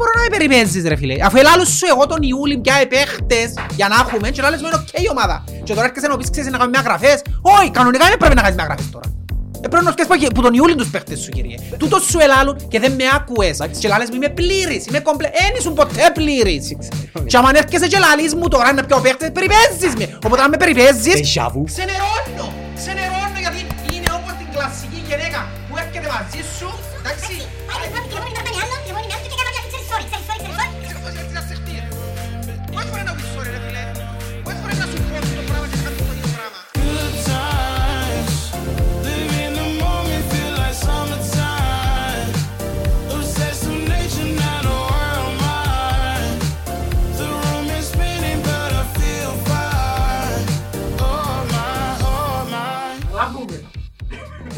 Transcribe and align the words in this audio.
μπορώ 0.00 0.12
να 0.16 0.22
με 0.22 0.30
περιπέζεις 0.36 0.84
ρε 0.90 0.96
φίλε. 0.96 1.14
Αφού 1.26 1.36
ελάλους 1.42 1.68
σου 1.78 1.86
εγώ 1.92 2.06
τον 2.12 2.20
Ιούλη 2.22 2.56
πιάε 2.64 2.76
παίχτες 2.86 3.48
για 3.78 3.88
να 3.92 3.96
έχουμε 4.02 4.30
και 4.34 4.42
λάλες 4.42 4.60
μου 4.60 4.66
είναι 4.68 4.78
οκ 4.82 5.02
η 5.06 5.08
ομάδα. 5.14 5.36
Και 5.64 5.74
τώρα 5.76 5.86
έρχεσαι 5.88 6.08
να 6.08 6.16
πεις 6.16 6.30
ξέρεις 6.30 6.50
να 6.50 6.58
κάνουμε 6.58 6.78
μεταγραφές. 6.78 7.18
Όχι, 7.58 7.70
κανονικά 7.78 8.04
δεν 8.12 8.18
πρέπει 8.22 8.34
να 8.34 8.42
κάνεις 8.44 8.56
μεταγραφές 8.56 8.90
τώρα. 8.94 9.06
Ε, 9.64 9.68
πρέπει 9.68 9.84
να 9.84 9.90
σκέφτεσαι 9.90 10.26
που 10.34 10.42
τον 10.42 10.54
Ιούλη 10.54 10.74
τους 10.74 10.90
παίχτες 10.90 11.18
σου 11.20 11.30
κύριε. 11.30 11.56
Τούτος 11.76 12.02
σου 12.10 12.18
ελάλουν 12.18 12.56
και 12.68 12.78
δεν 12.80 12.92
με 12.92 13.04
άκουες. 13.16 13.58
Και 13.78 13.88
λάλες 13.88 14.08
μου 14.10 14.16
είμαι 14.16 14.28
πλήρης, 14.28 14.86
είμαι 14.86 15.00
κομπλέ... 15.00 15.26
Εν 15.26 15.52
ήσουν 15.58 15.74
ποτέ 15.74 16.10
πλήρης. 16.14 16.76
Και 17.26 17.36
άμα 17.36 17.50
έρχεσαι 17.54 17.86
και 17.86 17.98
λάλεις 17.98 18.34
μου 18.34 18.48
τώρα 18.48 18.72
να 18.72 18.84
πιάω 18.84 18.98
παίχτες, 19.00 19.30
περιπέζεις 19.32 19.94
με. 19.98 20.18
Οπότε 20.24 20.42
αν 20.42 20.50
με 20.50 20.56
περιπέζεις, 20.56 21.36
Déjà 21.36 21.46
vu. 21.52 21.62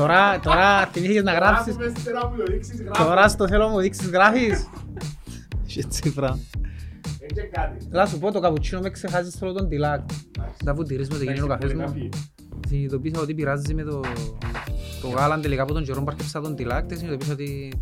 Τώρα, 0.02 0.41
τώρα 0.41 0.87
θυμήθηκες 0.87 1.23
να 1.23 1.33
γράψεις. 1.33 1.77
Τώρα 2.98 3.29
στο 3.29 3.48
θέλω 3.48 3.69
μου 3.69 3.80
δείξεις 3.80 4.09
γράφεις. 4.09 4.69
Είχε 5.66 5.83
τσίφρα. 5.83 6.38
Έλα 7.93 8.07
σου 8.07 8.19
πω 8.19 8.33
το 8.33 8.41
καπουτσίνο 8.41 8.80
με 8.80 8.91
ξεχάζεις 8.91 9.35
θέλω 9.35 9.52
τον 9.52 9.68
τιλάκ. 9.68 10.01
Τα 10.65 10.74
βουτυρείς 10.74 11.09
με 11.09 11.18
το 11.18 11.24
γίνει 11.24 11.40
ο 11.40 11.46
καφές 11.46 11.74
μου. 11.74 12.09
Συνειδητοποίησα 12.68 13.21
ότι 13.21 13.35
πειράζει 13.35 13.74
με 13.74 13.82
το... 13.82 14.01
Το 15.02 15.09
γάλα 15.09 15.40
τελικά 15.40 15.62
από 15.62 15.73
τον 15.73 15.85
καιρό 15.85 16.02
πάρκεψα 16.02 16.40
τον 16.40 16.57
τιλάκ 16.57 16.87
και 16.87 16.95
συνειδητοποίησα 16.95 17.32
ότι... 17.32 17.73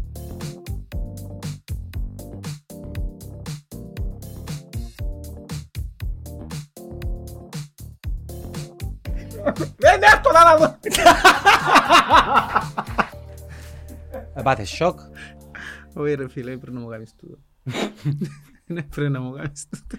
Δεν 9.76 10.00
έχω 10.02 10.32
να 10.32 10.56
δω! 10.56 10.78
Πάτε 14.42 14.64
σοκ. 14.64 14.98
Όχι 15.94 16.14
ρε 16.14 16.28
φίλε, 16.28 16.56
πρέπει 16.56 16.76
να 16.76 16.80
μου 16.80 16.88
κάνεις 16.88 17.14
τούτο. 17.16 17.38
Ναι, 18.66 18.82
πρέπει 18.82 19.10
να 19.10 19.20
μου 19.20 19.32
κάνεις 19.32 19.68
τούτο. 19.68 19.96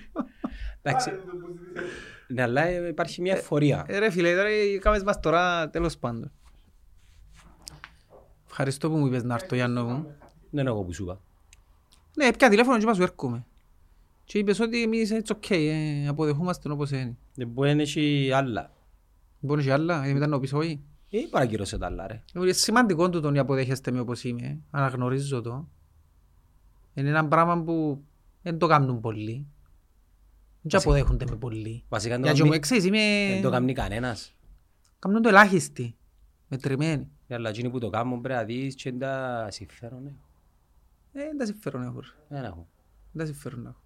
Εντάξει. 0.82 1.12
Ναι, 2.28 2.42
αλλά 2.42 2.62
ε, 2.66 2.88
υπάρχει 2.88 3.22
μια 3.22 3.34
εφορία. 3.34 3.86
Ε, 3.88 3.98
Ρε 3.98 4.12
φίλε, 4.12 4.36
τώρα 4.36 4.50
κάμες 4.82 5.04
μας 5.04 5.20
τώρα 5.20 5.70
τέλος 5.70 5.98
πάντων. 5.98 6.32
Ευχαριστώ 8.50 8.90
που 8.90 8.98
μου 8.98 9.06
είπες 9.06 9.24
να 9.24 9.34
έρθω 9.34 9.56
Γιάννο 9.56 9.84
μου. 9.84 10.04
Δεν 10.50 10.62
είναι 10.62 10.70
εγώ 10.70 10.84
που 10.84 10.94
σου 10.94 11.04
είπα. 11.04 11.22
Ναι, 12.16 12.34
πια 12.34 12.50
τηλέφωνο 12.50 12.78
και 12.78 12.84
είπα 12.84 12.94
σου 12.94 13.02
έρχομαι. 13.02 13.46
Και 14.24 14.38
είπες 14.38 14.60
ότι 14.60 14.84
εμείς 14.84 15.12
it's 15.14 15.36
ok, 15.36 15.50
ε, 15.50 16.08
αποδεχόμαστε 16.08 16.72
όπως 16.72 16.92
είναι. 16.92 17.18
Δεν 17.36 17.48
μπορεί 17.48 17.76
να 17.76 17.82
έχει 17.82 18.32
άλλα. 18.34 18.72
Μπορείς 19.42 19.66
και 19.66 19.72
άλλα, 19.74 20.04
ε, 20.06 20.14
μετά 20.14 20.28
να 20.28 20.40
πεις 20.40 20.54
όχι. 20.54 20.82
Ε, 21.10 21.20
παρακυρώσαι 21.30 21.78
τα 21.78 21.86
άλλα 21.86 22.08
ρε. 22.08 22.24
Είναι 22.36 22.52
σημαντικό 22.52 23.10
του 23.10 23.20
τον 23.22 23.38
αποδέχεστε 23.38 23.92
με 23.92 24.00
όπως 24.00 24.24
είμαι, 24.24 24.60
αναγνωρίζω 24.72 25.42
το. 25.42 25.68
Είναι 26.94 27.10
ένα 27.10 27.28
πράγμα 27.28 27.64
που 27.64 28.04
δεν 28.42 28.58
το 28.58 28.68
κάνουν 28.68 29.00
πολλοί. 29.00 29.48
Δεν 30.62 30.80
αποδέχονται 30.80 31.26
με 31.30 31.36
πολλοί. 31.36 31.84
Βασικά 31.90 32.16
Για 32.18 32.26
το 32.26 32.32
και 32.34 32.44
μου 32.44 32.50
καμνεί- 32.50 32.56
εξής, 32.72 32.86
είμαι... 32.86 33.34
δεν 33.34 33.42
το 33.42 33.50
κάνει 33.50 33.74
κανένας. 33.74 34.36
Κάνουν 35.00 35.22
το 35.22 35.30
ελάχιστοι, 35.30 35.96
μετρημένοι. 36.48 37.10
Αλλά 37.30 37.50
εκείνοι 37.50 37.70
που 37.70 37.80
το 37.80 37.90
κάνουν 37.90 38.22
πρέπει 38.22 38.40
να 38.40 38.46
δεις 38.46 38.76
και 38.76 38.92
τα 38.92 39.48
συμφέρον 39.52 40.06
έχω. 40.08 40.30
Ε, 41.14 41.24
δεν 41.24 41.38
τα 41.38 41.46
συμφέρον 41.46 41.84
έχω. 41.84 42.00
ρε. 42.00 42.08
Δεν 42.36 42.44
έχω. 42.44 42.68
Δεν 43.12 43.26
τα 43.26 43.32
συμφέρον 43.32 43.66
έχω. 43.66 43.82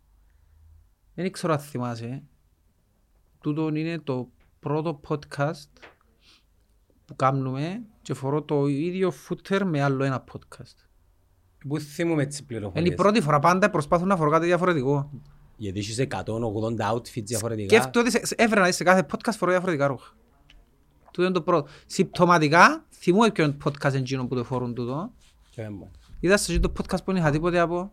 Δεν 1.15 1.31
ξέρω 1.31 1.53
αν 1.53 1.59
θυμάσαι. 1.59 2.05
ε. 2.05 2.23
Τούτο 3.41 3.75
είναι 3.75 3.99
το 3.99 4.29
πρώτο 4.69 4.99
podcast 5.07 5.69
που 7.05 7.15
κάνουμε 7.15 7.81
και 8.01 8.13
φορώ 8.13 8.41
το 8.41 8.67
ίδιο 8.67 9.11
footer 9.29 9.61
με 9.65 9.81
άλλο 9.81 10.03
ένα 10.03 10.23
podcast. 10.31 10.75
Πού 11.67 11.79
θυμούμε 11.79 12.25
τις 12.25 12.37
Είναι 12.39 12.45
η 12.45 12.47
πληροφορίες. 12.47 12.95
πρώτη 12.95 13.21
φορά 13.21 13.39
πάντα 13.39 13.69
προσπάθω 13.69 14.05
να 14.05 14.15
φορώ 14.17 14.29
κάτι 14.29 14.45
διαφορετικό. 14.45 15.11
Γιατί 15.57 15.79
έχεις 15.79 15.99
180 15.99 16.93
outfits 16.93 17.23
διαφορετικά. 17.23 17.75
Σκέφτομαι 17.75 18.07
ότι 18.07 18.17
σε- 18.17 18.25
σε- 18.25 18.35
έφερα 18.37 18.71
σε 18.71 18.83
κάθε 18.83 19.05
podcast 19.11 19.33
φορώ 19.37 19.51
διαφορετικά 19.51 19.87
ρούχα. 19.87 20.13
Τούτο 21.11 21.23
είναι 21.23 21.31
το 21.33 21.41
πρώτο. 21.41 21.69
Συμπτωματικά, 21.85 22.85
θυμούμαι 22.91 23.31
ποιον 23.31 23.57
podcast 23.65 23.89
είναι 23.89 23.97
εκείνο 23.97 24.27
που 24.27 24.35
το 24.35 24.43
φορούν 24.43 24.73
τούτο. 24.73 25.11
Και 25.49 25.61
δεν 25.61 25.73
μπορώ. 25.73 25.91
Είδα 26.19 26.37
σε 26.37 26.53
αυτό 26.55 26.69
το 26.69 26.73
podcast 26.83 26.97
που 27.03 27.11
δεν 27.11 27.15
είχα 27.15 27.31
τίποτε 27.31 27.59
από 27.59 27.91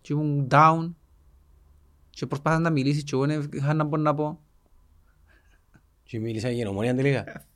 και 0.00 0.12
ήμουν 0.12 0.46
down 0.50 0.92
και 2.10 2.26
προσπάθησα 2.26 2.60
να 2.60 2.70
μιλήσεις 2.70 3.02
και 3.04 3.10
εγώ 3.14 3.26
δεν 3.26 3.48
είχα 3.52 3.74
να 3.74 3.86
πω 3.86 3.96
να 3.96 4.14
πω. 4.14 4.40
Και 6.02 6.18
μίλησα 6.18 6.48
για 6.48 6.56
γενομονία 6.56 6.94
τελικά. 6.94 7.46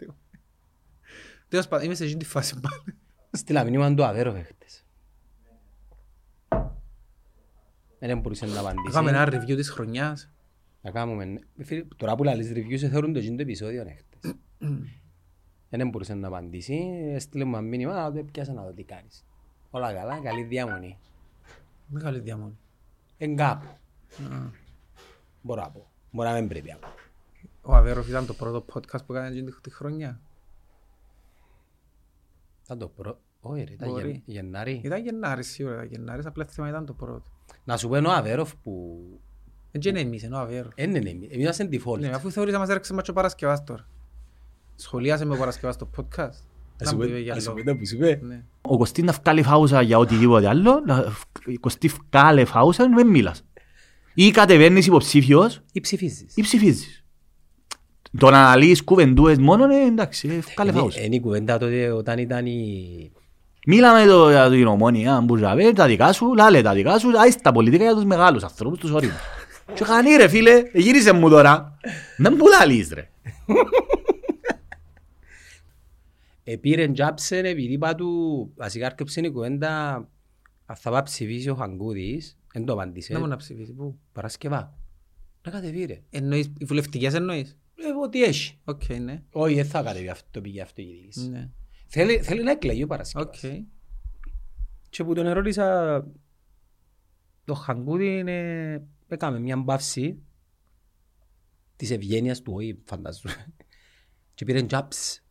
Τέλος 1.49 1.69
πάντων, 1.69 1.85
είμαι 1.87 1.95
σε 1.95 2.05
αυτή 2.05 2.17
τη 2.17 2.25
φάση 2.25 2.61
πάλι. 2.61 2.99
Στείλα 3.31 3.65
μήνυμα 3.65 3.95
του 3.95 4.05
Αβέροφ 4.05 4.47
χτες. 4.47 4.85
Δεν 7.99 8.19
μπορούσε 8.19 8.47
να 8.47 8.61
απαντήσεις. 8.61 8.89
Είχαμε 8.89 9.11
ένα 9.11 9.29
review 9.29 9.57
της 9.57 9.71
χρονιάς. 9.71 10.31
Να 10.83 10.91
κάνουμε... 10.91 11.25
ναι. 11.25 11.41
Φίλε, 11.65 11.85
Τώρα 11.97 12.15
που 12.15 12.25
λαλείς 12.25 12.53
review 12.55 12.79
σε 12.79 12.89
θεωρούν 12.89 13.13
το 13.13 13.19
εκείνο 13.19 13.37
το 13.37 13.43
επεισόδιο 13.43 13.85
ναι, 13.85 13.95
χτες. 13.95 14.35
Δεν 15.69 15.89
μπορούσε 15.89 16.15
να 16.15 16.29
απαντήσεις. 16.29 16.81
Έστειλε 17.15 17.45
μου 17.45 17.57
ένα 17.57 17.67
μήνυμα, 17.67 18.05
«Α, 18.05 18.11
δεν 18.11 18.25
πιάσα 18.25 18.53
να 18.53 18.63
δω 18.63 18.73
τι 18.73 18.83
κάνεις. 18.83 19.25
Όλα 19.71 19.93
καλά, 19.93 20.21
καλή 20.21 20.43
διαμονή. 20.43 20.99
Μεγάλη 21.87 22.21
διαμονή. 22.21 22.59
Εν 23.19 23.37
κάπου. 23.37 23.67
Μπορώ 25.43 25.61
να 25.61 25.71
πω. 25.71 25.91
Μπορεί 26.11 26.29
να 26.29 26.35
μην 26.35 26.49
πρέπει 26.49 26.69
να 26.69 26.77
πω. 26.77 26.89
Ο 27.69 27.75
Αβέροφ 27.75 28.09
ήταν 28.09 28.27
το 28.27 28.35
πρώτο 28.35 28.65
podcast 28.73 29.05
που 29.07 29.13
έκανε 29.15 29.29
εκείνη 29.29 29.51
τη 29.61 29.71
χρονιά. 29.71 30.21
Θα 32.63 32.77
το 32.77 32.89
προ... 32.89 33.19
Όχι 33.41 33.65
ρε, 33.65 33.73
ήταν 33.73 33.89
Μπορεί. 33.89 34.09
Γεν- 34.11 34.23
Γενάρη. 34.27 34.81
Ήταν 34.85 35.03
Γενάρης 35.03 35.49
σίγουρα, 35.51 35.75
ήταν 35.75 35.89
Γενάρης, 35.91 36.27
απλά 36.27 36.45
θέμα 36.45 36.69
ήταν 36.69 36.87
το 36.87 36.93
πρώτο. 36.93 37.23
Να 37.65 37.77
σου 37.77 37.89
πω 37.89 37.97
είναι 37.97 38.09
ο 38.09 38.13
Αβέροφ 38.13 38.55
που... 38.57 38.99
Έτσι 39.71 39.89
είναι 39.89 40.01
εμείς, 40.01 40.23
είναι 40.23 40.35
ο 40.35 40.39
Αβέροφ. 40.39 40.73
Εν 40.77 40.95
είναι 40.95 41.11
εμείς, 41.11 41.29
εμείς 41.31 41.45
είμαστε 41.45 41.69
default. 41.73 41.99
Ναι, 41.99 42.09
αφού 42.09 42.31
θεωρείς 42.31 42.53
να 42.53 42.59
μας 42.59 42.69
έρξε 42.69 42.95
μάτσο 42.95 43.13
Παρασκευάς 43.13 43.65
τώρα. 43.65 43.89
Σχολίασε 44.77 45.25
με 45.25 45.35
ο 45.35 45.39
Παρασκευάς 45.39 45.77
το 45.77 45.91
podcast. 45.97 46.19
Ας 46.19 46.37
σου 46.79 46.85
Να 46.85 46.93
μου 46.93 46.99
πω- 46.99 47.05
είπε 47.09 47.19
για 47.19 47.35
ας 47.35 47.43
σου 47.43 47.49
λόγο. 47.49 47.63
πω 47.63 47.71
τα 47.71 47.77
που 47.77 47.87
σου 47.87 47.95
είπε. 47.95 48.21
Ναι. 48.23 48.45
Ο 48.63 48.77
Κωστής 48.77 49.05
να 49.05 49.13
βγάλει 49.13 49.43
φάουσα 49.43 49.83
για 49.83 49.99
οτιδήποτε 49.99 50.49
άλλο, 50.49 50.81
να 50.87 51.05
Κωστή 51.61 51.89
βγάλε 51.89 52.45
φάουσα, 52.45 52.89
δεν 52.95 53.07
μιλάς. 53.09 53.45
Ή 54.15 54.31
κατεβαίνεις 54.31 54.87
υποψήφιος 54.87 55.63
Ή 55.73 55.81
ψηφίζεις. 55.81 56.37
ή 56.37 56.43
ψηφίζεις. 56.43 57.05
Το 58.19 58.31
να 58.31 58.39
αναλύεις 58.39 58.85
κουβεντούες 58.85 59.39
μόνο, 59.39 59.65
ε, 59.75 59.87
εντάξει, 59.87 60.29
ε, 60.29 60.39
βγάλε 60.55 60.71
Είναι- 60.71 60.79
φάουσα. 60.81 61.01
Είναι 61.01 61.15
η 61.15 61.21
κουβέντα 61.21 61.59
τότε 61.59 61.91
όταν 61.91 62.19
ήταν 62.19 62.47
η... 62.47 63.11
Μίλαμε 63.67 64.05
το, 64.07 64.31
για 64.31 64.51
την 64.51 64.67
ομόνια, 64.67 65.21
μπουρζαβέ, 65.21 65.73
τα 65.73 65.87
δικά 65.87 66.13
σου, 66.13 66.35
λάλε 66.35 66.63
τα 66.63 66.73
δικά 66.73 66.99
σου, 66.99 67.21
άις 67.21 67.41
τα 67.41 67.53
πολιτικά 67.53 67.85
για 67.85 67.95
τους 67.95 68.05
μεγάλους 68.05 68.43
ανθρώπους, 68.43 68.79
τους 68.79 68.91
όριμους. 68.91 69.17
Και 69.75 69.85
χανεί 69.85 70.17
ρε 70.17 70.29
φίλε, 70.29 70.63
γύρισε 70.73 71.13
μου 71.13 71.29
τώρα. 71.29 71.79
Δεν 72.17 72.35
μου 72.39 72.47
λαλείς 72.47 72.91
ρε. 72.93 73.11
Επήρεν 76.45 76.93
τζάψεν 76.93 77.45
επειδή 77.45 77.73
είπα 77.73 77.95
του, 77.95 78.51
βασικά 78.57 78.87
άρκεψε 78.87 79.21
η 79.21 79.31
κουβέντα 79.31 79.95
αν 80.67 80.77
θα 80.77 80.91
πάει 80.91 81.03
ψηφίσει 81.03 81.49
ο 81.49 81.55
Χαγκούδης, 81.55 82.37
δεν 82.53 82.65
το 82.65 82.73
απάντησε. 82.73 83.13
Να 83.13 83.19
μου 83.19 83.27
να 83.27 83.37
ψηφίσει, 83.37 83.73
πού; 83.73 83.99
Παρασκευά. 84.13 84.75
Να 85.43 85.51
κατεβεί 85.51 85.85
ρε. 85.85 86.01
Εννοείς, 86.11 86.51
οι 86.59 86.65
βουλευτικές 86.65 87.15
εννοείς; 87.15 87.57
Ε, 87.77 88.05
ό,τι 88.05 88.23
έχει. 88.23 88.59
Οκ, 88.65 88.89
ναι. 88.89 89.23
Όχι, 89.31 89.55
δεν 89.55 89.65
θα 89.65 89.83
κατεβεί 89.83 90.09
αυτό 90.09 90.29
το 90.31 90.41
πήγε 90.41 90.63
αυτό 90.63 90.83
η 90.83 90.85
διοίκηση. 90.85 91.29
Ναι. 91.29 91.51
Θέλει, 91.87 92.23
θέλει 92.23 92.43
να 92.43 92.51
εκλεγεί 92.51 92.83
ο 92.83 92.87
Παρασκευάς. 92.87 93.27
Οκ. 93.27 93.65
Και 94.89 95.05
που 95.05 95.15
τον 95.15 95.27
ερώτησα, 95.27 96.07
το 97.45 97.55
Χαγκούδι 97.55 98.19
είναι, 98.19 98.89
έκαμε 99.09 99.39
μια 99.41 99.57
μπαύση 99.57 100.23
της 101.77 101.91
ευγένειας 101.91 102.43
του, 102.43 102.53
όχι 102.55 102.83
φαντάζομαι. 102.85 103.55
Και 104.35 104.45
πήρε 104.45 104.63
τζάψ. 104.63 105.25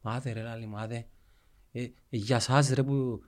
Μάθε 0.00 0.32
ρε 0.32 0.42
λάλη, 0.42 0.66
μάθε. 0.66 1.06
Ε, 1.72 1.82
ε, 1.82 1.92
για 2.08 2.40
σας 2.40 2.68
ρε 2.68 2.82
που 2.82 3.22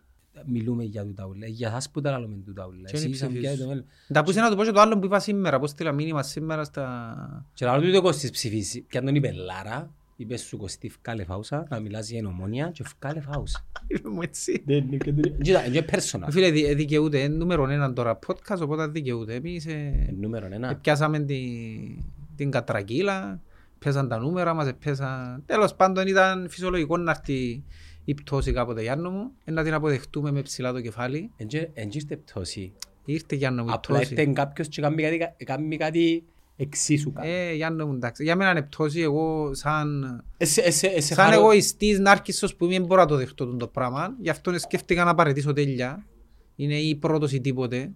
μιλούμε 0.46 0.84
για 0.84 1.04
τούτα 1.04 1.26
ούλα. 1.26 1.46
Ε, 1.46 1.48
Για 1.48 1.70
σας 1.70 1.90
που 1.90 2.00
τα 2.00 2.18
λέμε 2.20 2.36
τούτα 2.46 2.66
ούλα. 2.66 2.88
Και 2.90 2.96
είναι 2.96 3.06
Εσείς 3.06 3.22
αν 3.22 3.28
ψηφίσεις. 3.28 3.40
πιάτε 3.40 3.62
το 3.62 3.68
μέλλον. 3.68 3.84
Τα 4.12 4.22
πούσε 4.22 4.40
να 4.40 4.48
το 4.50 4.56
πω 4.56 4.64
και 4.64 4.70
το 4.70 4.80
άλλο 4.80 4.98
που 4.98 5.04
είπα 5.06 5.18
σήμερα, 5.20 5.58
πώς 5.58 5.70
στείλα 5.70 5.92
μήνυμα 5.92 6.22
σήμερα 6.22 6.64
στα... 6.64 7.46
Και 7.54 7.64
λαλό 7.64 7.82
του 7.82 7.92
το 7.92 8.02
Κώστης 8.02 8.30
ψηφίσει. 8.30 8.82
Κι 8.90 8.98
αν 8.98 9.04
τον 9.04 9.14
είπε 9.14 9.32
Λάρα, 9.32 9.94
Είπες 10.16 10.40
σου 10.42 10.56
Κωστή 10.56 10.88
φκάλε 10.88 11.24
φάουσα, 11.24 11.66
να 11.70 11.80
μιλάς 11.80 12.08
για 12.10 12.18
ενομόνια 12.18 12.70
και 12.70 12.84
φκάλε 12.84 13.20
φάουσα. 13.20 13.66
Είπε 13.86 14.08
μου 14.08 14.22
έτσι. 14.22 14.64
Κοίτα, 15.42 15.66
είναι 15.66 15.84
personal. 15.90 16.26
Φίλε, 16.30 16.50
δι- 16.50 16.74
δικαιούται, 16.76 17.18
είναι 17.18 17.34
νούμερο 17.34 17.68
έναν 17.68 17.94
τώρα 17.94 18.18
podcast, 18.26 18.58
οπότε 18.62 18.86
δικαιούται. 18.86 19.34
Εμείς 19.34 19.66
ε, 19.66 19.70
Ε, 20.08 20.12
Νούμερο 20.20 20.48
ένα. 20.50 20.76
πιάσαμε 20.76 21.18
την, 21.20 21.38
την 22.36 22.50
κατρακύλα, 22.50 23.40
πέσαν 23.78 24.08
τα 24.08 24.18
νούμερα 24.18 24.54
μας, 24.54 24.70
πέσαν... 24.84 25.42
Τέλος 25.46 25.74
πάντων 25.74 26.06
ήταν 26.06 26.48
φυσιολογικό 26.48 26.96
να 26.96 27.10
έρθει 27.10 27.62
η 28.04 28.14
πτώση 28.14 28.52
κάποτε 28.52 28.82
Γιάννο 28.82 29.10
μου, 29.10 29.32
ε, 29.44 29.50
να 29.50 29.62
την 29.64 29.74
αποδεχτούμε 29.74 30.30
με 30.30 30.42
ψηλά 30.42 30.72
το 30.72 30.80
κεφάλι. 30.80 31.30
Εν 31.36 31.46
και- 31.46 31.68
εν 31.74 31.88
και 31.88 31.98
είστε 31.98 32.16
πτώση. 32.16 32.72
Ήρθε 33.04 33.34
Γιάννο 33.36 33.62
μου 33.62 33.68
η 33.68 33.72
Απλά 33.72 33.96
πτώση. 33.98 34.14
ήρθε 34.14 34.32
κάποιος 34.32 34.68
και 34.68 34.80
κάνει 34.80 35.18
κάτι- 35.18 35.44
κάνει 35.44 35.76
κάτι 35.76 36.24
εξίσου 36.56 37.12
κάτι. 37.12 37.28
Ε, 37.28 37.52
Γιάννο 37.54 37.86
μου, 37.86 37.92
εντάξει. 37.92 38.22
Για 38.22 38.36
μένα 38.36 38.50
είναι 38.50 38.62
πτώση, 38.62 39.00
εγώ 39.00 39.54
σαν... 39.54 40.04
Εσ- 40.36 40.58
εσ- 40.58 40.82
εσ- 40.82 41.02
Σαν 41.06 41.16
χαρώ- 41.16 41.38
εγωιστής 41.40 41.98
νάρκισσος 41.98 42.56
που 42.56 42.66
δεν 42.66 42.84
μπορώ 42.84 43.00
να 43.00 43.06
το 43.06 43.16
δεχτώ 43.16 43.46
τον 43.46 43.58
το 43.58 43.66
πράγμα. 43.68 44.14
Γι' 44.20 44.30
αυτό 44.30 44.58
σκέφτηκα 44.58 45.04
να 45.04 45.14
παραιτήσω 45.14 45.52
τέλεια. 45.52 46.06
Είναι 46.56 46.74
ή 46.74 46.96
πρώτος 46.96 47.32
ή 47.32 47.40
τίποτε. 47.40 47.92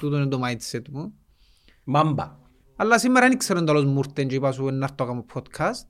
Τούτο 0.00 0.16
είναι 0.16 0.26
το 0.26 0.40
mindset 0.44 0.88
μου. 0.90 1.12
Μάμπα. 1.84 2.36
Αλλά 2.76 2.98
σήμερα 2.98 3.28
δεν 3.28 3.38
ξέρω 3.38 3.58
εντελώς 3.58 3.84
μου 3.84 3.98
ήρθε 4.06 4.24
και 4.24 4.34
είπα 4.34 4.52
σου 4.52 4.64
να 4.64 4.84
έρθω 4.84 4.94
να 4.98 5.04
κάνω 5.06 5.24
podcast. 5.34 5.86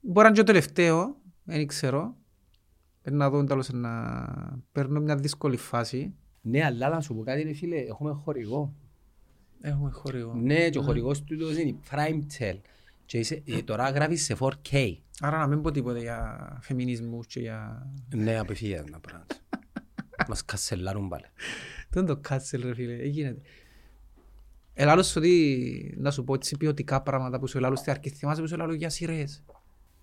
Μπορεί 0.00 0.22
να 0.22 0.26
είναι 0.26 0.30
και 0.36 0.42
το 0.42 0.52
τελευταίο, 0.52 1.16
δεν 1.46 1.66
ξέρω. 1.66 2.16
Πρέπει 3.02 3.16
να 3.16 3.30
δω 3.30 3.38
εντελώς 3.38 3.70
να 3.72 4.14
παίρνω 4.72 5.00
μια 5.00 5.16
δύσκολη 5.16 5.56
φάση. 5.56 6.14
Ναι, 6.40 6.64
αλλά 6.64 6.88
να 6.88 7.00
σου 7.00 7.14
πω 7.14 7.22
κάτι, 7.22 7.42
ρε 7.42 7.52
φίλε, 7.52 7.76
έχουμε 7.76 8.12
χορηγό. 8.12 8.74
Έχουμε 9.60 9.90
χωρίο. 9.90 10.34
Ναι, 10.34 10.68
και 10.70 10.78
ο 10.78 10.82
χορηγός 10.82 11.24
του 11.24 11.34
είναι 11.34 11.60
η 11.60 11.78
PrimeTel. 11.90 12.58
Και 13.06 13.18
είσαι- 13.18 13.42
ε, 13.46 13.62
τώρα 13.62 13.90
γράφεις 13.90 14.24
σε 14.24 14.34
4K. 14.40 14.96
Άρα 15.20 15.38
να 15.38 15.46
μην 15.46 15.62
πω 15.62 15.70
τίποτε 15.70 15.98
για 16.00 16.58
φεμινισμούς 16.62 17.26
και 17.26 17.40
για... 17.40 17.86
Ναι, 18.14 18.38
απευθείας 18.38 18.84
να 18.90 19.00
πράγματα. 19.00 19.34
Μας 20.28 20.44
κασελάρουν 20.44 21.08
πάλι. 21.08 21.24
Δεν 21.90 22.06
το 22.06 22.16
κάτσελ 22.16 22.62
ρε 22.62 22.74
φίλε, 22.74 22.96
δεν 22.96 23.06
γίνεται. 23.06 23.40
Ελάλος 24.74 25.16
ότι 25.16 25.94
να 25.98 26.10
σου 26.10 26.24
πω 26.24 26.34
έτσι 26.34 26.56
ποιοτικά 26.56 27.02
πράγματα 27.02 27.38
που 27.38 27.46
σου 27.46 27.56
ελάλω 27.58 27.76
στη 27.76 27.90
αρχή 27.90 28.10
θυμάσαι 28.10 28.40
που 28.40 28.48
σου 28.48 28.54
ελάλω 28.54 28.74
για 28.74 28.90
σειρές. 28.90 29.44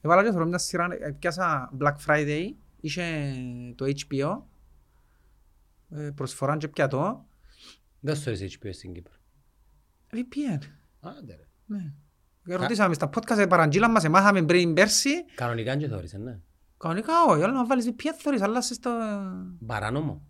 Έβαλα 0.05 0.23
και 0.23 0.31
θέλω 0.31 0.45
μια 0.45 0.57
σειρά, 0.57 0.87
ε, 0.99 1.11
πιάσα 1.11 1.71
Black 1.79 1.95
Friday, 2.07 2.49
είχε 2.79 3.33
το 3.75 3.85
HBO, 3.85 4.41
ε, 5.89 6.09
προσφοράν 6.15 6.57
και 6.57 6.67
πιατό, 6.67 7.25
Δεν 7.99 8.15
στο 8.15 8.31
είσαι 8.31 8.47
HBO 8.61 8.69
στην 8.71 8.93
Κύπρο. 8.93 9.13
VPN. 10.11 10.59
Άντε 10.99 11.35
ρε. 11.35 11.47
Ναι. 11.65 11.93
Και 12.45 12.55
Ρωτήσαμε 12.55 12.93
στα 12.93 13.09
podcast, 13.09 13.37
ε, 13.37 13.45
παραγγείλαν 13.45 13.91
μας, 13.91 14.03
εμάθαμε 14.03 14.43
πριν 14.43 14.73
πέρσι, 14.73 15.09
Κανονικά 15.35 15.75
και 15.75 15.87
θωρείς, 15.87 16.13
ναι. 16.13 16.39
κανονικά 16.77 17.13
όχι, 17.27 17.43
αλλά 17.43 17.53
να 17.53 17.65
βάλεις 17.65 17.89
VPN 17.89 18.13
θωρείς, 18.17 18.41
αλλά 18.41 18.61
σε 18.61 18.73
στο... 18.73 18.91
Παράνομο. 19.65 20.27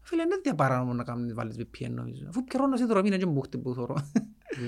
Φίλε, 0.00 0.22
είναι 0.22 0.36
διαπαράνομο 0.42 0.92
να 0.92 1.04
κάνεις, 1.04 1.34
βάλεις 1.34 1.56
VPN 1.58 1.90
νομίζω. 1.90 2.26
Αφού 2.28 2.44
πιερώνω 2.44 2.76
συνδρομή, 2.76 3.06
είναι 3.06 3.16
και 3.16 3.26
μπούχτη 3.26 3.58
που 3.58 3.74
θωρώ. 3.74 3.96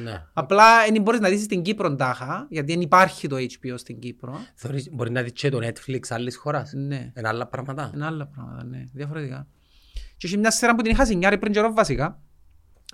Ναι. 0.02 0.24
Απλά 0.32 0.84
δεν 0.92 1.02
μπορείς 1.02 1.20
να 1.20 1.28
δεις 1.28 1.42
στην 1.42 1.62
Κύπρο 1.62 1.94
τάχα, 1.94 2.46
γιατί 2.50 2.72
δεν 2.72 2.80
υπάρχει 2.80 3.28
το 3.28 3.36
HBO 3.36 3.74
στην 3.76 3.98
Κύπρο. 3.98 4.38
Θωρείς, 4.54 4.88
μπορεί 4.92 5.10
να 5.10 5.22
δεις 5.22 5.32
και 5.32 5.48
το 5.48 5.58
Netflix 5.62 6.00
άλλης 6.08 6.36
χώρας. 6.36 6.72
Ναι, 6.72 7.12
Είναι 7.16 7.28
άλλα 7.28 7.46
πράγματα. 7.46 7.90
είναι 7.94 8.04
άλλα 8.04 8.26
πράγματα, 8.26 8.64
ναι, 8.64 8.84
διαφορετικά. 8.92 9.46
Και 10.16 10.26
έχει 10.26 10.36
μια 10.38 10.50
σειρά 10.50 10.74
που 10.74 10.82
την 10.82 10.90
είχα 10.90 11.04
σινιάρει 11.04 11.38
πριν 11.38 11.52
καιρό 11.52 11.72
βασικά, 11.72 12.20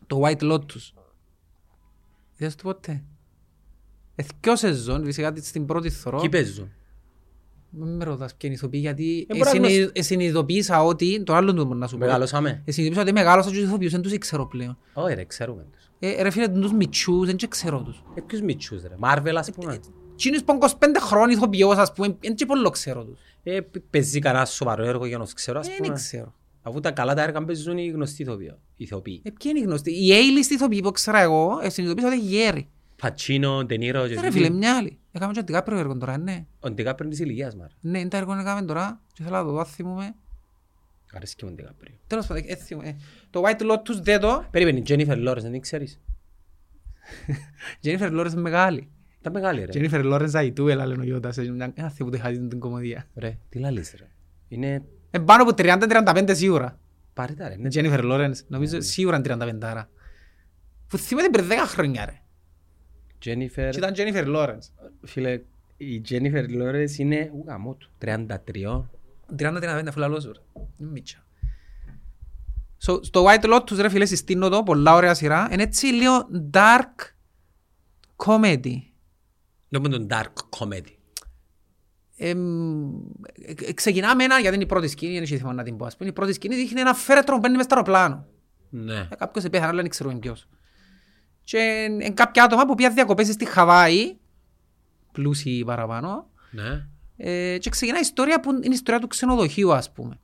το 0.06 0.20
White 0.24 0.52
Lotus. 0.52 0.92
Είδες 2.36 2.54
το 2.54 2.62
ποτέ. 2.62 3.04
Εθκιό 4.14 4.56
σεζόν, 4.56 5.04
φυσικά 5.04 5.32
στην 5.36 5.66
πρώτη 5.66 5.90
θωρώ. 5.90 6.20
Κι 6.20 6.28
παίζουν. 6.28 6.70
Μην 7.74 7.96
με 7.96 8.04
ρωτάς 8.04 8.30
ποιοι 8.30 8.38
είναι 8.42 8.54
ηθοποιοί, 8.54 8.80
γιατί 8.82 9.26
Ε, 9.28 9.36
μπορεί 9.36 9.60
να 9.60 9.66
εσυνει- 9.66 10.02
συνειδητοποίησα 10.02 10.84
ότι, 10.84 11.22
το 11.22 11.34
άλλο 11.34 11.54
του 11.54 11.64
μπορώ 11.64 11.78
να 11.78 11.86
σου 11.86 11.98
πω. 11.98 12.04
Μεγαλώσαμε. 12.04 12.48
Συνειδητοποίησα 12.50 13.00
ότι 13.00 13.12
μεγάλωσα 13.12 13.48
και 13.50 13.54
τους 13.54 13.64
ηθοποιούς, 13.64 13.92
δεν 13.92 14.02
τους 14.02 14.12
ήξερα 14.12 14.46
πλέον. 14.46 14.78
Όχι 14.92 15.14
ρε, 15.14 15.24
ξέρουμε 15.24 15.66
τους. 15.72 15.90
Ε, 15.98 16.22
ρε 16.22 16.30
φίλε, 16.30 16.48
τους 16.48 16.72
μητσούς, 16.72 17.26
δεν 17.26 17.36
και 17.36 17.46
ξέρω 17.46 17.82
τους. 17.82 18.02
Ε, 18.14 18.20
ποιους 18.20 18.40
μητσούς 18.40 18.82
ρε. 18.82 18.94
Marvel 19.00 19.34
ας 19.36 19.50
πούμε. 19.50 19.80
Τσίνους 20.16 20.42
που 20.44 20.52
είναι 20.52 20.58
25 20.58 20.98
χρόνια 21.00 21.36
ηθοποιός, 21.36 21.76
ας 21.76 21.92
πούμε, 21.92 22.16
δεν 22.20 22.34
και 22.34 22.46
πολύ 22.46 22.70
ξέρω 22.70 23.04
τους. 23.04 23.18
Ε, 23.42 23.60
π- 23.60 23.78
παίζει 23.90 24.18
κανένα 24.18 24.44
σοβαρό 24.44 24.84
έργο 24.84 25.06
για 25.06 25.18
να 25.18 25.24
τους 25.24 25.32
ξέρω 25.34 25.58
ας 25.58 25.66
Δεν 25.66 25.76
πούμε. 25.76 25.94
ξέρω. 25.94 26.34
Αφού 26.62 26.80
τα 26.80 26.90
καλά 26.90 27.14
τα 27.14 27.22
έργα 27.22 27.44
παίζουν 27.44 27.78
οι 27.78 27.86
γνωστοί 27.88 28.22
ηθοποιοί- 28.22 28.54
ηθοποιοί. 28.76 29.20
Ε, 29.24 29.30
ποιοι 29.30 29.50
είναι 29.54 29.58
οι 29.58 29.62
γνωστοί; 29.68 29.90
Οι 29.90 30.10
A-list 30.12 30.50
ηθοποιοί 30.50 30.80
που 30.80 30.90
ξέρω 30.90 31.18
εγώ, 31.18 31.60
ε, 31.62 31.68
συνειδητοποίησα 31.70 32.14
ότι 32.16 32.26
είναι 32.26 32.36
γέροι. 32.36 32.68
Πατσίνο, 33.02 33.64
Ντενίρο 33.64 34.06
και 34.08 34.14
Ε, 34.14 34.20
ρε 34.20 34.30
φίλε, 34.30 34.50
μια 34.50 34.76
άλλη. 34.76 34.98
Έκαμε 35.12 35.32
και 35.32 35.38
αντικάπριο 35.38 35.78
έργο 35.78 35.96
τώρα, 35.98 36.18
ναι. 36.18 36.46
Ο 36.60 36.70
Ντικάπριο 36.70 37.06
είναι 37.06 37.16
της 37.16 37.24
ηλικίας 37.24 37.54
μας. 37.56 37.76
ρε. 37.82 37.90
Ναι, 37.90 37.98
είναι 37.98 38.08
τα 38.08 38.16
έργο 38.16 38.32
που 38.34 38.38
έκαμε 38.40 38.62
τώρα 38.62 39.00
και 39.12 39.22
θέλω 39.22 39.36
να 39.36 39.44
το 39.44 39.50
δω, 39.50 39.64
θυμούμαι. 39.64 40.14
Αρέσκει 41.12 41.44
μου 41.44 41.50
ο 41.52 41.54
Ντικάπριο. 41.54 41.94
Τέλος 42.06 42.26
πάντων, 42.26 42.42
ε, 42.46 42.54
θυμούμαι. 42.56 42.96
Το 43.30 43.42
White 43.44 43.60
Lotus 43.72 44.00
δεν 44.02 44.20
το. 44.20 44.44
Περίμενε, 44.50 44.78
η 44.78 44.82
Jennifer 44.88 45.28
Lawrence, 45.28 45.40
δεν 45.42 45.52
την 45.52 45.60
ξέρεις; 45.60 46.00
Jennifer 47.84 48.10
Lawrence 48.20 48.32
είναι 48.32 48.40
μεγάλη. 48.40 48.88
Ήταν 49.20 49.32
μεγάλη 49.32 49.64
ρε. 49.64 49.72
Jennifer 49.74 50.12
Lawrence 50.12 50.30
αϊτού, 50.34 50.68
έλα 50.68 50.86
λένε 50.86 51.02
ο 51.02 51.04
Ιώτας. 51.06 51.38
ε, 51.38 51.42
Ένα 51.74 51.90
θεό 51.90 52.06
που 52.06 52.10
δεν 52.10 52.20
χάσει 52.20 52.46
την 52.46 52.58
κομμωδία. 52.58 53.06
Ρε, 53.14 53.38
τι 53.48 53.58
λαλείς 53.58 53.94
ρε. 53.98 54.08
Είναι 54.48 54.82
Ε, 55.10 55.18
πάνω 55.18 55.42
από 55.42 55.52
30-35 55.56 56.30
σίγουρα. 56.34 56.78
πάρε 57.14 57.32
τα 57.32 57.48
ρε. 57.48 57.54
Η 57.54 57.56
είναι- 57.58 57.70
Jennifer 57.74 58.00
Lawrence, 58.12 58.36
νομίζω 58.46 58.80
σίγουρα 58.80 59.16
είναι 59.16 59.24
35 59.24 59.58
άρα. 59.66 59.88
Που 60.88 60.98
θυμάται 60.98 61.28
πριν 61.28 61.48
10 61.48 61.52
χρόνια 61.66 62.04
ρε. 62.04 62.21
Jennifer, 63.24 63.68
Και 63.70 63.78
ήταν 63.78 63.92
Jennifer 63.96 64.36
Lawrence. 64.36 64.88
φίλε, 65.02 65.40
η 65.76 66.02
Jennifer 66.08 66.46
Lawrence 66.48 66.98
είναι 66.98 67.30
ου, 67.34 67.44
γαμό 67.46 67.74
του. 67.74 67.90
33. 67.98 68.28
30-35 69.38 69.84
αφού 69.88 69.98
λαλώ 69.98 70.20
σου 70.20 70.32
ρε. 70.32 70.60
Είναι 70.78 70.90
μίτσα. 70.90 71.24
So, 72.86 73.04
στο 73.04 73.24
White 73.26 73.54
Lotus 73.54 73.76
ρε 73.76 73.88
φίλε 73.88 74.04
συστήνω 74.04 74.48
το, 74.48 74.62
πολλά 74.62 74.94
ωραία 74.94 75.14
σειρά. 75.14 75.48
Είναι 75.52 75.62
έτσι 75.62 75.86
λίγο 75.86 76.28
dark 76.52 77.12
comedy. 78.16 78.76
Δεν 79.68 79.82
τον 79.90 80.06
dark 80.10 80.58
comedy. 80.58 80.92
Εμ, 82.16 82.88
ε, 83.32 83.52
ε, 83.66 83.72
ξεκινά 83.72 84.16
με 84.16 84.24
ένα, 84.24 84.38
γιατί 84.38 84.54
είναι 84.54 84.64
η 84.64 84.66
πρώτη 84.66 84.88
σκηνή, 84.88 85.12
δεν 85.12 85.22
έχει 85.22 85.38
θέμα 85.38 85.52
να 85.52 85.62
την 85.62 85.76
πω. 85.76 85.84
Ας 85.86 85.96
πούμε, 85.96 86.08
η 86.08 86.12
πρώτη 86.12 86.32
σκηνή 86.32 86.54
δείχνει 86.54 86.80
ένα 86.80 86.94
φέρετρο 86.94 87.34
που 87.34 87.40
μπαίνει 87.40 87.56
μες 87.56 87.64
στο 87.64 87.74
αεροπλάνο. 87.74 88.26
Ναι. 88.70 88.94
Ε, 88.94 89.14
Κάποιος 89.18 89.44
επέθανε, 89.44 89.68
αλλά 89.70 89.80
δεν 89.80 89.90
ξέρουμε 89.90 90.18
ποιος. 90.18 90.48
Και 91.44 91.86
είναι 91.90 92.10
κάποια 92.10 92.44
άτομα 92.44 92.66
που 92.66 92.74
πήγαν 92.74 92.94
διακοπές 92.94 93.28
στη 93.28 93.44
Χαβάη, 93.44 94.16
πλούσιοι 95.12 95.64
παραπάνω, 95.64 96.30
Ναι. 96.50 96.86
ε, 97.16 97.58
και 97.58 97.70
ξεκινά 97.70 97.96
η 97.96 98.00
ιστορία 98.02 98.40
που 98.40 98.50
είναι 98.50 98.60
η 98.66 98.70
ιστορία 98.72 99.00
του 99.00 99.06
ξενοδοχείου, 99.06 99.72
ας 99.72 99.92
πούμε. 99.92 100.18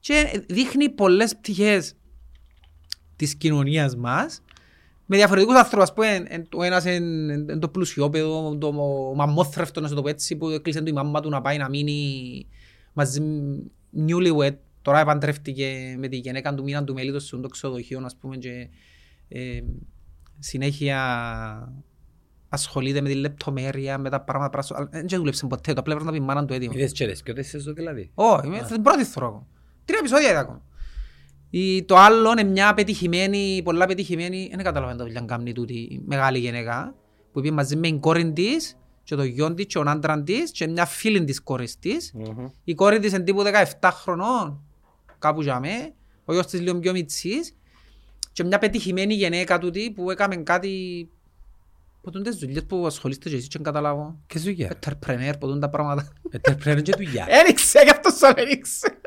Και 0.00 0.44
δείχνει 0.48 0.88
πολλές 0.88 1.36
πτυχές 1.36 1.94
της 3.16 3.34
κοινωνίας 3.34 3.96
μας, 3.96 4.42
με 5.06 5.16
διαφορετικούς 5.16 5.56
άνθρωπους, 5.56 5.88
ας 5.88 5.94
πούμε, 5.94 6.24
εν- 6.28 6.48
ο 6.54 6.62
ένας 6.62 6.84
είναι 6.84 7.32
εν 7.52 7.58
το 7.58 7.68
πλουσιόπεδο, 7.68 8.56
το 8.58 8.72
μαμόθρευτος, 9.16 9.82
να 9.82 9.88
σου 9.88 9.94
το 9.94 10.02
πω 10.02 10.08
έτσι, 10.08 10.36
που 10.36 10.48
έκλεισε 10.48 10.80
του 10.80 10.88
η 10.88 10.92
μάμα 10.92 11.20
του 11.20 11.28
να 11.28 11.40
πάει 11.40 11.58
να 11.58 11.68
μείνει 11.68 12.46
μαζί 12.92 13.20
με- 13.20 13.62
newlywed, 14.06 14.56
τώρα 14.82 15.00
επαντρεύτηκε 15.00 15.94
με 15.98 16.08
τη 16.08 16.16
γυναίκα 16.16 16.54
του, 16.54 16.62
μήναν 16.62 16.84
του 16.84 16.94
μέλητος 16.94 17.24
σε 17.24 17.36
το 17.36 17.48
ξενοδοχείο, 17.48 18.02
ας 18.04 18.16
πούμε, 18.16 18.36
και 18.36 18.68
ε, 19.28 19.62
συνέχεια 20.42 20.98
ασχολείται 22.48 23.00
με 23.00 23.08
τη 23.08 23.14
λεπτομέρεια, 23.14 23.98
με 23.98 24.10
τα 24.10 24.20
πράγματα 24.20 24.50
πράσο, 24.50 24.74
αλλά 24.74 24.88
δεν 24.90 25.06
και 25.06 25.16
δούλεψε 25.16 25.46
ποτέ, 25.46 25.72
το 25.72 25.80
απλά 25.80 25.92
έπρεπε 25.92 26.10
να 26.10 26.16
πει 26.16 26.22
η 26.24 26.26
μάνα 26.26 26.44
του 26.44 26.54
έτοιμο. 26.54 26.72
Είδες 26.74 26.92
και 26.92 27.06
τις 27.06 27.22
ποιότητες 27.22 27.62
σου 27.62 27.74
δηλαδή. 27.74 28.10
Όχι, 28.14 28.46
είμαι 28.46 28.60
στην 28.64 28.82
πρώτη 28.82 29.04
θρόκο. 29.04 29.46
Τρία 29.84 29.98
επεισόδια 29.98 30.30
είδα 30.30 30.38
ακόμα. 30.38 30.62
Η, 31.50 31.82
το 31.82 31.96
άλλο 31.96 32.30
είναι 32.30 32.42
μια 32.42 32.74
πετυχημένη, 32.74 33.60
πολλά 33.64 33.86
πετυχημένη, 33.86 34.50
δεν 34.54 34.64
καταλαβαίνω 34.64 34.98
το 34.98 35.04
δουλειά 35.04 35.20
κάνει 35.20 35.52
τούτη 35.52 35.74
η 35.74 36.02
μεγάλη 36.06 36.38
γυναίκα, 36.38 36.94
που 37.32 37.38
είπε 37.38 37.50
μαζί 37.50 37.76
με 37.76 37.82
την 37.82 38.00
κόρη 38.00 38.32
της 38.32 38.76
και 39.02 39.14
το 39.14 39.22
γιον 39.22 39.54
της 39.54 39.66
και 39.66 39.72
τον 39.74 39.88
άντρα 39.88 40.22
της 40.22 40.50
και 40.50 40.66
μια 40.66 40.86
φίλη 40.86 41.24
της 41.24 41.42
κόρης 41.42 41.78
της. 41.78 42.12
Η 42.64 42.74
κόρη 42.74 42.98
της 42.98 43.12
είναι 43.12 43.22
τύπου 43.22 43.42
17 43.80 43.90
χρονών, 43.92 44.62
κάπου 45.18 45.42
για 45.42 45.60
με, 45.60 45.94
ο 46.24 46.32
γιος 46.32 46.46
της 46.46 46.60
λίγο 46.60 46.78
πιο 46.78 46.92
μητσής 46.92 47.54
και 48.32 48.44
μια 48.44 48.58
πετυχημένη 48.58 49.14
γυναίκα 49.14 49.58
τούτη 49.58 49.90
που 49.90 50.10
έκαμε 50.10 50.36
κάτι 50.36 51.08
Ποτούν 52.02 52.22
τις 52.22 52.36
δουλειές 52.36 52.64
που 52.64 52.86
ασχολείστε 52.86 53.28
και 53.28 53.34
εσείς 53.34 53.48
και 53.48 53.54
δεν 53.56 53.62
καταλάβω. 53.62 54.18
Και 54.26 54.38
σου 54.38 54.50
γεια. 54.50 54.78
Entrepreneur, 54.78 55.32
ποτούν 55.38 55.60
τα 55.60 55.68
πράγματα. 55.68 56.12
Ετέρπρεπε 56.30 56.80
και 56.80 56.92
δουλειά. 56.96 57.26
Ένιξε, 57.28 57.80
γι' 57.84 57.90
αυτό 57.90 58.10
σαν 58.10 58.34
ένιξε. 58.36 58.98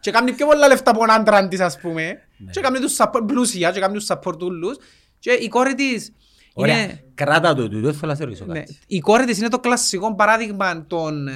Και 0.00 0.10
κάνει 0.10 0.32
πιο 0.32 0.46
πολλά 0.46 0.68
λεφτά 0.68 0.90
από 0.90 1.02
έναν 1.02 1.20
άντρα 1.20 1.48
της, 1.48 1.60
ας 1.60 1.78
πούμε. 1.80 2.18
Ναι. 2.36 2.50
Και 2.50 2.60
κάνει 2.60 2.78
τους 2.78 2.96
support 2.98 3.22
πλούσια 3.26 3.70
και 3.70 3.80
κάνει 3.80 3.94
τους 3.94 4.06
support 4.08 4.42
ούλους. 4.42 4.76
Και 5.18 5.30
η 5.30 5.48
κόρη 5.48 5.74
της 5.74 6.12
Ωραία. 6.54 6.82
είναι... 6.82 7.04
Κράτα 7.14 7.54
το 7.54 7.68
του, 7.68 7.80
δεν 7.80 7.94
θέλω 7.94 8.10
να 8.10 8.16
σε 8.16 8.24
ρωτήσω 8.24 8.44
Ναι. 8.44 8.58
κάτι. 8.58 8.78
Η 8.86 8.98
κόρη 8.98 9.24
της 9.24 9.38
είναι 9.38 9.48
το 9.48 9.58
κλασικό 9.60 10.14
παράδειγμα 10.14 10.86
των 10.86 11.28
ε, 11.28 11.32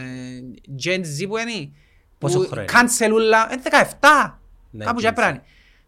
Gen 0.85 0.99
Z 0.99 1.29
που 1.29 1.37
είναι. 1.37 1.71
Πόσο 2.19 2.39
που 2.39 2.45
χρόνο 2.47 2.61
είναι; 2.63 2.73
Κάνσελούλα, 2.73 3.49
είναι 3.53 3.63
17. 4.01 4.39
Ναι, 4.71 4.85
Κάπου 4.85 5.01
Gen 5.01 5.03
και 5.03 5.13
Z. 5.17 5.35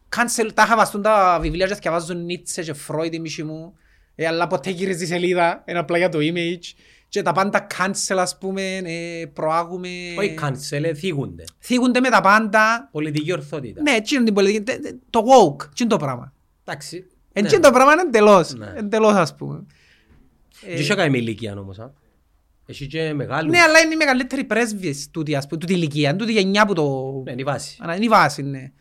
έπρεπε. 0.07 0.17
Κάνσελ, 0.23 0.53
τα 0.55 0.63
είχα 0.63 0.77
βαστούν 0.77 1.03
τα 1.03 1.39
βιβλία 1.41 1.67
και 1.67 1.75
διαβάζουν 1.75 2.25
Νίτσε 2.25 2.63
και 2.63 2.73
Φρόιντ 2.73 3.15
η 3.15 3.19
μισή 3.19 3.43
μου. 3.43 3.75
Ε, 4.15 4.27
αλλά 4.27 4.47
ποτέ 4.47 4.71
γυρίζει 4.71 5.05
η 5.05 5.07
σελίδα, 5.07 5.63
είναι 5.67 5.79
απλά 5.79 5.99
για 5.99 6.09
το 6.09 6.19
image. 6.21 6.65
και 7.09 7.23
τα 7.23 7.33
πάντα 7.33 7.67
cancel 7.79 8.17
ας 8.19 8.39
πούμε, 8.39 8.77
ε, 8.77 9.25
προάγουμε... 9.33 9.89
Όχι 10.19 10.35
cancel, 10.43 10.93
θίγονται. 10.97 11.45
Θίγονται 11.59 12.01
με 12.01 12.09
τα 12.11 12.21
πάντα. 12.21 12.89
Πολιτική 12.93 13.33
ορθότητα. 13.33 13.83
Ναι, 13.83 13.91
έτσι 13.91 14.15
είναι 14.15 14.25
την 14.25 14.35
πολιτική. 14.35 14.63
τε- 14.63 14.83
τε- 14.83 14.95
Το 15.11 15.21
woke, 15.21 15.65
έτσι 15.65 15.83
είναι 15.83 15.91
το 15.91 15.97
πράγμα. 15.97 16.33
Εντάξει. 16.65 17.07
Έτσι 17.33 17.55
είναι 17.55 17.65
το 17.65 17.71
πράγμα 17.71 17.93
είναι 17.93 18.03
εντελώς. 18.03 18.55
Ναι. 18.55 18.73
Εντελώς 18.77 19.15
ας 19.15 19.35
πούμε. 19.35 19.65
Δεν 20.67 20.77
είχε 20.79 20.95
κάνει 20.95 21.11
με 21.11 21.19
ηλικία 21.19 21.59
όμως. 21.59 21.79
α. 21.79 21.93
Έχει 22.67 22.87
και 22.87 23.13
μεγάλους. 23.15 23.51
Ναι, 23.53 23.59
αλλά 23.61 23.79
είναι 23.79 23.95
οι 23.95 23.97
μεγαλύτεροι 23.97 24.45
πρέσβεις 24.45 25.11
τούτη, 25.11 25.35
ας 25.37 25.47
πούμε, 25.47 25.61
τούτη 25.61 25.73
ηλικία, 25.73 26.09
είναι 26.09 26.19
τούτη 26.19 26.33
γενιά 26.33 26.67
που 26.67 26.73
το... 26.75 27.13
Ναι, 27.25 27.31
είναι 27.31 27.41
η 27.41 27.45
βάση. 27.45 27.77
Αλλά 27.81 27.95
είναι 27.95 28.05
η 28.05 28.09
βάση, 28.09 28.43
ναι. 28.43 28.73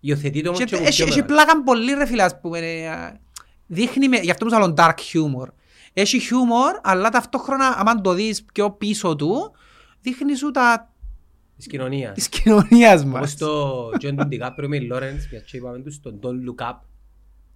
Υιοθετείται 0.00 0.46
όμως 0.48 0.60
Και 0.60 0.64
και 0.66 0.74
από 0.74 0.84
Έχει 0.84 0.96
πιο 0.96 1.04
έχει 1.06 1.18
μεγάλους. 1.20 1.44
πλάκα 1.44 1.62
πολύ 1.62 1.92
ρε 1.92 2.06
φίλε, 2.06 2.22
ας 2.22 2.40
πούμε. 2.40 2.58
ε, 2.58 2.88
α, 2.88 3.20
Δείχνει, 3.66 4.08
με- 4.08 4.18
γι' 4.18 4.30
αυτό 4.30 4.46
μου 4.46 4.56
άλλο 4.56 4.74
dark 4.76 4.94
humor. 5.12 5.46
Έχει 5.92 6.18
humor, 6.30 6.80
αλλά 6.82 7.08
ταυτόχρονα, 7.08 7.74
άμα 7.78 8.00
το 8.00 8.12
δεις 8.12 8.44
πιο 8.44 8.70
πίσω 8.70 9.16
του, 9.16 9.52
δείχνει 10.00 10.34
σου 10.36 10.50
τα 10.50 10.92
Της 11.56 11.66
κοινωνίας. 11.66 12.14
της 12.14 12.28
κοινωνίας 12.28 13.00
Όπως 13.00 13.12
μας. 13.20 13.36
το 13.36 13.86
John 13.88 14.14
του 14.16 14.28
DiCaprio 14.30 14.66
με 14.68 14.76
η 14.76 14.88
Lawrence, 14.92 15.28
μια 15.30 15.40
και 15.40 15.56
είπαμε 15.56 15.78
τους, 15.78 16.00
το 16.00 16.18
Don't 16.22 16.26
Look 16.64 16.70
Up. 16.70 16.76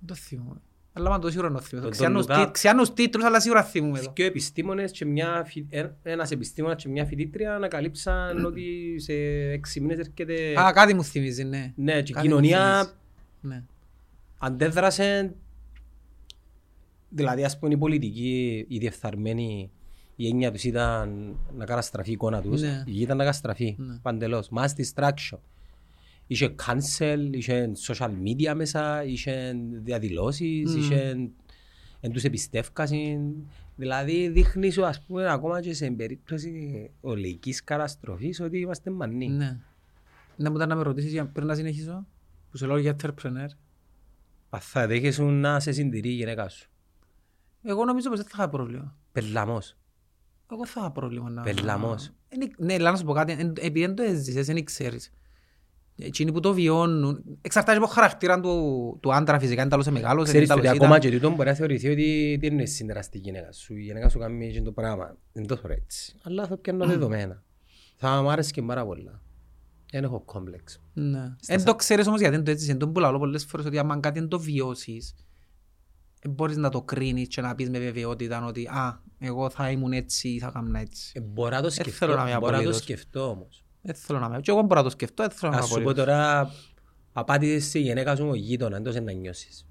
Το 0.07 0.15
θυμούμαι. 0.15 0.61
Αλλά 0.97 1.11
μα 1.11 1.19
το 1.19 1.31
σίγουρα 1.31 1.51
να 1.51 1.61
θυμούμαι. 1.61 1.87
Το 1.89 1.93
Ξιάνους 1.95 2.25
Don't 2.27 2.31
Look 2.31 2.41
Up. 2.41 2.45
τί- 2.45 2.51
Ξιάνους 2.53 2.93
τίτλους, 2.93 3.25
αλλά 3.25 3.41
σίγουρα 3.41 3.63
θυμούμαι 3.63 3.99
το. 4.01 4.11
Και 4.13 4.25
επιστήμονες 4.25 4.91
και 4.91 5.05
μια, 5.05 5.45
φοι- 5.47 5.67
ε- 5.75 5.91
ένας 6.03 6.31
επιστήμονας 6.31 6.83
και 6.83 6.89
μια 6.89 7.05
φοιτήτρια 7.05 7.55
ανακαλύψαν 7.55 8.45
ότι 8.47 8.95
σε 8.99 9.13
έξι 9.51 9.81
μήνες 9.81 9.99
έρχεται... 9.99 10.61
Α, 10.61 10.73
κάτι 10.73 10.95
μου 10.95 11.05
θυμίζει, 11.05 11.45
ναι. 11.45 11.73
Ναι, 11.77 11.93
και 11.93 11.99
η 11.99 12.03
κάτι 12.15 12.29
μου 12.29 12.35
κοινωνία 12.35 12.75
θυμίζει. 12.75 12.93
Ναι. 13.41 13.63
αντέδρασε, 14.39 15.35
δηλαδή 17.09 17.45
ας 17.45 17.59
πούμε 17.59 17.73
η 17.75 17.77
πολιτική, 17.77 18.65
η 18.69 18.79
διεφθαρμένη, 18.79 19.71
η 20.17 20.29
έννοια 20.29 20.53
τους 20.53 20.65
ήταν 20.65 21.37
να 21.57 21.65
καταστραφεί 21.65 22.11
η 22.11 22.13
εικόνα 22.13 22.41
τους, 22.41 22.61
Ναι. 22.61 22.83
η 22.87 22.91
γη 22.91 23.03
ήταν 23.03 23.17
να 23.17 23.25
καταστραφεί, 23.25 23.75
Ναι. 23.79 23.99
παντελώς, 24.03 24.49
mass 24.57 24.67
distraction. 24.81 25.39
Είχε 26.35 26.55
cancel, 26.67 27.29
είχε 27.31 27.73
social 27.87 28.11
media 28.25 28.55
μέσα, 28.55 29.05
είχε 29.05 29.55
διαδηλώσεις, 29.83 30.71
Μμμ. 30.75 30.81
είχε 30.81 31.17
εν 32.01 32.13
τους 32.13 32.25
εμπιστεύκασιν. 32.25 33.21
Δηλαδή 33.77 34.29
δείχνεις 34.29 34.75
σου 34.75 34.85
ας 34.87 35.03
πούμε 35.07 35.31
ακόμα 35.31 35.61
και 35.61 35.75
σε 35.75 35.91
περίπτωση 35.91 36.91
ολικής 37.01 37.65
καταστροφής 37.65 38.41
ότι 38.41 38.59
είμαστε 38.59 38.91
μανοί. 38.91 39.29
Ναι. 39.29 39.59
Να 40.37 40.51
μου 40.51 40.59
τα 40.59 40.67
να 40.67 40.75
με 40.75 40.83
ρωτήσεις 40.83 41.13
για- 41.13 41.27
πριν 41.27 41.47
να 41.47 41.55
συνεχίσω, 41.55 42.07
που 42.51 42.57
σε 42.57 42.67
λέω 42.67 42.79
για 42.79 42.97
entrepreneur. 43.03 43.49
Α, 44.51 44.59
Θα 44.61 44.87
δέχεσαι 44.87 45.23
να 45.23 45.61
σε 45.61 45.73
συντηρεί 45.73 46.09
η 46.09 46.13
γυναίκα 46.13 46.49
σου. 46.49 46.69
Εγώ 47.63 47.85
νομίζω 47.85 48.09
πως 48.09 48.19
δεν 48.19 48.29
θα 48.29 48.35
είχα 48.39 48.49
πρόβλημα. 48.49 48.97
Πελαμός. 49.13 49.77
Εγώ 50.53 50.67
θα 50.67 50.81
είχα 50.81 50.91
πρόβλημα 50.91 51.31
να... 51.31 51.43
Πελαμός. 51.43 52.11
Είναι- 52.29 52.51
Ναι, 52.59 52.75
αλλά 52.75 52.91
να 52.91 52.97
σου 52.97 53.05
πω 53.05 53.13
κάτι, 53.13 53.33
εν- 53.33 53.53
επειδή 53.61 53.81
δεν 53.87 53.95
το 53.95 54.03
έζησες, 54.03 54.47
δεν 54.47 54.65
ξέρεις. 54.65 55.13
Εκείνοι 55.97 56.33
που 56.33 56.41
το 56.41 56.53
βιώνουν, 56.53 57.23
εξαρτάται 57.41 57.79
από 57.79 57.87
το 57.87 57.93
χαρακτήρα 57.93 58.41
του, 58.41 58.99
του 59.03 59.15
άντρα 59.15 59.39
φυσικά, 59.39 59.61
είναι 59.61 59.71
τέλος 59.71 59.87
μεγάλος, 59.89 60.25
Ξέρεις 60.25 60.45
είναι 60.45 60.53
ότι 60.53 60.63
τέλος 60.63 60.77
ακόμα 60.77 60.97
ήταν. 60.97 61.11
και 61.11 61.17
τούτο 61.17 61.35
μπορεί 61.35 61.49
να 61.49 61.55
θεωρηθεί 61.55 61.89
ότι 61.89 62.39
δεν 62.41 62.53
είναι 62.53 62.65
συνδραστή 62.67 63.17
η 63.19 63.21
γυναίκα 63.21 63.53
σου. 63.53 63.77
Η 63.77 63.83
γυναίκα 63.83 64.09
σου 64.09 64.19
κάνει 64.19 64.47
εκείνο 64.47 64.65
το 64.65 64.73
πράγμα. 64.73 65.17
Δεν 65.33 65.47
το 65.47 65.57
θεωρώ 65.57 65.73
έτσι. 65.73 66.15
Αλλά 66.23 66.47
θα 66.47 66.57
πιάνω 66.57 66.87
δεδομένα. 66.87 67.43
Θα 67.97 68.23
μου 68.23 68.31
άρεσε 68.31 68.51
και 68.51 68.63
πάρα 68.63 68.85
πολλά. 68.87 69.23
Δεν 69.93 70.05
έχω 70.05 70.21
κόμπλεξ. 70.21 70.81
Ναι. 70.93 71.35
Εν 71.47 71.65
το 71.65 71.75
ξέρεις 71.75 72.07
όμως 72.07 72.21
γιατί 72.21 72.35
δεν 72.37 72.45
το 72.45 72.51
έτσι, 72.51 72.71
εν 72.71 72.79
το 72.79 72.89
που 72.89 73.01
λαλώ 73.01 73.19
πολλές 73.19 73.45
φορές 73.45 73.67
ότι 73.67 73.79
άμα 73.79 74.01
κάτι 74.01 74.19
δεν 74.19 74.29
το 74.29 74.41
βιώσεις, 74.41 75.15
δεν 76.21 76.33
μπορείς 76.33 76.57
να 76.57 76.69
το 76.69 76.83
κρίνεις 76.83 77.29
και 77.29 77.41
να 77.41 77.55
πεις 77.55 77.71
με 77.71 77.79
βεβαιότητα 77.79 78.45
ότι 78.47 78.67
«Α, 78.67 79.01
εγώ 79.19 79.51
θα 79.51 79.71
ήμουν 79.71 79.93
έτσι 79.93 80.29
ή 80.29 80.39
θα 80.39 80.51
κάνω 80.55 80.79
έτσι». 80.79 81.13
Ε, 81.15 81.21
μπορώ 81.21 81.57
να 81.57 81.63
το 81.63 81.71
θέλω 81.71 81.89
σκεφτώ, 81.89 82.07
να 82.07 82.13
είμαι 82.13 82.23
μπορώ 82.23 82.39
να 82.39 82.41
το 82.41 82.47
απολύτως. 82.57 82.77
σκεφτώ 82.77 83.31
όμως. 83.31 83.64
Δεν 83.87 83.95
θέλω 83.95 84.19
να 84.19 84.27
είμαι. 84.27 84.41
Και 84.41 84.51
εγώ 84.51 84.61
μπορώ 84.63 84.75
να 84.81 84.83
το 84.83 84.91
σκεφτώ, 84.91 85.23
δεν 85.23 85.33
θέλω 85.37 85.51
να 85.53 85.57
είμαι 85.57 85.65
Ας 85.67 85.71
σου 85.71 85.75
πω 85.75 85.81
απολύτως. 85.81 86.05
τώρα, 86.05 86.51
απάτησες 87.13 87.65
στη 87.65 87.81
γυναίκα 87.81 88.17
σου 88.17 88.27
ο 88.29 88.35
γείτονα, 88.35 88.77
εντός 88.77 88.95
να 89.01 89.13
νιώσεις. 89.13 89.67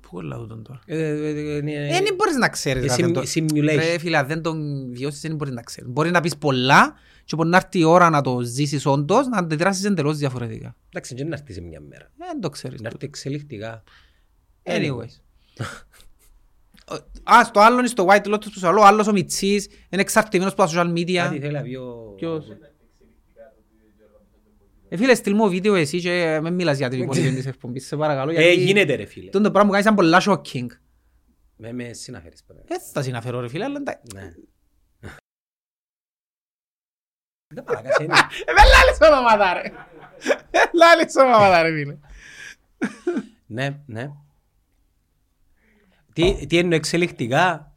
Πού 0.00 0.20
λαού 0.20 0.46
τον 0.46 0.62
τώρα; 0.62 0.80
Ε, 0.86 0.96
ε, 0.98 1.28
ε, 1.28 1.56
ε, 1.58 1.96
Ε, 1.96 2.00
Δεν 2.02 2.14
μπορείς 2.16 2.36
να 2.36 2.48
ξέρεις. 2.48 2.98
Ε, 2.98 3.02
αν 3.04 3.12
δεν 3.12 3.22
sim- 3.24 3.26
το- 3.26 3.54
simulation. 3.54 3.74
Ρε 3.76 3.98
φίλε, 3.98 4.16
αν 4.16 4.26
δεν 4.26 4.42
τον 4.42 4.88
βιώσεις 4.92 5.20
δεν 5.20 5.34
μπορείς 5.36 5.54
να 5.54 5.62
ξέρεις. 5.62 5.90
Μπορεί 5.90 6.10
να 6.10 6.20
πεις 6.20 6.36
πολλά 6.36 6.94
και 7.24 7.36
μπορεί 7.36 7.48
να 7.48 7.56
έρθει 7.56 7.78
η 7.78 7.84
ώρα 7.84 8.10
να 8.10 8.20
το 8.20 8.40
ζήσεις 8.40 8.86
όντως, 8.86 9.26
να 9.26 9.38
αντιδράσεις 9.38 9.84
εντελώς 9.84 10.16
διαφορετικά. 10.18 10.74
Εντάξει, 10.88 11.14
δεν 11.14 11.28
να 11.28 11.34
έρθει 11.36 11.52
σε 11.52 11.60
μια 11.60 11.80
μέρα. 11.80 12.04
Ε, 12.04 12.24
Δεν 12.26 12.40
το 12.40 12.50
ξέρεις. 12.50 12.80
Να 12.80 12.88
έρθει 12.88 13.06
εξελιχτικά. 13.06 13.82
Anyways. 14.62 15.20
Α, 17.22 17.44
στο 17.44 17.60
άλλο 17.60 17.78
είναι 17.78 17.88
στο 17.88 18.06
White 18.08 18.34
Lotus 18.34 18.42
που 18.44 18.58
σου 18.58 18.60
λέω, 18.60 18.80
ο 18.80 18.84
άλλος 18.86 19.06
ο 19.06 19.12
Μιτσής, 19.12 19.66
είναι 19.88 20.00
εξαρτημένος 20.02 20.52
από 20.52 20.62
τα 20.62 20.68
social 20.68 20.86
Κάτι 20.86 20.92
media. 21.06 21.38
θέλει 21.40 21.52
να 21.52 21.60
πει 21.62 21.74
ο... 21.74 22.12
Ποιος; 22.16 22.46
Ε, 24.88 24.96
φίλε, 24.96 25.14
στείλ 25.14 25.34
μου 25.34 25.48
βίντεο 25.48 25.74
εσύ 25.74 26.00
και 26.00 26.38
με 26.42 26.50
μιλάς 26.50 26.78
για 26.78 26.88
την 26.88 27.06
πολιτική 27.06 27.34
της 27.34 27.46
εκπομπής, 27.46 27.86
σε 27.86 27.96
παρακαλώ. 27.96 28.30
Ε, 28.30 28.34
γιατί 28.34 28.60
γίνεται 28.60 28.94
ρε 28.94 29.04
φίλε. 29.04 29.30
τούτο 29.30 29.44
Το 29.44 29.50
πράγμα 29.50 29.70
που 29.70 29.70
κάνεις 29.70 29.84
ήταν 29.84 29.94
πολλά 29.94 30.22
shocking. 30.22 30.66
Με 31.56 31.72
με 31.72 31.92
συναφέρεις 31.92 32.44
πέρα. 32.44 32.60
Ε, 32.66 32.74
θα 32.92 33.02
συναφέρω 33.02 33.40
ρε 33.40 33.48
φίλε, 33.48 33.64
αλλά 33.64 33.76
εντάξει. 33.76 34.02
Ναι. 34.14 34.32
Δεν 37.54 37.64
παρακάσε 37.64 38.02
είναι. 38.02 38.14
Ε, 38.46 38.52
με 38.52 38.62
λάλες 38.62 38.98
ονόματα 39.00 39.52
ρε. 39.52 39.72
Ε, 40.50 40.58
Λάλες 40.72 41.14
ονόματα 41.14 41.62
ρε 41.62 41.72
φίλε. 41.72 41.96
Ναι, 43.46 43.80
ναι. 43.86 44.10
Τι, 46.12 46.46
τι 46.46 46.58
είναι 46.58 46.76
εξελιχτικά. 46.76 47.76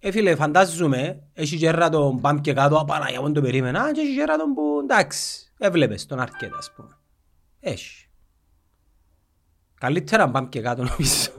Ε, 0.00 0.10
φίλε, 0.10 0.34
φαντάζομαι, 0.36 1.22
έχει 1.32 1.56
γέρα 1.56 1.88
τον 1.88 2.20
πάμε 2.20 2.40
και 2.40 2.52
κάτω, 2.52 2.76
απαναγιά 2.76 3.20
μου 3.20 3.32
το 3.32 3.40
περίμενα, 3.40 3.92
και 3.92 4.00
έχει 4.00 4.12
γέρα 4.12 4.36
τον 4.36 4.54
που, 4.54 4.78
εντάξει, 4.82 5.52
έβλεπες 5.58 6.06
τον 6.06 6.20
αρκετά, 6.20 6.56
ας 6.56 6.72
πούμε. 6.76 6.96
Έχει. 7.60 8.08
Καλύτερα 9.74 10.26
να 10.26 10.32
πάμε 10.32 10.48
και 10.48 10.60
κάτω, 10.60 10.82
νομίζω. 10.82 11.30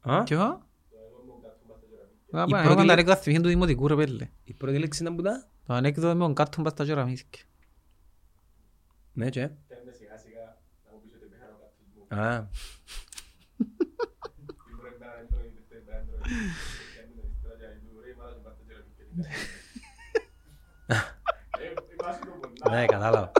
Α, 0.00 0.22
Ποιο; 0.22 0.40
Εγώ; 2.34 2.46
Πρώτη 2.46 2.54
έχω 2.54 2.74
τα 2.74 2.82
λέ- 2.84 2.90
ανέκδοτα 2.90 3.16
θυμίχεν 3.20 3.42
του 3.42 3.48
Δημοτικού 3.48 3.88
ρε 3.88 3.94
πέλε. 3.94 4.28
Η 4.44 4.52
πρώτη 4.52 4.78
λέξη 4.78 5.02
ήταν 5.02 5.16
που 5.16 5.22
τα. 5.22 5.46
Το 5.66 5.74
ανέκδοτο 5.74 6.14
με 6.14 6.24
τον 6.24 6.34
κάτω 6.34 6.60
μπας 6.62 6.72
στα 6.72 6.84
κεραμίδια. 6.84 7.24
Ναι, 9.12 9.28
και. 9.30 9.42
Α, 12.08 12.46
ναι, 22.70 22.86
κατάλαβα. 22.86 23.32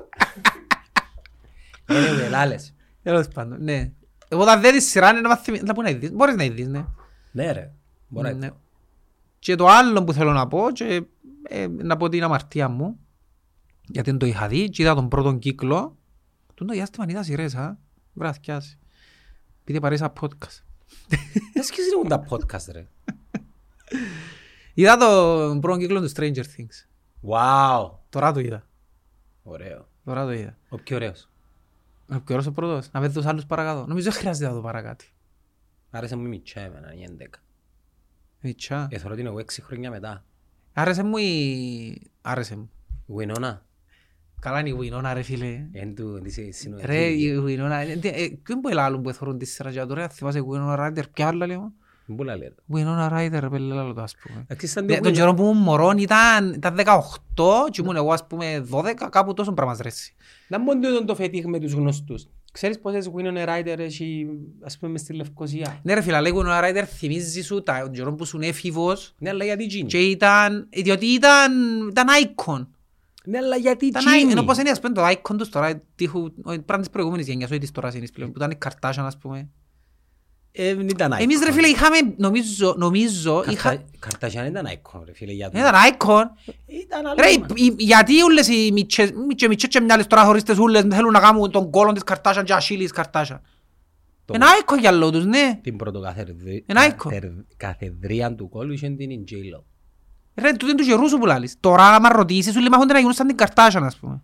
Anyway, 1.86 2.30
λάλες. 2.30 2.74
Τέλος 3.02 3.28
πάντων, 3.28 3.62
ναι. 3.62 3.92
Εγώ 4.28 4.44
θα 4.44 4.58
δει 4.58 4.72
τη 4.72 4.80
σειρά 4.80 5.10
είναι 5.10 5.20
να 5.20 5.28
μάθει... 5.28 5.58
Θα 5.58 5.74
πω 5.74 5.82
να 5.82 5.92
δεις. 5.92 6.12
Μπορείς 6.12 6.36
να 6.36 6.48
δεις, 6.48 6.66
ναι. 6.66 6.84
Ναι, 7.32 7.52
ρε. 7.52 7.72
Μπορεί 8.08 8.34
Ναι. 8.34 8.46
να 8.46 8.56
Και 9.38 9.54
το 9.54 9.66
άλλο 9.66 10.04
που 10.04 10.12
θέλω 10.12 10.32
να 10.32 10.48
πω, 10.48 10.70
και, 10.72 11.02
ε, 11.42 11.66
να 11.66 11.96
πω 11.96 12.08
την 12.08 12.22
αμαρτία 12.22 12.68
μου, 12.68 12.98
γιατί 13.86 14.10
δεν 14.10 14.18
το 14.18 14.26
είχα 14.26 14.48
δει, 14.48 14.68
και 14.68 14.82
είδα 14.82 14.94
τον 14.94 15.08
πρώτο 15.08 15.34
κύκλο, 15.34 15.96
τον 16.54 16.66
το 16.66 16.72
διάστημα 16.72 17.06
είδα 17.08 17.22
σειρές, 17.22 17.54
α, 17.54 17.78
βραθιάσει. 18.12 18.78
Επειδή 19.60 19.80
παρέσα 19.80 20.12
podcast. 20.20 20.62
Δεν 21.52 21.62
σκέφτεσαι 21.62 22.08
τα 22.08 22.24
podcast, 22.28 22.72
ρε. 22.72 22.86
Είδα 24.74 24.96
τον 24.96 25.60
πρώτο 25.60 25.78
κύκλο 25.78 26.00
του 26.00 26.10
Stranger 26.16 26.44
Things. 26.56 26.86
Wow. 27.28 27.90
Τώρα 28.08 28.32
το 28.32 28.40
είδα. 28.40 28.66
Ωραίο. 29.42 29.88
Τώρα 30.04 30.24
το 30.24 30.32
είδα. 30.32 30.56
Ο 30.68 30.76
πιο 30.76 30.96
ωραίος. 30.96 31.28
Ο 32.08 32.20
πιο 32.20 32.34
ωραίος 32.34 32.46
ο 32.46 32.52
πρώτος. 32.52 32.90
Να 32.92 33.00
πέτω 33.00 33.12
τους 33.12 33.26
άλλους 33.26 33.46
παρακάτω. 33.46 33.86
Νομίζω 33.86 34.10
δεν 34.10 34.20
χρειάζεται 34.20 34.48
να 34.48 34.54
το 34.54 34.60
παρακάτω. 34.60 35.04
Άρεσε 35.90 36.16
μου 36.16 36.24
η 36.24 36.28
μητσά 36.28 36.60
εμένα, 36.60 36.94
η 36.94 37.04
11. 37.18 37.40
Μιτσά. 38.40 38.88
Ε, 38.90 38.98
θεωρώ 38.98 39.14
την 39.16 39.26
εγώ 39.26 39.38
6 39.38 39.44
χρόνια 39.62 39.90
μετά. 39.90 40.24
Άρεσε 40.72 41.02
μου 41.02 41.16
η... 41.16 42.10
Άρεσε 42.22 42.56
μου. 42.56 42.70
Winona. 43.16 43.58
Καλά 44.44 44.60
είναι 44.60 44.68
η 44.68 44.76
Winona 44.80 45.10
ρε 45.14 45.22
φίλε. 45.22 45.66
Εν 45.72 45.94
του, 45.94 46.14
εν 46.16 46.22
της 46.22 46.38
συνοδευτή. 46.50 46.92
Ρε 46.92 47.04
η 47.06 47.42
Winona. 47.46 47.84
ε, 47.88 47.96
τι- 47.96 48.08
ε, 48.08 48.28
Ποιον 48.42 48.60
που 48.60 48.68
είναι 48.68 48.80
άλλο 48.80 49.00
που 49.00 49.08
εθωρούν 49.08 49.38
τη 49.38 49.44
σειρά 49.44 49.70
και 49.72 49.80
τώρα 49.80 50.08
θυμάσαι 50.08 50.42
Winona 50.50 50.78
Ryder. 50.78 51.02
Ποια 51.12 51.26
άλλα 51.26 51.46
λέω; 51.46 51.72
Πού 52.06 52.22
la 52.22 52.26
λέτε. 52.26 52.54
Winona 52.72 53.12
Ryder 53.12 53.38
ρε 53.40 53.48
πέλε 53.48 53.78
άλλο 53.78 53.92
το 53.92 54.02
ας 54.02 54.14
πούμε. 54.22 54.40
Εντάξει, 54.42 54.66
σαν 54.66 54.84
Ναι, 54.84 54.94
το 54.96 55.00
Τον 55.02 55.12
Winona. 55.12 55.14
καιρό 55.14 55.34
που 55.34 55.42
ήμουν 55.42 55.56
μωρόν 55.56 55.98
ήταν, 55.98 56.52
ήταν 56.52 56.74
18 56.74 57.68
και 57.70 57.80
ήμουν 57.82 57.96
εγώ 57.96 58.12
ας 58.12 58.26
πούμε 58.26 58.64
12 58.70 59.08
κάπου 59.10 59.34
τόσο 59.34 59.52
πράγμα 59.52 59.76
ρέσει. 59.80 60.14
Να 60.48 60.58
μόνο 60.60 60.80
τούτο 60.80 61.04
το 61.04 61.14
φετίχ 61.14 61.44
με 61.44 61.58
τους 61.58 61.72
γνωστούς. 61.72 62.26
Ξέρεις 62.52 62.78
πόσες 62.80 63.10
Winona 63.16 63.48
Ryder 63.48 63.78
έχει, 63.78 64.26
ας 64.62 64.78
πούμε, 64.78 64.92
μες 64.92 65.00
στη 65.00 65.12
Λευκοσία; 65.12 65.80
Ναι 65.82 65.94
ρε 65.94 66.00
φίλα, 66.02 66.20
λέει 66.20 66.32
Winona 66.36 66.62
Ryder 66.64 66.84
θυμίζει 66.86 67.42
σου 67.42 67.62
τα- 67.62 67.80
τον 67.80 67.92
καιρό 67.92 68.14
που 68.14 68.22
ήσουν 68.22 68.42
έφηβος 68.42 69.14
Ναι, 69.18 69.28
αλλά 69.30 69.44
γιατί 69.44 69.66
και 69.66 69.78
εκείνη. 69.82 70.04
ήταν, 70.10 70.68
διότι 70.70 71.06
ήταν, 71.06 71.52
ήταν 71.90 72.06
icon. 72.24 72.66
Ναι, 73.24 73.38
αλλά 73.38 73.56
γιατί 73.56 73.86
Ήταν 73.86 74.02
icon, 74.04 74.14
εκείνη. 74.14 74.32
ενώ 74.32 74.42
πώς 74.42 74.58
είναι 74.58 74.70
ας 74.70 74.80
πούμε 74.80 74.94
το 74.94 75.06
icon 75.06 75.34
τους 75.38 75.48
τώρα, 75.48 75.82
τύχου, 75.94 76.18
όχι, 76.42 76.58
πράγμα 76.58 76.84
της 76.84 76.90
προηγούμενης 76.90 77.26
γενιάς, 77.26 77.50
όχι 77.50 77.58
της 77.60 77.70
τώρα 77.70 77.90
είναι 77.94 78.06
πλέον, 78.14 78.32
που 78.32 78.38
ήταν 78.38 78.50
η 78.50 78.58
Kardashian 78.64 78.92
ας 79.06 79.18
πούμε. 79.18 79.48
Ε, 80.54 80.74
δεν 80.74 80.88
ήταν 80.88 81.12
Εμείς 81.12 81.40
ρε 81.42 81.50
icon. 81.50 81.54
φίλε 81.54 81.66
είχαμε, 81.66 81.96
νομίζω, 82.16 82.74
νομίζω, 82.78 83.44
είχα... 83.50 83.68
Καρτα- 83.68 83.84
Καρταζιάν 83.98 84.46
ήταν 84.46 84.66
icon 84.66 85.00
ρε 85.04 85.12
φίλε 85.14 85.32
για 85.32 85.50
το- 85.50 85.58
Ήταν 85.58 85.74
icon. 85.74 86.24
Ήταν 86.66 87.06
άλλο 87.06 87.14
Ρε, 87.22 87.38
μα. 87.38 87.46
οι- 87.54 87.64
οι- 87.64 87.74
γιατί 87.84 88.22
όλες 88.22 88.48
οι 88.48 88.70
μιτσές, 88.72 89.10
μιτσές, 89.26 89.48
μιτσές 89.48 89.68
και 89.68 89.80
μυαλές 89.80 90.06
τώρα 90.06 90.24
χωρίς 90.24 90.42
τις 90.42 90.58
ούλες 90.58 90.84
θέλουν 90.90 91.12
να 91.12 91.20
κάνουν 91.20 91.50
τον 91.50 91.70
κόλον 91.70 91.94
της 91.94 92.02
Καρτάσιαν 92.02 92.44
και 92.44 92.52
ασύλη 92.52 92.82
της 92.82 92.92
Καρτάσιαν. 92.92 93.40
Το- 94.24 94.34
Ένα 94.34 94.46
icon 94.64 94.78
για 94.80 94.90
λόγω 94.92 95.10
τους, 95.12 95.24
ναι. 95.24 95.58
Την 95.62 95.76
πρωτοκαθεδρία 95.76 96.62
Ένα 96.66 96.96
icon. 96.96 97.10
καθεδρία 97.56 98.34
του 98.34 98.48
κόλου 98.48 98.72
είχε 98.72 98.90
την 98.90 99.24
J-Lo. 99.30 99.62
Ρε, 100.34 100.50
τούτο 100.50 100.66
είναι 100.66 100.74
του 100.74 100.82
Γερούσου 100.82 101.18
που 101.18 101.26
λάλλεις. 101.26 101.56
Τώρα, 101.60 101.82
άμα 101.94 102.08
ρωτήσεις, 102.12 102.52
σου 102.52 102.58
λέει 102.58 102.68
μάχονται 102.68 102.92
να 102.92 102.98
γίνουν 102.98 103.14
σαν 103.14 103.26
την 103.26 103.36
Καρτάσιαν, 103.36 103.84
ας 103.84 103.96
πούμε. 103.96 104.22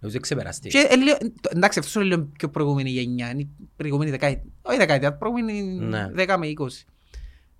Νομίζω 0.00 0.20
ξεπεραστεί. 0.20 0.68
Και, 0.68 0.78
ε, 0.90 0.96
λίγο- 0.96 1.16
το- 1.18 1.50
εντάξει, 1.54 1.78
αυτός 1.78 1.94
είναι 1.94 2.04
λίγο 2.04 2.22
πιο 2.38 2.48
προηγούμενη 2.50 2.90
γενιά, 2.90 3.30
είναι 3.30 3.40
η 3.40 3.48
προηγούμενη 3.76 4.10
δεκαετία. 4.10 4.50
Όχι 4.62 4.76
δεκαετία, 4.76 5.14
προηγούμενη 5.16 5.62
Ναι. 5.62 6.08
10 6.14 6.36
με 6.38 6.46
20. 6.46 6.84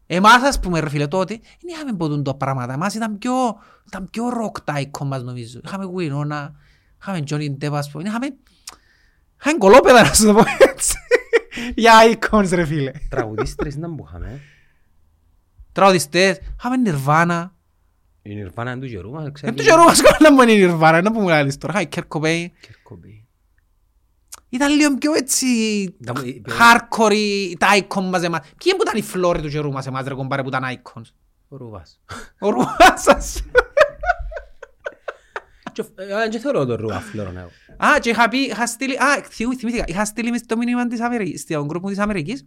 Εμάς, 0.06 0.42
ας 0.42 0.60
πούμε, 0.60 0.80
ρε 0.80 0.88
φίλε, 0.88 1.06
τότε, 1.06 1.34
δεν 1.34 1.74
είχαμε 1.74 1.92
ποτούν 1.92 2.22
τα 2.22 2.34
πράγματα. 2.34 2.72
Εμάς 2.72 2.94
ήταν 2.94 3.18
πιο, 3.18 3.32
ήταν 3.86 4.08
πιο 4.10 4.24
rock 4.28 4.58
τα 4.64 4.74
icon 4.80 5.06
μας, 5.06 5.22
νομίζω. 5.22 5.60
Είχαμε 5.64 5.84
Winona, 5.96 6.48
είχαμε 7.00 7.22
Johnny 7.30 7.64
Depp, 7.64 7.72
ας 7.72 7.90
πούμε. 7.90 8.02
Είχαμε, 8.08 8.26
είχαμε 9.40 9.58
κολόπεδα, 9.58 10.02
να 10.02 10.12
σου 10.12 10.24
το 10.26 10.34
πω 10.34 10.42
έτσι. 10.58 10.94
Για 11.74 11.92
icons, 12.12 12.48
ρε 12.50 12.64
φίλε. 12.64 12.90
Τραγουδίστρες 13.10 13.74
ήταν 13.74 13.96
που 13.96 14.04
είχαμε. 14.08 14.40
Τραγουδιστές, 15.72 16.38
είχαμε 16.58 16.76
Nirvana. 16.86 17.50
Η 18.22 18.30
Nirvana 18.44 18.60
είναι 18.66 18.76
του 18.78 18.86
γερού 18.86 19.10
μας, 19.10 19.22
Δεν 19.22 19.32
ξέρεις. 19.32 19.56
το 19.56 19.62
χαιρό 19.62 19.84
μας 19.84 20.00
καλά 20.00 20.32
μου 20.32 20.40
είναι 20.42 20.52
η 20.52 20.66
Nirvana, 20.70 21.00
να 21.02 21.12
που 21.12 21.20
μου 21.20 21.28
λάλλεις 21.28 21.58
τώρα. 21.58 21.80
Είχαμε 21.80 21.88
Kurt 22.10 22.16
Cobain. 22.18 22.46
Kurt 22.46 22.92
Cobain. 22.92 23.20
Ήταν 24.48 24.74
λίγο 24.76 24.94
πιο 24.98 25.12
έτσι 25.14 25.46
Ήταν 26.00 26.14
μου- 26.18 26.26
ε, 26.26 26.40
hardcore 26.58 27.12
οι- 27.12 27.56
τα 27.58 27.66
icon 27.78 28.02
μας 28.02 28.22
εμάς. 28.22 28.40
Ποιοι 28.40 28.56
είναι 28.64 28.76
που 28.76 28.82
ήταν 28.82 28.96
οι 28.96 29.02
φλόροι 29.02 29.40
του 29.42 29.48
καιρού 29.48 29.72
μας 29.72 29.86
εμάς 29.86 30.06
ρε 30.06 30.14
κομπάρε 30.14 30.42
που 30.42 30.48
ήταν 30.48 30.62
icons; 30.64 31.02
Ο 31.48 31.56
Ρούβας. 31.56 32.00
Ο 32.40 32.50
Ρουάσας. 32.50 33.42
Και- 35.72 35.84
ε, 35.94 36.06
Δεν 36.30 36.40
θεωρώ 36.40 36.64
τον 36.66 36.76
Ρούβα 36.76 37.00
φλόρον 37.00 37.36
εγώ. 37.36 37.48
Α, 37.76 37.98
και 38.00 38.10
είχα 38.10 38.28
πει, 38.28 38.38
είχα 38.38 38.66
στείλει, 38.66 38.96
α, 38.96 39.22
θυμ- 39.22 39.54
θυμήθηκα, 39.58 39.84
είχα 39.86 40.04
στείλει 40.04 40.30
μες 40.30 40.46
το 40.46 40.56
μήνυμα 40.56 40.86
της 40.86 41.00
Αμερικής, 41.00 41.40
στον 41.40 41.64
γκρουπ 41.66 41.82
μου 41.82 41.88
της 41.88 41.98
Αμερικής. 41.98 42.46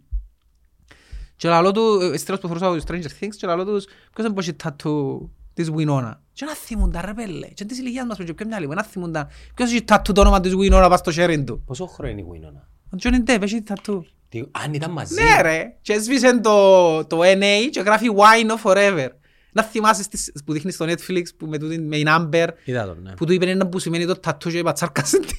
Και 1.36 1.48
λαλό 1.48 1.70
του, 1.72 2.00
ε, 2.00 2.16
στέλνος 2.16 2.40
που 2.44 2.48
φορούσα 2.48 2.76
το 2.76 2.84
Stranger 2.94 3.24
Things, 3.24 3.34
και 3.36 3.46
λαλό 3.46 3.64
τους, 3.64 3.84
ποιος 3.84 4.26
είναι 4.26 4.34
πως 4.34 4.48
έχει 4.48 4.56
tattoo 4.64 5.18
της 5.56 5.70
Winona. 5.76 6.12
Και 6.32 6.44
να 6.44 6.54
θυμούνταν 6.54 7.02
ρε 7.04 7.14
πέλε, 7.14 7.46
και 7.46 7.64
της 7.64 7.78
ηλικίας 7.78 8.06
μας, 8.06 8.16
και 8.18 8.34
πιο 8.34 8.46
μυαλί 8.46 8.66
μου, 8.66 8.74
να 8.74 8.82
θυμούνταν, 8.82 9.28
ποιος 9.54 9.70
έχει 9.72 9.84
tattoo 9.88 10.14
το 10.14 10.20
όνομα 10.20 10.40
της 10.40 10.52
Winona 10.56 10.86
πας 10.88 10.98
στο 10.98 11.12
sharing 11.14 11.42
του. 11.46 11.62
Πόσο 11.66 11.86
χρόνο 11.86 12.10
είναι 12.10 12.20
η 12.20 12.24
Winona; 12.32 12.60
Ο 12.92 12.96
Johnny 13.02 13.30
Depp 13.30 13.42
έχει 13.42 13.62
tattoo. 13.68 14.00
Τι- 14.28 14.42
Αν 14.50 14.74
ήταν 14.74 14.90
μαζί; 14.90 15.22
Ναι 15.22 15.42
ρε, 15.42 15.76
και 15.80 15.92
έσβησε 15.92 16.40
το, 16.40 17.04
το 17.06 17.20
NA 17.22 17.68
και 17.70 17.80
γράφει 17.80 18.06
Wine 18.16 18.50
of 18.50 18.70
Forever. 18.70 19.08
Να 19.52 19.62
θυμάσαι 19.62 20.02
στις, 20.02 20.32
που 20.44 20.52
δείχνεις 20.52 20.74
στο 20.74 20.84
Netflix 20.84 21.22
που 21.36 21.46
με, 21.46 21.58
τούτη, 21.58 21.78
με 21.80 21.96
την 21.96 22.06
Amber 22.10 22.48
Είδα 22.64 22.86
τον, 22.86 23.02
ναι. 23.02 23.14
που 23.14 23.24
του 23.24 23.32
είπε 23.32 23.50
ένα 23.50 23.66
που 23.66 23.78
σημαίνει 23.78 24.06
το 24.06 24.16
τατού 24.18 24.50
και 24.50 24.62
πατσάρκασε 24.62 25.18
την. 25.18 25.36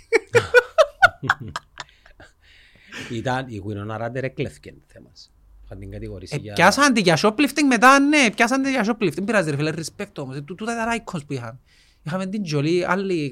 Ήταν 3.12 3.46
η 3.48 3.64
Winona 3.68 4.02
Ryder 4.06 4.24
εκλέφκε 4.24 4.76
θέμας. 4.88 5.32
Είχαν 5.70 5.80
την 5.80 5.92
κατηγορήσει 5.92 6.36
Ε, 6.36 6.40
για... 6.42 6.54
Πιάσαν 6.54 6.94
τη 6.94 7.02
για 7.02 7.18
shoplifting 7.22 7.64
μετά, 7.68 8.00
ναι, 8.00 8.30
πιάσαν 8.36 8.62
τη 8.62 8.70
για 8.70 8.86
shoplifting. 8.88 9.14
Δεν 9.14 9.24
πειράζει 9.24 9.50
ρε 9.50 9.56
φίλε, 9.56 9.72
respect 9.76 10.12
όμως. 10.18 10.36
Ε, 10.36 10.42
τού- 10.42 10.56
Τούτα 10.56 10.74
ήταν 10.74 11.02
icons 11.04 11.26
που 11.28 11.34
είχαν. 11.34 11.60
Είχαμε 12.04 12.26
την 12.26 12.42
Jolie, 12.54 12.82
άλλη 12.88 13.30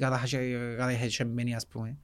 καταχεσεμένη 0.78 1.54
ας 1.54 1.66
πούμε. 1.66 1.96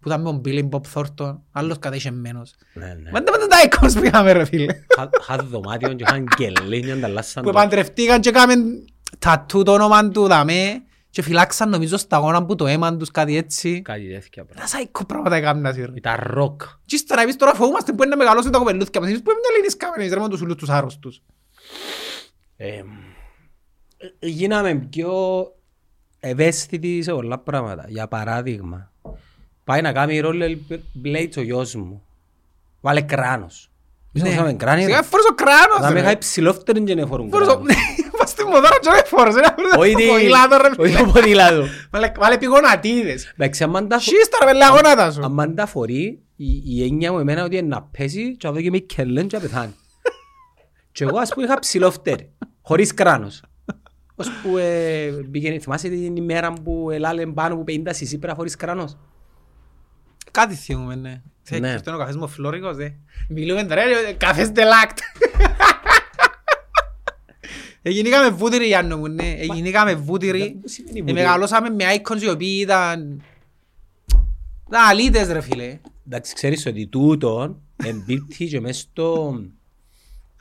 Που 0.00 0.08
ήταν 0.08 0.20
με 0.22 0.30
τον 0.30 0.40
Billy 0.44 0.68
Bob 0.68 0.80
Thornton, 0.94 1.38
άλλος 1.52 1.78
καταχεσεμένος. 1.78 2.54
Ναι, 2.74 2.86
ναι. 3.02 3.10
Μα 3.10 3.20
δεν 3.20 3.48
τα 3.48 3.56
icons 3.68 3.92
που 3.98 4.04
είχαμε 4.04 4.32
ρε 4.32 4.44
φίλε. 4.44 4.62
Είχα- 4.64 5.10
Είχαν 5.20 5.46
δωμάτιο 5.50 5.92
και 5.92 6.04
είχαν 6.08 6.26
κελίνια, 6.36 6.94
ανταλλάσσαν 6.94 7.42
Που 7.42 7.50
το- 7.52 7.58
επαντρευτήκαν 7.58 8.20
και 8.20 8.28
έκαμε 8.28 8.54
τατού 9.18 9.62
το 9.62 9.72
όνομα 9.72 10.08
του 10.08 10.26
δαμέ 10.26 10.82
και 11.18 11.24
φυλάξαν 11.24 11.68
νομίζω 11.68 11.96
σταγόνα 11.96 12.44
που 12.44 12.54
το 12.54 12.66
αίμα 12.66 12.96
τους 12.96 13.10
κάτι 13.10 13.36
έτσι. 13.36 13.82
Κάτι 13.82 14.08
τέτοια 14.08 14.44
πράγματα. 14.44 14.60
Τα 14.60 14.66
σάικο 14.66 15.04
πράγματα 15.04 15.36
έκαναν 15.36 15.74
ρε. 15.76 15.86
Ήταν 15.94 16.16
ροκ. 16.20 16.62
Και 16.84 16.94
ύστερα 16.94 17.22
εμείς 17.22 17.36
τώρα 17.36 17.54
φοβούμαστε 17.54 17.92
που 17.92 18.02
είναι 18.02 18.10
να 18.10 18.16
μεγαλώσουν 18.16 18.50
τα 18.50 18.58
κοπελούθια 18.58 19.00
μας. 19.00 19.08
Εμείς 19.08 19.22
που 19.22 19.30
είναι 19.30 19.40
μυαλίνες 19.48 19.76
κάμενες 19.76 20.02
εμείς 20.04 20.14
ρε 20.14 20.20
με 20.20 20.28
τους 20.28 20.40
ούλους 20.40 20.54
τους 20.56 20.68
άρρωστους. 20.68 21.22
Ε, 22.56 22.66
ε, 22.68 22.82
Γίναμε 24.18 24.74
πιο 24.74 25.12
ευαίσθητοι 26.20 27.02
σε 27.02 27.12
πολλά 27.12 27.38
πράγματα. 27.38 27.84
Για 27.88 28.08
παράδειγμα, 28.08 28.92
πάει 29.64 29.80
να 29.80 29.92
κάνει 29.92 30.20
ρόλο 30.20 30.44
Blades 31.04 31.32
ο 31.36 31.40
γιος 31.40 31.74
μου. 31.74 32.02
Βάλε 32.80 33.00
κράνος. 33.00 33.70
Εμείς 34.12 34.32
είχαμε 34.32 34.52
κράνη. 34.52 34.82
Σιγά 34.82 35.02
φορές 35.02 35.26
ο 35.30 35.34
κράνος 35.34 35.78
Θα 35.80 35.88
με 35.88 35.94
ρε. 35.94 36.00
είχα 36.00 36.10
υψηλόφτερη 36.10 36.82
και 36.82 36.94
να 36.94 37.06
φορούν 37.06 37.30
Φορές 37.30 37.48
ο... 37.48 37.50
κράνος. 37.50 37.74
Μας 38.50 38.58
στη 38.58 38.68
μοδάρα 38.68 38.78
και 38.80 38.90
δεν 38.90 39.04
φορές. 39.06 39.34
ρε. 39.34 39.78
Όχι 39.78 39.92
Το 39.92 39.98
τι- 39.98 40.06
ποδήλατο, 40.08 40.56
ρε, 40.56 40.68
όχι 40.82 40.92
φίλε. 40.92 41.04
το 41.06 41.10
ποδήλατο. 41.12 41.64
Βάλε- 41.90 42.18
Βάλε 42.18 42.38
πηγονατίδες. 42.38 43.32
Εντάξει, 43.36 43.62
άμα 43.64 43.86
τα 43.86 43.98
φο- 43.98 44.02
Σίστα 44.16 44.38
ρε 44.40 44.52
με 44.52 44.52
λαγονάτα 44.58 45.10
σου. 45.12 45.20
άμα 45.24 45.54
τα 45.54 45.66
φορεί, 45.66 46.22
η- 46.36 46.62
η 46.76 46.82
έννοια 46.84 47.12
μου 47.12 47.18
εμένα 47.18 47.44
ότι 47.44 47.56
είναι 47.56 47.66
να 47.68 47.82
πέσει 47.82 48.36
και 48.36 48.46
να 48.46 48.52
δω 48.52 48.60
και 48.60 48.70
με 48.70 48.78
κελέν 48.78 49.26
και 49.28 49.36
να 49.36 49.42
πεθάνει. 49.42 49.74
Και 50.92 51.04
εγώ 51.04 51.18
ας 51.18 51.32
πούμε 51.34 51.46
είχα 51.46 51.58
ψηλόφτερη, 51.58 52.32
χωρίς 52.62 52.94
κράνος. 52.94 53.42
Ως 54.20 54.30
που 54.42 54.56
ε, 54.56 55.10
πήγαινε, 55.30 55.58
θυμάσαι 55.58 55.88
την 55.88 56.16
ημέρα 56.16 56.52
που 56.52 56.90
ελάλε 56.92 57.26
πάνω 57.26 57.56
που 57.56 57.64
50 57.68 57.72
σισίπρα 57.88 58.34
χωρίς 58.34 58.56
κράνος; 58.56 58.96
Κάτι 60.30 60.54
θυμούμε, 60.54 60.94
ναι. 60.94 61.20
Ναι. 61.50 61.58
Ναι. 61.58 61.74
Αυτό 61.74 61.90
είναι 61.90 61.98
ο 61.98 62.00
καφές 62.02 62.16
μου 62.16 62.28
φλόρικος, 62.28 62.76
δε. 62.76 62.88
Μιλούμε 63.28 63.64
τώρα, 63.64 63.84
ρε, 63.84 64.12
καφές 64.12 64.50
ντελάκτ. 64.50 64.98
Εγινήκαμε 67.88 68.30
βούτυροι, 68.30 68.66
Γιάννο 68.66 68.96
μου, 68.96 69.06
ναι. 69.06 69.34
Εγινήκαμε 69.38 69.94
βούτυροι. 69.94 70.58
Πού 70.60 70.68
σημαίνει 70.68 70.98
Ε, 70.98 71.00
βούτυροι; 71.00 71.22
Μεγαλώσαμε 71.22 71.70
με 71.70 71.84
icons 71.96 72.22
οι 72.22 72.28
οποίοι 72.28 72.58
ήταν... 72.60 73.22
Ήταν 74.68 74.84
αλήτες, 74.88 75.28
ρε 75.28 75.40
φίλε. 75.40 75.78
Εντάξει, 76.06 76.34
ξέρεις 76.34 76.66
ότι 76.66 76.86
τούτο 76.86 77.60
εμπίπτει 77.84 78.46
και 78.46 78.60
μες 78.60 78.78
στο... 78.78 79.40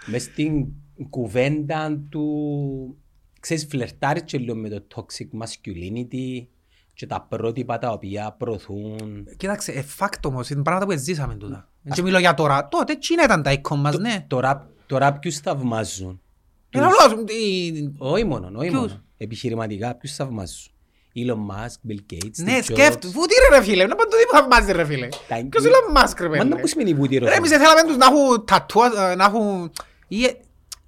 μες 0.06 0.24
στην 0.24 0.66
κουβέντα 1.10 2.02
του... 2.10 2.98
Ξέρεις, 3.40 3.68
φλερτάρεις 3.70 4.24
και 4.26 4.38
λίγο 4.38 4.56
με 4.56 4.70
το 4.70 4.84
toxic 4.96 5.40
masculinity 5.42 6.46
και 6.94 7.08
τα 7.08 7.22
πρότυπα 7.30 7.78
τα 7.78 7.92
οποία 7.92 8.36
προωθούν. 8.38 9.28
Κοίταξε, 9.38 9.72
ε, 9.72 9.86
fact 10.00 10.22
όμως, 10.24 10.50
είναι 10.50 10.62
πράγματα 10.62 10.86
που 10.86 10.98
ζήσαμε 10.98 11.36
τούτα. 11.36 11.70
Και 11.94 12.02
μιλώ 12.02 12.20
για 12.20 12.34
τώρα. 12.34 12.68
Τότε 12.68 12.96
τσίνα 12.96 13.24
ήταν 13.24 13.44
τα 13.44 13.54
icon 13.62 13.76
μας, 13.76 13.98
ναι. 13.98 14.26
Τώρα, 14.28 14.70
τώρα 14.86 15.14
ποιους 15.14 15.38
θαυμάζουν; 15.38 16.22
Είναι 16.70 16.86
απλώς, 16.86 17.26
η- 17.30 17.94
Όχι 17.98 18.24
μόνο, 18.24 18.52
όχι 18.56 18.70
Ποιους; 18.70 18.80
μόνο. 18.80 19.02
Επιχειρηματικά 19.18 19.96
ποιους 19.96 20.16
θαυμάζουν. 20.16 20.72
Elon 21.16 21.36
Musk, 21.52 21.92
Bill 21.92 22.00
Gates, 22.14 22.36
Ναι, 22.36 22.58
Steve 22.60 22.64
σκέφτου. 22.64 23.08
Jobs. 23.08 23.12
Βούτυρε 23.12 23.48
ρε 23.58 23.64
φίλε, 23.64 23.86
να 23.86 23.96
παντού 23.96 24.10
τι 24.10 24.36
θαυμάζει 24.38 24.72
ρε 24.72 24.86
φίλε. 24.86 25.08
Τα- 25.28 25.46
Ποιος 25.50 25.66
είναι 25.66 25.76
ο 25.90 25.92
Μάσκ 25.92 26.20
ρε 26.22 26.30
Μα 26.30 26.36
να 26.38 26.44
φίλε. 26.44 26.56
πού 26.56 26.68
σημαίνει 26.68 26.94
βούτυρο. 26.94 27.26
Ρε 27.28 27.34
εμείς 27.36 27.50
δεν 27.50 27.60
θέλαμε 27.60 27.84
τους 27.88 27.98
να 27.98 28.06
έχουν 28.06 28.46
τατούα, 28.46 29.16
να 29.16 29.24
έχουν... 29.26 29.72
ή, 30.08 30.24
ε, 30.24 30.32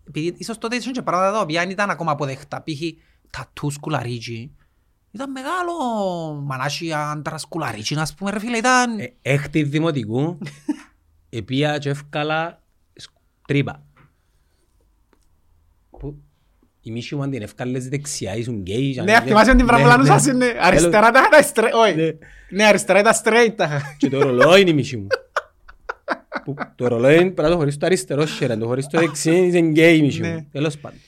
Επειδή 0.08 0.36
ίσως 0.38 0.58
τότε 0.58 0.76
ήσουν 0.76 0.94
και 0.94 1.02
πράγματα 1.02 1.32
τα 1.32 1.39
οποία 1.39 1.62
δεν 1.62 1.70
ήταν 1.70 1.89
ακόμα 1.89 2.12
αποδεχτά. 2.12 2.63
Π.χ. 2.63 2.82
τατού 3.30 3.70
σκουλαρίτσι. 3.70 4.52
Ήταν 5.12 5.32
μεγάλο 5.32 5.74
μανάσι 6.44 6.92
άντρα 6.94 7.38
σκουλαρίτσι, 7.38 7.96
ας 7.96 8.13
πούμε 8.13 8.32
ρε 8.32 8.39
φίλε. 8.39 8.58
Ήταν... 8.58 9.00
Ε, 9.00 9.13
Έκτη 9.22 9.63
δημοτικού, 9.63 10.38
επία 11.30 11.78
και 11.78 11.89
εύκαλα 11.89 12.62
σκ- 12.96 13.12
τρύπα. 13.48 13.84
Που 16.82 16.89
η 16.89 16.92
μίση 16.92 17.15
μου 17.15 17.22
αν 17.24 17.30
την 17.30 17.42
εύκαλες 17.42 17.88
δεξιά, 17.89 18.36
ήσουν 18.36 18.56
γκέι. 18.62 18.94
και 18.94 19.00
αν 19.00 19.06
Ναι, 19.06 19.12
έλεγες- 19.12 19.30
θυμάσαι 19.30 19.50
την 19.56 19.60
Ναι, 19.60 19.65
πραγμαλανούσας 19.65 20.26
ναι. 20.26 20.32
είναι. 20.32 20.54
Αριστερά 20.62 21.12
τα 21.12 21.20
είχα 21.32 21.52
straight. 21.54 21.72
Όχι. 21.74 21.96
Ναι. 21.96 22.12
Ναι, 22.50 22.65
αριστερά 22.65 23.00
ήταν 23.00 23.13
straight 23.24 23.54
τα 23.56 23.63
είχα. 23.63 23.96
Και 23.98 24.10
το 24.10 24.20
ρολόι 24.22 24.62
είναι 24.62 24.70
η 24.70 24.74
μίση 24.74 24.98
μου. 24.98 25.08
Που 26.44 26.54
Το 26.76 26.88
ρολόι 26.88 27.13
είναι 27.13 27.22
πρέπει 27.22 27.42
να 27.42 27.50
το 27.50 27.56
χωρίς 27.56 27.78
το 27.78 27.86
αριστερό 27.86 28.26
χέρι, 28.26 28.52
αν 28.52 28.60
το 28.60 28.65
χωρίς 28.65 28.88
το 28.88 29.00
δεξί 29.00 29.36
είναι 29.36 29.60
γκέι 29.60 29.98
η 29.98 30.02
μίση 30.02 30.20
Ναι. 30.22 30.34
μου. 30.34 30.48
Τέλος 30.52 30.78
πάντων. 30.78 31.00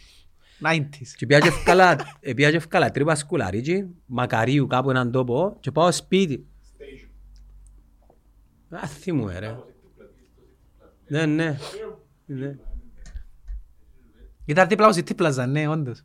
90s. 0.59 1.07
Και 1.15 1.25
πήγα 1.25 1.39
και 1.39 1.47
ευκάλα- 1.47 2.17
ε, 2.19 2.33
πήγα 2.33 2.49
και 2.49 2.55
ευκάλα 2.55 2.91
τρύπα 2.91 3.15
σκουλαρίτσι, 3.15 3.87
μακαρίου 4.05 4.67
κάπου 4.67 4.89
έναν 4.89 5.11
τόπο 5.11 5.57
και 5.59 5.71
πάω 5.71 5.91
σπίτι. 5.91 6.45
Α, 8.69 8.87
θυμούμαι 8.87 9.39
ρε. 9.39 9.55
Ναι, 11.07 11.25
ναι. 11.25 11.57
Ναι. 14.45 14.53
Ήταν 14.53 14.67
δίπλα 14.67 14.87
όσοι 14.87 15.03
τίπλαζαν, 15.03 15.51
ναι, 15.51 15.67
όντως. 15.67 16.03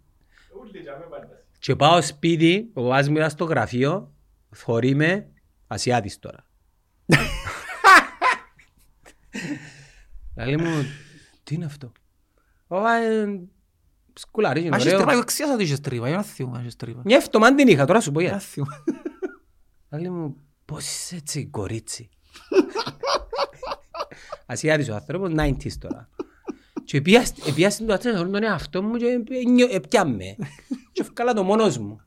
Και 1.58 1.76
πάω 1.76 2.02
σπίτι, 2.02 2.70
ο 2.74 2.82
παπάς 2.82 3.08
μου 3.08 3.16
ήταν 3.16 3.30
στο 3.30 3.44
γραφείο, 3.44 4.12
θωρεί 4.50 4.94
με, 4.94 5.30
Ασιάτης 5.66 6.18
τώρα. 6.18 6.46
Λέει 10.36 10.56
μου, 10.56 10.84
τι 11.42 11.54
είναι 11.54 11.64
αυτό; 11.64 11.92
Ω, 12.66 12.86
ε, 12.88 13.40
σκουλαρίζεις, 14.12 14.66
είναι 14.68 14.76
Μα 14.76 14.82
έχεις 14.82 14.86
ωραίο. 14.86 14.98
τρύπα, 14.98 15.12
εγώ 15.16 15.24
ξέρεις 15.24 15.52
ότι 15.52 15.62
είχες 15.62 15.80
τρύπα. 15.80 16.08
Για 16.08 16.16
να 16.16 16.22
θυμούμαι, 16.22 16.58
έχεις 16.58 16.76
τρύπα. 16.76 17.00
Μια 17.04 17.16
εβδομάδα 17.16 17.54
την 17.54 17.68
είχα, 17.68 17.84
τώρα 17.84 18.00
σου 18.00 18.12
πω 18.12 18.20
Για 18.20 18.30
να 18.30 18.36
γιατί. 18.36 18.52
θυμούμαι. 18.52 18.82
Λέει 19.88 20.10
μου, 20.10 20.36
πώς 20.64 20.84
είσαι 20.86 21.16
έτσι 21.16 21.46
κορίτσι; 21.46 22.08
Ασιάτης 24.46 24.88
ο 24.88 24.94
άνθρωπος, 24.94 25.32
90s 25.36 25.72
τώρα. 25.78 26.08
Και 26.86 27.00
πήγα 27.00 27.24
σ- 27.26 27.52
πήγα 27.54 27.70
στην 27.70 27.86
τουαλέτα 27.86 28.08
να 28.10 28.14
θεωρώ 28.14 28.30
τον 28.30 28.42
εαυτό 28.42 28.82
μου 28.82 28.96
και 28.96 29.06
νιώ- 29.48 29.72
έπιαμε. 29.74 30.36
Και 30.92 31.00
έφκαλα 31.02 31.32
το 31.32 31.42
μόνος 31.42 31.78
μου. 31.78 32.00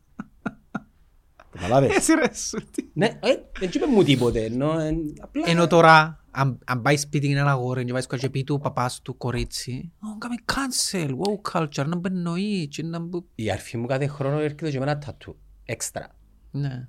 Καταλάβες. 1.51 1.95
Εσύ 1.95 2.13
ρε 2.13 2.33
σου. 2.33 2.57
τι. 2.71 2.85
Ναι, 2.93 3.05
ε, 3.05 3.35
δεν 3.59 3.69
είπε 3.73 3.85
μου 3.85 4.03
τίποτε, 4.03 4.43
ενώ 4.45 4.79
ε, 4.79 4.95
απλά... 5.19 5.43
Ενώ 5.47 5.67
τώρα, 5.67 6.23
αν, 6.31 6.59
αν 6.65 6.81
πάει 6.81 6.97
σπίτι 6.97 7.27
είναι 7.29 7.39
ένα 7.39 7.51
αγόρι 7.51 7.85
και 7.85 7.91
πάει 7.91 8.01
σκοτ 8.01 8.19
και 8.19 8.29
πει 8.29 8.43
του 8.43 8.55
ο 8.55 8.59
παπάς 8.59 9.01
του 9.01 9.17
κορίτσι 9.17 9.91
«Ω, 9.99 10.17
κάμε 10.17 10.35
cancel, 10.45 11.09
wow 11.09 11.51
culture, 11.51 11.85
να 11.87 11.95
μπαιννοεί 11.95 12.67
και 12.67 12.83
να 12.83 12.99
μπου...» 12.99 13.25
Η 13.35 13.51
αρφή 13.51 13.77
μου 13.77 13.85
κάθε 13.87 14.07
χρόνο 14.07 14.39
έρχεται 14.39 14.69
και 14.71 14.77
με 14.77 14.83
ένα 14.83 14.97
τατού. 14.97 15.37
Έξτρα. 15.65 16.07
Ναι. 16.51 16.87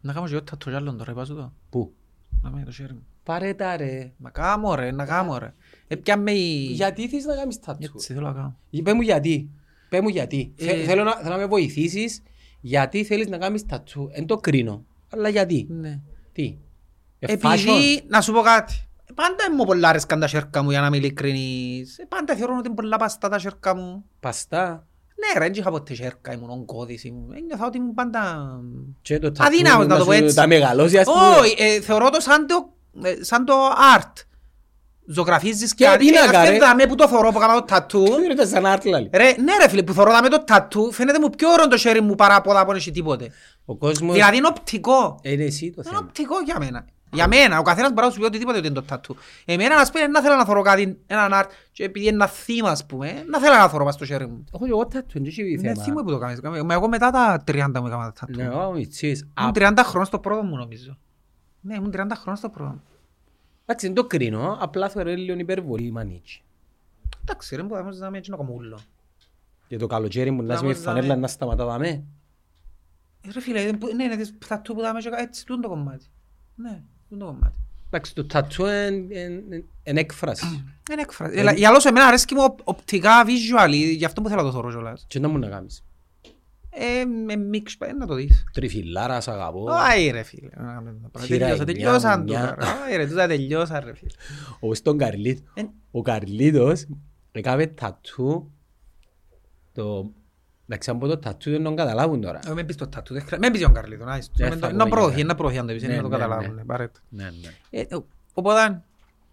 Να 0.00 0.12
κάνω 0.12 0.26
και 0.26 0.32
εγώ 0.34 0.42
τατού 0.42 0.70
κι 0.70 0.76
άλλον 0.76 0.96
τώρα, 0.98 1.10
είπα 1.12 1.24
σου 1.24 1.34
το. 1.34 1.52
Πού; 1.70 1.94
Να 2.42 2.50
με 2.50 2.62
το 2.64 2.70
χέρι 2.72 2.92
μου. 2.92 3.06
Πάρε 3.22 3.54
τα 3.54 3.76
ρε. 3.76 4.12
Να 4.16 4.30
κάνω 4.30 4.74
ρε, 4.74 4.90
να 4.90 5.04
κάνω 5.06 5.38
ρε. 5.38 5.54
Έπιαμε 5.86 6.32
η... 6.32 6.68
Γιατί 6.72 7.08
θέλεις 7.08 7.24
να 7.24 7.34
κάνεις 7.34 7.60
τατού. 7.60 7.90
Έτσι 7.94 8.12
θέλω 8.12 8.26
να 8.26 8.32
κάνω. 8.32 8.56
Πες 8.82 8.94
μου 8.94 9.00
γιατί. 9.00 9.50
Πες 9.88 10.00
μου 10.00 10.08
γιατί. 10.08 10.52
Ε, 10.56 10.64
Θε- 10.64 10.84
Θέλω 10.86 11.02
να, 11.04 11.14
θέλω 11.16 11.30
να 11.30 11.36
με 11.36 11.46
βοηθήσεις 11.46 12.22
γιατί 12.60 13.04
θέλεις 13.04 13.28
να 13.28 13.38
κάνεις 13.38 13.66
τατσού. 13.66 14.08
Εν 14.12 14.26
το 14.26 14.36
κρίνω. 14.36 14.84
Αλλά 15.10 15.28
γιατί; 15.28 15.66
Ναι. 15.70 16.00
Τι; 16.32 16.56
Ε, 17.18 17.32
fashion. 17.32 17.38
Επειδή, 17.42 18.02
να 18.08 18.20
σου 18.20 18.32
πω 18.32 18.40
κάτι, 18.40 18.74
πάντα 19.14 19.54
μου 19.56 19.64
πολλά 19.64 19.88
αρέσκαν 19.88 20.20
τα 20.20 20.26
σέρκα 20.26 20.62
μου 20.62 20.70
για 20.70 20.80
να 20.80 20.86
είμαι 20.86 20.96
ειλικρινής. 20.96 21.98
Ε, 21.98 22.04
Πάντα 22.08 22.34
θεωρώ 22.34 22.54
ότι 22.58 22.66
είναι 22.66 22.76
πολλά 22.76 22.96
παστά 22.96 23.28
τα 23.28 23.38
σέρκα 23.38 23.76
μου. 23.76 24.04
Παστά; 24.20 24.86
Ναι 25.16 25.38
ρε, 25.40 25.44
δεν 25.44 25.54
είχα 25.58 25.70
ποτέ 25.70 25.94
σέρκα, 25.94 26.32
ήμουν 26.32 26.50
ογκώδης, 26.50 27.04
ήμουν. 27.04 27.32
Ένιωθα 27.32 27.66
ότι 27.66 27.76
ήμουν 27.78 27.94
πάντα... 27.94 28.50
Και 29.02 29.18
το 29.18 29.32
τατσού 29.32 29.54
Αδύναμος 29.54 29.86
να 29.86 29.94
το 29.94 30.00
σου 30.00 30.06
πω 30.06 30.12
έτσι. 30.12 30.34
Τα 30.36 30.46
μεγαλώσεις 30.46 30.98
ας 30.98 31.04
πούμε. 31.06 31.26
Όχι, 31.40 31.54
ε, 31.58 31.80
θεωρώ 31.80 32.10
το 32.10 32.20
σαν 32.20 32.46
το, 32.46 32.72
ε, 33.02 33.24
σαν 33.24 33.44
το 33.44 33.54
art. 33.98 34.12
Ζωγραφίζεις 35.06 35.74
Και 35.74 35.84
κάτι. 35.84 36.04
πίνακα, 36.06 36.38
ε, 36.40 36.48
ρε. 36.48 36.54
αυτό 36.54 36.66
δάμε 36.66 36.86
που 36.86 36.94
το 36.94 37.08
θεωρώ 37.08 37.30
που 37.30 37.38
έκανα 37.38 37.54
το 37.54 37.62
τατού. 37.62 38.04
Τι 38.04 38.24
είναι 38.24 38.34
το 38.34 38.46
σαν 38.46 38.66
άρτλα. 38.66 38.98
Ρε, 38.98 39.08
ναι 39.24 39.52
ρε 39.60 39.68
φίλε, 39.68 39.82
που 39.82 39.92
θεωρώ 39.92 40.10
δάμε 40.10 40.28
το 40.28 40.44
τατού, 40.44 40.92
φαίνεται 40.92 41.18
μου 41.20 41.30
πιο 41.30 41.50
ωραίο 41.50 41.68
το 41.68 41.76
χέρι 41.76 42.00
μου 42.00 42.14
παρά 42.14 42.36
από 42.36 42.50
εδώ 42.50 42.64
που 42.64 42.72
έχει 42.72 42.90
τίποτε. 42.90 43.30
Ο 43.64 43.76
κόσμος 43.76 44.14
Δηλαδή 44.14 44.36
είναι 44.36 44.46
οπτικό. 44.46 45.18
είναι 45.22 45.44
εσύ 45.44 45.70
το 45.70 45.74
Είναι 45.84 45.88
θέμα. 45.94 45.98
οπτικό 46.06 46.34
για 46.44 46.56
μένα. 46.58 46.84
Για 47.14 47.28
μένα, 47.28 47.58
ο 47.58 47.62
καθένας 47.62 47.92
μπορεί 47.92 48.06
να 48.06 48.12
σου 48.12 48.18
πει 48.18 48.24
οτιδήποτε 48.24 48.58
ότι 48.58 48.66
είναι 48.66 48.74
το 48.76 48.82
τατού. 48.82 49.16
Εμένα, 49.44 49.76
ας 49.76 49.90
πούμε, 49.90 50.06
να 50.06 50.20
θέλω 50.22 50.36
να 50.36 50.44
θεωρώ 50.44 50.62
κάτι, 50.62 50.98
έναν 51.06 51.30
art, 51.34 51.46
και 51.72 51.84
επειδή 51.84 52.06
είναι 52.06 52.14
ένα 52.14 52.26
θύμα, 52.26 52.70
ας 52.70 52.86
πούμε, 52.86 53.24
να 53.28 53.38
θέλω 53.38 53.54
να 53.54 53.68
θεωρώ 53.68 53.84
πας 53.84 53.94
στο 53.94 54.04
χέρι 54.04 54.26
μου. 54.26 54.44
Έχω 54.54 54.64
και 54.64 54.70
εγώ 54.70 54.86
τατού. 54.86 55.06
Δεν 55.12 55.24
έχει 55.24 55.50
Είναι 55.52 55.60
θέμα. 55.72 55.82
θύμα 55.82 56.02
που 56.02 56.10
το 56.10 56.18
κάνεις. 56.18 56.40
Μα 56.64 56.74
εγώ 56.74 56.88
μετά 56.88 57.10
τα 57.10 57.42
30 57.46 57.80
μου 57.80 57.86
έκανα 57.86 58.12
τατού. 58.20 58.36
Ναι, 58.36 58.42
εγώ 58.44 58.72
μητσής. 58.72 59.22
Α, 59.34 59.42
Ήμουν 59.42 59.52
30 59.54 59.72
χρόνια 59.84 60.04
στο 60.04 60.18
πρώτο 60.18 60.42
μου, 60.42 60.56
νομίζω. 60.56 60.96
Ναι, 61.60 61.74
ήμουν 61.74 61.90
30 61.90 61.96
χρόνια 62.14 62.34
στο 62.36 62.48
πρώτο 62.48 62.70
μου. 62.70 62.82
Εντάξει, 63.64 63.86
δεν 63.86 63.94
το 63.94 64.04
κρίνω. 64.06 64.56
Απλά 64.60 64.88
θεωρώ 64.88 65.14
λίγο 65.14 65.38
υπερβολή 65.38 65.86
η 65.86 65.90
μανίτσι. 65.90 66.42
Εντάξει, 67.22 67.56
ρε, 67.56 67.62
μπορούμε 67.62 67.96
να 67.96 68.06
μην 68.06 68.14
έτσι 68.14 68.30
να 68.30 68.36
κάνω 68.36 68.52
ούλο. 68.52 68.80
Και 69.68 69.76
το 69.76 69.86
καλοκαίρι 69.86 70.30
μου 70.30 70.40
να 70.42 70.46
Να 70.48 70.54
είσαι 70.54 70.62
με 70.62 70.68
μας 70.68 70.78
φανέλα 70.78 71.06
δάμε. 71.06 71.20
να 71.20 71.26
σταματά 71.26 71.64
δάμε. 71.64 71.88
Ε, 71.88 73.30
Ρε 73.32 73.40
φίλε, 73.40 73.64
δεν 73.64 73.76
μπο- 73.76 73.92
ναι, 73.94 74.04
είναι 74.04 74.16
τις 74.16 74.34
τατού 74.48 74.74
που 74.74 74.80
δάμε 74.80 75.00
και 75.00 75.08
έτσι, 75.16 75.46
τούτο 75.46 75.60
το 75.60 75.68
κομμάτι. 75.68 76.06
Ναι, 76.54 76.82
τούτο 77.08 77.24
το 77.24 77.30
κομμάτι. 77.32 77.56
Εντάξει, 77.86 78.14
το 78.14 78.26
τατού 78.26 78.64
είναι 78.66 80.00
έκφραση. 80.00 80.46
Είναι 80.92 81.00
έκφραση. 81.02 81.38
Ελα- 81.38 81.52
Για 81.52 81.70
λόγω 81.70 81.88
εμένα 81.88 82.06
αρέσκει 82.06 82.34
μου 82.34 82.42
οπ- 82.44 82.68
οπτικά, 82.68 83.24
visual, 83.26 83.70
γι' 83.72 84.04
αυτό 84.04 84.22
που 84.22 84.28
θέλω 84.28 84.40
να 84.42 84.46
το 84.46 84.52
θωρώ 84.54 84.70
κιόλας. 84.70 85.04
Και 85.08 85.18
να 85.18 85.28
μου 85.28 85.38
να 85.38 85.48
κάνεις. 85.48 85.84
Ε, 86.74 87.04
με 87.04 87.36
μίξ, 87.36 87.76
ε, 87.80 87.92
να 87.92 88.06
το 88.06 88.14
δεις. 88.14 88.44
Τριφυλάρα, 88.52 89.20
σ' 89.20 89.28
αγαπώ. 89.28 89.66
Άι 89.70 90.10
ρε 90.10 90.22
φίλε. 90.22 90.48
να 90.56 90.72
κάνουμε 90.72 90.98
τα 91.02 91.08
πράγματα. 91.08 91.34
Χειρά 91.34 91.46
Τελειώσα, 91.46 91.62
εννιά, 91.62 91.74
τελειώσαν 91.74 92.20
εννιά. 92.20 92.54
τούτα. 92.54 92.82
Άι 92.86 92.96
ρε, 92.96 93.06
τούτα 93.06 93.26
τελειώσαν 93.26 93.82
ρε 93.84 93.94
φίλε. 93.94 94.10
Όπως 94.60 94.82
τον 94.82 94.98
Καρλίτο. 94.98 95.42
Ε, 95.54 95.62
Ο 95.90 96.02
Καρλίτος 96.02 96.84
έκαμε 97.32 97.66
τατού 97.66 98.50
το... 99.72 100.10
Εντάξει, 100.68 100.90
αν 100.90 100.98
πω 100.98 101.06
το 101.06 101.18
τατού 101.18 101.50
δεν 101.50 101.62
τον 101.62 101.76
καταλάβουν 101.76 102.20
τώρα. 102.20 102.40
ε, 102.48 102.52
Μην 102.52 102.66
πεις 102.66 102.76
το 102.76 102.86
τατού, 102.88 103.12
δεν 103.12 103.22
χρειάζεται. 103.22 103.40
Μην 103.42 103.50
πεις 103.50 103.60
για 103.60 103.66
τον 103.72 103.76
Καρλίτο, 103.82 104.04
να 104.04 104.16
είσαι. 104.16 104.30
Δεν 104.36 104.48
Να 104.48 104.54
θα 104.56 104.60
το- 104.60 104.66
πω 104.70 104.76
Να 104.76 104.88
προωθεί, 104.88 105.14
για- 105.14 105.24
να 105.24 105.34
προωθεί 105.34 105.58
αν 105.58 105.66
το 105.66 105.72
πεις, 105.72 105.82
Ναι, 105.82 105.88
να 105.96 106.02
το 106.02 106.08
ναι, 106.08 106.16
καταλάβουν. 106.16 106.54
ναι. 106.54 106.64
παρέτο. 106.64 107.00
Ναι, 107.08 107.24
ναι. 107.24 107.80
Ε, 107.80 107.94
ο- 107.94 108.06
Οπότε, 108.34 108.82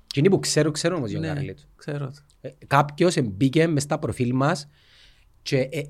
Και 0.07 0.19
είναι 0.19 0.29
που 0.29 0.39
ξέρω, 0.39 0.71
ξέρω 0.71 0.95
όμως 0.95 1.09
για 1.09 1.19
τον 1.19 1.27
ναι, 1.27 1.33
Καρλίτο. 1.33 1.61
ξέρω. 1.75 2.05
το. 2.05 2.13
Ε, 2.41 2.49
Κάποιος 2.67 3.17
μπήκε 3.23 3.67
μες 3.67 3.83
στα 3.83 3.99
προφίλ 3.99 4.31
μας 4.35 4.67
και 5.41 5.57
ε, 5.57 5.67
ε, 5.79 5.89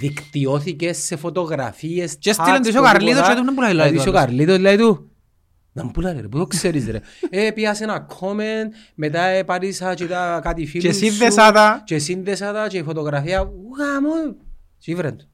δικτυώθηκε 0.00 0.92
σε 0.92 1.16
φωτογραφίες 1.16 2.16
Και 2.18 2.30
chats, 2.30 2.40
στείλαν 2.42 2.60
της 2.62 2.74
ο 2.74 2.76
το 2.76 2.82
Καρλίτος 2.82 3.14
τίποτα. 3.14 3.34
και 3.34 3.38
του, 3.40 3.44
«Να 3.46 3.54
πουλάει, 3.54 3.74
λέει, 3.74 3.88
Δηλαδή, 3.88 4.04
του 4.04 4.12
ο 4.14 4.18
άλλος». 4.18 4.24
Καρλίτος 4.24 4.58
λέει 4.58 4.76
του 4.76 5.04
να 5.72 5.84
μου 5.84 5.90
πουλάει 5.90 6.20
ρε, 6.20 6.28
πού 6.28 6.38
το 6.38 6.46
ξέρεις 6.46 6.86
ρε. 6.90 7.00
Ε, 7.30 7.50
πιάσε 7.50 7.84
ένα 7.84 8.06
comment, 8.20 8.68
μετά 8.94 9.22
επαρήσα 9.22 9.94
και 9.94 10.06
τα 10.06 10.40
κάτι 10.42 10.66
φίλους 10.66 10.86
Και 10.86 10.92
σου 10.92 10.98
σύνδεσα 11.12 11.52
τα. 11.52 11.82
Και 11.84 11.98
σύνδεσα 11.98 12.52
τα 12.52 12.66
και 12.68 12.78
η 12.78 12.82
φωτογραφία, 12.82 13.36
γάμο. 13.78 14.36
Και 14.78 14.94
βρε 14.94 15.12
του. 15.12 15.24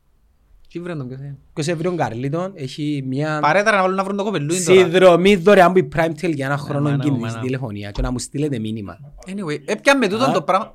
Τι 0.68 0.80
βρε 0.80 0.94
τον 0.94 1.08
ποιος 1.08 1.20
είναι. 1.20 1.38
Ποιος 1.52 1.66
έβρε 1.68 1.88
τον 1.88 1.96
Καρλίτον, 1.96 2.52
έχει 2.54 3.04
μια 3.06 3.38
Παρέταρα 3.40 3.76
να 3.76 3.82
βάλουν 3.82 3.96
να 3.96 4.04
βρουν 4.04 4.16
το 4.16 4.24
κοπελούιν 4.24 4.64
τώρα. 4.64 4.78
συνδρομή 4.80 5.36
δωρεάν 5.36 5.72
που 5.72 5.78
η 5.78 5.88
Primetel 5.96 6.34
για 6.34 6.46
ένα 6.46 6.56
χρόνο 6.56 6.80
μάνα 6.80 6.96
μου, 6.96 7.02
κινητής 7.02 7.22
μάνα 7.26 7.36
μου. 7.38 7.44
τηλεφωνία 7.44 7.90
και 7.90 8.02
να 8.02 8.10
μου 8.10 8.18
στείλετε 8.18 8.58
μήνυμα. 8.58 8.98
Anyway, 9.26 9.58
έπιαμε 9.64 10.08
τούτον 10.08 10.28
Α. 10.30 10.32
το 10.32 10.42
πράγμα. 10.42 10.72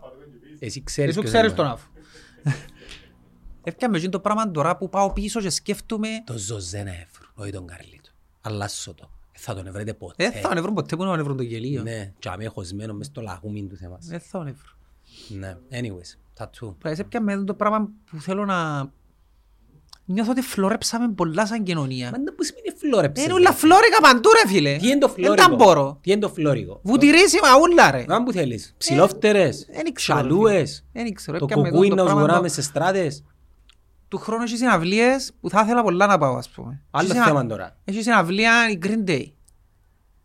Εσύ 0.60 0.84
ξέρεις 0.84 1.10
Εσύ 1.12 1.20
ποιος 1.20 1.32
ξέρεις 1.34 1.52
είναι. 1.52 1.58
τον 1.62 1.68
αφού. 1.68 1.88
Έπιαμε 3.64 3.98
εκείνο 3.98 4.12
το 4.12 4.20
πράγμα 4.20 4.52
τώρα 4.52 4.78
που 4.78 4.90
πάω 4.90 5.14
πίσω 5.14 5.42
και 5.42 5.50
σκέφτομαι 5.50 6.08
Το 6.26 6.38
Ζωζέ 6.38 6.78
να 6.84 6.90
έβρουν, 6.92 7.30
όχι 7.36 7.52
τον 7.52 7.68
Καρλίτο. 7.68 8.10
Αλλάσσω 8.42 8.94
το. 8.94 9.10
Ε, 9.32 9.40
Θα 9.40 9.56
τον 9.56 9.68
ευρέτε 9.68 9.94
ποτέ. 9.94 10.30
Δεν 10.30 10.42
θα 10.42 10.50
τον 10.50 10.62
βρουν 10.62 10.74
ποτέ 10.74 10.96
που 10.96 11.04
να 11.04 11.24
βρουν 11.24 11.38
το 11.38 11.44
γελίο. 11.44 11.82
Ναι, 11.82 12.12
και 12.20 12.30
αμέ 12.30 12.46
χωσμένο 12.46 12.94
μες 12.94 13.06
στο 13.06 13.22
λαγούμιν 13.22 13.70
του 13.70 13.76
θέμας. 13.76 14.06
Δεν 14.06 14.20
θα 14.20 14.38
τον 14.38 14.44
βρουν. 14.56 15.40
Ναι, 15.40 15.58
anyways, 15.72 16.18
τατσού. 16.34 16.76
Πρέπει 16.80 17.00
έπιαμε 17.00 17.44
το 17.44 17.54
πράγμα 17.54 17.90
που 18.12 18.22
θέλω 18.22 18.46
να... 18.46 18.90
Νιώθω 20.06 20.32
ότι 20.32 20.42
φλόρεψαμε 20.42 21.10
πολλά 21.14 21.46
σαν 21.48 21.64
κοινωνία. 21.64 22.12
Μα 22.12 22.18
δεν 22.24 22.36
που 22.36 22.44
σημαίνει 22.44 22.70
φλόρεψες. 22.78 23.26
Είναι 23.26 23.34
όλα 23.34 23.52
φλόρικα 23.54 24.02
παντού 24.02 24.30
ρε 24.44 24.50
φίλε. 24.54 24.76
Τι 24.78 24.88
είναι 24.88 24.98
το 24.98 25.08
Δεν 25.08 25.16
φλόρικο; 25.16 25.48
τα 25.50 25.56
μπορώ. 25.56 25.98
Τι 26.02 26.12
είναι 26.12 26.20
το 26.20 26.30
φλόρικο; 26.30 26.80
Βουτυρίσιμα 26.84 27.48
ούλα 27.62 27.92
ρε. 27.92 28.06
Αν 28.08 28.24
που 28.24 28.32
θέλεις. 28.32 28.74
Ψηλόφτερες. 28.78 29.68
δεν 29.74 29.94
ξέρω, 29.94 30.18
ρε 30.20 30.24
Σαλούες. 30.24 30.86
Δεν 30.94 31.14
ξέρω. 31.14 31.38
Το 31.38 31.46
έπιαμε 31.50 31.70
κουκούι 31.70 31.90
το 31.90 31.96
να 31.96 32.04
πράγμα 32.04 32.20
σγουράμε 32.22 32.48
το- 32.48 32.54
σε 32.54 32.62
στράτες. 32.62 33.24
Του 34.12 34.18
χρόνου 34.18 34.44
έχεις 34.44 34.58
συναυλίες 34.58 35.32
που 35.42 35.50
θα 35.50 35.62
ήθελα 35.62 35.84
πολλά 35.84 36.06
να 36.08 36.18
πάω 36.18 36.36
ας 36.36 36.50
πούμε. 36.50 36.82
Άλλο 36.92 37.04
Έχεις 37.08 37.12
συνα- 37.24 37.26
θέμα 37.26 37.46
τώρα. 37.46 37.78
Έχεις 37.84 38.04
συναυλία 38.04 38.70
η 38.70 38.78
Green 38.84 39.10
Day. 39.10 39.26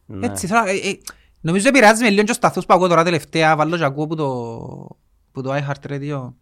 Ναι. 0.07 0.27
Έτσι, 0.27 0.47
θέλω, 0.47 0.69
ε, 0.69 0.73
ε, 0.89 0.99
νομίζω 1.41 1.69
επηρεάζει 1.69 2.03
με 2.03 2.11
λίγο 2.11 2.23
και 2.25 2.31
ο 2.31 2.35
σταθούς 2.35 2.67
που 2.67 2.75
ακούω 2.75 2.89
τώρα 2.89 3.05
τελευταία, 3.05 3.57
βάλω 3.57 3.77
και 3.77 3.85
ακούω 3.85 4.07
που 4.07 4.15
το, 4.15 4.29
που 5.33 5.43
το 5.43 5.55
iHeart 5.55 5.91
Radio, 5.91 6.33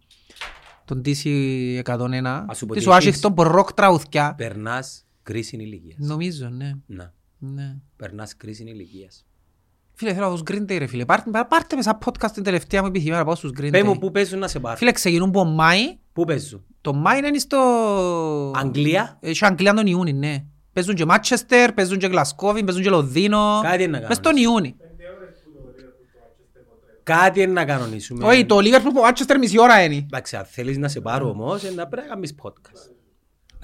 τον 0.85 1.01
DC101, 1.05 2.45
Ας 2.47 2.57
σου 2.57 2.65
πω 2.65 2.73
της 2.73 2.83
τι 2.83 2.91
έχεις. 2.91 3.19
Washington, 3.23 3.35
που 3.35 3.43
ροκ 3.43 3.73
τραγουθιά. 3.73 4.33
Περνάς 4.37 5.05
κρίση 5.23 5.55
ηλικίας. 5.55 5.97
Νομίζω, 5.99 6.49
ναι. 6.49 6.71
Να. 6.85 7.13
ναι. 7.37 7.75
Περνάς 7.95 8.37
κρίση 8.37 8.63
ηλικίας. 8.63 9.25
Φίλε, 9.97 10.13
θέλω 10.13 10.25
να 10.29 10.31
τους 10.31 10.41
Green 10.51 10.71
Day 10.71 10.77
ρε 10.77 10.85
φίλε. 10.85 11.05
Πάρτε, 11.05 11.29
πά- 11.29 11.47
πάρτε 11.47 11.75
με 11.75 11.81
σαν 11.81 11.97
podcast 12.05 12.31
την 12.33 12.43
τελευταία 12.43 12.81
μου 12.81 12.87
επιθυμία 12.87 13.17
να 13.17 13.25
πάω 13.25 13.35
στους 13.35 13.51
Green 13.59 13.71
Πες 13.71 13.81
Day. 13.81 13.85
μου 13.85 13.97
πού 13.97 14.11
παίζουν 14.11 14.39
να 14.39 14.47
σε 14.47 14.59
πάρουν. 14.59 14.77
Φίλε, 14.77 14.91
ξεκινούν 14.91 15.27
από 15.29 15.43
Μάη. 15.45 15.97
Πού 16.13 16.25
παίζουν. 16.25 16.63
Το 16.81 16.93
Μάη 16.93 17.17
είναι 17.17 17.37
στο... 17.39 17.57
Αγγλία; 18.55 19.17
Έχει 19.19 19.45
Αγγλία 19.45 19.73
τον 19.73 19.87
Ιούνι, 19.87 20.13
ναι. 20.13 20.43
Παίζουν 20.73 20.95
και 20.95 21.05
Μάτσεστερ, 21.05 21.73
παίζουν 21.73 21.97
και 21.97 22.07
Γλασκόβι, 22.07 22.63
παίζουν 22.63 22.83
και 22.83 22.89
Λονδίνο. 22.89 23.59
Κάτι 23.63 23.83
είναι 23.83 23.99
να 23.99 24.07
Μες 24.07 24.19
κάνουν. 24.19 24.21
τον 24.21 24.51
Ιούνι. 24.51 24.75
Κάτι 27.03 27.41
είναι 27.41 27.51
να 27.51 27.65
κανονίσουμε. 27.65 28.25
Όχι, 28.25 28.45
το 28.45 28.57
Liverpool 28.57 28.91
που 28.93 29.01
Μάτσεστερ 29.01 29.37
μισή 29.37 29.59
ώρα 29.59 29.83
είναι. 29.83 29.95
Εντάξει, 29.95 30.35
αν 30.35 30.45
θέλεις 30.45 30.77
να 30.77 30.87
σε 30.87 31.01
πάρω 31.01 31.29
όμως, 31.29 31.63
ε, 31.63 31.71
να 31.71 31.87
πρέπει 31.87 32.07
να 32.07 32.13
κάνεις 32.13 32.35
podcast. 32.43 32.91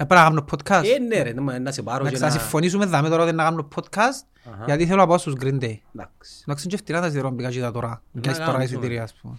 Να 0.02 0.06
πρέπει 0.08 0.20
να 0.20 0.28
κάνουμε 0.28 0.44
podcast. 0.50 0.84
Ε, 0.84 0.98
ναι 0.98 1.22
ρε, 1.22 1.32
να- 1.32 1.58
να 1.58 1.72
σε 1.72 1.82
πάρω 1.82 2.02
και 2.02 2.08
Εντάξει, 2.08 2.22
θα 2.28 2.34
να... 2.34 2.40
συμφωνήσουμε 2.40 2.84
δάμε 2.86 3.08
τώρα 3.08 3.22
ότι 3.22 3.32
να 3.32 3.44
κάνουμε 3.44 3.68
podcast 3.74 4.26
Αχα. 4.52 4.64
γιατί 4.66 4.86
θέλω 4.86 4.96
να 5.00 5.06
πάω 5.06 5.18
στους 5.18 5.34
Green 5.40 5.58
Day. 5.60 5.76
Εντάξει. 5.94 6.42
Εντάξει, 6.42 6.42
είναι 6.46 6.56
και 6.68 6.76
φτηνά 6.76 7.00
τα 7.00 7.04
εισιτήρια 7.06 7.28
που 7.28 7.34
μπήκα 7.34 7.50
και 7.50 7.60
τα 7.60 7.70
τώρα. 7.72 8.02
Να 8.12 8.20
Πιάσεις 8.20 8.38
τώρα 8.38 8.44
κάνουμε. 8.58 8.64
εισιτήρια, 8.64 9.02
ας 9.02 9.14
πούμε. 9.14 9.38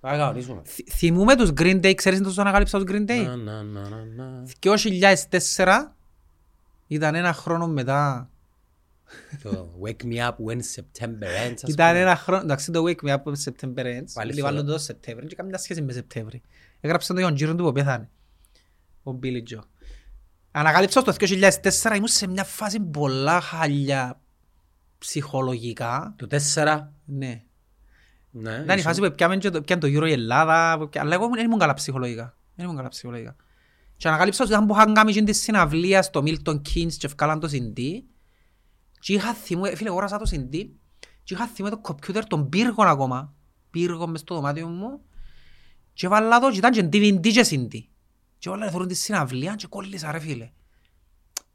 Θα 0.00 0.16
κανονίσουμε. 0.16 0.60
Θυ- 0.64 0.90
Θυμούμε 0.92 1.36
τους 1.36 1.50
Green 1.56 1.80
Day, 1.84 1.94
ξέρεις 1.94 2.20
να 2.20 2.26
τους 2.26 2.38
ανακάλυψα 2.38 2.78
τους 2.84 2.86
Green 2.94 3.04
Να, 3.06 3.14
Day. 3.14 3.24
να, 3.44 3.62
να, 3.62 3.88
να, 3.88 4.04
να. 4.16 4.42
2004 4.60 5.92
ήταν 6.86 7.14
ένα 7.14 7.32
χρόνο 7.32 7.66
μετά. 7.66 8.28
Το 9.42 9.68
Wake 9.84 10.04
Me 10.04 10.16
Up 10.16 10.30
When 10.46 10.58
September 10.74 11.48
Ends. 11.48 11.54
ας 11.62 11.70
Ήταν 11.70 11.88
πούμε. 11.88 12.00
ένα 12.00 12.16
χρόνο, 12.16 12.42
εντάξει 12.42 12.70
το 12.70 12.84
Wake 12.86 13.06
Me 13.08 13.10
Up 13.14 13.22
with 13.22 13.50
September 13.52 13.84
Ends. 13.84 14.04
Πάλι 14.14 14.32
Λίγο 14.32 14.46
στο- 14.46 14.56
άλλο 14.56 14.64
το 14.64 14.78
Σεπτέμβρη 14.78 15.26
και 15.26 15.34
καμιά 15.34 15.58
σχέση 15.58 15.82
με 15.82 15.92
Σεπτέμβρη. 15.92 16.42
Έγραψε 16.80 17.12
το 17.12 17.20
Ιον 17.20 17.34
Τζίρον 17.34 17.56
του 17.56 17.64
που 17.64 17.72
πέθανε. 17.72 18.08
Ο 19.02 19.18
Billy 19.22 19.42
Joe. 19.54 19.62
Ανακάλυψα 20.56 21.02
το 21.02 21.12
2004, 21.18 21.94
ήμουν 21.94 22.06
σε 22.06 22.26
μια 22.26 22.44
φάση 22.44 22.80
πολλά 22.80 23.40
χαλιά 23.40 24.20
ψυχολογικά. 24.98 26.14
Το 26.18 26.26
4. 26.26 26.92
Ναι. 27.04 27.42
Ναι, 28.30 28.50
Ήταν 28.50 28.60
η 28.62 28.64
ήσουν- 28.68 28.82
φάση 28.82 29.00
που 29.00 29.14
πιάμε 29.14 29.36
και 29.36 29.50
το- 29.50 29.62
πιάνε 29.62 29.80
το 29.80 29.86
Euro 29.88 30.08
η 30.08 30.12
Ελλάδα, 30.12 30.78
που 30.78 30.88
πια- 30.88 31.00
αλλά 31.00 31.14
εγώ 31.14 31.28
δεν 31.34 31.44
ήμουν 31.44 31.58
καλά 31.58 31.74
ψυχολογικά. 31.74 32.36
Δεν 32.54 32.64
ήμουν 32.64 32.76
καλά 32.76 32.88
ψυχολογικά. 32.88 33.36
Και 33.96 34.08
ανακαλύψα 34.08 34.44
ότι 34.44 34.52
ήταν 34.52 34.66
που 34.66 34.74
είχαν 34.74 34.94
κάνει 34.94 35.12
και 35.12 35.22
τη 35.22 35.32
συναυλία 35.32 36.02
στο 36.02 36.22
Milton 36.26 36.54
Keynes 36.54 36.92
και 36.98 37.06
ευκάλαν 37.06 37.40
το 37.40 37.48
CD. 37.52 37.80
Και 39.00 39.12
είχα 39.12 39.34
θυμού, 39.34 39.64
φίλε, 39.76 39.88
αγόρασα 39.88 40.18
το 40.18 40.30
CD 40.32 40.66
Και 41.22 41.34
είχα 41.34 41.46
θυμό 41.46 41.68
το 41.70 41.78
κομπιούτερ 41.78 42.26
των 42.26 42.48
πύργων 42.48 42.86
ακόμα. 42.86 43.34
Πύργων 43.70 44.10
μες 44.10 44.20
στο 44.20 44.34
δωμάτιο 44.34 44.66
μου. 44.68 45.00
Και 45.92 46.08
βάλα 46.08 46.38
το 46.38 46.50
και 46.50 46.56
ήταν 46.56 46.72
και 46.72 46.82
DVD 46.92 47.28
και 47.32 47.46
CD. 47.50 47.78
Και 48.44 48.50
όλα 48.50 48.68
θεωρούν 48.70 48.88
τη 48.88 48.94
συναυλία 48.94 49.54
και 49.54 49.66
κόλλησα 49.66 50.12
ρε 50.12 50.18
φίλε. 50.18 50.50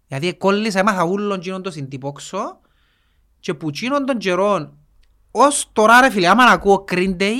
Γιατί 0.07 0.35
κόλλησα, 0.35 0.79
έμαθα 0.79 1.03
ούλον 1.03 1.41
γίνον 1.41 1.61
το 1.61 1.71
CD 1.75 1.99
πόξο 1.99 2.59
και 3.39 3.53
που 3.53 3.69
γίνον 3.69 4.05
των 4.05 4.17
καιρών 4.17 4.77
ως 5.31 5.69
τώρα 5.73 6.01
ρε 6.01 6.09
φίλε, 6.09 6.27
άμα 6.27 6.45
να 6.45 6.51
ακούω 6.51 6.85
Green 6.91 7.15
Day 7.15 7.35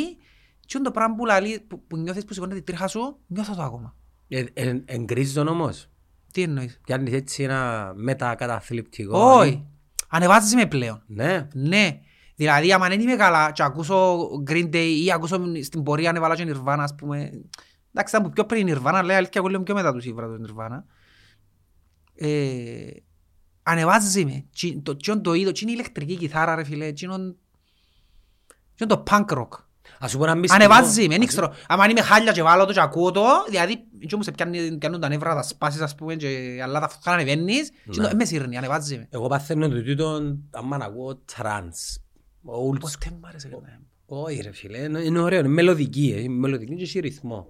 και 0.59 0.73
είναι 0.75 0.83
το 0.83 0.91
πράγμα 0.91 1.15
που, 1.15 1.25
λαλεί, 1.25 1.59
που, 1.59 1.87
που 1.87 1.97
νιώθεις 1.97 2.25
που 2.25 2.33
σηκώνεται 2.33 2.59
τη 2.59 2.65
τρίχα 2.65 2.87
σου, 2.87 3.17
νιώθω 3.27 3.55
το 3.55 3.61
ακόμα. 3.61 3.95
Ε, 4.27 4.43
ε, 4.53 4.81
Εγκρίζεις 4.85 5.33
τον 5.33 5.47
όμως; 5.47 5.89
Τι 6.33 6.41
εννοείς; 6.41 6.79
Πιάνεις 6.83 7.13
έτσι 7.13 7.43
ένα 7.43 7.91
μετακαταθλιπτικό. 7.95 9.19
Όχι. 9.19 9.67
Ανεβάζεις 10.07 10.55
με 10.55 10.65
πλέον. 10.65 11.03
Ναι. 11.07 11.47
Ναι. 11.53 11.99
Δηλαδή, 12.35 12.73
άμα 12.73 12.87
δεν 12.87 13.01
είμαι 13.01 13.15
καλά 13.15 13.51
και 13.51 13.63
ακούσω 13.63 14.27
Green 14.47 14.69
Day 14.73 15.01
ή 15.05 15.11
ακούσω 15.11 15.41
στην 15.63 15.83
πορεία 15.83 16.09
ανεβάλα 16.09 16.35
και 16.35 16.45
Nirvana, 16.47 16.77
ας 16.79 16.95
πούμε. 16.95 17.31
Εντάξει, 17.93 18.15
ήταν 18.15 18.27
που 18.27 18.33
πιο 18.33 18.45
πριν 18.45 18.67
η 18.67 18.73
Nirvana, 18.75 19.01
λέει 19.05 19.15
αλήθεια, 19.15 19.33
εγώ 19.35 19.47
λέω 19.47 19.63
πιο 19.63 19.73
μετά 19.75 19.93
τους 19.93 20.05
ήβρα 20.05 20.27
τους 20.27 20.49
Nirvana. 20.51 20.83
Ε, 22.15 22.87
ανεβάζει 23.63 24.25
με. 24.25 24.45
Τσι- 24.53 24.83
Το, 24.83 24.95
τσι- 24.95 25.21
το 25.21 25.33
είδο, 25.33 25.51
τσι 25.51 25.63
είναι 25.63 25.71
η 25.71 25.75
ηλεκτρική 25.77 26.15
κιθάρα, 26.15 26.55
ρε 26.55 26.63
φίλε, 26.63 26.91
τσι 26.91 27.05
είναι 27.05 27.15
τσι 28.75 28.83
είναι 28.83 28.95
το 28.95 29.03
punk 29.09 29.25
rock. 29.37 29.47
Ας 29.99 30.11
σου 30.11 30.17
πω 30.17 30.23
ένα 30.23 30.35
μυστικό. 30.35 30.63
Ανεβάζει 30.63 31.07
με, 31.07 31.17
δεν 31.17 31.27
ξέρω. 31.27 31.53
Άμα 31.67 31.83
αν 31.83 31.89
είμαι 31.89 32.01
χάλια 32.01 32.31
και 32.31 32.41
βάλω 32.43 32.65
το 32.65 32.73
και 32.73 32.79
ακούω 32.81 33.11
το, 33.11 33.23
δηλαδή, 33.49 33.75
τσι 34.05 34.13
όμως 34.13 34.25
σε 34.25 34.31
πιάνει- 34.31 34.77
πιάνουν 34.77 34.99
τα 34.99 35.07
νεύρα, 35.09 35.35
τα 35.35 35.41
σπάσεις, 35.43 35.81
ας 35.81 35.95
πούμε, 35.95 36.15
και 36.15 36.59
αλλά 36.63 36.79
τα 36.79 36.87
φτωχά 36.87 37.11
ανεβαίνεις, 37.11 37.69
τσι 37.89 37.99
Ναι. 37.99 38.03
το- 38.05 38.09
ε, 38.09 38.13
μες 38.13 38.27
σύρνει, 38.27 38.57
ανεβάζει 38.57 38.97
με. 38.97 39.07
Εγώ 39.11 39.27
παθαίνω 39.27 39.67
το 39.69 39.83
τούτο, 39.83 40.37
άμα 40.51 40.77
να 40.77 40.85
ακούω 40.85 41.15
trance. 41.15 41.97
Old 42.45 42.75
school. 42.75 42.79
Ποτέ 42.79 43.09
μου 43.11 43.27
άρεσε 43.27 43.47
κανένα. 43.47 43.81
Όχι 44.05 44.41
ρε 44.41 44.51
φίλε, 44.51 44.77
είναι 44.77 44.99
είναι 44.99 45.19
ωραίο, 45.19 45.39
είναι 45.39 45.47
μελωδική, 45.47 46.13
ε, 46.17 46.21
είναι 46.21 46.33
μελωδική 46.33 46.75
και 46.75 46.83
έχει 46.83 46.99
ρυθμό. 46.99 47.47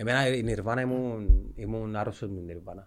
Εμένα 0.00 0.28
η 0.28 0.44
Nirvana 0.46 0.80
ήμουν, 0.80 1.52
ήμουν 1.54 1.96
άρρωστος 1.96 2.28
με 2.30 2.40
την 2.40 2.46
Nirvana. 2.58 2.82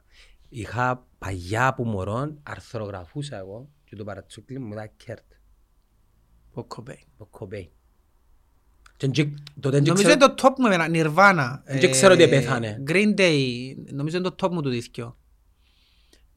Είχα 0.49 1.07
παγιά 1.19 1.73
που 1.73 1.83
μωρών, 1.83 2.39
αρθρογραφούσα 2.43 3.37
εγώ 3.37 3.69
και 3.83 3.95
το 3.95 4.03
παρατσούκλι 4.03 4.59
μου 4.59 4.73
ήταν 4.73 4.91
Κέρτ, 4.97 5.31
Ο 6.53 6.61
Cobain. 6.75 7.03
το 7.17 7.29
Cobain. 7.39 7.67
Και 8.97 9.05
εν- 9.05 9.13
τότε 9.13 9.77
δεν 9.79 9.83
Νομίζω 9.87 9.93
ξέρω- 9.93 10.13
είναι 10.23 10.33
το 10.33 10.47
top 10.47 10.53
μου 10.57 10.65
εμένα, 10.65 10.87
Nirvana. 10.89 11.61
Δεν 11.79 11.91
ξέρω 11.91 12.15
τι 12.15 12.23
επέθανε. 12.23 12.83
Green 12.87 13.15
Day, 13.17 13.73
νομίζω 13.91 14.17
είναι 14.17 14.29
το 14.29 14.47
top 14.47 14.51
μου 14.51 14.61
του 14.61 14.69
δίθκιο. 14.69 15.17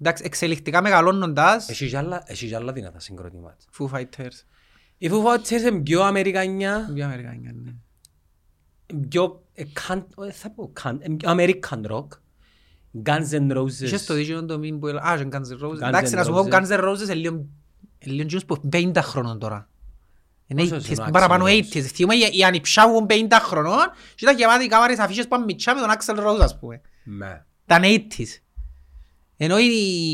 Εντάξει, 0.00 0.22
εξελιχτικά 0.26 0.82
μεγαλώνοντας, 0.82 1.68
Έχει 1.68 1.88
κι 1.88 1.96
άλλα- 1.96 2.22
έχει 2.26 2.46
κι 2.46 2.54
άλλα 2.54 2.72
δυνατά 2.72 3.00
συγκροτήματα. 3.00 3.56
Foo 3.78 3.88
Fighters. 3.88 4.44
Οι 4.98 5.08
Foo 5.10 5.24
Fighters 5.24 5.60
είναι 5.70 5.80
πιο 5.82 6.02
Αμερικανιά, 6.02 6.90
Πιο 6.94 7.04
Αμερικάνια, 7.04 7.52
ναι. 7.52 7.74
Πιο 9.08 9.42
ε, 9.54 9.64
καν- 9.86 10.06
ε, 10.28 10.30
θα 10.32 10.50
πω 10.50 10.70
καν- 10.72 11.00
ε, 11.02 11.16
American 11.22 11.86
rock. 11.90 12.06
Guns 13.04 13.30
N' 13.30 13.56
Roses. 13.56 13.80
Είχες 13.82 14.04
το 14.06 14.14
δίκιο 14.14 14.44
το 14.44 14.58
μήνυμα 14.58 14.78
που 14.78 14.86
έλεγα, 14.86 15.04
α, 15.06 15.14
είναι 15.20 15.28
Guns 15.32 15.36
N' 15.60 15.64
Roses. 15.66 15.82
Guns 15.82 15.86
Εντάξει, 15.88 16.12
N' 16.14 16.16
να 16.16 16.24
σου 16.24 16.32
πω, 16.32 16.38
Roses. 16.42 16.52
Guns 16.52 16.68
N' 16.68 16.84
Roses 16.90 17.00
είναι 17.02 17.14
λίγο, 17.14 17.34
είναι 17.98 18.14
λίγο 18.14 18.26
κοινούς 18.28 18.44
που 18.44 18.60
50 18.72 18.92
χρόνων 19.02 19.38
τώρα. 19.38 19.68
Είναι 20.46 20.60
Πόσος 20.62 20.84
80s, 20.84 20.90
είναι 20.90 21.04
ο 21.08 21.10
παραπάνω 21.10 21.44
Axl 21.44 21.48
Rose? 21.48 21.76
80s. 21.76 21.80
Θυμούμαι 21.80 22.14
οι- 22.14 22.38
οι 22.38 22.44
ανιψάβουν 22.44 23.06
50 23.06 23.38
χρονών 23.40 23.84
και 24.14 24.24
ήταν 24.24 24.36
γεμάτοι 24.36 24.64
οι 24.64 24.68
κάμαρες 24.68 24.98
αφήσεις 24.98 25.28
που 25.28 25.42
μιτσά 25.46 25.74
με 25.74 25.80
τον 25.80 25.90
Axl 25.90 26.26
Rose, 26.28 26.40
ας 26.40 26.58
πούμε. 26.58 26.80
Ναι. 27.04 27.44
Ήταν 27.64 27.82
80s. 27.82 28.40
Ενώ 29.36 29.58
η, 29.58 30.10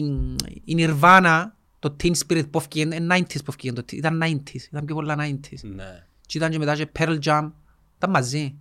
η 0.65 0.75
Nirvana, 0.79 1.45
το 1.79 1.97
Teen 2.03 2.13
Spirit 2.27 2.51
που 2.51 2.59
έφυγε, 2.59 2.83
είναι 2.97 3.17
90s 3.17 3.45
που 3.45 3.53
έφυγε, 3.57 3.73
το- 3.73 3.85
ήταν 3.93 4.23
90s, 4.25 4.55
ήταν 4.69 4.85
πιο 4.85 4.95
πολλά 4.95 5.17
90s. 5.19 5.61
Ναι. 5.63 6.05
Και 6.27 6.39
ήταν 6.39 6.51
και 6.51 6.59
μετά 6.59 6.75
και 6.77 6.89
Pearl 6.99 7.19
Jam, 7.25 7.51
ήταν 8.01 8.11
μαζί. 8.11 8.59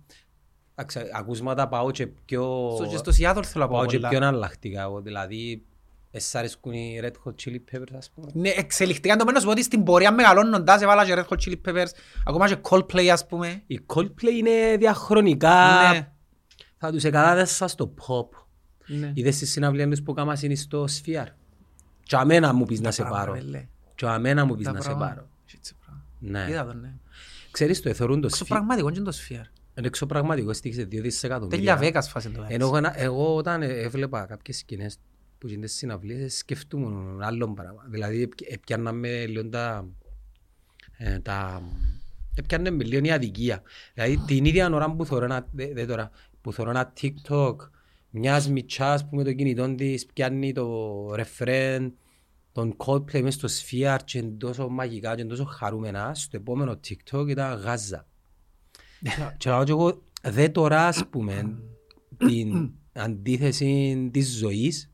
Εντάξει, 0.74 1.00
Ακούσματα 1.14 1.68
πάω 1.68 1.90
και 1.90 2.06
πιο... 2.06 2.70
Στο, 2.74 2.86
και 2.86 2.96
στο 2.96 3.10
Seattle 3.10 3.44
θέλω 3.44 3.64
να 3.64 3.70
Πάω 3.70 3.80
πω 3.80 3.86
και 3.86 3.96
πολλά. 3.96 4.08
πιο 4.08 4.16
εναλλακτικά. 4.18 4.82
εγώ, 4.82 5.00
Δηλαδή, 5.00 5.62
εσάς 6.10 6.34
αρέσκουν 6.34 6.72
οι 6.72 7.00
Red 7.02 7.06
Hot 7.24 7.32
Chili 7.44 7.56
Peppers, 7.72 7.92
ας 7.96 8.10
πούμε. 8.10 8.30
Ναι, 8.34 8.48
εξελιχτικά 8.48 9.16
το 9.16 9.24
μένω 9.24 9.38
σου 9.38 9.44
πω 9.44 9.50
ότι 9.50 9.62
στην 9.62 9.82
πορεία 9.82 10.12
μεγαλώνοντας 10.12 10.82
έβαλα 10.82 11.04
και 11.04 11.14
Red 11.16 11.24
Hot 11.34 11.38
Chili 11.48 11.56
Peppers, 11.68 11.86
ακόμα 12.26 12.48
και 12.48 12.56
Coldplay 12.70 13.06
ας 13.06 13.26
πούμε. 13.26 13.62
Οι 13.66 13.80
Coldplay 13.94 14.32
είναι 14.38 14.76
διαχρονικά. 14.78 15.90
Ναι. 15.92 16.08
Θα 16.78 16.90
τους 16.92 17.04
εκατάδεσα 17.04 17.68
στο 17.68 17.94
pop. 17.98 18.28
Ναι. 18.86 19.10
Είδες 19.14 19.34
στη 19.36 19.46
συναυλία 19.46 19.88
τους 19.88 20.02
που 20.02 20.12
κάμας 20.12 20.42
είναι 20.42 20.54
στο 20.54 20.84
Sphere. 20.84 21.26
Και 22.02 22.16
αμένα 22.16 22.52
μου 22.54 22.64
πεις 22.64 22.80
να 22.80 22.90
σε 22.90 23.02
πάρω. 23.02 23.32
Πράγμα, 23.32 23.64
Και 23.94 24.06
αμένα 24.06 24.44
μου 24.44 24.54
πεις 24.54 24.64
Τα 24.66 24.72
να 24.72 24.80
σε 24.80 24.88
πράγμα. 24.88 25.06
πάρω. 25.06 25.28
Έτσι, 25.54 25.74
πράγμα. 25.84 26.04
Ναι. 26.18 26.50
Είδα 26.50 26.66
το, 26.66 26.72
ναι. 26.74 26.94
Ξέρεις 27.50 27.80
το, 27.82 27.88
εθωρούν 27.88 28.20
το 28.20 28.26
Εξω 28.26 28.44
Sphere. 28.44 28.48
πραγματικό 28.48 28.90
και 28.90 29.00
το 29.00 29.12
Sphere. 29.14 29.44
Είναι 29.78 29.86
εξωπραγματικό, 29.86 30.52
στήχησε 30.52 30.82
2 30.82 30.86
Τέλεια 30.88 31.02
δισεκατομμύρια. 31.02 31.76
Βέγας 31.76 32.08
φάση 32.10 32.30
το 32.30 32.44
Ενώ 32.48 32.66
εγώ, 32.66 32.76
ένα- 32.76 33.00
εγώ 33.00 33.34
όταν 33.36 33.62
έβλεπα 33.62 34.24
κάποιες 34.24 34.56
σκηνές 34.58 34.96
που 35.38 35.46
γίνονται 35.46 35.66
στις 35.66 35.78
συναυλίες 35.78 36.36
σκεφτούμουν 36.36 37.22
άλλον 37.22 37.54
πράγμα. 37.54 37.84
Δηλαδή 37.88 38.22
έπι- 38.22 38.52
έπιαναμε 38.52 39.26
λίγο 39.26 39.48
τα... 39.48 39.88
Ε, 40.96 41.18
τα 41.18 41.62
έπιαναμε 42.34 42.84
λίγο 42.84 43.04
η 43.06 43.10
αδικία. 43.12 43.62
Δηλαδή 43.94 44.16
την 44.26 44.44
ίδια 44.44 44.70
ώρα 44.70 44.90
που 44.90 45.04
θωρώ 45.06 45.24
ένα, 45.24 45.46
δε, 45.52 45.72
δε 45.72 45.86
τώρα, 45.86 46.10
που 46.40 46.52
θωρώ 46.52 46.70
ένα 46.70 46.92
TikTok 47.00 47.56
μιας 48.10 48.48
μητσάς 48.48 49.08
που 49.08 49.16
με 49.16 49.24
το 49.24 49.32
κινητό 49.32 49.74
της 49.74 50.06
πιάνει 50.06 50.52
το 50.52 51.14
ρεφρέν 51.14 51.94
τον 52.52 52.76
Coldplay 52.76 53.22
μες 53.22 53.34
στο 53.34 53.48
Sphere 53.48 53.98
και 54.04 54.18
είναι 54.18 54.30
τόσο 54.30 54.68
μαγικά 54.68 55.14
και 55.14 55.20
είναι 55.20 55.30
τόσο 55.30 55.44
χαρούμενα 55.44 56.14
στο 56.14 56.36
επόμενο 56.36 56.80
TikTok 56.88 57.28
ήταν 57.28 57.58
Γάζα. 57.58 58.06
Και 59.36 59.50
λέω 59.50 59.64
και 59.64 59.70
εγώ, 59.70 60.02
δε 60.22 60.48
τώρα 60.48 60.86
ας 60.86 61.06
πούμε 61.10 61.58
την 62.16 62.72
αντίθεση 62.92 64.08
της 64.12 64.36
ζωής 64.38 64.90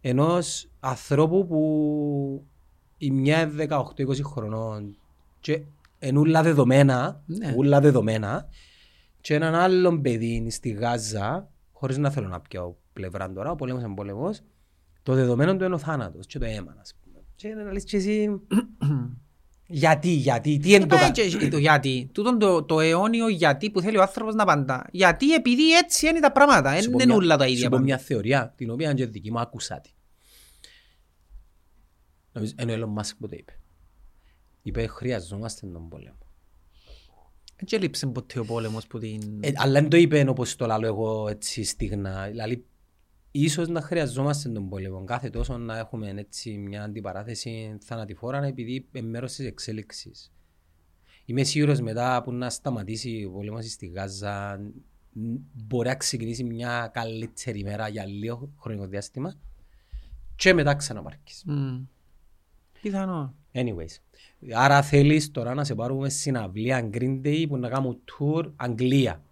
ενός 0.00 0.68
ανθρώπου 0.80 1.46
που 1.46 2.46
η 2.96 3.10
μια 3.10 3.40
είναι 3.42 3.66
18-20 3.70 4.20
χρονών 4.24 4.96
και 5.40 5.62
είναι 5.98 6.18
ούλα 6.18 6.42
δεδομένα, 6.42 7.22
Ναι. 7.26 7.54
ούλα 7.56 7.80
δεδομένα 7.80 8.48
και 9.20 9.34
έναν 9.34 9.54
άλλον 9.54 10.00
παιδί 10.00 10.50
στη 10.50 10.68
Γάζα, 10.68 11.50
χωρίς 11.72 11.98
να 11.98 12.10
θέλω 12.10 12.28
να 12.28 12.40
πιάω 12.40 12.74
πλευρά 12.92 13.32
τώρα, 13.32 13.50
ο 13.50 13.56
πόλεμος 13.56 13.82
είναι 13.82 13.94
πόλεμος, 13.94 14.40
το 15.08 15.14
δεδομένο 15.14 15.56
του 15.56 15.64
είναι 15.64 15.74
ο 15.74 15.78
θάνατος 15.78 16.26
και 16.26 16.38
το 16.38 16.44
αίμα, 16.44 16.76
ας 16.80 16.94
πούμε. 17.02 17.24
Και 17.36 17.48
να 17.48 17.72
λες 17.72 17.84
και 17.84 17.96
εσύ, 17.96 18.28
γιατί, 19.66 20.08
γιατί, 20.08 20.58
τι 20.58 20.72
είναι 20.74 20.86
το 20.86 20.94
Ε, 20.94 20.98
κα- 20.98 21.10
και 21.38 21.48
το 21.48 21.58
γιατί. 21.58 22.10
Τούτον 22.12 22.38
το, 22.38 22.62
το 22.64 22.80
αιώνιο 22.80 23.28
γιατί 23.28 23.70
που 23.70 23.80
θέλει 23.80 23.96
ο 23.96 24.02
άνθρωπος 24.02 24.34
να 24.34 24.42
απαντά. 24.42 24.86
Γιατί 24.92 25.34
επειδή 25.34 25.72
έτσι 25.76 26.06
είναι 26.08 26.20
τα 26.20 26.32
πράγματα. 26.32 26.74
Σου 26.74 26.80
Δεν 26.80 26.90
πω 26.90 26.96
είναι 26.98 27.04
μια- 27.06 27.14
όλα 27.16 27.36
τα 27.36 27.44
σου 27.46 27.50
ίδια 27.52 27.64
πω 27.64 27.70
πάντα. 27.70 27.82
μια 27.84 27.98
θεωρία, 27.98 28.52
την 28.56 28.70
οποία 28.70 28.92
και 28.94 29.06
δική 29.06 29.30
μου 29.30 29.40
άκουσα 29.40 29.80
τη. 29.80 29.90
Νομίζω, 32.32 32.52
είναι 32.60 32.72
ο 32.72 32.76
Elon 32.76 33.00
Musk 33.00 33.10
που 33.18 33.28
το 33.28 33.36
είπε. 33.38 33.58
Είπε, 34.62 34.86
χρειαζόμαστε 34.86 35.66
τον 35.66 35.88
πόλεμο. 35.88 36.16
Έτσι 37.56 37.76
έλειψε 37.76 38.06
ποτέ 38.06 38.38
ο 38.38 38.44
πόλεμος 38.44 38.86
που 38.86 38.98
την... 38.98 39.38
Ε, 39.40 39.52
αλλά 39.56 39.72
δεν 39.80 39.88
το 39.88 39.96
είπε 39.96 40.24
όπως 40.28 40.56
το 40.56 40.66
λαλώ 40.66 40.86
εγώ 40.86 41.28
έτσι 41.28 41.64
στιγνά. 41.64 42.26
Δηλαδή, 42.30 42.64
ίσως 43.30 43.68
να 43.68 43.80
χρειαζόμαστε 43.80 44.48
τον 44.48 44.68
πόλεμο. 44.68 45.04
Κάθε 45.04 45.30
τόσο 45.30 45.58
να 45.58 45.78
έχουμε 45.78 46.14
έτσι 46.16 46.56
μια 46.58 46.82
αντιπαράθεση 46.82 47.76
θανατηφόρα 47.80 48.44
επειδή 48.44 48.86
είναι 48.92 49.06
μέρος 49.08 49.32
της 49.32 49.46
εξέλιξης. 49.46 50.32
Είμαι 51.24 51.42
σίγουρος 51.44 51.80
μετά 51.80 52.22
που 52.24 52.32
να 52.32 52.50
σταματήσει 52.50 53.24
ο 53.24 53.30
πόλεμος 53.30 53.70
στη 53.70 53.86
Γάζα 53.86 54.56
ν- 55.12 55.40
μπορεί 55.66 55.88
να 55.88 55.94
ξεκινήσει 55.94 56.44
μια 56.44 56.90
καλύτερη 56.92 57.62
μέρα 57.62 57.88
για 57.88 58.06
λίγο 58.06 58.50
χρονικό 58.58 58.86
διάστημα 58.86 59.34
και 60.36 60.54
μετά 60.54 60.74
ξαναπάρκεις. 60.74 61.42
Μμ. 61.46 61.78
Πιθανό. 62.82 63.34
Anyways. 63.52 63.96
Άρα 64.54 64.82
θέλεις 64.82 65.30
τώρα 65.30 65.54
να 65.54 65.64
σε 65.64 65.74
πάρουμε 65.74 66.08
συναυλία 66.08 66.88
Green 66.92 67.20
Day 67.24 67.44
που 67.48 67.56
να 67.56 67.68
κάνουμε 67.68 67.96
tour 68.18 68.52
Αγγλία. 68.56 69.22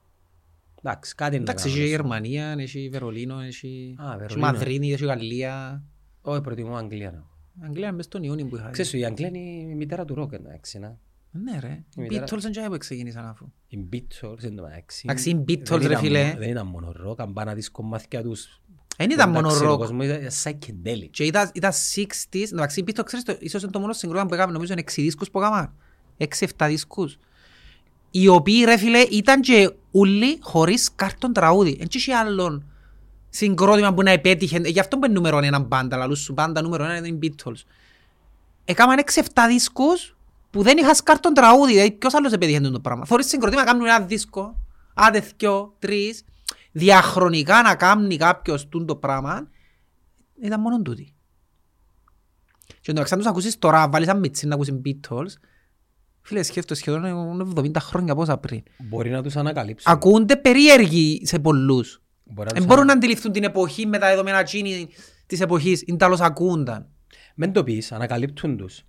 Εντάξει, 0.83 1.15
κάτι 1.15 1.37
να 1.37 1.43
Εντάξει, 1.43 1.67
έχει 1.69 1.75
κάνουμε. 1.77 1.91
Γερμανία, 1.95 2.55
έχει 2.59 2.89
Βερολίνο, 2.93 3.41
έχει 3.41 3.95
Α, 3.99 4.09
έχει 4.09 4.17
Βερολίνο. 4.19 4.47
Μαδρίτη, 4.47 4.93
έχει 4.93 5.05
Γαλλία. 5.05 5.83
Όχι, 6.21 6.41
προτιμώ 6.41 6.77
Αγγλία. 6.77 7.11
να. 7.11 7.25
Αγγλία 7.67 7.93
μες 7.93 8.05
στον 8.05 8.23
Ιούνιο 8.23 8.47
που 8.47 8.57
είχα. 8.57 8.71
Ξέρεις, 8.71 8.93
η 8.93 9.05
Αγγλία 9.05 9.29
είναι 9.29 9.39
η 9.71 9.75
μητέρα 9.75 10.05
του 10.05 10.15
ροκ, 10.15 10.33
εντάξει, 10.33 10.79
να. 10.79 10.99
Ναι 11.31 11.59
ρε. 11.61 11.85
Οι 11.97 12.01
μητέρα- 12.01 12.25
Beatles 12.27 12.39
δεν 12.39 12.51
ξέρω 12.51 12.71
που 12.71 12.77
ξεκίνησαν 12.79 13.27
αφού. 13.27 13.47
Οι 13.69 13.79
Beatles, 13.93 14.43
εν 14.43 14.57
τω 14.57 14.62
μεταξύ. 14.62 15.03
Εντάξει, 15.09 15.31
οι 15.31 15.45
Beatles, 15.49 15.62
δεν 15.69 15.79
ρε 15.79 15.85
ήταν 15.85 15.99
φίλε. 15.99 16.25
μόνο- 16.25 16.39
Δεν 16.39 16.49
ήταν 16.51 16.67
μόνο 16.67 16.93
ροκ, 16.97 17.21
αν 17.21 17.33
πάνε 17.33 17.51
να 17.51 17.57
δεις 17.57 17.71
κομμάτια 17.71 18.23
τους. 18.23 18.61
Δεν 18.97 19.11
ήταν 19.11 19.31
μόνο 19.31 19.47
εντάξει, 19.49 19.65
ο 19.65 19.69
ροκ. 19.69 19.79
κόσμος 19.79 20.05
ήταν 20.07 20.21
psychedelic. 20.43 21.09
Και 21.11 21.25
ήταν, 21.25 21.51
ήταν 21.55 21.73
60s, 21.73 22.53
εντάξει, 22.53 22.83
πίσω, 22.85 23.03
ξέρεις, 23.03 23.25
το, 23.25 23.37
ίσως 23.41 23.62
είναι 23.62 23.71
το 23.71 23.79
μόνο 23.81 23.93
συγκρότημα 23.93 24.27
που 24.29 24.35
έκαμε, 24.35 24.53
νομίζω 24.53 24.73
είναι 24.73 24.81
6 24.83 25.03
δίσκους 25.03 25.31
που 25.31 25.39
έκαμε. 25.39 25.73
6-7 26.17 26.67
δίσκους. 26.69 27.19
Οι 28.11 28.29
οποίοι, 28.29 28.62
ρε 28.65 28.77
φίλε, 28.77 28.99
ήταν 28.99 29.41
και 29.41 29.71
ούλοι 29.97 30.39
χωρίς 30.43 30.95
κάρτον 30.95 31.33
τραγούδι. 31.33 31.77
Εν 31.81 31.87
είχε 31.91 32.15
άλλον 32.15 32.65
συγκρότημα 33.29 33.95
που 33.95 34.03
να 34.03 34.11
επέτυχε. 34.11 34.57
Ε, 34.57 34.69
Γι' 34.69 34.81
αυτό 34.81 34.99
που 34.99 35.05
είναι 35.05 35.15
νούμερο 35.15 35.39
ένα 35.39 35.59
μπάντα, 35.59 35.97
λαλούς 35.97 36.19
σου 36.19 36.33
μπάντα 36.33 36.63
νούμερο 36.63 36.85
ένα 36.85 36.97
είναι 36.97 37.09
οι 37.09 37.19
Beatles. 37.23 37.63
Έκαναν 38.65 39.03
6-7 39.15 39.23
δίσκους 39.49 40.17
που 40.51 40.63
δεν 40.63 40.79
είχα 40.79 40.95
σκάρτον 40.95 41.35
τραγούδι, 41.35 41.73
δηλαδή 41.73 41.91
ποιος 41.91 42.15
άλλος 42.15 42.33
επέτυχε 42.33 42.61
το 42.61 42.81
πράγμα. 42.81 43.05
Θωρείς 43.05 43.27
συγκροτήμα 43.27 43.61
να 43.61 43.67
κάνουν 43.67 43.87
ένα 43.87 44.01
δίσκο, 44.01 44.61
άντε 44.95 45.33
δυο, 45.37 45.75
τρεις, 45.79 46.25
διαχρονικά 46.73 47.63
να 47.63 47.75
κάνει 47.75 48.17
κάποιος 48.17 48.69
τούν 48.69 48.87
το 48.87 48.97
πράγμα, 48.97 49.49
ήταν 50.43 50.61
μόνο 50.61 50.83
τούτοι. 50.83 51.15
Και 52.81 52.91
εντάξει, 52.91 53.13
αν 53.15 53.19
τους 53.19 53.29
ακούσεις 53.29 53.59
τώρα, 53.59 53.89
βάλεις 53.89 54.09
ένα 54.09 54.19
μιτσί 54.19 54.47
να 54.47 54.55
ακούσεις 54.55 54.75
Beatles, 54.85 55.33
φίλε, 56.27 56.43
σκέφτομαι 56.43 56.79
σχεδόν 56.79 57.05
είναι 57.05 57.53
70 57.55 57.77
χρόνια 57.79 58.15
πόσα 58.15 58.39
πριν. 58.39 58.62
Μπορεί 58.79 59.11
να 59.11 59.23
τους 59.23 59.37
ανακαλύψουν. 59.37 59.93
Ακούνται 59.93 60.37
περίεργοι 60.37 61.21
σε 61.25 61.39
πολλούς. 61.39 62.03
Μπορεί 62.25 62.47
να 62.49 62.53
Δεν 62.53 62.57
τους 62.57 62.67
μπορούν 62.67 62.87
να 62.87 62.93
αντιληφθούν 62.93 63.33
την 63.33 63.45
εποχή 63.45 63.87
με 63.87 63.99
τα 63.99 64.09
δεδομένα 64.09 64.43
τσίνη 64.43 64.89
της 65.27 65.41
εποχής, 65.41 65.83
είναι 65.87 65.97
τέλος 65.97 66.21
ακούνταν. 66.21 66.87
Μεν 67.35 67.53
το 67.53 67.65
πεις, 67.65 67.93
ανακαλύπτουν 67.93 68.57
τους. 68.57 68.83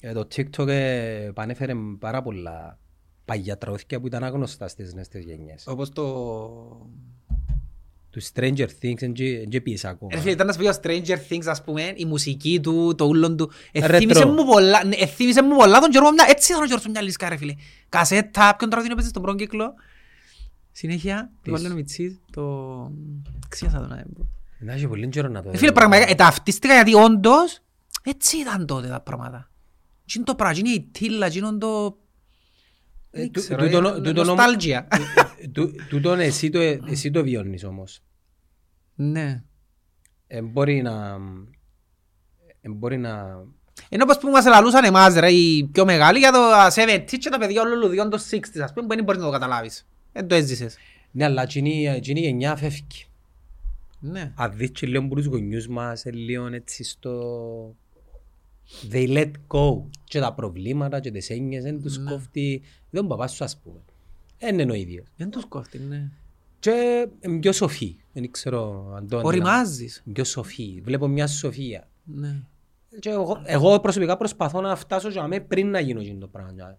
Ε, 0.00 0.12
το 0.12 0.28
TikTok 0.34 0.66
ε, 0.68 1.30
πανέφερε 1.34 1.72
πάρα 1.98 2.22
πολλά 2.22 2.78
παγιά 3.24 3.58
τραγούδια 3.58 4.00
που 4.00 4.06
ήταν 4.06 4.24
άγνωστα 4.24 4.68
στις 4.68 4.94
νέες 4.94 5.08
τις 5.08 5.24
γενιές. 5.24 5.64
Όπως 5.66 5.90
το... 5.90 6.04
Του 8.16 8.22
Stranger 8.34 8.66
Things 8.82 8.96
δεν 8.98 9.12
και- 9.12 9.38
δεν 9.38 9.48
και 9.48 9.60
πεις 9.60 9.84
ακόμα. 9.84 10.10
Ρε 10.14 10.20
φίλε, 10.20 10.32
ήταν 10.32 10.46
να 10.46 10.52
σου 10.52 10.58
πει 10.58 10.66
ο 10.66 10.72
Stranger 10.82 11.16
Things, 11.28 11.46
ας 11.46 11.62
πούμε, 11.64 11.92
η 11.96 12.04
μουσική 12.04 12.60
του, 12.60 12.94
το 12.96 13.04
ούλον 13.04 13.36
του. 13.36 13.50
Retro. 13.72 13.82
Εθύμισε 13.92 14.24
μου 14.26 14.44
πολλά, 14.44 14.84
ναι, 14.84 14.96
εθύμισε 14.96 15.42
μου 15.42 15.56
πολλά 15.56 15.78
τον 15.78 15.90
Γιώργο 15.90 16.12
Μιά, 16.12 16.24
έτσι 16.28 16.50
ήταν 16.52 16.62
ο 16.62 16.66
Γιώργος 16.66 16.88
Μιαλίσκα, 16.88 17.28
ρε 17.28 17.36
φίλε. 17.36 17.54
Κασέτα, 17.88 18.54
ποιον 18.58 18.70
τραγούδι 18.70 18.92
έπαιζε 18.92 19.08
στον 19.08 19.22
πρώτο 19.22 19.36
κύκλο. 19.36 19.74
Συνέχεια, 20.72 21.30
τι 21.42 21.50
Της. 21.50 21.60
βάλει 21.62 21.72
ο 21.72 21.76
Μιτσής, 21.76 22.20
το... 22.32 22.42
Ξίασα 23.48 23.78
το 23.80 23.86
να 23.86 23.96
πω. 24.16 24.28
Να 24.58 24.72
έχει 24.72 24.86
πολύ 24.88 25.08
καιρό 25.08 25.28
να 25.28 25.42
το 25.42 25.50
Ε, 25.52 25.56
Φίλε, 25.56 25.72
πραγματικά, 25.72 26.10
ε, 26.10 26.14
ταυτίστηκα 26.14 26.74
γιατί 26.74 26.94
όντως, 26.94 27.58
έτσι 28.02 28.36
ήταν 28.36 28.66
τότε 28.66 28.88
τα 28.88 29.00
πράγματα. 29.00 29.50
Τι 30.06 30.12
είναι 30.16 30.24
το 30.24 30.34
πράγμα, 30.34 30.54
τι 30.54 30.60
είναι 30.60 30.70
η 30.70 30.88
τίλα, 30.92 31.28
τι 31.30 31.38
είναι 31.38 31.52
το... 31.58 31.66
Ε, 31.76 31.84
Δεν 31.86 31.96
του- 31.96 31.96
ξέρω, 31.96 31.96
τούτον- 31.96 32.00
ε, 32.00 32.74
τούτον 32.76 32.94
όμως- 32.96 33.05
νοστάλγια. 34.12 34.88
Ε, 35.40 35.48
του- 35.48 35.72
Τούτον 35.88 36.20
εσύ 36.20 36.50
το, 36.50 36.58
εσύ 36.60 37.10
το 37.10 37.22
βιώνεις 37.22 37.64
όμως. 37.64 38.00
Ναι. 38.94 39.42
Ε, 40.26 40.42
μπορεί 40.42 40.82
να... 40.82 41.16
ε, 42.60 42.68
μπορεί 42.68 42.96
να... 42.98 43.44
Ενώ 43.88 44.04
πως 44.04 44.18
που 44.18 44.28
μας 44.30 44.44
λαλούσαν 44.46 44.84
εμάς 44.84 45.14
ρε, 45.14 45.30
οι 45.30 45.68
πιο 45.72 45.84
μεγάλοι 45.84 46.18
για 46.18 46.30
το 46.32 46.38
70 46.74 47.04
και 47.18 47.28
τα 47.30 47.38
παιδιά 47.38 47.62
όλων 47.62 47.78
λουδιών 47.78 48.10
των 48.10 48.20
60 48.20 48.38
ας 48.62 48.72
πούμε, 48.72 48.86
που 48.86 48.94
δεν 48.94 49.04
μπορείς 49.04 49.20
να 49.20 49.26
το 49.26 49.32
καταλάβεις. 49.32 49.86
Δεν 50.12 50.26
το 50.28 50.34
έζησες. 50.34 50.76
Ναι, 51.10 51.24
αλλά 51.24 51.42
εκείνη 51.42 51.86
εκείνη 51.86 52.20
η 52.20 52.22
γενιά 52.22 52.56
φεύγει. 52.56 53.04
Ναι. 54.00 54.32
Αν 54.36 54.52
δεις 54.56 54.70
και 54.70 54.86
λίγο 54.86 55.06
που 55.08 55.14
τους 55.14 55.26
γονιούς 55.26 55.68
μας, 55.68 56.04
ε, 56.04 56.10
λίγο 56.10 56.46
έτσι 56.46 56.84
στο... 56.84 57.74
They 58.92 59.08
let 59.16 59.30
go. 59.48 59.82
Και 60.04 60.20
τα 60.20 60.34
προβλήματα 60.34 61.00
και 61.00 61.10
τις 61.10 61.30
έννοιες 61.30 61.62
δεν 61.62 61.82
τους 61.82 61.98
Ναι. 61.98 62.10
κόφτει. 62.10 62.62
Δεν 62.96 63.04
ο 63.04 63.08
παπάς 63.08 63.32
σου 63.32 63.44
ας 63.44 63.58
πούμε. 63.58 63.78
Δεν 64.38 64.58
είναι 64.58 64.72
ο 64.72 64.74
ίδιος. 64.74 65.06
Δεν 65.16 65.30
τους 65.30 65.44
κόφτει, 65.44 65.78
ναι. 65.78 66.10
Και 66.58 67.08
είναι 67.20 67.38
πιο 67.38 67.52
σοφή. 67.52 67.96
Δεν 68.12 68.30
ξέρω 68.30 68.92
αν 68.96 69.08
το 69.08 69.20
Οριμάζεις. 69.24 70.02
Πιο 70.12 70.24
σοφή. 70.24 70.80
Βλέπω 70.84 71.08
μια 71.08 71.26
σοφία. 71.26 71.88
Ναι. 72.04 72.42
Και 72.98 73.08
εγώ, 73.10 73.42
εγώ 73.44 73.80
προσωπικά 73.80 74.16
προσπαθώ 74.16 74.60
να 74.60 74.76
φτάσω 74.76 75.08
για 75.08 75.26
μέ 75.26 75.40
πριν 75.40 75.70
να 75.70 75.80
γίνω 75.80 76.00
εκείνο 76.00 76.18
το 76.18 76.26
πράγμα. 76.26 76.78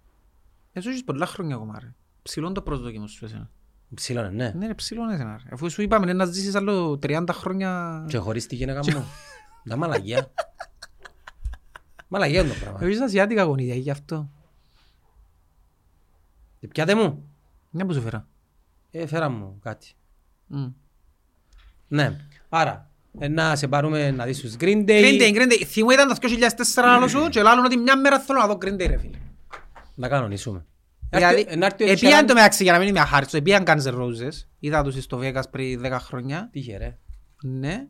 Εσύ 0.71 0.89
έχεις 0.89 1.03
πολλά 1.03 1.25
χρόνια 1.25 1.55
ακόμα 1.55 1.79
ρε. 1.79 1.93
Ψηλόν 2.21 2.53
το 2.53 2.61
προσδόκιμο 2.61 3.07
σου 3.07 3.25
εσένα. 3.25 3.49
Ψηλό 3.93 4.19
είναι, 4.19 4.29
ναι. 4.29 4.53
Ναι 4.57 4.67
ρε 4.67 4.73
ψηλόν 4.73 5.09
εσένα 5.09 5.39
ρε. 5.43 5.49
Αφού 5.51 5.69
σου 5.71 5.81
είπαμε 5.81 6.05
ναι, 6.05 6.13
να 6.13 6.25
ζήσεις 6.25 6.55
άλλο 6.55 6.99
30 7.03 7.25
χρόνια. 7.31 8.03
Και 8.07 8.17
χωρίς 8.17 8.47
τη 8.47 8.55
γυναίκα 8.55 8.79
μου. 8.79 9.05
Να 9.63 9.75
μαλαγία. 9.75 10.31
Μαλαγία 12.07 12.39
είναι 12.41 12.49
το 12.49 12.55
πράγμα. 12.59 12.79
Εγώ 12.81 12.89
είσαι 12.89 13.03
ασιάτικα 13.03 13.43
γονίδια 13.43 13.75
γι' 13.75 13.91
αυτό. 13.91 14.29
Και 16.71 16.83
Πιάτε 16.83 16.95
μου. 16.95 17.29
Μια 17.69 17.85
που 17.85 17.93
σου 17.93 18.01
φέρα; 18.01 18.27
Ε, 18.91 19.07
φέρα 19.07 19.29
μου 19.29 19.59
κάτι. 19.63 19.93
Μμ. 20.47 20.65
Ναι. 21.87 22.17
Άρα, 22.49 22.91
ε, 23.19 23.27
να 23.27 23.55
σε 23.55 23.67
πάρουμε 23.67 24.11
να 24.11 24.25
δεις 24.25 24.39
τους 24.39 24.53
Green 24.59 24.85
Day. 24.87 25.01
Green 25.01 25.21
Day, 25.21 25.35
Green 25.35 25.51
Day. 25.51 25.63
Θυμού 25.65 25.89
ήταν 25.89 26.07
το 26.07 26.15
2004 26.21 26.81
άλλο 26.83 27.07
σου 27.07 27.27
και 27.29 27.41
λάλλον 27.41 27.65
ότι 27.65 27.77
μια 27.77 27.97
μέρα 27.97 28.19
θέλω 28.19 28.39
να 28.39 28.47
δω 28.47 28.57
Green 28.61 28.73
Day 28.73 28.87
ρε 28.87 28.97
φίλε. 28.97 29.17
Να 29.95 30.07
κανονίσουμε. 30.07 30.65
Δηλαδή, 31.09 31.45
Ε, 31.49 31.55
να 31.55 31.65
έρθει 31.65 31.83
ο 31.83 31.91
επίαν 31.91 32.23
Sheeran- 32.23 32.27
το 32.27 32.33
μεταξύ 32.33 32.63
για 32.63 32.71
να 32.71 32.79
μην 32.79 32.87
είμαι 32.87 32.99
αχάριστος, 32.99 33.39
επίαν 33.39 33.63
Guns 33.67 33.81
N' 33.83 33.93
Roses. 33.93 34.31
Είδα 34.59 34.83
τους 34.83 35.03
στο 35.03 35.19
Vegas 35.21 35.43
πριν 35.51 35.81
10 35.81 35.99
χρόνια. 35.99 36.49
Τύχε 36.51 36.77
ρε. 36.77 36.97
Ναι. 37.43 37.87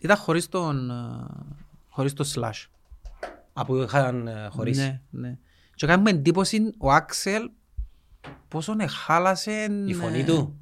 Ήταν 0.00 0.16
χωρίς 0.16 0.48
τον... 0.48 0.90
ε, 0.90 0.94
χωρίς 1.88 2.12
τον 2.12 2.26
Slash. 2.34 2.66
Από 3.52 3.82
είχαν 3.82 4.26
ε, 4.26 4.48
χωρίσει. 4.50 4.80
Ναι, 4.80 5.00
ναι. 5.10 5.38
Και 5.76 5.86
κάνουμε 5.86 6.10
εντύπωση 6.10 6.74
ο 6.78 6.92
Άξελ 6.92 7.50
πόσο 8.48 8.76
εχάλασε... 8.78 9.84
Η 9.86 9.94
φωνή 9.94 10.18
ε, 10.20 10.24
του. 10.24 10.60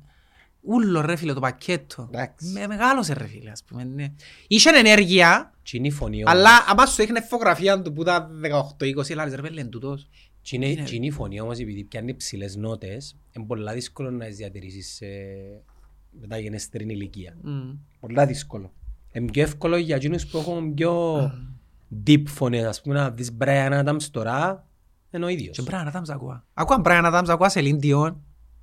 Ούλο 0.61 1.01
ρε 1.01 1.17
φίλε 1.17 1.33
το 1.33 1.41
πακέτο. 1.41 2.09
Εντάξει. 2.13 2.53
Με 2.53 2.67
μεγάλωσε 2.67 3.13
ρε 3.13 3.27
φίλε 3.27 3.51
ας 3.51 3.65
πούμε. 3.65 3.85
Ναι. 3.85 4.13
Είχε 4.47 4.71
ενέργεια, 4.71 5.53
Τι 5.63 5.77
είναι 5.77 5.87
η 5.87 5.91
φωνή 5.91 6.17
όμως. 6.25 6.33
αλλά 6.33 6.51
άμα 6.69 6.87
σου 6.87 7.03
έχνε 7.03 7.21
φωτογραφία 7.21 7.83
του 7.83 7.93
που 7.93 8.03
ήταν 8.03 8.43
18-20, 8.79 9.15
λάλες 9.15 9.35
ρε 9.35 9.43
φίλε 9.43 9.61
είναι 9.61 9.69
τούτος. 9.69 10.09
Τι 10.43 10.57
είναι, 10.57 10.83
τι 10.85 10.97
είναι 10.97 11.07
η 11.07 11.11
φωνή 11.11 11.41
όμως 11.41 11.59
επειδή 11.59 11.85
πιάνει 11.85 12.15
ψηλές 12.15 12.57
νότες, 12.57 13.17
είναι 13.33 13.45
πολλά 13.45 13.73
δύσκολο 13.73 14.11
να 14.11 14.27
τις 14.27 14.37
διατηρήσεις 14.37 14.95
σε 14.95 15.07
μεταγενέστερη 16.21 16.85
ηλικία. 16.85 17.37
Μμ. 17.43 17.71
Πολλά 18.01 18.27
δύσκολο. 18.27 18.73
Είναι 19.13 19.31
πιο 19.31 19.43
εύκολο 19.43 19.77
για 19.77 19.97
εκείνους 19.97 20.27
που 20.27 20.39
έχουν 20.39 20.75
πιο 20.75 21.17
deep 22.07 22.23
φωνές. 22.27 22.65
Ας 22.65 22.83
πούμε 22.83 22.95
να 22.95 23.11
δεις 23.11 23.37
Brian 23.41 23.85
Adams 23.85 24.03
τώρα, 24.11 24.67
είναι 25.17 25.27
ο 25.27 25.29
ίδιος. 25.29 25.57
Και 25.57 25.63
Brian 25.67 25.93
Adams 25.93 26.09
ακούα. 26.09 26.45
Ακούα 26.55 26.81
Brian 26.85 27.05
Adams, 27.13 27.25
ακούα 27.29 27.51
Celine 27.55 27.81
Dion. 27.83 28.15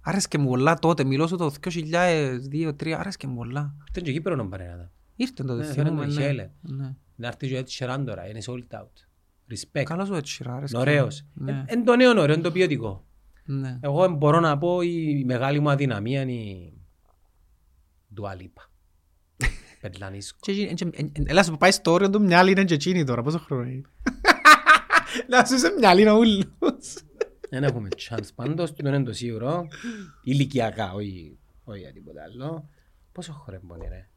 Άρεσκε 0.02 0.38
μου 0.38 0.48
πολλά 0.48 0.80
τότε, 0.80 1.04
μιλώ 1.04 1.28
σου 1.28 1.36
το 1.38 1.52
2002-2003, 1.62 2.90
άρεσκε 2.98 3.28
μου 3.28 3.36
πολλά. 3.36 3.76
Ήταν 3.90 4.04
και 4.04 4.12
Κύπρος 4.12 4.40
ο 4.40 4.50
Brian 4.54 4.56
Adams. 4.58 4.90
Ήρθε 5.16 5.44
τότε, 5.44 5.54
Ναι, 5.66 5.72
θυμούμαι, 5.74 6.02
φαίνεται, 6.02 6.20
ναι. 6.22 6.26
χέλε. 6.28 6.50
Ναι. 6.62 6.96
Να 7.16 7.28
έρθει 7.28 7.48
και 7.48 7.58
ο 7.58 7.60
Ed 7.60 7.66
Sheeran 7.86 8.04
τώρα, 8.06 8.28
είναι 8.30 8.40
sold 8.46 8.78
out. 8.78 8.88
Respect. 9.54 9.84
Καλός 9.84 10.10
ο 10.10 10.16
έτσι, 10.16 10.44
άρεσκε 10.48 10.78
Είναι 10.78 10.86
μου. 10.86 10.92
ωραίος. 10.98 11.26
Ναι, 11.34 11.66
Είναι 11.74 11.84
το 11.84 11.96
νέο 11.96 12.10
ωραίο, 12.10 12.24
είναι 12.34 12.42
το 12.44 12.52
ποιοτικό. 12.52 13.06
ναι. 13.46 13.78
Εγώ 13.82 14.08
μπορώ 14.10 14.40
να 14.40 14.58
πω 14.58 14.82
η 14.82 15.24
μεγάλη 15.26 15.60
μου 15.60 15.70
αδυναμία 15.70 16.22
είναι 16.22 16.32
η 16.32 16.74
Dua 18.22 18.42
Lipa. 18.42 18.70
Πετλανίσκο. 19.82 20.38
Και 20.42 20.52
εκείνη- 20.52 20.74
και- 20.74 20.90
ε, 20.94 21.02
ε, 21.02 21.24
Έλα 21.26 21.44
σου 21.44 21.58
πάει 21.58 21.72
στο 21.72 21.92
όριο 21.92 22.10
του 22.10 22.22
μυάλι 22.22 22.52
είναι 22.52 22.64
και 22.64 22.74
εκείνη 22.74 23.04
τώρα, 23.04 23.22
πόσο 23.24 23.40
χρόνο 23.40 23.64
είναι. 23.64 23.82
Να 25.28 25.46
σου 25.46 25.58
σε 25.60 25.74
μυάλι 25.80 26.02
είναι 26.02 26.12
ούλους. 26.12 26.94
Δεν 27.50 27.64
έχουμε 27.64 27.88
chance. 28.10 28.28
Πάντως, 28.36 28.70
το 28.74 28.88
είναι 28.88 29.04
το 29.04 29.14
σίγουρο. 29.14 29.68
Ηλικιακά, 30.24 30.92
όχι 30.94 31.38
όχι 31.64 31.80
για 31.80 31.92
τίποτα 31.94 32.22
άλλο. 32.24 32.70
Πόσο 33.12 33.34
χρόνο 33.46 33.60
μπορεί 33.64 33.88
ρε; 33.90 34.08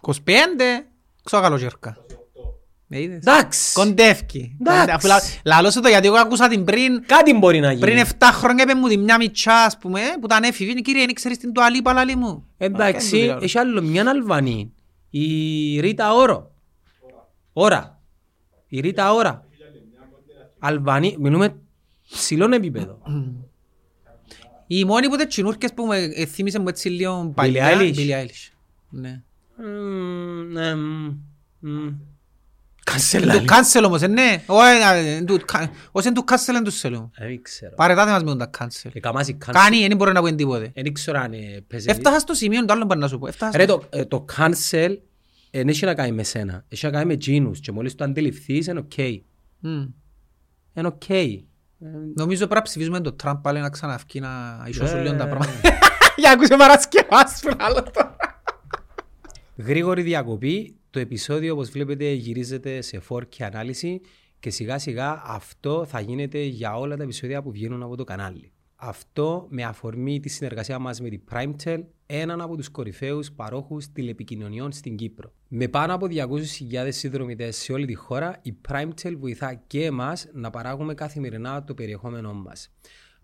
25, 0.00 0.14
ξέρω 1.24 1.42
καλοκαιρικά. 1.42 1.96
Με 2.90 3.00
είδες. 3.00 3.16
Εντάξει. 3.18 3.74
Κοντεύκει. 3.74 4.56
Εντάξει. 4.60 4.90
Αφού 4.90 5.06
λα- 5.06 5.20
Λαλώ 5.44 5.70
σου 5.70 5.80
το 5.80 5.88
γιατί 5.88 6.06
εγώ 6.06 6.16
άκουσα 6.16 6.48
την 6.48 6.64
πριν, 6.64 7.04
Κάτι 7.06 7.34
μπορεί 7.34 7.60
να 7.60 7.68
γίνει. 7.72 7.80
πριν 7.80 7.98
7 7.98 8.30
χρόνια 8.32 8.62
είπε 8.64 8.74
μου 8.74 8.88
τη 8.88 8.96
μια 8.96 9.16
μητσά 9.16 9.54
ας 9.64 9.78
πούμε, 9.78 10.00
που 10.20 10.24
ήταν 10.26 10.42
έφηβη, 10.42 10.82
κύριε, 10.82 11.04
δεν 11.04 11.14
ξέρεις 11.14 11.38
την 11.38 11.52
τουαλίπα 11.52 11.92
λαλή 11.92 12.16
μου. 12.16 12.46
Εντάξει, 12.58 13.28
Α, 13.30 13.38
έχει 13.42 13.58
άλλο 13.58 13.82
μια 13.82 14.08
Αλβανή. 14.08 14.72
Η 15.10 15.80
Ρίτα 15.80 16.14
Όρο. 16.14 16.50
Ωρα. 17.52 17.97
Η 18.68 18.80
Ρίτα 18.80 19.12
Ωρα. 19.12 19.44
Αλβανή. 20.58 21.16
Μιλούμε 21.18 21.56
ψηλών 22.10 22.52
επίπεδο. 22.52 22.98
Οι 24.66 24.84
μόνοι 24.84 25.08
που 25.08 25.14
ήταν 25.14 25.28
τσινούρκες 25.28 25.72
που 25.74 25.86
με 25.86 25.96
ε, 25.98 26.24
θύμισε 26.26 26.58
μου 26.58 26.68
έτσι 26.68 26.88
λίγο 26.88 27.32
παλιά. 27.34 27.70
Eilish. 27.72 27.94
Billie 27.94 28.22
Eilish. 28.24 28.52
Ναι. 28.90 29.22
Μμμ, 29.56 30.52
ναι, 30.52 30.74
μμμ, 30.74 31.14
μμμ. 31.58 31.88
Του 31.88 32.92
Κανσελάρι. 32.94 33.44
cancel 33.48 33.82
όμως, 33.84 34.02
ε, 34.02 34.06
ναι. 34.06 34.42
Όχι, 34.46 34.82
ε, 34.94 35.16
ε, 35.16 35.22
του 35.22 35.40
κα- 35.44 35.70
Όσοι 35.92 36.08
είναι 36.08 36.16
του 36.16 36.24
cancel, 36.28 36.48
είναι 36.48 36.62
του 36.62 36.70
σελού. 36.70 37.10
Δεν 37.18 37.42
ξέρω. 37.42 37.74
Παρετάτε 37.74 38.10
μας 38.10 38.22
με 38.22 38.28
τον 38.28 38.38
τα 38.38 38.50
cancel. 38.58 38.90
Και 38.92 39.00
καμάσει 39.00 39.36
cancel. 39.46 39.50
Κάνει, 39.52 39.86
δεν 39.88 39.96
μπορεί 39.96 40.12
να 40.12 40.22
πει 40.22 40.34
τίποτε. 40.34 40.72
Δεν 40.74 40.92
ξέρω 40.92 41.18
αν 41.18 41.32
ε, 41.32 41.64
παίζει. 41.68 41.86
Έφτασα 41.90 42.18
στο 42.18 42.34
σημείο, 42.34 42.64
το 42.64 42.72
άλλο 42.72 42.84
μπορεί 42.84 42.98
να 43.00 43.08
σου 43.08 43.18
πω. 43.18 43.26
Έφτασα 43.26 43.56
Ρε 43.58 43.62
στο- 43.64 43.78
το, 43.78 43.86
ε, 43.98 44.04
το 44.04 44.24
cancel 44.36 44.72
ε, 44.72 44.94
δεν 45.50 45.68
έχει 45.68 45.84
να 45.84 45.94
κάνει 45.94 46.12
με 46.12 46.22
σένα. 46.22 46.64
Έχει 46.68 46.84
να 46.84 46.90
κάνει 46.90 47.04
με 47.04 47.16
τζείνους 47.16 47.60
και 47.60 47.72
μόλις 47.72 47.94
το 47.94 48.04
αντιληφθείς 48.04 48.66
είναι 48.66 48.78
οκ. 48.78 48.92
Μμ. 49.58 49.84
Είναι 50.74 50.86
οκ. 50.86 51.02
Νομίζω 52.14 52.38
πρέπει 52.38 52.54
να 52.54 52.62
ψηφίσουμε 52.62 53.00
τον 53.00 53.16
Τραμπ 53.16 53.40
πάλι 53.42 53.60
να 53.60 53.70
ξαναυκεί 53.70 54.20
να 54.20 54.64
ισώσουν 54.68 54.96
Ναι. 54.96 55.02
λίγο 55.02 55.16
τα 55.16 55.28
πράγματα. 55.28 55.60
Για 56.16 56.30
ακούσε 56.30 56.56
Παρασκευάς 56.56 57.40
που 57.42 57.56
άλλο 57.58 57.82
τώρα. 57.92 58.16
Γρήγορη 59.56 60.02
διακοπή. 60.02 60.76
Το 60.90 60.98
επεισόδιο 60.98 61.52
όπως 61.52 61.70
βλέπετε 61.70 62.10
γυρίζεται 62.12 62.80
σε 62.80 63.02
4K 63.08 63.24
ανάλυση 63.40 64.00
και 64.40 64.50
σιγά 64.50 64.78
σιγά 64.78 65.22
αυτό 65.26 65.84
θα 65.84 66.00
γίνεται 66.00 66.40
για 66.42 66.76
όλα 66.76 66.96
τα 66.96 67.02
επεισόδια 67.02 67.42
που 67.42 67.50
βγαίνουν 67.50 67.82
από 67.82 67.96
το 67.96 68.04
κανάλι. 68.04 68.52
Αυτό 68.80 69.46
με 69.50 69.64
αφορμή 69.64 70.20
τη 70.20 70.28
συνεργασία 70.28 70.78
μας 70.78 71.00
με 71.00 71.08
την 71.08 71.20
PrimeTel, 71.32 71.82
έναν 72.06 72.40
από 72.40 72.56
τους 72.56 72.68
κορυφαίους 72.68 73.32
παρόχους 73.32 73.92
τηλεπικοινωνιών 73.92 74.72
στην 74.72 74.96
Κύπρο. 74.96 75.32
Με 75.48 75.68
πάνω 75.68 75.94
από 75.94 76.06
200.000 76.10 76.88
συνδρομητές 76.88 77.56
σε 77.56 77.72
όλη 77.72 77.86
τη 77.86 77.94
χώρα, 77.94 78.38
η 78.42 78.56
PrimeTel 78.68 79.14
βοηθά 79.18 79.54
και 79.54 79.84
εμάς 79.84 80.28
να 80.32 80.50
παράγουμε 80.50 80.94
καθημερινά 80.94 81.64
το 81.64 81.74
περιεχόμενό 81.74 82.32
μας. 82.32 82.70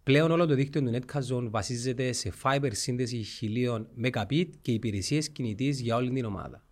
Πλέον 0.03 0.31
όλο 0.31 0.47
το 0.47 0.55
δίκτυο 0.55 0.83
του 0.83 0.91
Netcazone 0.93 1.49
βασίζεται 1.51 2.13
σε 2.13 2.33
fiber 2.43 2.71
σύνδεση 2.73 3.17
χιλίων 3.17 3.89
Mbit 4.03 4.49
και 4.63 4.73
υπηρεσίες 4.73 5.31
κινητής 5.31 5.81
για 5.81 5.97
όλη 5.97 6.11
την 6.11 6.25
ομάδα. 6.25 6.63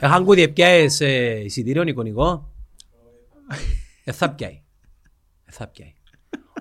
Έχαν 0.00 0.24
κούδι 0.24 0.48
πιάες 0.48 1.00
ε, 1.00 1.40
εισιτήριο 1.44 1.82
εικονικό; 1.82 2.52
Δεν 4.04 4.14
θα 4.14 4.30
πιάει. 4.30 4.62
Δεν 5.44 5.54
θα 5.54 5.66
πιάει. 5.66 5.92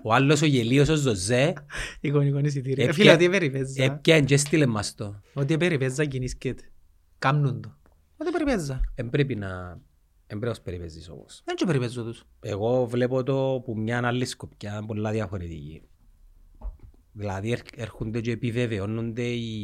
Ο 0.04 0.14
άλλος 0.14 0.42
ο 0.42 0.46
γελίος 0.46 0.90
ο 0.90 0.96
Ζωζέ 0.96 1.54
Εικονικό 2.02 2.40
εισιτήριο. 2.40 2.84
Ε, 2.86 2.88
Ε, 2.88 2.92
Φίλε, 2.94 3.04
ποια- 3.04 3.14
ότι 3.14 3.30
περιπέζα. 3.30 3.84
έπιανε 3.84 4.26
και 4.26 4.34
έστειλε 4.34 4.66
μας 4.66 4.96
το. 4.96 5.22
Ότι 5.34 5.58
περιπέζα 5.58 6.06
κινήσκεται. 6.06 6.64
Κάμνουν 7.20 7.62
το. 7.62 7.78
Ότι 8.18 8.32
περιπέζα. 8.32 8.82
Εν 8.96 9.10
πρέπει 9.10 9.36
να... 9.36 9.82
Εν 10.30 10.38
πρέπει 10.40 10.46
να 10.46 10.52
τους 10.54 10.62
περιπέζεις 10.62 11.10
όμως. 11.10 11.42
Δεν 11.46 11.56
και 11.56 11.66
περιπέζω 11.66 12.04
τους. 12.04 12.24
Εγώ 12.40 12.86
βλέπω 12.86 13.24
το 13.24 13.62
που 13.66 13.78
μια 13.78 14.02
άλλη 14.08 14.26
σκοπιά 14.26 14.84
πολλά 14.88 15.12
διαφορετική. 15.12 15.82
Δηλαδή 17.12 17.52
έρχ- 17.52 17.78
έρχονται 17.80 18.22
και 18.22 18.32
επιβεβαιώνονται 18.32 19.24
οι, 19.24 19.62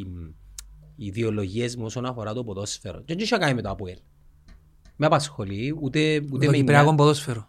οι 0.95 1.05
ιδεολογίες 1.05 1.75
μου 1.75 1.85
όσον 1.85 2.05
αφορά 2.05 2.33
το 2.33 2.43
ποδόσφαιρο. 2.43 2.97
Και 2.97 3.03
δεν 3.13 3.19
είχε 3.19 3.35
να 3.35 3.41
κάνει 3.41 3.53
με 3.53 3.61
το 3.61 3.69
ΑΠΟΕΛ. 3.69 3.97
Με 4.95 5.05
απασχολεί, 5.05 5.77
ούτε, 5.81 6.15
ούτε 6.31 6.45
Το 6.45 6.51
με 6.51 6.57
Κυπριακό 6.57 6.81
νοιάζει. 6.83 6.95
ποδόσφαιρο. 6.97 7.47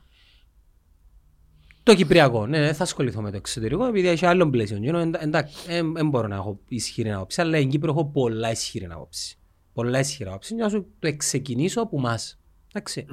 Το 1.85 1.95
Κυπριακό, 1.95 2.47
ναι, 2.47 2.61
δεν 2.61 2.75
θα 2.75 2.83
ασχοληθώ 2.83 3.21
με 3.23 3.31
το 3.31 3.37
εξωτερικό 3.37 3.85
επειδή 3.87 4.09
έχει 4.09 4.27
άλλο 4.27 4.51
πλαίσιο. 4.51 4.79
You 4.83 4.95
know, 4.95 5.01
εντα- 5.01 5.23
Εντάξει, 5.23 5.55
δεν 5.93 6.09
μπορώ 6.09 6.27
να 6.29 6.35
έχω 6.35 6.61
ισχυρή 6.69 7.13
άποψη, 7.13 7.41
αλλά 7.41 7.57
στην 7.57 7.71
Κύπρο 7.71 7.91
έχω 7.91 8.05
πολλά 8.05 8.51
ισχυρή 8.51 8.85
άποψη. 8.91 9.39
Πολλά 9.73 9.99
ισχυρή 9.99 10.29
άποψη. 10.29 10.55
Να 10.55 10.69
σου 10.69 10.87
το 10.99 11.17
ξεκινήσω 11.17 11.81
από 11.81 11.97
εμάς. 11.99 12.41
Εντάξει. 12.73 13.07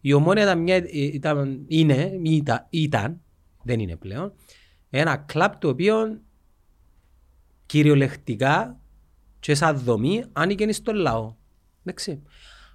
Η 0.00 0.12
ομόνια 0.12 0.42
ήταν, 0.42 0.58
μια, 0.62 0.76
ήταν, 0.92 1.64
είναι, 1.66 2.18
ήταν, 2.22 2.66
ήταν, 2.70 3.20
δεν 3.62 3.80
είναι 3.80 3.96
πλέον, 3.96 4.32
ένα 4.90 5.16
κλαμπ 5.16 5.52
το 5.58 5.68
οποίο 5.68 6.20
κυριολεκτικά 7.66 8.80
και 9.40 9.54
σαν 9.54 9.78
δομή 9.78 10.24
άνοιγε 10.32 10.72
στον 10.72 10.94
λαό. 10.94 11.34
Εντάξει. 11.84 12.22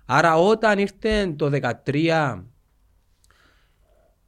Άρα 0.06 0.36
όταν 0.38 0.80
ήρθε 0.80 1.34
το 1.38 1.50
2013 1.86 2.44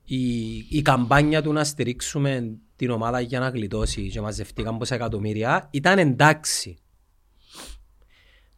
η, 0.10 0.57
η 0.70 0.82
καμπάνια 0.82 1.41
του 1.41 1.53
να 1.53 1.64
στηρίξουμε 1.64 2.57
την 2.76 2.89
ομάδα 2.89 3.20
για 3.20 3.39
να 3.39 3.49
γλιτώσει 3.49 4.10
και 4.10 4.22
μαζευτήκαν 4.22 4.78
πόσα 4.78 4.95
εκατομμύρια 4.95 5.68
ήταν 5.72 5.99
εντάξει. 5.99 6.78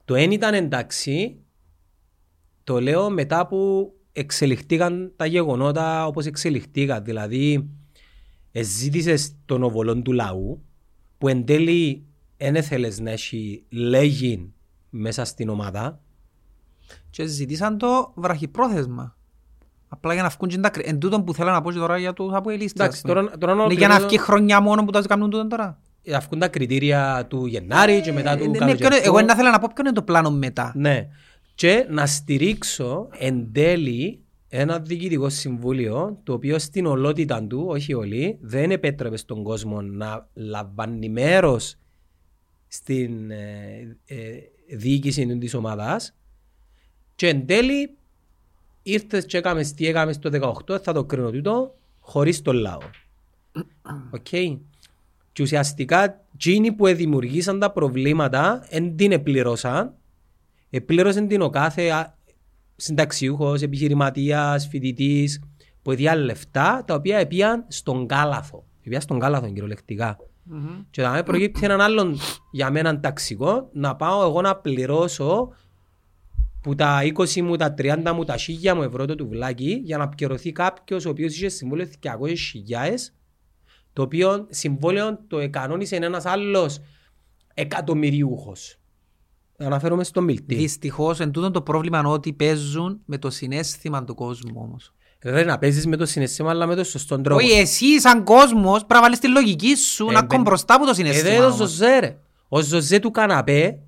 Το 0.06 0.16
εν 0.16 0.32
ήταν 0.32 0.54
εντάξει 0.54 1.40
το 2.64 2.82
λέω 2.82 3.10
μετά 3.10 3.48
που 3.48 3.94
εξελιχτήκαν 4.12 5.14
τα 5.16 5.26
γεγονότα 5.26 6.06
όπως 6.06 6.26
εξελιχτήκαν. 6.26 7.04
Δηλαδή 7.04 7.70
ζήτησες 8.62 9.36
τον 9.46 9.64
οβολόν 9.64 10.04
του 10.04 10.12
λαού 10.12 10.64
που 11.18 11.28
εν 11.28 11.46
τέλει 11.46 12.06
δεν 12.38 12.56
έθελες 12.56 13.00
να 13.00 13.12
έχει 13.12 13.64
λέγει 13.70 14.54
μέσα 14.90 15.26
στην 15.26 15.50
ομάδα 15.50 16.02
Και 17.10 17.26
ζητήσαν 17.26 17.78
το 17.78 18.14
βραχυπρόθεσμα. 18.16 19.16
Απλά 19.94 20.14
για 20.14 20.24
να 20.24 20.30
βγουν 20.30 20.50
και 20.50 20.58
τα 20.58 20.70
κρι- 20.70 20.88
Εν 20.88 21.00
τούτον 21.00 21.24
που 21.24 21.34
θέλω 21.34 21.52
να 21.52 21.62
πω 21.62 21.72
και 21.72 21.78
τώρα 21.78 21.98
για 21.98 22.14
τους 22.14 22.34
αποελίστες. 22.34 22.86
Εντάξει, 22.86 23.04
τώρα, 23.04 23.30
τώρα 23.38 23.54
Είναι 23.64 23.74
για 23.74 23.88
να 23.88 24.00
βγει 24.00 24.18
χρονιά 24.18 24.62
μόνο 24.62 24.86
που 24.86 24.92
τα 24.92 25.02
κάνουν 25.02 25.30
τούτον 25.30 25.50
τώρα. 25.50 25.80
αυκούν 26.16 26.40
τα 26.40 26.48
κριτήρια 26.48 27.26
του 27.30 27.46
Γενάρη 27.46 28.02
και 28.02 28.12
μετά 28.12 28.32
Ε, 28.32 28.36
του 28.38 28.44
ναι, 28.44 28.50
ναι, 28.50 28.58
καλοκαιριού. 28.58 28.88
ποιο 28.88 28.98
είναι- 28.98 29.06
Εγώ 29.06 29.16
δεν 29.16 29.28
ήθελα 29.28 29.52
να 29.52 29.60
πω 29.60 29.68
ποιο 29.74 29.84
είναι 29.86 29.94
το 29.94 30.02
πλάνο 30.02 30.32
μετά. 30.32 30.72
Ναι. 30.76 31.08
Και 31.56 31.86
να 31.90 32.06
στηρίξω 32.06 33.08
εν 33.18 33.52
τέλει 33.52 34.20
ένα 34.50 34.80
διοικητικό 34.80 35.30
συμβούλιο 35.30 36.20
το 36.24 36.34
οποίο 36.34 36.60
στην 36.60 36.86
ολότητα 36.86 37.44
του, 37.44 37.66
όχι 37.68 37.94
όλοι, 37.94 38.38
δεν 38.42 38.72
επέτρεπε 38.72 39.18
στον 39.18 39.44
κόσμο 39.44 39.82
να 39.82 40.28
λαμβάνει 40.34 41.10
μέρος 41.10 41.76
στην 42.68 43.32
ε, 43.32 43.98
ε, 44.06 44.16
διοίκηση 44.78 45.38
της 45.38 45.54
ομάδας 45.54 46.16
και 47.16 47.28
εν 47.28 47.46
τέλει 47.46 47.96
ήρθες 48.84 49.26
και 49.26 49.38
έκαμες 49.38 49.74
τι 49.74 49.88
έκαμες 49.88 50.20
το 50.20 50.54
18 50.68 50.80
θα 50.82 50.94
το 50.94 51.04
κρίνω 51.04 51.30
τούτο 51.32 51.76
χωρίς 52.00 52.42
τον 52.42 52.56
λαό. 52.56 52.80
Οκ. 54.10 54.28
Και 55.34 55.44
ουσιαστικά 55.44 56.22
εκείνοι 56.34 56.72
που 56.72 56.86
δημιουργήσαν 56.86 57.60
τα 57.60 57.72
προβλήματα 57.72 58.66
δεν 58.70 58.96
την 58.96 59.12
επληρώσαν 59.12 59.94
Επλήρωσε 60.74 61.22
την 61.22 61.42
ο 61.42 61.50
κάθε 61.50 61.90
α- 61.90 62.14
συνταξιούχος, 62.76 63.62
επιχειρηματίας, 63.62 64.68
φοιτητής 64.68 65.42
που 65.82 65.92
έδια 65.92 66.16
λεφτά 66.16 66.84
τα 66.88 66.94
οποία 66.96 67.18
επίαν 67.18 67.66
στον 67.68 68.08
κάλαθο. 68.08 68.64
Επίαν 68.84 69.02
στον 69.02 69.20
κάλαθο 69.20 69.48
κυριολεκτικά. 69.48 70.18
Και 70.90 71.02
θα 71.02 71.12
με 71.12 71.24
προκύπτει 71.24 71.66
έναν 71.66 71.82
άλλον 71.82 72.18
για 72.52 72.72
μένα 72.72 73.00
ταξικό 73.00 73.70
να 73.74 73.96
πάω 73.96 74.28
εγώ 74.28 74.42
να 74.42 74.56
πληρώσω 74.56 75.54
που 76.62 76.76
τα 76.76 77.00
20 77.18 77.42
μου, 77.42 77.56
τα 77.56 77.74
30 77.78 78.12
μου, 78.16 78.24
τα 78.24 78.36
1000 78.38 78.74
μου 78.76 78.82
ευρώ 78.84 79.06
το 79.06 79.16
τουβλάκι 79.16 79.82
για 79.84 79.98
να 79.98 80.10
πληρωθεί 80.10 80.52
κάποιος 80.52 81.06
ο 81.06 81.10
οποίος 81.10 81.36
είχε 81.36 81.50
συμβόλαιο 81.50 81.88
200.000 82.04 82.10
το 83.94 84.02
οποίο 84.02 84.48
συμβόλαιο 84.50 85.20
το 85.28 85.40
εκανόνισε 85.40 85.96
ένας 85.96 86.26
άλλος 86.26 86.80
εκατομμυριούχος. 87.54 88.76
Αναφέρομαι 89.58 90.04
στον 90.04 90.24
Μιλτή. 90.24 90.56
Δυστυχώς 90.56 91.20
εν 91.20 91.32
τούτον 91.32 91.52
το 91.52 91.62
πρόβλημα 91.62 92.00
είναι 92.00 92.08
ότι 92.08 92.34
παίζουν 92.34 93.02
με 93.06 93.18
το 93.18 93.30
συνέστημα 93.30 94.04
του 94.04 94.16
κόσμου 94.16 94.54
όμως. 94.56 94.94
Ρε 95.24 95.44
να 95.44 95.58
παίζεις 95.58 95.86
με 95.88 95.96
το 95.98 96.06
συναισθήμα 96.06 96.50
αλλά 96.50 96.66
με 96.66 96.76
το 96.76 96.84
σωστό 96.84 97.22
τρόπο. 97.22 97.44
Όχι 97.46 97.52
εσύ 97.60 98.00
σαν 98.00 98.24
κόσμος 98.24 98.78
πρέπει 98.78 98.94
να 98.94 99.02
βάλεις 99.02 99.20
τη 99.20 99.28
λογική 99.28 99.76
σου 99.76 100.04
Ε, 100.10 100.12
να 100.12 100.20
μπεν- 100.20 100.28
κον 100.34 100.42
μπροστά 100.42 100.74
από 100.76 100.84
το 100.84 100.90
Ε, 100.90 100.94
συνέστημα. 100.94 101.30
δε 101.30 101.38
το 101.38 101.44
όμως. 101.46 101.56
Ζωζέ 101.58 102.00
ρε. 102.00 102.18
Ο 102.48 102.62
Ζωζέ 102.62 103.00
του 103.00 103.12
καναπέ 103.12 103.80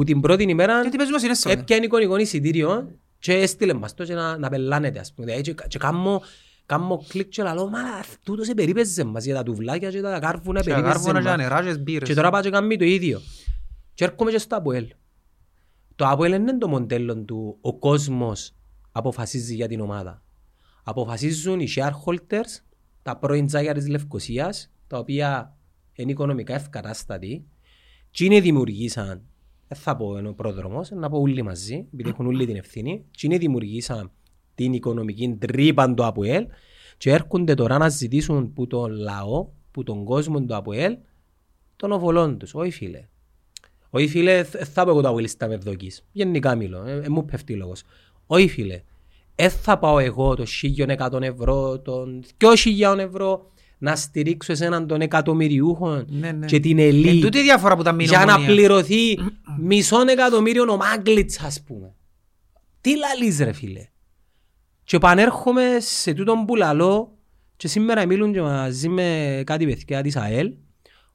που 0.00 0.06
την 0.06 0.20
πρώτη 0.20 0.42
ημέρα 0.42 0.80
Γιατί 0.80 0.96
παίζουμε 0.96 1.18
συνέστημα. 1.18 1.52
έπιανε 1.52 1.84
εικονικό 1.84 2.16
εισιτήριο 2.16 2.90
και 3.18 3.32
έστειλε 3.32 3.72
μας 3.72 3.94
το 3.94 4.04
και 4.04 4.14
να, 4.14 4.38
να 4.38 4.48
πελάνεται 4.48 4.98
ας 4.98 5.12
πούμε. 5.12 5.26
Δηλαδή, 5.26 5.42
Και, 5.42 5.54
και 5.68 5.78
κάμω, 5.78 6.22
κάμω 6.66 7.04
κλικ 7.08 7.28
και 7.28 7.42
λαλώ 7.42 7.68
μα 7.68 7.78
τούτος 8.22 8.48
επερίπαιζε 8.48 9.04
μας 9.04 9.24
για 9.24 9.34
τα 9.34 9.42
τουβλάκια 9.42 9.90
και 9.90 10.00
τα 10.00 10.18
κάρβουνα 10.18 10.60
Και 10.60 10.70
επερίπαιζε 10.70 10.98
αγάρβουνα 10.98 11.20
και 11.22 11.28
μας. 11.28 11.36
νερά 11.36 11.72
και 11.72 11.78
μπύρες. 11.78 12.08
Και 12.08 12.14
τώρα 12.14 12.30
πάει 12.30 12.42
και 12.42 12.50
κάνει 12.50 12.76
το 12.76 12.84
ίδιο. 12.84 13.20
Και 13.94 14.04
έρχομαι 14.04 14.30
και 14.30 14.38
στο 14.38 14.56
ΑΠΟΕΛ. 14.56 14.86
Το 15.96 16.06
ΑΠΟΕΛ 16.06 16.30
δεν 16.30 16.40
είναι 16.40 16.58
το 16.58 16.68
μοντέλο 16.68 17.16
του 17.16 17.58
ο 17.60 17.78
κόσμος 17.78 18.52
αποφασίζει 18.92 19.54
για 19.54 19.68
την 19.68 19.80
ομάδα. 19.80 20.22
Αποφασίζουν 20.82 21.60
οι 21.60 21.68
shareholders, 21.76 22.62
τα 23.02 23.16
πρώην 23.16 23.46
τζάγια 23.46 23.74
της 23.74 23.88
Λευκοσίας, 23.88 24.70
τα 24.86 24.98
οποία 24.98 25.56
είναι 25.92 26.10
οικονομικά 26.10 26.54
ευκατάστατοι, 26.54 27.44
και 28.10 28.24
είναι 28.24 28.40
δημιουργήσαν, 28.40 29.22
δεν 29.70 29.78
θα 29.78 29.96
πω 29.96 30.16
ενώ 30.16 30.32
πρόδρομος, 30.32 30.90
να 30.90 31.08
πω 31.08 31.18
όλοι 31.18 31.42
μαζί, 31.42 31.86
επειδή 31.92 32.08
έχουν 32.08 32.26
όλοι 32.26 32.46
την 32.46 32.56
ευθύνη, 32.56 33.04
και 33.10 33.26
είναι 33.26 33.38
δημιουργήσαν 33.38 34.10
την 34.54 34.72
οικονομική 34.72 35.36
τρύπα 35.38 35.94
του 35.94 36.04
ΑΠΟΕΛ 36.04 36.46
και 36.96 37.10
έρχονται 37.10 37.54
τώρα 37.54 37.78
να 37.78 37.88
ζητήσουν 37.88 38.52
που 38.52 38.66
τον 38.66 38.90
λαό, 38.90 39.48
που 39.70 39.82
τον 39.82 40.04
κόσμο 40.04 40.40
του 40.40 40.54
ΑΠΟΕΛ, 40.54 40.96
των 41.76 41.92
οβολών 41.92 42.38
τους. 42.38 42.54
Όχι 42.54 42.70
φίλε. 42.70 43.08
Όχι 43.90 44.08
φίλε, 44.08 44.44
θ- 44.44 44.64
θα 44.72 44.84
πω 44.84 44.90
εγώ 44.90 45.00
το 45.00 45.08
αβολίστα 45.08 45.48
με 45.48 45.56
δοκής. 45.56 46.06
Γενικά 46.12 46.54
μιλώ, 46.54 46.84
ε, 46.86 47.00
ε, 47.04 47.08
μου 47.08 47.24
πέφτει 47.24 47.54
λόγος. 47.54 47.82
Όχι 48.26 48.48
φίλε, 48.48 48.82
δεν 49.34 49.50
θα 49.50 49.78
πάω 49.78 49.98
εγώ 49.98 50.34
το 50.34 50.44
1.100 50.46 51.22
ευρώ, 51.22 51.78
τον 51.78 52.22
2.000 52.38 52.98
ευρώ 52.98 53.50
να 53.82 53.96
στηρίξω 53.96 54.52
εσέναν 54.52 54.86
των 54.86 55.00
εκατομμυριούχων 55.00 56.06
Ναι, 56.08 56.32
ναι. 56.32 56.46
και 56.46 56.60
την 56.60 56.78
Εν 56.78 56.86
ελίτ 56.88 57.22
τούτη 57.22 57.38
η 57.38 57.42
διαφορά 57.42 57.76
που 57.76 57.82
τα 57.82 57.96
για 57.98 58.18
να 58.18 58.24
μηνομονία. 58.24 58.54
πληρωθεί 58.54 59.18
μισόν 59.68 60.08
εκατομμύριο 60.08 60.72
ο 60.72 60.76
Μάγκλητς 60.76 61.40
ας 61.40 61.62
πούμε. 61.62 61.94
Τι 62.80 62.90
λαλείς 62.96 63.38
ρε 63.38 63.52
φίλε. 63.52 63.88
Και 64.84 64.96
επανέρχομαι 64.96 65.76
σε 65.80 66.12
τούτον 66.12 66.44
που 66.44 66.56
λαλώ 66.56 67.18
και 67.56 67.68
σήμερα 67.68 68.06
μιλούν 68.06 68.32
και 68.32 68.40
μαζί 68.40 68.88
με 68.88 69.42
κάτι 69.46 69.66
παιδιά 69.66 70.02
της 70.02 70.16
ΑΕΛ 70.16 70.52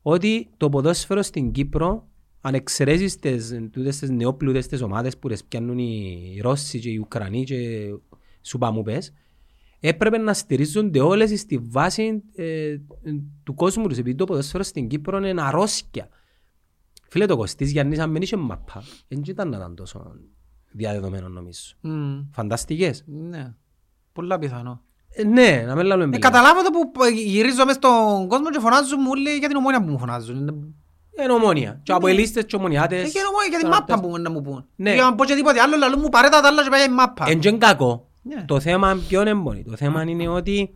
ότι 0.02 0.50
το 0.58 0.70
ποδόσφαιρο 0.70 1.22
στην 1.22 1.52
Κύπρο 1.52 2.08
αν 2.42 2.54
εξαιρέσεις 2.54 3.16
τις, 3.20 3.56
τούτες 3.72 3.98
τις 4.00 4.10
νεόπλουτες 4.10 4.68
τις 4.68 4.82
ομάδες 4.82 5.18
που 5.18 5.28
τις 5.28 5.44
πιάνουν 5.44 5.78
οι 5.78 6.40
Ρώσοι 6.42 6.80
και 6.80 6.90
οι 6.90 6.98
Ουκρανοί 6.98 7.44
και 7.44 7.58
σου 8.42 8.58
πάμε 8.58 8.82
πες 8.82 9.14
έπρεπε 9.88 10.18
να 10.18 10.34
στηρίζονται 10.34 11.00
όλες 11.00 11.40
στη 11.40 11.58
βάση 11.58 12.24
ε, 12.36 12.76
του 13.44 13.54
κόσμου 13.54 13.88
τους 13.88 13.98
επειδή 13.98 14.16
το 14.16 14.24
ποδόσφαιρο 14.24 14.64
στην 14.64 14.88
Κύπρο 14.88 15.28
είναι 15.28 15.42
αρρώσκια. 15.42 16.08
Φίλε 17.10 17.26
το 17.26 17.38
Κωστής 17.38 17.72
Γιάννης 17.72 18.00
αν 18.00 18.14
δεν 18.14 18.22
είχε 18.22 18.36
μαπά 18.36 18.84
δεν 19.08 19.22
ήταν 19.28 19.50
να 19.50 19.58
ήταν 19.58 19.76
τόσο 19.76 20.12
διαδεδομένο 20.72 21.28
νομίζω. 21.30 21.62
Μμ, 21.82 22.20
Φανταστικές. 22.32 23.04
Ναι. 23.08 23.54
Πολλά 24.14 24.40
πιθανό. 24.40 24.82
Ε, 25.10 25.24
Ναι, 25.24 25.64
να 25.68 25.76
μην 25.76 25.86
λάβουμε 25.86 26.04
Ε, 26.06 26.08
μπελά. 26.08 26.20
καταλάβω 26.20 26.62
το 26.64 26.70
που 26.72 27.04
ε, 27.04 27.10
γυρίζω 27.10 27.66
μες 27.66 27.76
στον 27.76 28.28
κόσμο 28.28 28.50
και 28.50 28.60
φωνάζουν 28.60 29.00
μου 29.02 29.08
όλοι 29.12 29.30
για 29.38 29.48
την 29.48 29.58
ομόνια 29.58 29.84
που 29.84 29.90
μου 29.92 30.00
φωνάζουν. 30.00 30.38
Είναι 31.20 31.32
ομόνια. 31.34 31.80
Και 31.84 31.92
από 31.92 32.08
ελίστες 32.08 32.46
και 32.46 32.56
Ε, 32.56 32.60
ομονιάτες. 32.60 33.12
και 33.12 33.20
ομόνια 33.30 33.50
για 33.50 33.60
την 33.60 33.68
μάπα 33.68 34.00
που 34.00 34.18
να 34.18 34.30
μου 34.32 34.42
πούν. 34.42 34.66
Ναι. 34.76 34.94
Για 34.94 35.04
να 35.04 35.16
πω 35.16 35.26
και 35.26 35.36
τίποτε 35.36 35.60
άλλο, 35.62 35.78
λαλούν 35.78 36.00
μου 36.02 36.10
παρέτα 36.10 36.42
τα 36.42 36.48
άλλα 36.48 36.64
και 36.64 36.70
πάει 36.70 36.86
η 36.86 36.90
μάπα. 36.90 37.26
Εν 37.28 37.40
και 37.40 37.48
είναι 37.48 37.58
κακό. 37.58 38.10
Ναι. 38.28 38.46
Το 38.48 38.60
θέμα 38.60 39.04
ποιο 39.08 39.22
είναι 39.22 39.34
μόνο. 39.34 39.62
Το 39.64 39.76
θέμα 39.76 40.02
είναι 40.04 40.28
ότι 40.28 40.74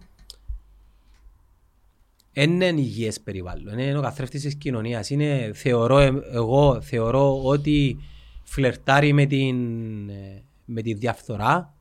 δεν 2.34 2.52
είναι 2.52 2.66
υγιές 2.66 3.22
περιβάλλον. 3.22 3.80
Είναι 3.80 3.98
ο 3.98 4.02
καθρέφτης 4.02 4.42
της 4.42 4.56
κοινωνίας. 4.56 5.10
Είναι, 5.10 5.52
θεωρώ, 5.54 6.00
ε, 6.00 6.22
εγώ 6.32 6.82
θεωρώ 6.82 7.44
ότι 7.44 7.98
φλερτάρει 8.44 9.14
με 9.14 9.26
την, 9.26 10.10
ε, 10.10 10.44
με 10.66 10.82
τη 10.82 10.94
διαφθορά. 10.94 11.74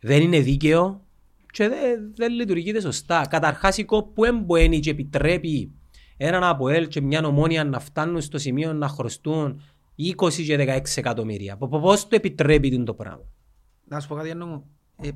Δεν 0.00 0.22
είναι 0.22 0.40
δίκαιο 0.40 1.00
και 1.50 1.68
δεν, 1.68 2.12
δεν 2.16 2.32
λειτουργείται 2.32 2.80
σωστά. 2.80 3.26
Καταρχάς 3.26 3.78
η 3.78 3.84
ΚΟΠ 3.84 4.14
που 4.14 4.24
εμποαίνει 4.24 4.80
και 4.80 4.90
επιτρέπει 4.90 5.70
έναν 6.16 6.44
ΑΠΟΕΛ 6.44 6.88
και 6.88 7.00
μια 7.00 7.26
ομόνια 7.26 7.64
να 7.64 7.80
φτάνουν 7.80 8.20
στο 8.20 8.38
σημείο 8.38 8.72
να 8.72 8.88
χρωστούν 8.88 9.62
20 9.96 10.44
και 10.46 10.56
16 10.56 10.80
εκατομμύρια. 10.96 11.56
Πο- 11.56 11.68
πο- 11.68 11.80
Πώς 11.80 12.08
το 12.08 12.16
επιτρέπει 12.16 12.82
το 12.82 12.94
πράγμα; 12.94 13.24
Να 13.84 14.00
σου 14.00 14.08
πω 14.08 14.14
κάτι 14.14 14.26
Γιάννη 14.26 14.44
μου. 14.44 14.64
Ε, 15.00 15.10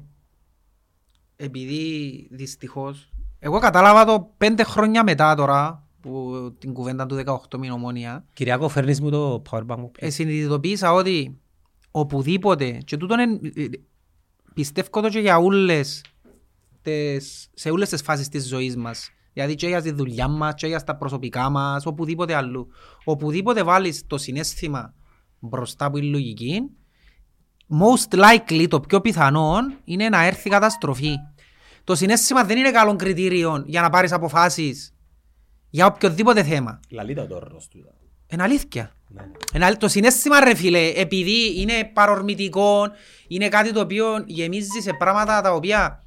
επειδή 1.37 2.29
δυστυχώς... 2.31 3.13
Εγώ 3.39 3.59
κατάλαβα 3.59 4.05
το 4.05 4.35
πέντε 4.37 4.63
χρόνια 4.63 5.03
μετά 5.05 5.35
τώρα 5.35 5.89
που 6.01 6.33
την 6.59 6.73
κουβέντα 6.73 7.07
του 7.07 7.23
18 7.27 7.59
μήνου 7.59 7.75
ομόνια 7.75 8.25
Κυριακό, 8.33 8.69
φέρνεις 8.69 9.01
μου 9.01 9.11
το 9.11 9.43
powerbank 9.51 9.77
μου. 9.79 9.91
ε, 9.99 10.11
συνειδητοποίησα 10.11 10.93
ότι 10.93 11.39
οπουδήποτε 11.91 12.71
και 12.71 12.97
τούτον 12.97 13.19
εν, 13.19 13.41
ε, 13.55 13.63
ε, 13.63 13.69
πιστεύω 14.55 15.01
το 15.01 15.09
και 15.09 15.19
για 15.19 15.39
όλες 15.39 16.05
τις, 16.83 17.51
σε 17.55 17.71
όλες 17.71 17.89
τις 17.89 18.03
φάσεις 18.03 18.29
της 18.29 18.49
ζωής 18.49 18.77
μας 18.77 19.11
δηλαδή 19.33 19.55
και 19.55 19.67
για 19.67 19.83
τη 19.83 19.91
δουλειά 19.91 20.29
μας 20.29 20.55
και 20.55 20.67
για 20.67 20.85
τα 20.85 20.97
προσωπικά 20.97 21.51
μας 21.51 21.87
οπουδήποτε 21.87 22.35
αλλού 22.35 22.69
οπουδήποτε 23.05 23.63
βάλεις 23.63 24.07
το 24.07 24.19
συνέστημα 24.19 24.95
μπροστά 25.39 25.85
από 25.85 25.99
η 25.99 26.03
λογική 26.03 26.61
most 27.81 28.19
likely 28.19 28.67
το 28.69 28.81
πιο 28.81 29.01
πιθανό 29.01 29.57
είναι 29.85 30.09
να 30.09 30.25
έρθει 30.25 30.51
καταστροφή 30.51 31.15
το 31.85 31.95
συνέστημα 31.95 32.45
δεν 32.45 32.57
είναι 32.57 32.71
καλό 32.71 32.97
κριτήριο 32.97 33.63
για 33.67 33.81
να 33.81 33.91
πάρεις 33.91 34.13
αποφάσεις 34.13 34.93
για 35.71 35.87
οποιοδήποτε 35.87 36.43
θέμα 36.43 36.81
Λαλίτα 36.89 37.27
το 37.27 37.35
όρος 37.35 37.69
του. 37.69 37.79
είναι 38.29 38.43
αλήθεια 38.43 38.93
Ναι. 39.09 39.23
ένα, 39.53 39.77
το 39.77 39.89
συνέστημα 39.89 40.41
ρε 40.41 40.55
φίλε, 40.55 40.89
επειδή 40.89 41.61
είναι 41.61 41.85
παρορμητικό, 41.93 42.87
είναι 43.29 43.49
κάτι 43.49 43.73
το 43.73 43.81
οποίο 43.81 44.25
γεμίζει 44.27 44.81
σε 44.81 44.93
πράγματα 44.93 45.41
τα 45.41 45.53
οποία 45.53 46.05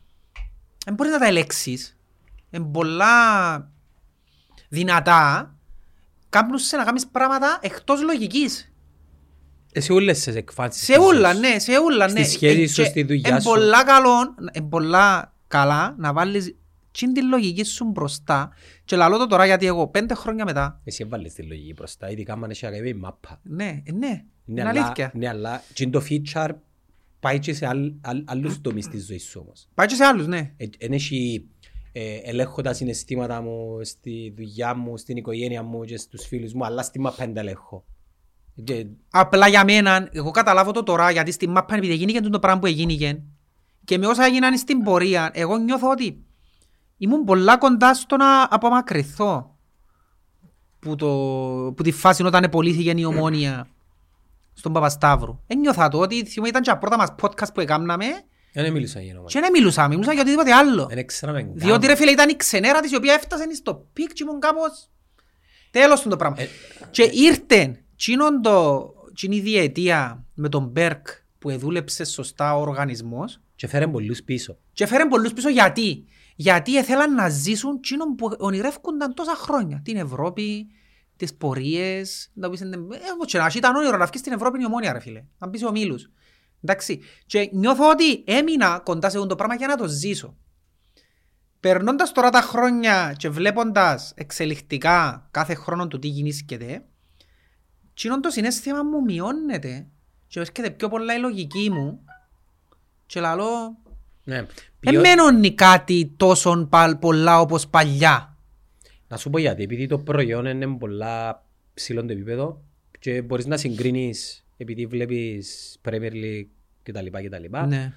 δεν 0.85 0.93
μπορείς 0.93 1.11
να 1.11 1.19
τα 1.19 1.25
ελέξεις. 1.25 1.97
Είναι 2.49 2.65
πολλά 2.65 3.17
δυνατά, 4.69 5.55
κάνουν 6.29 6.57
σε 6.57 6.77
να 6.77 6.83
κάνεις 6.83 7.07
πράγματα 7.07 7.59
εκτός 7.61 8.01
λογικής. 8.01 8.70
Σε 9.75 9.91
όλες 9.93 10.23
τις 10.23 10.35
εκφάνσεις. 10.35 10.83
Σε 10.83 10.93
της 10.93 11.05
ούλα, 11.05 11.33
ζωής. 11.33 11.39
ναι, 11.49 11.59
σε 11.59 11.71
ούλα, 11.79 12.11
ναι. 12.11 12.23
Στη 12.23 12.31
σχέση 12.31 12.61
Ε, 12.61 12.67
σου, 12.67 12.81
και 12.81 12.87
στη 12.87 13.03
δουλειά 13.03 13.33
εν 13.33 13.41
σου. 13.41 13.49
πολλά 13.49 13.83
καλό, 13.83 14.09
εν 14.51 14.67
πολλά 14.69 15.33
καλά 15.47 15.95
να 15.97 16.13
βάλεις 16.13 16.55
τσιν 16.91 17.13
τη 17.13 17.23
λογική 17.23 17.63
σου 17.63 17.85
μπροστά 17.85 18.51
και 18.85 18.95
λαλώ 18.95 19.17
το 19.17 19.27
τώρα 19.27 19.45
γιατί 19.45 19.65
εγώ 19.65 19.87
πέντε 19.87 20.13
χρόνια 20.13 20.45
μετά, 20.45 20.81
Εσύ 20.83 21.03
έβαλες 21.05 21.33
τη 21.33 21.43
λογική 21.43 21.73
μπροστά, 21.73 22.09
ειδικά 22.11 22.33
αν 22.33 22.49
έχει 22.49 22.65
αγαπή 22.65 22.93
μάπα. 22.93 23.39
ναι, 23.43 23.81
ε, 23.85 23.91
ναι, 23.91 24.07
Ναι, 24.45 24.61
είναι 24.61 24.69
αλλά- 24.69 24.83
αλήθεια. 24.85 25.11
Ναι, 25.15 25.27
αλλά 25.27 25.63
και 25.73 25.87
το 25.87 26.03
feature 26.09 26.49
πάει 27.19 27.39
και 27.39 27.53
σε 27.53 27.65
άλλ- 27.67 27.91
άλλ- 28.01 28.23
άλλους 28.25 28.61
τομείς 28.61 28.87
της 28.87 29.05
ζωής 29.05 29.23
σου 29.23 29.41
όμως. 29.45 29.67
Πάει 29.73 29.87
και 29.87 29.95
σε 29.95 30.03
άλλους, 30.03 30.27
ναι. 30.27 30.51
Εν 30.77 30.91
έχει 30.93 31.45
ε, 31.93 32.15
ελέγχω 32.23 32.61
τα 32.61 32.73
συναισθήματα 32.73 33.41
μου 33.41 33.79
στη 33.83 34.33
δουλειά 34.35 34.75
μου, 34.75 34.97
στην 34.97 35.17
οικογένεια 35.17 35.63
μου 35.63 35.83
και 35.83 35.97
στους 35.97 36.25
φίλους 36.27 36.53
μου, 36.53 36.65
αλλά 36.65 36.83
στη 36.83 36.99
μάπα 36.99 37.15
δεν 37.25 37.33
τα 37.33 37.39
ελέγχω. 37.39 37.85
Και 38.63 38.85
Απλά 39.11 39.47
για 39.47 39.63
μένα, 39.63 40.09
εγώ 40.11 40.31
καταλάβω 40.31 40.71
το 40.71 40.83
τώρα, 40.83 41.11
γιατί 41.11 41.31
στη 41.31 41.47
μάπα 41.47 41.75
επειδή 41.75 41.93
γίνηκε 41.93 42.21
το 42.21 42.39
πράγμα 42.39 42.59
που 42.59 42.65
έγινε 42.65 43.23
και 43.83 43.97
με 43.97 44.07
όσα 44.07 44.25
έγιναν 44.25 44.57
στην 44.57 44.83
πορεία, 44.83 45.31
εγώ 45.33 45.57
νιώθω 45.57 45.89
ότι 45.89 46.23
ήμουν 46.97 47.23
πολλά 47.23 47.57
κοντά 47.57 47.93
στο 47.93 48.15
να 48.17 48.47
απομακρυνθώ 48.49 49.57
που, 50.79 50.95
το, 50.95 51.07
που 51.75 51.83
τη 51.83 51.91
φάση 51.91 52.23
όταν 52.23 52.43
επολύθηκε 52.43 52.93
η 52.95 53.03
ομόνια 53.03 53.67
στον 54.53 54.73
Παπασταύρου. 54.73 55.39
Ένιωθα 55.47 55.87
το 55.87 55.99
ότι 55.99 56.25
θυμώ, 56.25 56.45
ήταν 56.45 56.61
και 56.61 56.69
τα 56.69 56.77
πρώτα 56.77 56.97
μας 56.97 57.15
podcast 57.21 57.53
που 57.53 57.59
έκαναμε 57.59 58.05
δεν 58.53 58.71
μίλησα 58.71 59.01
για 59.01 59.11
όνομα. 59.13 59.27
και 59.27 59.39
δεν 59.39 59.51
μιλούσαμε, 59.51 59.87
μιλούσαμε 59.87 60.13
για 60.13 60.21
οτιδήποτε 60.21 60.53
άλλο. 60.53 60.85
Δεν 60.85 61.05
ξέραμε 61.05 61.41
καν. 61.41 61.51
Διότι 61.55 61.87
ρε 61.87 61.95
φίλε 61.95 62.11
ήταν 62.11 62.29
η 62.29 62.35
ξενέρα 62.35 62.79
της 62.79 62.91
η 62.91 62.95
οποία 62.95 63.13
έφτασε 63.13 63.55
στο 63.55 63.87
πικ 63.93 64.13
και 64.13 64.23
ήμουν 64.27 64.39
κάπως 64.39 64.89
τέλος 65.71 66.01
του 66.01 66.09
το 66.09 66.15
πράγμα. 66.15 66.41
Ε, 66.41 66.47
Και 66.91 67.09
ήρθε 67.13 67.80
τσίνον 68.01 68.41
το, 68.41 68.93
τσίνη 69.13 69.35
η 69.35 69.39
διετία 69.41 70.25
με 70.33 70.49
τον 70.49 70.65
Μπέρκ 70.65 71.07
που 71.39 71.49
εδούλεψε 71.49 72.03
σωστά 72.03 72.55
ο 72.55 72.61
οργανισμός; 72.61 73.41
Και 73.55 73.67
φέρε 73.67 73.87
πολλούς 73.87 74.23
πίσω. 74.23 74.57
και 74.73 74.85
φέραν 74.85 75.07
πολλούς 75.07 75.33
πίσω 75.33 75.49
γιατί; 75.49 76.05
Γιατί 76.35 76.71
ήθελαν 76.71 77.13
να 77.13 77.29
ζήσουν 77.29 77.81
τσίνον 77.81 78.15
που 78.15 78.35
ονειρεύκονταν 78.37 79.13
τόσα 79.13 79.35
χρόνια. 79.35 79.81
Την 79.83 79.97
Ευρώπη, 79.97 80.67
τις 81.15 81.35
πορείες, 81.35 82.31
να 82.33 82.49
πεις, 82.49 82.61
ε, 82.61 82.65
όχι, 83.23 83.37
να 83.37 83.51
ήταν 83.55 83.75
όνειρο 83.75 83.97
να 83.97 84.05
βγεις 84.05 84.19
στην 84.19 84.33
Ευρώπη 84.33 84.55
είναι 84.55 84.63
η 84.63 84.67
ομόνια 84.67 84.93
ρε 84.93 84.99
φίλε. 84.99 85.23
Να 85.37 85.47
μπεις 85.47 85.63
ο 85.63 85.71
Μήλους. 85.71 86.09
Εντάξει. 86.63 86.99
Και 87.25 87.49
νιώθω 87.53 87.89
ότι 87.89 88.23
έμεινα 88.25 88.81
κοντά 88.83 89.09
σε 89.09 89.17
αυτό 89.17 89.29
το 89.29 89.35
πράγμα 89.35 89.55
για 89.55 89.67
να 89.67 89.75
το 89.75 89.87
ζήσω. 89.87 90.37
Περνώντας 91.59 92.11
τώρα 92.11 92.29
τα 92.29 92.41
χρόνια 92.41 93.13
και 93.17 93.29
βλέποντας 93.29 94.13
εξελιχτικά 94.15 95.27
κάθε 95.31 95.53
χρόνο 95.53 95.87
του 95.87 95.99
τι 95.99 96.07
γεννήσκεται, 96.07 96.85
τσίνον 98.01 98.21
το 98.21 98.29
συνέστημα 98.29 98.83
μου 98.83 99.01
μειώνεται 99.03 99.85
και 100.27 100.39
έρχεται 100.39 100.69
πιο 100.69 100.89
πολλά 100.89 101.15
η 101.15 101.19
λογική 101.19 101.69
μου 101.71 101.99
και 103.05 103.19
λαλώ 103.19 103.77
Ναι. 104.23 104.35
δεν 104.35 104.47
Ποιο- 104.79 105.01
μένει 105.01 105.53
κάτι 105.53 106.13
τόσο 106.17 106.67
παλ- 106.69 106.95
πολλά 106.99 107.39
όπως 107.39 107.67
παλιά. 107.67 108.37
Να 109.07 109.17
σου 109.17 109.29
πω 109.29 109.37
γιατί, 109.37 109.63
επειδή 109.63 109.87
το 109.87 109.97
προϊόν 109.97 110.45
είναι 110.45 110.67
πολλά 110.67 111.45
ψηλό 111.73 112.05
το 112.05 112.11
επίπεδο 112.11 112.61
και 112.99 113.21
μπορείς 113.21 113.45
να 113.45 113.57
συγκρίνεις 113.57 114.45
επειδή 114.57 114.85
βλέπεις 114.85 115.77
Premier 115.89 116.11
League 116.11 116.47
κτλ. 116.83 117.05
κτλ. 117.05 117.57
Ναι. 117.67 117.93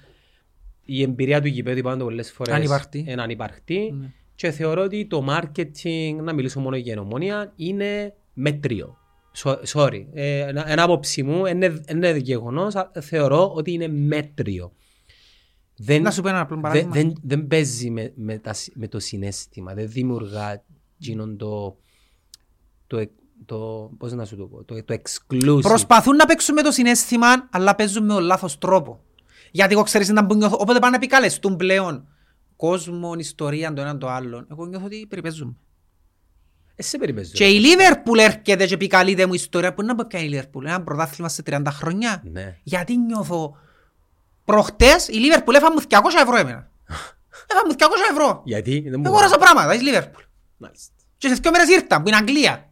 Η 0.85 1.01
εμπειρία 1.01 1.41
του 1.41 1.47
γηπέδου 1.47 1.77
είπαμε 1.77 1.97
το 1.97 2.03
πολλές 2.03 2.31
φορές 2.31 2.53
Ανυπαρκτή. 2.53 3.05
είναι 3.07 3.21
ανυπαρκτή 3.21 3.93
Ναι. 3.99 4.11
και 4.35 4.51
θεωρώ 4.51 4.81
ότι 4.83 5.05
το 5.05 5.25
marketing, 5.29 6.15
να 6.21 6.33
μιλήσω 6.33 6.59
μόνο 6.59 6.75
για 6.75 6.91
ενομόνια, 6.93 7.53
είναι 7.55 8.13
μέτριο. 8.33 8.97
Σο- 9.35 9.59
Sorry, 9.73 10.05
ε, 10.13 10.39
ένα 10.39 10.69
ένα 10.69 10.83
άποψη 10.83 11.23
μου 11.23 11.45
είναι, 11.45 11.83
είναι 11.89 12.17
γεγονός, 12.17 12.75
α- 12.75 12.91
θεωρώ 13.01 13.51
ότι 13.53 13.71
είναι 13.71 13.87
μέτριο. 13.87 14.71
Δεν, 15.77 16.01
Να 16.01 16.11
σου 16.11 16.21
πω 16.21 16.27
ένα 16.27 16.39
απλό 16.39 16.55
δεν, 16.55 16.63
παράδειγμα. 16.63 16.91
δεν, 16.93 17.13
δεν 17.23 17.47
παίζει 17.47 17.89
με, 17.89 18.11
με, 18.15 18.37
τα, 18.37 18.53
συ- 18.53 18.75
με 18.75 18.87
το 18.87 18.99
συνέστημα, 18.99 19.73
δεν 19.73 19.89
δημιουργά 19.89 20.63
γίνον 20.97 21.37
το, 21.37 21.77
το, 22.87 22.97
εκ- 22.97 23.11
το, 23.45 23.91
πώς 23.97 24.13
να 24.13 24.25
σου 24.25 24.35
το 24.35 24.45
πω, 24.45 24.63
το, 24.63 24.83
το 24.83 24.95
exclusive. 25.03 25.59
Προσπαθούν 25.61 26.15
να 26.15 26.25
παίξουν 26.25 26.53
με 26.55 26.61
το 26.61 26.71
συνέστημα, 26.71 27.27
αλλά 27.51 27.75
παίζουν 27.75 28.05
με 28.05 28.13
τον 28.13 28.23
λάθος 28.23 28.57
τρόπο. 28.57 28.99
Γιατί 29.51 29.73
εγώ 29.73 29.83
ξέρεις 29.83 30.09
να 30.09 30.25
που 30.25 30.35
νιώθω, 30.35 30.55
όποτε 30.59 30.79
πάνε 30.79 30.89
να 30.91 30.95
επικαλεστούν 31.03 31.55
πλέον 31.55 32.07
κόσμο, 32.55 33.13
ιστορία, 33.17 33.73
το 33.73 33.81
έναν 33.81 33.99
το 33.99 34.07
άλλο. 34.09 34.45
Εγώ 34.51 34.65
νιώθω 34.65 34.85
ότι 34.85 35.05
περιπέζουν. 35.09 35.57
Εσύ 36.75 36.97
περιπέζω. 36.97 37.31
Και 37.33 37.47
η 37.47 37.59
Λίβερπουλ 37.59 38.19
έρχεται 38.19 38.65
και 38.65 38.73
επικαλείται 38.73 39.25
μου 39.25 39.33
ιστορία. 39.33 39.73
Πού 39.73 39.83
να 39.83 39.95
πω 39.95 40.05
πια 40.07 40.19
η 40.19 40.27
Λίβερπουλ, 40.27 40.65
ένα 40.65 40.81
πρωτάθλημα 40.81 41.29
σε 41.29 41.43
30 41.45 41.61
χρόνια. 41.69 42.23
Ναι. 42.31 42.57
Γιατί 42.63 42.97
νιώθω... 42.97 43.57
Προχτές 44.45 45.07
η 45.07 45.13
Λίβερπουλ 45.13 45.55
έφαμε 45.55 45.75
μου 45.75 45.81
200 45.89 45.97
ευρώ 46.21 46.35
εμένα. 46.37 46.69
Έφαμε 47.51 47.67
μου 47.67 47.75
200 47.77 47.85
ευρώ. 48.11 48.41
Γιατί; 48.45 48.79
Δεν 48.79 48.85
Εγώ 48.93 49.01
μπορώ. 49.01 49.13
αγοράσα 49.15 49.37
πράγματα, 49.37 49.71
της 49.71 49.81
Λίβερπουλ. 49.81 50.23
Μάλιστα. 50.57 50.93
Και 51.17 51.27
σε 51.27 51.33
δύο 51.33 51.51
μέρες 51.51 51.69
ήρθαν, 51.69 52.01
που 52.01 52.07
είναι 52.07 52.17
Αγγλία. 52.17 52.69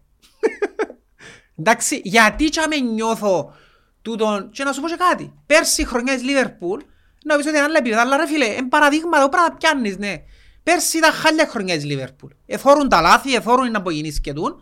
Εντάξει, 1.60 2.02
γιατί 2.04 2.46
και 2.46 2.62
με 2.70 2.78
νιώθω 2.78 3.54
τούτον, 4.02 4.50
και 4.52 4.64
να 4.64 4.74
σου 4.74 4.82
πω 4.82 4.88
και 4.88 4.96
κάτι. 5.10 5.34
Πέρσι 5.46 5.82
η 5.82 5.86
χρονιά 5.86 6.14
της 6.14 6.24
Λίβερπουλ, 6.24 6.82
να 7.24 7.36
πεις 7.36 7.46
ότι 7.46 7.56
είναι 7.56 7.66
άλλα 7.66 7.78
επίπεδα, 7.78 8.02
αλλά 8.02 8.18
ρε 8.18 8.28
φίλε, 8.28 8.46
είναι 8.46 8.68
παραδείγματα, 8.68 9.24
που 9.24 9.30
πρέπει 9.30 9.44
να 9.44 9.50
τα 9.50 9.58
πιάνεις, 9.58 9.98
ναι. 9.98 10.16
Πέρσι 10.64 10.98
ήταν 10.98 11.12
χάλια 11.12 11.48
χρονιά 11.48 11.76
της 11.76 11.86
Λίβερπουλ. 11.86 12.32
Εθώρουν 12.46 12.90
τα 12.90 13.02
λάθη, 13.02 13.36
εθώρουν 13.36 13.72
να 13.72 13.78
απογεννήσκετουν. 13.78 14.62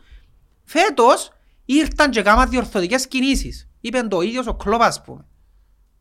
Φέτος 0.64 1.32
ήρθαν 1.66 2.12
και 2.12 2.22
κάμαν 2.22 2.50
διορθωτικές 2.50 3.08
κινήσεις. 3.08 3.70
Είπεν 3.82 4.10
το 4.10 4.22
ίδιος 4.22 4.48
ο 4.48 4.54
Κλόπ, 4.54 4.82
ας 4.82 5.02
πούμε. 5.02 5.26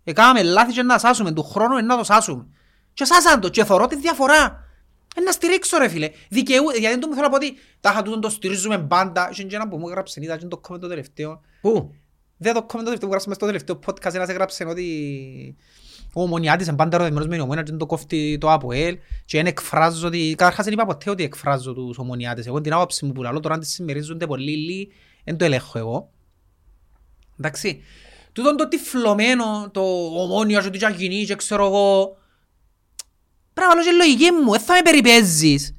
Έκαναμε 0.05 0.43
λάθη 0.43 0.73
και 0.73 0.83
να 0.83 0.99
σάσουμε, 0.99 1.33
του 1.33 1.43
χρόνου 1.43 1.73
είναι 1.73 1.87
να 1.87 1.97
το 1.97 2.05
σάσουμε. 2.05 2.47
Και 2.95 3.05
σάσαν 3.05 3.41
το 3.41 3.49
και 3.49 3.65
θωρώ 3.65 3.87
τη 3.87 3.97
διαφορά. 3.97 4.65
Ε, 5.17 5.21
να 5.21 5.33
στηρίξω 5.33 5.79
ρε 5.79 5.89
φίλε. 5.89 6.11
Δικαιού, 6.29 6.71
γιατί 6.71 6.87
δεν 6.87 7.01
το 7.01 7.07
μου 7.07 7.15
θέλω 7.15 7.27
να 7.27 7.31
πω 7.31 7.37
ότι 7.37 7.57
τα 7.81 7.91
είχα 7.91 8.03
τούτον 8.03 8.21
το 8.21 8.29
στηρίζουμε 8.29 8.79
μπάντα. 8.79 9.29
Είχε 9.31 9.43
και 9.43 9.57
ένα 9.57 9.69
που 9.69 9.79
μου 9.79 9.89
έγραψε, 9.89 10.21
είδα 10.23 10.37
και 10.37 10.47
το 10.47 10.61
comment 10.69 10.81
το 10.81 10.89
τελευταίο. 10.89 11.41
Πού; 11.61 11.95
Δεν 12.37 12.55
το 12.55 12.61
comment 12.61 12.79
το 12.79 12.85
τελευταίο 12.85 13.09
που 13.09 13.11
γράψαμε 13.11 13.35
στο 13.35 13.47
τελευταίο 13.47 13.79
podcast, 13.87 14.15
ένας 14.15 14.29
έγραψε 14.29 14.65
ότι 14.65 15.57
Ο 16.13 16.23
Ομονιάτης 16.23 16.67
είναι 16.67 16.77
πάντα 16.77 16.97
ερωτευμένος 16.97 17.29
με 17.29 17.35
την 17.35 17.43
Ομόνια 17.43 17.63
και 17.63 17.71
δεν 17.71 17.79
το 17.79 17.87
κόφτει 17.87 18.39
το 18.41 18.51
ΑΠΟΕΛ 18.51 18.99
και 19.25 19.37
δεν 19.37 19.47
εκφράζω 19.47 20.07
ότι... 20.07 20.35
Καταρχάς 20.37 20.65
δεν 20.65 20.75
είπα 20.75 20.87
ποτέ 20.87 21.11
ότι 21.11 21.23
εκφράζω 21.23 21.73
τους 21.73 21.99
Ομονιάτες. 21.99 22.47
Εγώ 22.47 22.61
την 22.61 22.73
άποψη 22.73 23.05
μου 23.05 23.13
που 23.13 23.23
λαλώ 23.23 23.41
τώρα 23.41 23.55
αν 23.55 23.61
τις 23.61 23.73
συμμερίζονται 23.73 24.27
πολύ 24.27 24.57
λίγοι 24.57 24.93
δεν 25.25 25.37
το 25.37 25.45
ελέγχω 25.45 25.79
εγώ. 25.79 26.11
Εντάξει. 27.39 27.83
Τούτον 28.33 28.57
το 28.57 28.69
τυφλωμένο, 28.69 29.71
το 29.73 29.81
Ομόνια 30.17 30.61
και 30.61 30.71
το 30.71 30.77
Τζαγινή 30.77 31.25
και 31.25 31.35
ξέρω 31.35 31.67
εγώ... 31.67 32.17
Πρέπει 33.53 33.69
να 33.69 33.75
βάλω 33.75 33.83
και 33.83 33.97
λογική 33.97 34.31
μου, 34.31 34.51
δεν 34.51 34.61
θα 34.61 34.75
με 34.75 34.83
περιπέζεις. 34.83 35.75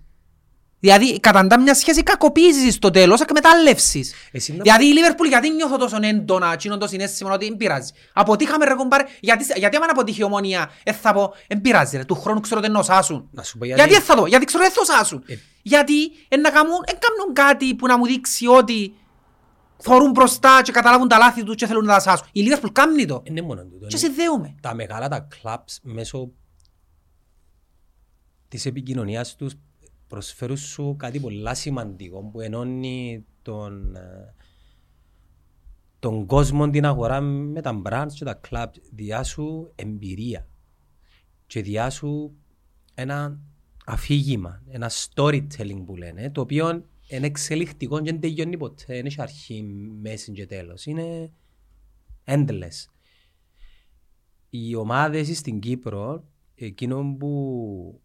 Δηλαδή, 0.83 1.19
καταντά 1.19 1.59
μια 1.59 1.73
σχέση 1.73 2.03
κακοποίησης 2.03 2.73
στο 2.73 2.89
τέλος, 2.89 3.21
εκμετάλλευσης. 3.21 4.13
Εσύ 4.31 4.51
να- 4.55 4.61
Δηλαδή 4.63 4.85
η 4.85 4.93
Λίβερπουλ 4.93 5.27
γιατί 5.27 5.49
νιώθω 5.49 5.77
τόσο 5.77 5.97
έντονα 6.01 6.53
εκείνο 6.53 6.77
το 6.77 6.87
συνέστημα 6.87 7.33
ότι 7.33 7.47
δεν 7.47 7.57
πειράζει. 7.57 7.91
Αποτύχαμε 8.13 8.65
ρε 8.65 8.73
κομπάρε, 8.73 9.03
γιατί, 9.19 9.45
γιατί 9.55 9.75
άμα 9.75 9.85
αποτύχει 9.89 10.19
η 10.19 10.23
ομόνια, 10.23 10.71
ε, 10.83 10.93
θα 10.93 11.13
πω, 11.13 11.33
δεν 11.47 11.61
πειράζει 11.61 11.97
ρε, 11.97 12.05
του 12.05 12.15
χρόνου 12.15 12.39
ξέρω 12.39 12.59
ότι 12.59 12.69
είναι 12.69 12.83
σάσουν. 12.83 13.29
Να 13.31 13.43
σου 13.43 13.57
πω 13.57 13.65
Γιατί 13.65 13.81
γιατί. 13.81 13.95
δεν 13.95 14.03
θα 14.03 14.15
το, 14.15 14.25
γιατί 14.25 14.45
ξέρω 14.45 14.63
ότι 14.67 14.73
θα 14.73 14.85
σάσουν. 14.97 15.23
Ε. 15.27 15.35
Γιατί 15.61 16.03
ε, 16.27 16.37
να 16.37 16.49
κάνουν, 16.49 16.73
ε, 16.85 16.91
κάνουν 16.91 17.33
κάτι 17.33 17.75
που 17.75 17.87
να 17.87 17.97
μου 17.97 18.05
δείξει 18.05 18.47
ότι 18.47 18.93
θωρούν 19.77 20.11
μπροστά 20.11 20.61
και 20.63 20.71
καταλάβουν 20.71 21.07
τα 21.07 21.17
λάθη 21.17 21.43
τους 21.43 21.55
και 21.55 21.65
θέλουν 21.67 21.85
να 21.85 21.93
τα 21.93 21.99
σάσουν. 21.99 22.27
Η 22.31 22.41
Λίβερπουλ 22.41 22.71
κάνει 22.71 23.05
το. 23.05 23.21
Είναι 23.23 23.41
μόνο 23.41 23.61
τούτο. 23.61 23.87
Και 23.87 23.97
είναι- 23.97 24.13
συνδέουμε. 24.13 24.55
τα 24.61 24.73
μεγάλα 24.73 25.07
τα 25.07 25.27
clubs 25.43 25.75
μέσω 25.81 26.31
της 28.47 28.65
επικοινωνίας 28.65 29.35
τους 29.35 29.53
προσφέρουν 30.11 30.57
σου 30.57 30.95
κάτι 30.97 31.19
πολύ 31.19 31.55
σημαντικό 31.55 32.23
που 32.23 32.41
ενώνει 32.41 33.25
τον, 33.41 33.95
ε, 33.95 34.33
τον 35.99 36.25
κόσμο 36.25 36.69
την 36.69 36.85
αγορά 36.85 37.21
με 37.21 37.61
τα 37.61 37.81
brands 37.85 38.11
και 38.13 38.25
τα 38.25 38.39
clubs 38.49 38.75
διά 38.91 39.23
σου 39.23 39.71
εμπειρία 39.75 40.47
και 41.47 41.61
διά 41.61 41.89
σου 41.89 42.35
ένα 42.93 43.39
αφήγημα, 43.85 44.63
ένα 44.67 44.91
storytelling 44.91 45.83
που 45.85 45.95
λένε 45.95 46.31
το 46.31 46.41
οποίο 46.41 46.85
είναι 47.07 47.25
εξελιχτικό 47.25 48.01
και 48.01 48.11
δεν 48.11 48.19
τελειώνει 48.19 48.57
ποτέ, 48.57 48.83
δεν 48.87 49.05
έχει 49.05 49.21
αρχή, 49.21 49.63
μέση 50.01 50.31
και 50.31 50.45
τέλος, 50.45 50.85
είναι 50.85 51.31
endless. 52.25 52.89
Οι 54.49 54.75
ομάδες 54.75 55.37
στην 55.37 55.59
Κύπρο, 55.59 56.23
εκείνο 56.55 57.15
που 57.19 58.00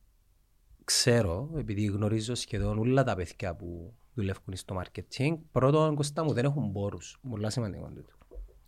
ξέρω, 0.87 1.51
επειδή 1.57 1.85
γνωρίζω 1.85 2.35
σχεδόν 2.35 2.79
όλα 2.79 3.05
τα 3.05 3.15
παιδιά 3.15 3.55
που 3.55 3.93
δουλεύουν 4.15 4.57
στο 4.57 4.83
marketing, 4.83 5.37
πρώτον, 5.53 5.95
Κωστά 5.95 6.25
μου, 6.25 6.33
δεν 6.33 6.45
έχουν 6.45 6.73
πόρους. 6.73 7.19
Πολλά 7.29 7.51
σημαντικό 7.51 7.89
τούτο. 7.95 8.13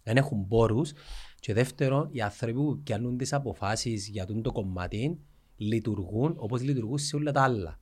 Δεν 0.02 0.16
έχουν 0.16 0.48
πόρους 0.48 0.92
και 1.40 1.54
δεύτερον, 1.54 2.08
οι 2.12 2.20
άνθρωποι 2.20 2.54
που 2.54 2.80
πιάνουν 2.82 3.16
τις 3.16 3.32
αποφάσεις 3.32 4.08
για 4.08 4.26
τούτο 4.26 4.40
το 4.40 4.52
κομμάτι 4.52 5.18
λειτουργούν 5.56 6.34
όπως 6.36 6.62
λειτουργούν 6.62 6.98
σε 6.98 7.16
όλα 7.16 7.32
τα 7.32 7.42
άλλα. 7.42 7.78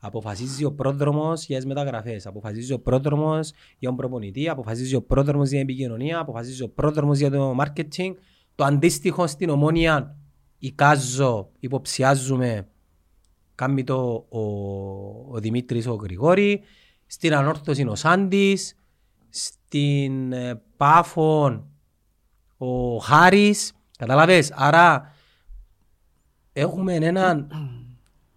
Αποφασίζει 0.00 0.64
ο 0.64 0.72
πρόδρομος 0.72 1.46
για 1.46 1.56
τις 1.56 1.66
μεταγραφές, 1.66 2.26
αποφασίζει 2.26 2.72
ο 2.72 2.80
πρόδρομος 2.80 3.52
για 3.78 3.88
τον 3.88 3.96
προπονητή, 3.96 4.48
αποφασίζει 4.48 4.94
ο 4.94 5.02
πρόδρομος 5.02 5.48
για 5.48 5.58
την 5.58 5.68
επικοινωνία, 5.68 6.18
αποφασίζει 6.18 6.62
ο 6.62 6.68
πρόδρομος 6.68 7.18
για 7.18 7.30
το 7.30 7.56
marketing. 7.60 8.12
Το 8.54 8.64
αντίστοιχο 8.64 9.26
στην 9.26 9.48
ομόνια, 9.48 10.16
εικάζω, 10.58 11.50
υποψιάζουμε, 11.58 12.68
κάνει 13.58 13.84
το 13.84 14.26
ο, 14.28 14.40
ο 15.30 15.38
Δημήτρης 15.38 15.86
ο 15.86 15.94
Γρηγόρη, 15.94 16.62
στην 17.06 17.34
ανόρθωση 17.34 17.80
είναι 17.80 17.90
ο 17.90 17.94
Σάντης, 17.94 18.74
στην 19.28 20.32
ε, 20.32 20.62
Πάφων 20.76 21.66
ο 22.56 22.96
Χάρης, 22.96 23.72
καταλαβες, 23.98 24.52
άρα 24.54 25.14
έχουμε 26.52 26.94
έναν, 26.94 27.50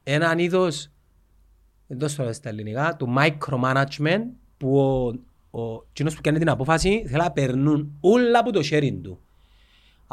έναν 0.03 0.39
είδος, 0.39 0.91
δεν 1.87 1.97
το 1.97 2.07
στο 2.07 2.33
στα 2.33 2.49
ελληνικά, 2.49 2.95
του 2.95 3.13
micromanagement 3.17 4.23
που 4.57 4.79
ο, 4.79 5.61
ο 5.61 5.83
κοινός 5.93 6.15
που 6.15 6.21
κάνει 6.21 6.37
την 6.37 6.49
απόφαση 6.49 7.03
θέλει 7.07 7.21
να 7.21 7.31
περνούν 7.31 7.97
όλα 7.99 8.39
από 8.39 8.51
το 8.51 8.59
sharing 8.63 8.99
του. 9.03 9.19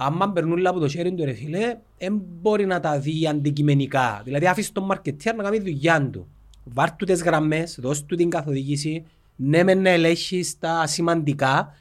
Άμα 0.01 0.33
περνούν 0.33 0.53
όλα 0.53 0.71
από 0.71 0.79
το 0.79 0.87
sharing 0.87 1.13
του 1.17 1.25
ρε 1.25 1.33
φίλε, 1.33 1.79
δεν 1.99 2.23
μπορεί 2.41 2.67
να 2.67 2.81
τα 2.81 2.99
δει 2.99 3.27
αντικειμενικά. 3.27 4.21
Δηλαδή 4.25 4.47
αφήσει 4.47 4.73
τον 4.73 4.89
marketer 4.93 5.35
να 5.37 5.43
κάνει 5.43 5.59
δουλειά 5.59 6.11
του. 6.11 6.29
Βάρ' 6.65 6.97
του 6.97 7.05
τις 7.05 7.23
γραμμές, 7.23 7.79
δώσ' 7.81 8.05
του 8.05 8.17
την 8.17 8.31
καθοδήγηση, 8.31 9.05
ναι 9.37 9.63
μεν 9.63 9.81
να 9.83 9.91
ελέγχεις 9.91 10.59
τα 10.59 10.87
σημαντικά, 10.87 11.75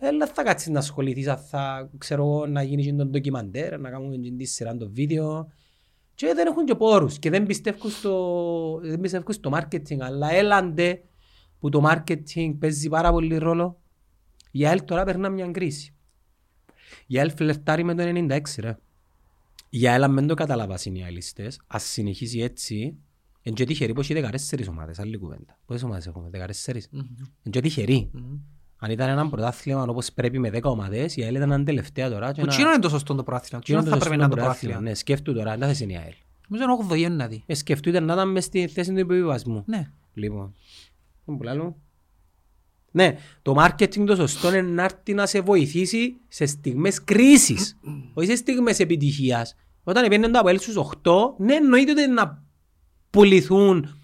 αλλά 0.00 0.26
θα 0.26 0.42
κάτσεις 0.42 0.68
να 0.68 0.78
ασχοληθείς, 0.78 1.28
αν 1.28 1.36
θα 1.36 1.90
ξέρω 1.98 2.22
εγώ, 2.22 2.46
να 2.46 2.62
γίνεις 2.62 2.86
και 2.86 2.92
τον 2.92 3.10
ντοκιμαντέρ, 3.10 3.80
να 3.80 3.90
κάνουμε 3.90 4.16
και 4.16 4.30
της 4.30 4.52
σειρά 4.52 4.76
το 4.76 4.90
βίντεο. 4.90 5.48
Και 6.14 6.32
δεν 6.34 6.46
έχουν 6.46 6.64
και 6.64 6.74
πόρους 6.74 7.18
και 7.18 7.30
δεν 7.30 7.46
πιστεύουν 7.46 7.90
στο, 7.90 8.80
δεν 8.82 9.00
πιστεύουν 9.00 9.32
στο 9.32 9.50
marketing, 9.54 9.98
αλλά 10.00 10.32
έλαντε 10.32 11.02
που 11.60 11.68
το 11.68 11.82
marketing 11.90 12.56
παίζει 12.58 12.88
πάρα 12.88 13.12
πολύ 13.12 13.36
ρόλο. 13.36 13.78
Η 14.50 14.66
ΑΕΛ 14.66 14.84
τώρα 14.84 15.04
περνά 15.04 15.28
μια 15.28 15.46
κρίση. 15.46 15.94
Η 17.06 17.18
ΑΕΛ 17.18 17.30
φλερτάρει 17.30 17.84
με 17.84 17.94
το 17.94 18.02
96 18.02 18.40
ρε. 18.58 18.76
Η 19.70 19.88
ΑΕΛ 19.88 20.02
αν 20.02 20.14
δεν 20.14 20.26
το 20.26 20.34
καταλάβασαν 20.34 20.94
οι 20.94 21.02
αελιστές, 21.04 21.60
ας 21.66 21.82
συνεχίσει 21.84 22.38
έτσι, 22.40 22.96
εν 23.42 23.54
και 23.54 23.64
τυχεροί 23.64 23.92
πως 23.92 24.10
έχει 24.10 24.20
14 24.20 24.68
ομάδες, 24.68 24.98
άλλη 24.98 25.16
κουβέντα. 25.18 25.58
Πόσες 25.66 25.82
ομάδες 25.82 26.06
έχουμε, 26.06 26.28
14. 26.28 26.88
Εν 27.42 27.50
και 27.52 27.60
τυχεροί. 27.60 28.10
Αν 28.78 28.90
ήταν 28.90 29.08
ένα 29.08 29.28
πρωτάθλημα 29.28 29.82
όπως 29.82 30.12
πρέπει 30.12 30.38
με 30.38 30.50
10 30.50 30.60
ομάδες, 30.62 31.16
η 31.16 31.22
ΑΕΛ 31.22 31.34
ήταν 31.34 31.52
αν 31.52 31.64
τελευταία 31.64 32.10
τώρα. 32.10 32.32
και 32.32 32.40
Που 32.40 32.46
να- 32.46 32.52
τσίνο 32.52 32.68
είναι 32.70 32.78
το 32.78 32.88
σωστό 32.88 33.14
το 33.14 33.22
πρόθυλα. 33.22 33.58
Τσίνο 33.60 33.78
Τσίνο 33.80 33.94
θα 33.94 33.98
το 34.00 34.04
πρέπει 34.08 34.20
να 34.20 34.24
είναι 34.26 34.34
το 34.34 34.40
σωστό 34.40 34.58
πρόθυλα. 34.66 34.80
Ναι, 34.80 34.94
σκέφτου 34.94 35.34
τώρα, 35.34 35.56
να 35.56 35.66
θες 35.66 35.80
είναι 35.80 35.92
η 35.92 35.96
ΑΕΛ. 35.96 36.12
Νομίζω 36.48 36.64
είναι 36.70 36.72
8 36.72 36.96
γένου 36.96 37.16
να 37.16 37.26
δει. 37.28 37.42
Ε, 37.46 37.54
σκεφτείτε 37.54 38.00
να 38.00 38.12
ήταν 38.12 38.30
μες 38.30 38.44
στη 38.44 38.66
θέση 38.68 38.92
του 38.92 38.98
υποβιβασμού. 38.98 39.62
Ναι. 39.66 39.90
Λοιπόν, 40.14 40.54
δεν 41.24 41.36
που 41.36 41.42
λάλλω. 41.42 41.76
Ναι, 42.96 43.16
το 43.42 43.54
marketing 43.58 44.06
το 44.06 44.16
σωστό 44.16 44.48
είναι 44.48 44.62
να 44.62 44.84
έρθει 44.84 45.14
να 45.14 45.26
σε 45.26 45.40
βοηθήσει 45.40 46.16
σε 46.28 46.46
στιγμές 46.46 47.04
κρίσης, 47.04 47.78
όχι 48.14 48.26
σε 48.26 48.36
στιγμές 48.36 48.78
επιτυχίας. 48.78 49.56
Όταν 49.84 50.08
πήγαινε 50.08 50.28
το 50.28 50.38
Αποέλ 50.38 50.58
στους 50.58 50.76
8, 50.76 51.34
ναι, 51.38 51.54
εννοείται 51.54 51.90
ότι 51.90 52.06
να 52.06 52.44
πουληθούν 53.10 53.98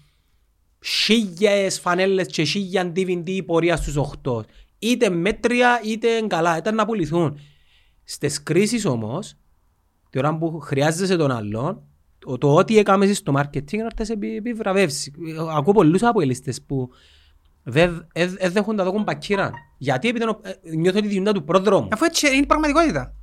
χίλιες 0.85 1.79
φανέλες 1.79 2.27
και 2.27 2.43
χίλια 2.43 2.91
DVD 2.95 3.45
πορεία 3.45 3.75
στους 3.75 3.95
8. 4.23 4.41
Είτε 4.79 5.09
μέτρια 5.09 5.81
είτε 5.83 6.07
καλά, 6.27 6.57
ήταν 6.57 6.75
να 6.75 6.85
πουληθούν. 6.85 7.39
Στις 8.03 8.43
κρίσεις 8.43 8.85
όμως, 8.85 9.35
τη 10.09 10.17
ώρα 10.17 10.37
που 10.37 10.59
χρειάζεσαι 10.59 11.15
τον 11.15 11.31
άλλον, 11.31 11.83
το, 12.19 12.37
το 12.37 12.55
ό,τι 12.55 12.77
έκαμε 12.77 13.05
εσύ 13.05 13.13
στο 13.13 13.33
marketing 13.37 13.77
να 13.77 13.85
έρθει 13.85 14.05
σε 14.05 14.13
επι- 14.13 14.37
επιβραβεύσεις. 14.37 15.11
Ακούω 15.55 15.73
πολλούς 15.73 16.03
αποελίστες 16.03 16.61
που 16.61 16.89
δεν 17.63 18.07
ε, 18.13 18.29
ε, 18.37 18.49
δέχουν 18.49 18.75
τα 18.75 18.83
δόκουν 18.83 19.03
πακύραν. 19.03 19.51
Γιατί 19.77 20.07
επειδή 20.07 20.23
είναι 20.23 20.31
ο- 20.31 20.41
ε, 20.49 20.75
νιώθω 20.75 21.01
τη 21.01 21.07
διούντα 21.07 21.31
του 21.31 21.43
πρόδρομου. 21.43 21.87
Αφού 21.91 22.05
έτσι 22.05 22.27
είναι 22.27 22.35
η 22.35 22.45
πραγματικότητα. 22.45 23.13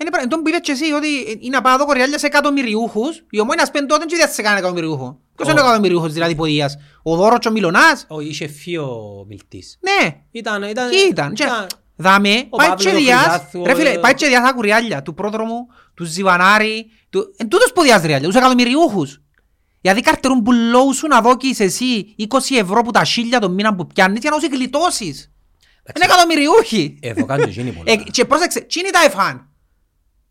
Είναι 0.00 0.10
πρα- 0.10 0.26
τον 0.26 0.42
που 0.42 0.48
είπες 0.48 0.60
και 0.62 0.72
εσύ 0.72 0.92
ότι 0.92 1.38
είναι 1.40 1.56
απάδοκο 1.56 1.92
ρεάλια 1.92 2.18
σε 2.18 2.26
εκατομμυριούχους. 2.26 3.24
Η 3.30 3.40
ομόνιας 3.40 3.70
πέντε 3.70 3.86
τότε 3.86 4.04
δεν 4.08 4.18
είδες 4.18 4.34
σε 4.34 4.42
κανένα 4.42 4.58
εκατομμυριούχο. 4.60 5.20
Ποιος 5.36 5.48
είναι 5.50 5.60
ο 5.60 5.62
Ω. 5.62 5.66
εκατομμυριούχος 5.66 6.12
δηλαδή 6.12 6.34
ποδίας. 6.34 6.76
Ο 7.02 7.16
Δώρος 7.16 7.38
και 7.38 7.48
ο 7.48 7.50
Μιλωνάς; 7.50 8.04
Όχι, 8.08 8.28
είχε 8.28 8.46
φύο 8.48 8.88
μιλτής. 9.28 9.78
Ναι. 9.80 10.16
Ήταν, 10.30 10.62
ήταν, 10.62 10.90
Κι 10.90 10.96
ήταν. 11.10 11.32
Και 11.34 11.44
Δάμε, 12.00 12.46
Ο 12.48 12.56
πάει 12.56 12.68
Παύλος 12.68 12.92
και 12.92 12.98
διάς, 12.98 13.20
Χρυσάθου, 13.20 13.64
ρε 13.64 13.74
φίλε, 13.74 13.96
ο- 13.96 14.00
πάει 14.00 14.14
και 14.14 14.26
διάς 14.26 14.48
άκου 14.50 14.62
ριάλια 14.62 15.02
του 15.02 15.14
πρόδρομου, 15.14 15.66
του 15.94 16.04
Ζιβανάρη, 16.04 16.86
του... 17.10 17.34
Εν 17.36 17.48
τούτος 17.48 17.72
που 17.72 17.82
διάς 17.82 18.02
ριάλια, 18.02 18.26
τους 18.26 18.36
εκατομμυριούχους. 18.36 19.20
Γιατί 19.80 20.00
καρτερούν 20.00 20.42
που 20.42 20.52
λόγους 20.52 20.96
σου 20.96 21.06
να 21.06 21.20
δώκεις 21.20 21.60
εσύ 21.60 22.14
20 22.18 22.24
ευρώ 22.58 22.82
που 22.82 22.90
τα 22.90 23.04
σίλια 23.04 23.40
τον 23.40 23.52
μήνα 23.54 23.74
που 23.74 23.86
πιάνεις 23.86 24.20
για 24.20 24.30
να 24.30 24.38
τους 24.38 24.48
γλιτώσεις. 24.48 25.32
Είναι 25.96 26.04
εκατομμυριούχοι. 26.04 26.98
Εδώ 27.02 27.24
κάνει 27.26 27.42
και 27.44 27.50
εκείνη 27.50 27.72
πολλά. 27.72 27.92
Ε, 27.92 27.96
Και 27.96 28.24
πρόσεξε, 28.24 28.60
τι 28.60 28.80
είναι 28.80 28.90
τα 28.90 29.00
εφάν. 29.06 29.48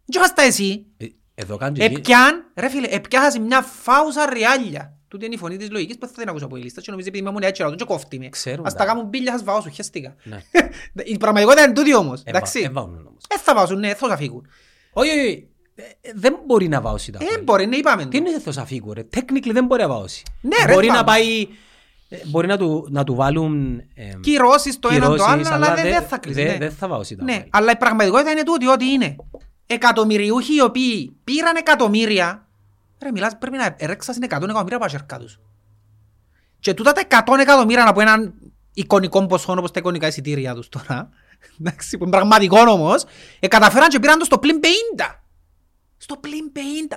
Τι 0.05 0.17
είχας 0.17 0.33
τα 0.33 0.41
εσύ. 0.41 0.85
Ε, 0.97 1.05
Εδώ 1.35 1.57
κάνει 1.57 1.77
και 1.77 1.83
εκείνη. 1.83 1.99
Επιάν, 1.99 2.43
ρε 2.55 2.69
φίλε, 2.69 2.87
επιάχασαι 2.87 3.39
μια 3.39 3.61
φάουσα 3.61 4.25
ριάλια. 4.33 4.97
Τούτη 5.07 5.25
είναι 5.25 5.33
η 5.35 5.37
φωνή 5.37 5.57
της 5.57 5.69
λογικής 5.71 5.97
που 5.97 6.05
δεν 6.05 6.15
θα 6.15 6.21
την 6.21 6.29
ακούσω 6.29 6.45
από 6.45 6.55
η 6.57 6.61
λίστα 6.61 6.81
και 6.81 6.91
νομίζω 6.91 7.09
επειδή 7.09 7.27
ήμουν 7.27 7.41
έτσι 7.41 7.61
ρωτούν 7.61 7.77
και 7.77 7.83
κόφτει 7.83 8.19
με. 8.19 8.29
Ξέρουν 8.29 8.65
Ας 8.65 8.71
τα. 8.73 8.79
τα 8.79 8.85
κάνουν 8.85 9.05
μπίλια, 9.05 9.31
σας 9.31 9.43
βάω 9.43 9.61
σου, 9.61 9.71
χαίστηκα. 9.73 10.15
Ναι. 10.23 10.37
Η 11.13 11.17
πραγματικότητα 11.17 11.63
είναι 11.65 11.73
τούτη 11.73 11.95
όμως, 11.95 12.19
Έβα- 12.19 12.29
εντάξει. 12.37 12.59
έβαουν 12.59 12.89
όμως. 13.07 13.23
Ε, 13.29 13.37
θα 13.37 13.53
βάζουν, 13.55 13.79
ναι, 13.79 13.93
θα 13.93 14.17
φύγουν. 14.17 14.47
Όχι, 14.93 15.09
όχι. 15.09 15.47
Ε, 15.79 15.81
ε, 16.01 16.11
Δεν 16.15 16.37
μπορεί 16.45 16.67
να 16.67 16.81
βάωσει 16.81 17.11
τα 17.11 17.17
Ε, 17.21 17.25
Αποέλ. 17.25 17.43
μπορεί, 17.43 17.65
ναι, 17.65 17.75
είπαμε. 17.75 18.05
Τι 18.05 18.17
είναι 18.17 18.39
θα 18.39 18.65
φύγω 18.65 18.93
ρε. 18.93 19.03
Technically 19.15 19.49
δεν 19.51 19.65
μπορεί 19.65 19.81
να 19.81 19.87
βάωσει. 19.87 20.23
Ναι, 20.41 20.55
ρε, 20.65 20.73
Μπορεί 20.73 20.87
πάμε. 20.87 20.99
να 20.99 21.05
πάει... 21.05 21.47
ε, 22.09 22.17
Μπορεί 22.25 22.47
να 22.47 22.57
του, 22.57 22.87
να 22.89 23.03
του 23.03 23.15
βάλουν... 23.15 23.79
ε, 23.93 24.11
Κυρώσεις 24.21 24.79
το 24.79 24.87
ένα 24.91 25.05
το 25.05 25.11
κυρώσεις, 25.11 25.25
άλλο, 25.51 25.63
αλλά 25.65 25.75
δεν 25.75 25.83
δε- 25.83 25.91
δεν 25.91 26.01
θα 26.07 26.17
κλείσει. 26.17 26.43
δε- 26.43 26.51
ναι. 26.51 26.57
Δεν 26.57 26.71
θα 26.71 26.87
βάωσει 26.87 27.15
τα 27.15 27.23
Ναι, 27.23 27.33
Αποέλ. 27.33 27.49
αλλά 27.51 27.71
η 27.71 27.75
πραγματικότητα 27.77 28.31
είναι 28.31 28.43
τούτη, 28.43 28.67
ότι 28.67 28.85
είναι 28.85 29.15
εκατομμυριούχοι 29.65 30.55
οι 30.55 30.61
οποίοι 30.61 31.15
πήραν 31.23 31.55
εκατομμύρια. 31.55 32.47
Ρε, 33.03 33.11
μιλάς, 33.11 33.37
πρέπει 33.39 33.57
να 33.57 33.75
έρεξασαν 33.77 34.23
100 34.23 34.27
εκατομμύρια 34.31 34.77
πασέρκα 34.79 35.17
τους. 35.19 35.39
Και 36.59 36.73
τούτα 36.73 36.91
τα 36.91 37.01
100 37.27 37.39
εκατομμύρια 37.39 37.87
από 37.89 38.01
έναν 38.01 38.33
εικονικό 38.73 39.25
ποσό 39.27 39.51
όπως 39.57 39.71
τα 39.71 39.79
εικονικά 39.79 40.07
εισιτήρια 40.07 40.53
τους 40.55 40.69
τώρα, 40.69 41.09
εντάξει, 41.59 41.97
που 41.97 42.03
είναι 42.03 42.11
πραγματικό 42.17 42.59
όμως, 42.59 43.03
ε, 43.39 43.47
καταφέραν 43.47 43.89
και 43.89 43.99
πήραν 43.99 44.19
το 44.19 44.25
στο 44.25 44.37
πλήν 44.37 44.59
50. 44.97 45.19
Στο 45.97 46.15
πλήν 46.17 46.51
50. 46.89 46.95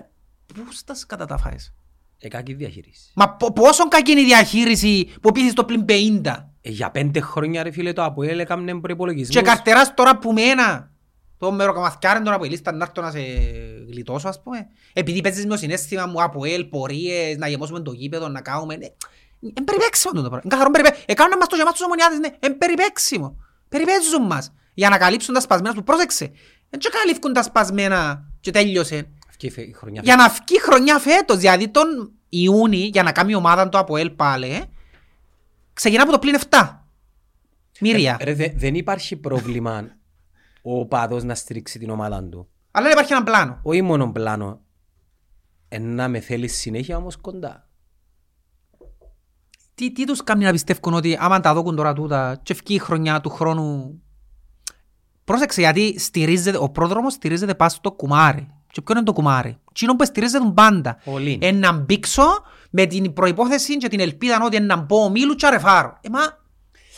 Πού 0.54 0.72
στας 0.72 1.06
κατά 1.06 1.26
τα 1.26 1.36
φάες; 1.38 1.72
Ε, 2.18 2.28
κακή 2.28 2.52
διαχείριση. 2.54 3.10
Μα 3.14 3.30
πο- 3.36 3.52
πόσο 3.52 3.88
κακή 3.88 4.10
είναι 4.10 4.20
η 4.20 4.24
διαχείριση 4.24 5.08
που 5.22 5.32
πήγες 5.32 5.50
στο 5.50 5.64
πλήν 5.64 5.84
50. 5.88 6.50
Ε, 6.60 6.70
για 6.70 6.90
πέντε 6.90 7.20
χρόνια 7.20 7.62
ρε 7.62 7.70
φίλε 7.70 7.92
το 7.92 8.02
ΑΠΟΕΛ 8.04 8.38
έκαμνε 8.38 8.80
προϋπολογισμούς. 8.80 9.36
Και 9.36 9.42
καρτεράς 9.42 9.94
τώρα 9.94 10.18
που 10.18 10.32
μένα. 10.32 10.90
Το 11.38 11.52
μεροκαμαθιάρεν 11.52 12.24
τώρα 12.24 12.38
που 12.38 12.44
η 12.44 12.48
λίστα 12.48 12.72
να 12.72 12.84
έρθω 12.84 13.02
να 13.02 13.10
σε 13.10 13.18
γλιτώσω 13.88 14.28
ας 14.28 14.42
πούμε. 14.42 14.66
Επειδή 14.92 15.20
παίζεις 15.20 15.44
με 15.44 15.50
το 15.50 15.56
συνέστημα 15.56 16.06
μου 16.06 16.22
από 16.22 16.44
ελ, 16.44 16.64
πορείες, 16.64 17.36
να 17.36 17.48
γεμώσουμε 17.48 17.80
το 17.80 17.92
γήπεδο, 17.92 18.28
να 18.28 18.40
κάνουμε. 18.40 18.76
ναι. 18.76 18.86
Εν 19.54 19.64
περιπέξιμο 19.64 20.12
το 20.12 20.20
πράγμα. 20.20 20.40
Εν 20.44 20.50
καθαρόν 20.50 20.72
περιπέ... 20.72 20.96
Έκαναν 21.06 21.38
μας 21.38 21.48
το 21.48 21.56
γεμάτο 21.56 21.72
τους 21.76 21.84
ομονιάτες, 21.84 22.18
ναι. 22.18 22.28
Εν 22.38 22.58
περιπέξιμο. 22.58 23.36
Περιπέζουν 23.68 24.22
μας. 24.26 24.52
Για 24.74 24.88
να 24.88 24.98
καλύψουν 24.98 25.34
τα 25.34 25.40
σπασμένα 25.40 25.74
που 25.74 25.82
πρόσεξε. 25.82 26.30
Εν 26.70 26.78
και 26.78 26.88
καλύφκουν 26.92 27.32
τα 27.32 27.42
σπασμένα 27.42 28.30
και 28.40 28.50
τέλειωσε. 28.50 29.08
Αυτή 29.28 29.46
η 29.46 29.50
φε- 29.50 29.68
η 29.68 29.72
χρονιά. 29.72 30.00
Για 30.04 30.16
να 30.16 30.28
βγει 30.28 30.56
η 30.56 30.60
χρονιά 30.60 30.98
φέτος. 30.98 31.36
Δηλαδή 31.38 31.68
τον 31.68 32.12
Ιούνι, 32.28 32.76
για 32.76 33.02
να 33.02 33.12
κάνει 33.12 33.30
η 33.32 33.34
ομάδα 33.34 33.68
του 33.68 33.78
από 33.78 33.96
ελ 33.96 34.10
πάλι, 34.10 34.64
ξεκινά 35.72 36.02
από 36.02 36.12
το 36.12 36.18
πλήν 36.18 36.34
7. 36.50 36.84
Μύρια. 37.80 38.16
Ρε, 38.20 38.34
δε- 38.34 38.52
δεν 38.56 38.74
υπάρχει 38.74 39.16
πρόβλημα 39.16 39.88
ο 40.62 40.86
παδός 40.86 41.24
να 41.24 41.34
στηρίξει 41.34 41.78
την 41.78 41.90
ομάδα 41.90 42.24
του. 42.24 42.48
Αλλά 42.70 42.84
δεν 42.84 42.92
υπάρχει 42.92 43.12
ένα 43.12 43.22
πλάνο. 43.22 43.60
Όχι 43.62 43.82
μόνο 43.82 44.12
πλάνο. 44.12 44.60
Ε, 45.68 45.78
να 45.78 46.08
με 46.08 46.20
θέλει 46.20 46.48
συνέχεια 46.48 46.96
όμως 46.96 47.16
κοντά. 47.16 47.68
Τι, 49.74 49.92
τι 49.92 50.04
τους 50.06 50.24
κάνει 50.24 50.44
να 50.44 50.50
πιστεύουν 50.52 50.94
ότι 50.94 51.16
άμα 51.20 51.40
τα 51.40 51.54
δώκουν 51.54 51.76
τώρα 51.76 51.92
τούτα 51.92 52.40
και 52.42 52.52
ευκεί 52.52 52.74
η 52.74 52.78
χρονιά 52.78 53.20
του 53.20 53.30
χρόνου... 53.30 54.02
Πρόσεξε 55.30 55.60
γιατί 55.60 55.98
στηρίζεται, 55.98 56.58
ο 56.60 56.68
πρόδρομος 56.68 57.12
στηρίζεται 57.12 57.54
πάνω 57.54 57.70
στο 57.70 57.92
κουμάρι. 57.92 58.48
Και 58.72 58.80
ποιο 58.80 58.94
είναι 58.94 59.04
το 59.04 59.12
κουμάρι; 59.12 59.58
Εκείνο 59.70 59.96
που 59.96 60.04
στηρίζεται 60.04 60.38
τον 60.38 60.54
πάντα. 60.54 60.98
All 61.04 61.28
in. 61.28 61.36
Ε, 61.40 61.52
να 61.52 61.72
μπήξω 61.72 62.22
με 62.70 62.86
την 62.86 63.12
προϋπόθεση 63.12 63.76
και 63.76 63.88
την 63.88 64.00
ελπίδα 64.00 64.40
ότι 64.44 64.60
να 64.60 64.76
μπω 64.76 65.04
ο 65.04 65.08
Μίλου 65.08 65.34
και 65.34 65.46
αρεφάρω. 65.46 65.98
Ε, 66.00 66.08
μα, 66.08 66.20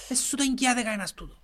δεν 0.09 0.19
σου 0.19 0.37
το 0.37 0.43
εγκιάται 0.49 0.83
κανένας 0.83 1.15
τούτο. 1.15 1.35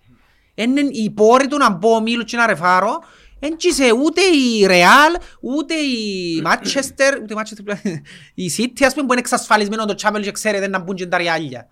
Είναι 0.55 0.80
η 0.80 1.11
πόρη 1.11 1.47
του 1.47 1.57
να 1.57 1.70
μπω 1.70 1.95
ο 1.95 2.01
Μίλου 2.01 2.24
και 2.24 2.36
να 2.36 2.47
ρεφάρω. 2.47 2.99
Εν 3.39 3.57
είσαι 3.59 3.93
ούτε 4.05 4.20
η 4.20 4.66
Ρεάλ, 4.66 5.14
ούτε 5.41 5.74
η 5.74 6.41
Μάτσεστερ, 6.43 7.18
ούτε 7.22 7.32
η 7.32 7.36
Μάτσεστερ, 7.36 7.76
η 8.45 8.51
City, 8.57 8.82
ας 8.84 8.95
πούμε, 8.95 9.07
που 9.07 9.12
είναι 9.12 9.20
εξασφαλισμένο 9.20 9.84
το 9.84 9.95
Champions 10.03 10.22
και 10.22 10.32
ξέρετε 10.32 10.68
να 10.68 10.78
μπουν 10.78 10.95
και 10.95 11.07
τα 11.07 11.16
ριάλια. 11.16 11.68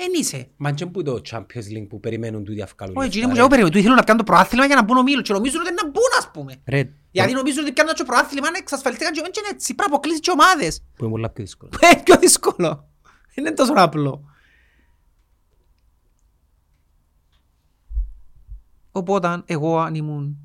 Εν 0.00 0.12
είσαι. 0.20 0.50
Μα 0.56 0.72
και 0.72 0.86
που 0.86 1.02
το 1.02 1.20
Champions 1.30 1.68
League 1.74 1.86
που 1.88 2.00
περιμένουν 2.00 2.44
τούτοι 2.44 2.62
αυκάλουν. 2.62 2.96
Όχι, 2.96 3.06
εκείνοι 3.06 3.22
λεφτά, 3.22 3.28
που 3.28 3.34
ρε. 3.34 3.40
εγώ 3.40 3.48
περίμενα, 3.48 3.72
του 3.72 3.78
ήθελαν 3.78 3.96
να 3.96 4.02
κάνουν 4.02 4.24
το 4.24 4.32
προάθλημα 4.32 4.66
για 4.66 4.74
να 4.74 4.82
μπουν 4.82 4.96
ο 4.96 5.02
Μίλου 5.02 5.22
και 5.22 5.32
νομίζουν 5.32 5.60
ότι 5.60 5.70
να 5.82 5.84
μπουν, 5.90 6.12
ας 6.18 6.30
πούμε. 6.30 6.60
Ρε, 6.66 6.92
Γιατί 7.10 7.32
νομίζουν 7.32 7.64
ότι 7.64 7.72
κάνουν 7.72 7.94
το 7.94 8.04
προάθλημα 8.04 8.50
να 8.50 8.58
εξασφαλιστήκαν 8.58 9.12
και 9.12 9.20
είναι 9.20 9.48
έτσι, 9.52 9.74
πρέπει 9.74 9.90
να 9.90 9.96
αποκλείσει 9.96 10.20
και 10.20 10.30
ομάδες. 10.30 10.80
που 10.94 11.04
είναι 11.04 11.12
πολλά 11.12 11.30
πιο 11.30 11.44
δύσκολο. 11.44 11.70
Ε, 11.80 11.94
πιο 12.04 12.16
δύσκολο. 12.16 12.88
Δεν 13.34 13.44
είναι 13.46 13.54
τόσο 13.54 13.72
απλό. 13.76 14.24
Οπότε 18.92 19.42
εγώ 19.46 19.78
αν 19.78 19.94
ήμουν... 19.94 20.36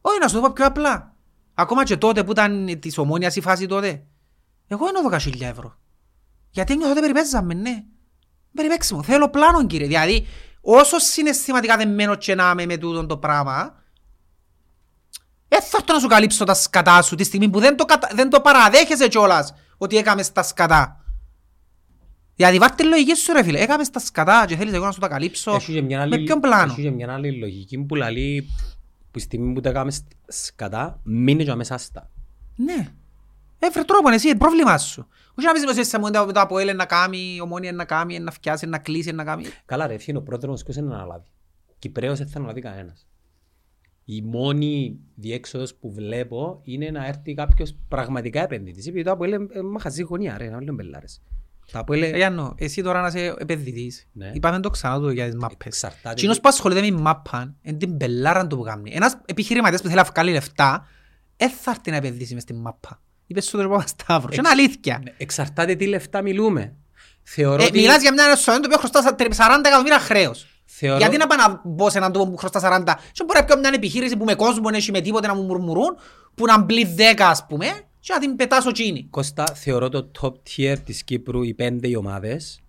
Όχι, 0.00 0.18
να 0.18 0.28
σου 0.28 0.34
το 0.34 0.40
πω 0.40 0.52
πιο 0.52 0.66
απλά. 0.66 1.16
Ακόμα 1.54 1.84
και 1.84 1.96
τότε 1.96 2.24
που 2.24 2.30
ήταν 2.30 2.78
της 2.78 2.98
ομόνιας 2.98 3.36
η 3.36 3.40
φάση 3.40 3.66
τότε. 3.66 4.06
Εγώ 4.66 4.86
δεν 5.10 5.20
12.000 5.34 5.40
ευρώ. 5.40 5.78
Γιατί 6.50 6.76
νιώθω 6.76 6.92
ότι 6.92 7.00
περιπέζαμε, 7.00 7.54
ναι. 7.54 7.84
Περιπέξιμο. 8.54 9.02
Θέλω 9.02 9.28
πλάνο, 9.28 9.66
κύριε. 9.66 9.86
Δηλαδή, 9.86 10.26
όσο 10.60 10.98
συναισθηματικά 10.98 11.76
δεν 11.76 11.94
μένω 11.94 12.14
και 12.14 12.34
να 12.34 12.50
είμαι 12.50 12.66
με 12.66 12.76
τούτο 12.76 13.06
το 13.06 13.16
πράγμα, 13.16 13.82
δεν 15.48 15.62
θα 15.62 15.76
έρθω 15.80 15.92
να 15.94 15.98
σου 16.00 16.06
καλύψω 16.06 16.44
τα 16.44 16.54
σκατά 16.54 17.02
σου 17.02 17.14
τη 17.14 17.24
στιγμή 17.24 17.48
που 17.48 17.60
δεν 17.60 17.76
το, 17.76 17.84
κατα... 17.84 18.10
δεν 18.14 18.30
το 18.30 18.40
παραδέχεσαι 18.40 19.08
κιόλας 19.08 19.54
ότι 19.78 19.96
έκαμε 19.96 20.24
τα 20.24 20.42
σκατά. 20.42 21.02
Δηλαδή 22.34 22.58
βάρτε 22.58 22.82
τη 22.82 22.88
λογική 22.88 23.14
σου 23.14 23.32
ρε 23.32 23.42
φίλε, 23.42 23.60
έκαμε 23.60 23.84
τα 23.86 23.98
σκατά 23.98 24.44
και 24.46 24.56
θέλεις 24.56 24.72
εγώ 24.72 24.84
να 24.84 24.92
σου 24.92 25.00
τα 25.00 25.08
καλύψω 25.08 25.52
Έχει 25.54 25.72
και 25.72 25.82
μια 25.82 25.96
με 25.98 26.02
άλλη- 26.02 26.24
ποιον 26.24 26.40
πλάνο; 26.40 26.72
Έχει 26.72 26.82
και 26.82 26.90
μια 26.90 27.12
άλλη 27.12 27.38
λογική 27.38 27.78
που 27.78 27.94
λαλεί 27.94 28.42
που 29.10 29.18
στη 29.18 29.20
στιγμή 29.20 29.52
που 29.54 29.60
τα 29.60 29.72
κάνουμε 29.72 29.90
σ- 29.90 30.04
σκατά, 30.28 31.00
μείνει 31.02 31.44
και 31.44 31.54
μέσα 31.54 31.76
στα. 31.78 32.10
Ναι. 32.56 32.92
Έφερε 33.58 33.84
τρόπο 33.84 34.08
εσύ, 34.10 34.28
είναι 34.28 34.38
πρόβλημά 34.38 34.78
σου. 34.78 35.06
Όχι 35.34 35.46
να 35.46 35.52
πεις 35.52 35.64
πως 35.64 35.76
εσύ 35.76 35.98
μου 35.98 36.10
το 36.10 36.40
από 36.40 36.58
έλε 36.58 36.72
να 36.72 36.84
κάνει, 36.84 37.34
η 37.36 37.40
ομόνια 37.40 37.72
να 37.72 37.84
κάνει, 37.84 38.18
να 38.18 38.30
φτιάσει, 38.30 38.66
να 38.66 38.78
κλείσει, 38.78 39.12
να 39.12 39.24
κάνει. 39.24 39.44
Καλά 39.64 39.86
ρε, 39.86 39.94
ευθύνη 39.94 40.18
ο 40.18 40.22
πρόδρομος 40.22 40.62
ποιος 40.62 40.76
είναι 40.76 40.86
να 40.86 40.94
αναλάβει. 40.94 41.26
Κυπρέος 41.78 42.18
δεν 42.18 42.28
θα 42.28 42.38
αναλάβει 42.38 42.60
κανένας. 42.60 43.06
Η 44.04 44.22
μόνη 44.22 44.98
διέξοδος 45.14 45.74
που 45.74 45.92
βλέπω 45.92 46.60
είναι 46.64 46.90
να 46.90 47.06
έρθει 47.06 47.34
κάποιος 47.34 47.76
πραγματικά 47.88 48.42
επενδυτής. 48.42 48.86
Επειδή 48.86 49.04
το 49.04 49.10
Αποέλ 49.10 49.32
είναι 49.32 49.62
μαχαζή 49.62 50.02
γωνία 50.02 50.38
ρε, 50.38 50.48
να 50.48 50.58
λέμε 50.58 50.72
μπελάρες. 50.72 51.22
Τα 51.72 51.78
Αποέλ 51.78 52.02
Ε, 52.02 52.16
Γιάννο, 52.16 52.54
εσύ 52.56 52.82
τώρα 52.82 53.00
να 53.00 53.06
είσαι 53.06 53.34
επενδυτής. 53.38 54.08
Ναι. 54.12 54.30
Είπαμε 54.34 54.60
το 54.60 54.70
ξανά 54.70 55.00
το 55.00 55.10
για 55.10 55.24
τις 55.24 55.34
μάπες. 55.34 55.66
εξαρτάται. 55.66 56.14
Κοινός 56.14 56.40
που 56.40 56.48
ασχολείται 56.48 56.90
με 56.90 57.00
μάπαν, 57.00 57.56
είναι 57.62 57.76
την 57.76 57.92
μπελάρα 57.92 58.46
του 58.46 58.56
που 58.56 58.62
κάνει. 58.62 58.90
Ένας 58.94 59.20
επιχειρηματίας 59.26 59.80
που 59.80 59.88
θέλει 59.88 59.98
να 59.98 60.04
βγάλει 60.12 60.32
λεφτά, 60.32 60.86
δεν 61.36 61.50
θα 61.50 61.70
έρθει 61.70 61.90
να 61.90 61.96
επενδύσει 61.96 62.34
μες 62.34 62.42
στην 62.42 62.56
μάπα. 62.56 63.02
Είπες 63.30 63.44
σου 63.44 63.56
το 63.56 63.68
Παπασταύρου. 63.68 64.28
Και 64.28 64.36
είναι 64.38 64.48
αλήθεια. 64.48 65.00
Ναι, 65.04 65.12
Εξαρτάται 65.16 65.74
τι 65.74 65.86
λεφτά 65.86 66.22
μιλούμε. 66.22 66.74
Θεωρώ 67.22 67.62
Ε, 67.62 67.66
ότι... 67.66 67.78
μιλάς 67.78 68.00
για 68.02 68.12
μια 68.12 68.36
σωμένο 68.36 68.62
το 68.68 68.68
οποίο 68.74 68.88
χρωστά 68.88 69.16
40 69.60 69.60
εκατομμύρια 69.66 69.98
χρέος. 69.98 70.46
Θεωρώ- 70.64 70.98
Γιατί 70.98 71.16
να 71.16 71.26
πάω 71.26 71.38
να 71.48 71.60
μπω 71.64 71.90
σε 71.90 71.98
έναν 71.98 72.12
τόπο 72.12 72.30
που 72.30 72.36
χρωστά 72.36 72.60
40 72.86 72.94
και 73.12 73.24
μπορεί 73.24 73.38
να 73.38 73.44
πιω 73.44 73.58
μια 73.58 73.70
επιχείρηση 73.74 74.16
που 74.16 74.24
με 74.24 74.34
κόσμο 74.34 74.68
έχει 74.72 74.90
με 74.90 75.00
τίποτε 75.00 75.26
να 75.26 75.34
μου 75.34 75.42
μουρμουρούν 75.42 75.96
που 76.34 76.44
να 76.46 76.58
μπλει 76.58 76.94
10 76.98 77.00
ας 77.18 77.46
πούμε 77.48 77.66
και 78.00 78.12
να 78.12 78.18
την 78.18 78.36
πετάσω 78.36 78.72
τσίνη. 78.72 79.06
Κώστα, 79.10 79.44
θεωρώ 79.54 79.88
το 79.88 80.10
top 80.20 80.32
tier 80.32 80.76
της 80.84 81.02
Κύπρου 81.04 81.42
οι 81.42 81.54
πέντε 81.54 81.88
οι 81.88 81.94
ομάδες 81.94 82.60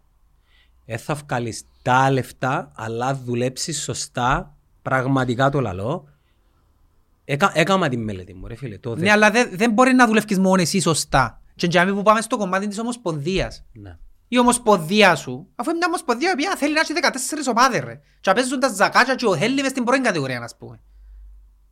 δεν 0.86 0.98
θα 0.98 1.14
βγάλεις 1.14 1.64
τα 1.82 2.12
λεφτά 2.12 2.72
αλλά 2.76 3.16
δουλέψεις 3.26 3.82
σωστά 3.84 4.56
πραγματικά 4.82 5.50
το 5.50 5.60
λαλό 5.60 6.08
Έκα, 7.32 7.52
έκαμα 7.54 7.90
την 7.90 8.04
μελέτη 8.04 8.34
μου 8.34 8.48
ρε 8.48 8.56
φίλε 8.56 8.78
το 8.78 8.96
Ναι, 8.96 9.12
αλλά 9.12 9.32
δεν, 9.32 9.50
δεν 9.54 9.72
μπορεί 9.72 9.94
να 9.94 10.08
δουλεύεις 10.08 10.40
μόνο 10.40 10.62
εσύ 10.62 10.80
σωστά. 10.80 11.42
Και 11.56 11.68
για 11.68 11.86
μí 11.86 11.94
που 11.94 12.02
πάμε 12.02 12.22
στο 12.22 12.38
κομμάτι 12.38 12.68
της 12.68 12.80
ομοσπονδίας. 12.80 13.66
ναι. 13.74 13.98
Η 14.28 14.40
ομοσπονδία 14.40 15.16
σου, 15.16 15.48
αφού 15.56 15.70
είναι 15.70 15.78
μια 15.78 15.88
ομοσπονδία 15.88 16.36
που 16.36 16.58
θέλει 16.58 16.74
να 16.74 16.80
έχει 16.80 16.94
14 16.94 17.50
ομάδες 17.50 17.80
ρε. 17.80 17.96
Και 18.22 18.30
να 18.30 18.34
παίζουν 18.34 18.60
τα 18.60 18.68
ζακάτια 18.68 19.16
και 19.16 19.26
ο 19.26 19.36
Θέλει 19.38 19.62
μες 19.62 19.70
στην 19.72 19.84
πρώτη 19.84 20.02
κατηγορία, 20.02 20.42
ας 20.42 20.58
πούμε. 20.58 20.80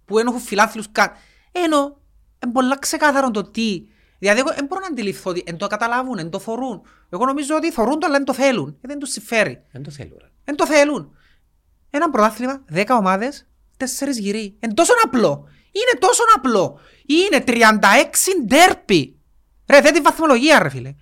Που 0.06 0.16
δεν 0.16 0.28
έχουν 0.28 0.40
φιλάθλους 0.40 0.92
καν. 0.92 1.12
Ενώ, 1.52 1.98
είναι 2.44 2.54
πολλά 2.54 2.80
ξεκάθαρο 2.80 3.32
το 3.32 3.44
τι. 3.44 3.84
Δηλαδή, 4.20 4.40
εγώ 4.40 4.54
δεν 4.56 4.66
μπορώ 4.66 4.82
να 4.82 4.88
αντιληφθώ 4.88 5.30
ότι 5.30 5.44
δεν 5.46 5.58
το 5.58 5.68
καταλάβουν, 5.68 6.16
δεν 6.16 6.30
το 6.30 6.40
θωρούν. 6.40 6.82
Εγώ 7.10 7.26
νομίζω 7.26 7.56
ότι 7.56 7.72
θωρούν 7.72 8.00
το, 8.00 8.06
αλλά 8.06 8.16
δεν 8.16 8.26
το 8.26 8.34
θέλουν. 8.34 8.78
Ε, 8.82 8.88
δεν 8.88 9.00
τους 9.00 9.10
συμφέρει. 9.12 9.64
Δεν 9.72 9.84
το 9.84 9.92
θέλω 9.92 10.18
ρε. 10.22 10.30
Δεν 10.44 10.56
το 10.56 10.66
θέλουν. 10.66 11.16
Ένα 11.90 12.10
πρωτάθλημα, 12.10 12.64
10 12.74 12.84
ομάδες, 13.00 13.47
4 13.78 13.86
γυρί. 14.20 14.58
Είναι 14.60 14.74
τόσο 14.74 14.94
απλό. 15.04 15.44
Είναι 15.72 16.00
τόσο 16.00 16.24
απλό. 16.36 16.80
Είναι 17.06 17.44
36 17.48 18.46
ντέρπι. 18.46 19.20
Ρε, 19.70 19.80
δε 19.82 19.92
τη 19.92 20.00
βαθμολογία 20.02 20.60
ρε 20.60 20.70
φίλε. 20.70 20.96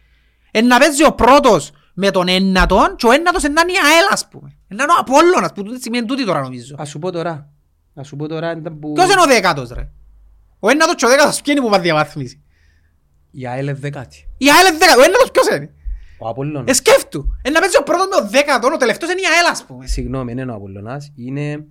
Εν 0.51 0.67
να 0.67 0.78
παίζει 0.80 1.03
ο 1.05 1.11
πρώτος 1.11 1.71
με 1.93 2.11
τον 2.11 2.28
ένατον 2.28 2.95
και 2.95 3.05
ο 3.05 3.11
ένατος 3.11 3.43
είναι 3.43 3.53
να 3.53 3.61
είναι 3.61 3.71
η 3.71 3.76
ΑΕΛ 3.86 4.05
ας 4.11 4.28
πούμε. 4.28 4.49
Είναι 4.67 4.78
να 4.78 4.84
είναι 4.84 4.91
ο 4.91 4.95
Απόλλωνας 4.99 5.51
που 5.53 5.63
τούτη 5.63 5.82
σημαίνει 5.82 6.05
τούτη 6.05 6.26
τώρα 6.26 6.41
νομίζω. 6.41 6.76
Ας 6.78 6.89
σου 6.89 6.99
πω 6.99 7.11
τώρα 7.11 7.49
Ας 7.95 8.07
σου 8.07 8.15
πω 8.15 8.28
τώρα 8.28 8.51
ήταν 8.51 8.80
που 8.80 8.91
Ποιος 8.93 9.11
είναι 9.11 9.21
ο 9.21 9.26
δέκατος 9.26 9.69
ρε; 9.69 9.89
Ο 10.59 10.69
ένατος 10.69 10.95
και 10.95 11.05
ο 11.05 11.09
δέκατος 11.09 11.41
ποιος 11.41 11.55
είναι 11.55 11.65
που 11.65 11.71
πάει 11.71 11.80
διαβάθμιση. 11.82 12.43
η 13.32 13.47
ΑΕΛ 13.47 13.63
είναι 13.63 13.73
δεκάτη 13.73 14.28
Η 14.38 14.45
ΑΕΛ 14.49 14.67
είναι 14.67 14.78
δέκατος. 14.78 15.01
Ο 15.03 15.07
ένατος 15.07 15.32
ποιος 15.32 15.47
είναι; 15.47 15.73
Ο 16.19 16.28
Απολλώνας 16.28 16.69
Ε, 16.69 16.73
σκέφτου. 16.73 17.26
Εν 17.41 17.51
να 17.51 17.59
παίζει 17.59 17.78
ο 17.78 17.84
πρώτος 17.84 18.07
με 18.07 18.26
ο 18.26 18.30
δέκατον, 18.30 18.73
ο 18.73 18.78
τελευταίος 18.78 19.11
είναι 19.11 19.21
η 19.21 19.23
ΑΕΛ 19.36 19.51
ας 19.51 19.63
πούμε. 19.65 19.88
Συγγνώμη, 19.88 20.34
δεν 20.34 20.43
είναι 20.43 20.51
ο 20.51 20.55
Απολλωνάς. 20.55 21.11
Είναι 21.15 21.65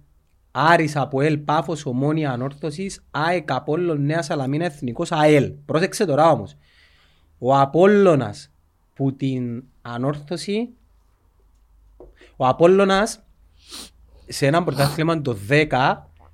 Άρης 0.57 0.97
Αποέλ 0.97 1.39
Πάφος 1.39 1.87
Ομόνια 1.87 2.31
Ανόρθωσης 2.31 3.05
ΑΕΚ 3.11 3.51
Απόλλων 3.53 4.05
Νέας 4.05 4.25
Σαλαμίνα 4.25 4.65
Εθνικός 4.65 5.13
ΑΕΛ. 5.13 5.53
Πρόσεξε 5.67 6.05
τώρα 6.05 6.31
όμως. 6.31 6.55
Ο 7.39 7.59
Απόλλωνας 7.59 8.51
που 8.95 9.17
την 9.17 9.65
ανόρθωση 9.83 10.69
ο 12.37 12.47
Απόλλωνας 12.47 13.23
σε 14.29 14.47
ένα 14.47 14.65
πρωτάθλημα 14.65 15.21
το 15.23 15.37
10 15.49 15.67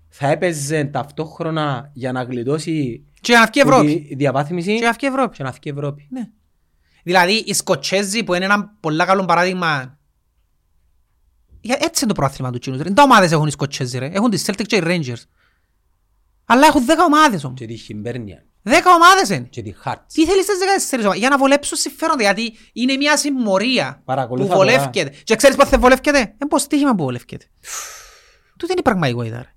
θα 0.08 0.28
έπαιζε 0.28 0.84
ταυτόχρονα 0.84 1.90
για 1.92 2.12
να 2.12 2.22
γλιτώσει 2.22 3.04
Και 3.20 3.32
να 3.34 3.46
βγει 3.46 3.60
Ευρώπη. 3.60 4.06
τη 4.08 4.14
διαβάθμιση 4.14 4.78
Και 4.78 4.84
να 4.84 4.92
βγει 4.92 5.06
Ευρώπη. 5.06 5.36
και 5.36 5.42
να 5.42 5.50
βγει 5.50 5.70
Ευρώπη. 5.70 6.06
Ναι. 6.10 6.28
Δηλαδή 7.02 7.32
οι 7.32 7.52
Σκοτσέζοι 7.54 8.24
που 8.24 8.34
είναι 8.34 8.44
ένα 8.44 8.74
πολύ 8.80 9.04
καλό 9.04 9.24
παράδειγμα 9.24 9.66
για- 9.76 9.98
έτσι 11.62 12.04
είναι 12.04 12.12
το 12.12 12.20
πρόθυμα 12.20 12.50
του 12.50 12.58
Κίνους. 12.58 12.80
ρε. 12.80 12.90
Τα 12.90 13.02
ομάδες 13.02 13.32
έχουν 13.32 13.46
οι 13.46 13.50
Σκοτσέζοι 13.50 13.98
ρε. 13.98 14.10
Έχουν 14.12 14.30
τις 14.30 14.44
Celtic 14.46 14.64
και 14.66 14.76
οι 14.76 14.82
Rangers. 14.84 15.22
Αλλά 16.44 16.66
έχουν 16.66 16.86
10 16.86 16.90
ομάδες 17.06 17.44
όμως. 17.44 17.58
Και 17.58 17.66
τη 17.66 17.76
Χιμπέρνια 17.76 18.44
10 18.62 18.70
ομάδες 18.96 19.28
είναι. 19.28 19.46
και 19.50 19.62
τη 19.62 19.72
Χάρτς. 19.72 20.14
Τι 20.14 20.26
θέλεις 20.26 20.44
στις 20.44 20.58
14 20.58 21.00
ομάδες. 21.00 21.18
Για 21.18 21.28
να 21.28 21.38
βολέψουν 21.38 21.76
συμφέροντα. 21.76 22.22
Γιατί 22.22 22.56
είναι 22.72 22.96
μια 22.96 23.16
συμμορία 23.16 23.94
που 23.96 24.04
Παρακολούθα 24.04 24.54
βολεύκεται. 24.54 25.12
Και 25.24 25.36
ξέρεις 25.36 25.56
πώς 25.56 25.68
δεν 25.68 25.80
βολεύκεται; 25.80 26.18
Είναι 26.18 26.48
πως 26.48 26.62
στοίχημα 26.62 26.94
που 26.94 27.02
βολεύκεται. 27.02 27.44
Τούτη 28.56 28.72
είναι 28.72 28.80
η 28.80 28.82
πραγματικότητα 28.82 29.36
ρε. 29.36 29.54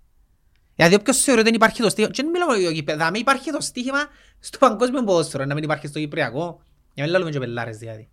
Γιατί 0.76 0.96
όποιος 0.96 1.18
θεωρεί 1.22 1.40
ότι 1.40 1.50
δεν 1.50 1.58
υπάρχει 1.58 1.82
το 1.82 1.90
στοίχημα, 1.90 2.14
και 2.14 2.22
δεν 2.22 2.32
μιλάμε 2.32 2.58
για 2.58 2.70
γήπεδα, 2.70 3.12
μην 3.12 3.22
υπάρχει 3.22 3.52
το 3.52 3.62
στοίχημα 3.62 4.00
στο 4.40 4.58
παγκόσμιο 4.58 5.04
ποδόσφαιρο, 5.04 5.46
να 5.46 5.54
μην 5.54 5.64
υπάρχει 5.64 5.88
στο 5.88 6.00
Κυπριακό. 6.00 6.62
Για 6.94 7.06
να 7.06 7.12
μην 7.12 7.20
λέμε 7.20 7.32
και 7.32 7.40
πελάρες 7.40 7.78
δηλαδή. 7.78 8.10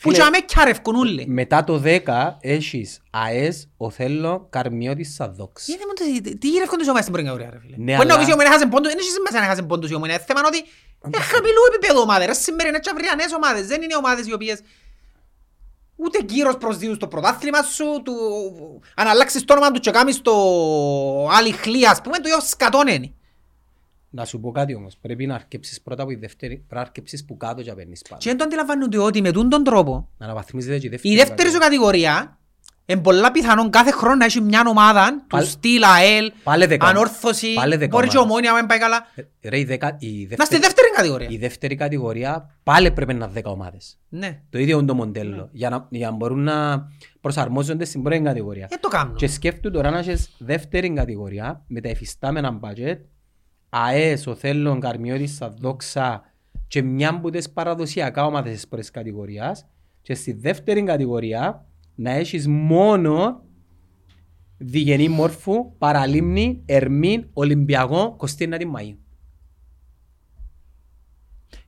Που 0.00 0.08
Φίλε, 0.10 0.14
και 0.14 0.22
αμέ 0.22 0.38
κιάρευκουν 0.40 0.94
όλοι. 0.94 1.24
Μετά 1.28 1.64
το 1.64 1.82
10 1.84 2.36
έχεις 2.40 3.00
ΑΕΣ, 3.10 3.68
Οθέλο, 3.76 4.46
Καρμιώτης, 4.50 5.14
Σαδόξ. 5.14 5.66
Γιατί 5.66 5.82
μόνο 5.86 5.92
το- 5.92 6.22
τι- 6.30 6.38
Τι 6.38 6.48
γυρεύκονται 6.48 6.82
σε 6.84 6.90
ομάδες 6.90 7.08
στην 7.08 7.12
πρώτη 7.16 7.28
κατηγορία, 7.28 7.58
ρε 7.58 7.60
φίλε; 7.64 7.76
Ναι, 7.84 7.94
Μπορεί 7.96 8.06
να 8.08 8.14
αλλά- 8.14 8.18
πεις 8.22 8.28
η 8.30 8.32
Ομόνια 8.32 8.50
έχασε 8.52 8.66
πόντους, 8.66 8.90
δεν 8.92 8.98
έχει 9.00 9.10
σημασία 9.10 9.38
να 9.40 9.44
έχασε 9.46 9.62
πόντους 9.62 9.90
η 9.90 9.94
Ομόνια. 9.94 10.14
Είναι 10.14 10.24
θέμα 10.26 10.40
ότι 10.46 10.58
είναι 11.06 11.18
χαμηλού 11.32 11.60
επίπεδου 11.70 12.00
ομάδες. 12.06 12.26
Ρε 12.26 12.32
σημερινές 12.34 12.80
και 12.84 12.90
αυριανές 12.94 13.32
ομάδες. 13.38 13.66
Δεν 13.66 13.82
είναι 13.82 13.96
ομάδες 13.96 14.26
οι 14.26 14.32
οποίες 14.32 14.58
ούτε 15.96 16.18
γύρος 16.28 16.56
προσδίδουν 16.56 16.94
στο 16.94 17.06
πρωτάθλημα 17.06 17.62
σου, 17.62 17.84
του... 18.04 18.14
αν 18.94 19.06
αλλάξεις 19.06 19.44
το 19.44 19.52
όνομα 19.52 19.70
του 19.70 19.80
και 19.80 19.90
κάνεις 19.90 20.20
το 20.20 20.32
άλλη 21.28 21.52
χλία, 21.52 21.90
ας 21.90 22.00
πούμε, 22.00 22.16
το 22.18 22.28
ίδιο 22.28 22.40
σκατόν 22.40 22.86
είναι. 22.86 23.12
Να 24.12 24.24
σου 24.24 24.40
πω 24.40 24.50
κάτι 24.50 24.74
όμως, 24.74 24.96
πρέπει 25.00 25.26
να 25.26 25.34
αρκέψεις 25.34 25.80
πρώτα 25.80 26.02
από 26.02 26.10
η 26.10 26.14
δεύτερη, 26.14 26.54
πρέπει 26.54 26.74
να 26.74 26.80
αρκέψεις 26.80 27.24
που 27.24 27.36
κάτω 27.36 27.62
και 27.62 27.70
να 27.70 27.76
παίρνεις 27.76 28.02
πάνω. 28.08 28.20
Και 28.20 28.28
δεν 28.28 28.38
το 28.38 28.44
αντιλαμβάνονται 28.44 28.98
ότι 28.98 29.20
με 29.20 29.30
τούτον 29.32 29.48
τον 29.48 29.64
τρόπο 29.64 30.08
Να 30.18 30.26
αναβαθμίζεται 30.26 30.78
και 30.78 30.86
η 30.86 30.90
δεύτερη. 30.90 31.14
η 31.14 31.16
δεύτερη 31.16 31.50
σου 31.50 31.58
κατηγορία 31.58 32.34
είναι 32.86 33.00
πολλά 33.00 33.30
πιθανόν 33.30 33.70
κάθε 33.70 33.90
χρόνο 33.90 34.14
να 34.14 34.24
έχει 34.24 34.40
μια 34.40 34.62
ομάδα 34.66 35.16
του 35.18 35.26
Πάλι- 35.26 35.46
στυλ 35.46 35.82
ΑΕΛ, 35.84 36.32
Πάλι 36.42 36.66
δέκα. 36.66 36.86
ανόρθωση, 36.86 37.52
Πάλι 37.54 37.76
δέκα 37.76 37.96
μπορεί 37.96 38.08
και 38.08 38.16
ομάδες. 38.16 38.32
ομόνια 38.32 38.52
αν 38.52 38.66
πάει 38.66 38.78
καλά. 38.78 39.06
Ε, 39.40 39.48
Ρε, 39.48 39.58
η, 39.58 39.64
δεκα, 39.64 39.96
η, 40.00 40.06
Να 40.06 40.26
στη 40.26 40.26
δεύτερη, 40.36 40.60
δεύτερη 40.62 40.88
κατηγορία. 40.96 41.28
η 41.30 41.36
δεύτερη 41.36 41.74
κατηγορία 41.74 42.56
πάλι 42.62 42.90
πρέπει 42.90 43.14
να 43.14 43.24
είναι 43.24 43.40
10 43.44 43.50
ομάδες. 43.52 43.98
Ναι, 44.08 44.40
Το 44.50 44.58
ίδιο 44.58 44.78
είναι 44.78 44.86
το 44.86 44.94
μοντέλο. 44.94 45.48
Για, 45.52 45.70
να, 45.70 45.86
για 45.90 46.10
να 46.10 46.16
μπορούν 46.16 46.42
να 46.42 46.88
προσαρμόζονται 47.20 47.84
στην 47.84 48.02
πρώτη 48.02 48.20
κατηγορία. 48.20 48.66
δεν 48.70 48.80
το 48.80 48.88
κάνουν. 48.88 49.14
Και 49.16 49.26
σκέφτου 49.26 49.70
τώρα 49.70 49.90
να 49.90 49.98
έχεις 49.98 50.30
δεύτερη 50.38 50.90
κατηγορία 50.92 51.62
με 51.66 51.80
τα 51.80 51.88
εφιστάμενα 51.88 52.60
budget, 52.62 52.96
ΑΕΣ, 53.70 54.26
Οθέλων, 54.26 54.80
Καρμιώτης, 54.80 55.34
Σαδόξα 55.34 56.22
και 56.68 56.82
μια 56.82 57.08
από 57.10 57.30
τις 57.30 57.50
παραδοσιακά 57.50 58.24
ομάδες 58.26 58.52
της 58.54 58.68
πρώτης 58.68 58.90
κατηγορίας 58.90 59.66
και 60.02 60.14
στη 60.14 60.32
δεύτερη 60.32 60.82
κατηγορία 60.82 61.66
να 61.94 62.10
έχεις 62.10 62.48
μόνο 62.48 63.42
Διγενή 64.58 65.08
Μόρφου, 65.08 65.76
Παραλίμνη, 65.78 66.62
Ερμήν, 66.66 67.26
Ολυμπιακό, 67.32 68.16
29 68.38 68.48
Μαΐου. 68.48 68.96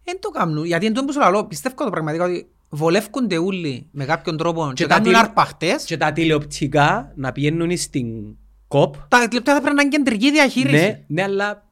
Δεν 0.04 0.20
το 0.20 0.28
κάνουν, 0.28 0.64
γιατί 0.64 0.86
εν 0.86 0.92
τω 0.94 1.04
που 1.04 1.12
σου 1.12 1.18
λαλώ, 1.18 1.44
πιστεύω 1.46 1.74
το 1.84 1.90
πραγματικά 1.90 2.24
ότι 2.24 2.46
βολεύκονται 2.68 3.38
όλοι 3.38 3.88
με 3.90 4.04
κάποιον 4.04 4.36
τρόπο 4.36 4.66
και, 4.66 4.72
Και 4.74 4.82
τα 4.82 4.88
κάνουν 4.88 5.04
τηλε- 5.04 5.24
αρπαχτές. 5.24 5.84
Και 5.84 5.96
τα 5.96 6.12
τηλεοπτικά 6.12 7.12
να 7.16 7.32
πηγαίνουν 7.32 7.76
στην 7.76 8.36
ΚΟΠ 8.68 8.94
Τα 9.08 9.28
τηλεπτά 9.28 9.54
θα 9.54 9.60
πρέπει 9.60 9.76
να 9.76 9.82
είναι 9.82 9.90
κεντρική 9.90 10.30
διαχείριση. 10.30 10.74
Ναι, 10.84 11.04
ναι, 11.06 11.22
αλλά 11.22 11.52
ν- 11.52 11.62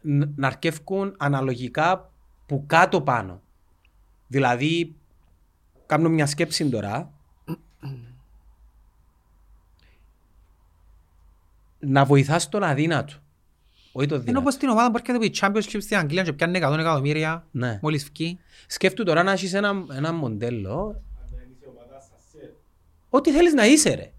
να 0.00 0.46
αρκεύκουν 0.46 1.14
αναλογικά 1.18 2.10
που 2.46 2.64
κάτω 2.66 3.00
πάνω. 3.00 3.40
Δηλαδή, 4.26 4.94
κάνω 5.86 6.08
μια 6.08 6.26
σκέψη 6.26 6.68
τώρα. 6.68 7.10
να 11.78 12.04
βοηθάς 12.04 12.48
τον 12.48 12.62
αδύνατο. 12.62 13.14
Όχι 13.92 14.06
τον 14.06 14.16
Είναι 14.16 14.26
δυνατό. 14.26 14.40
όπως 14.40 14.56
την 14.56 14.68
ομάδα 14.68 14.90
που 14.90 14.96
έρχεται 14.96 15.16
από 15.16 15.24
η 15.24 15.32
Championship 15.40 15.80
στην 15.82 15.96
Αγγλία 15.96 16.22
και 16.22 16.32
πιάνει 16.32 16.58
100 16.58 16.78
εκατομμύρια 16.78 17.46
Ναι. 17.50 17.78
μόλις 17.82 18.10
βγει. 18.14 18.38
Σκέφτου 18.66 19.04
τώρα 19.04 19.22
να 19.22 19.32
έχεις 19.32 19.54
ένα, 19.54 19.84
ένα 19.92 20.12
μοντέλο 20.12 21.02
Ό,τι 23.10 23.30
θέλεις 23.32 23.52
να 23.54 23.66
είσαι 23.66 23.94
ρε. 23.94 24.10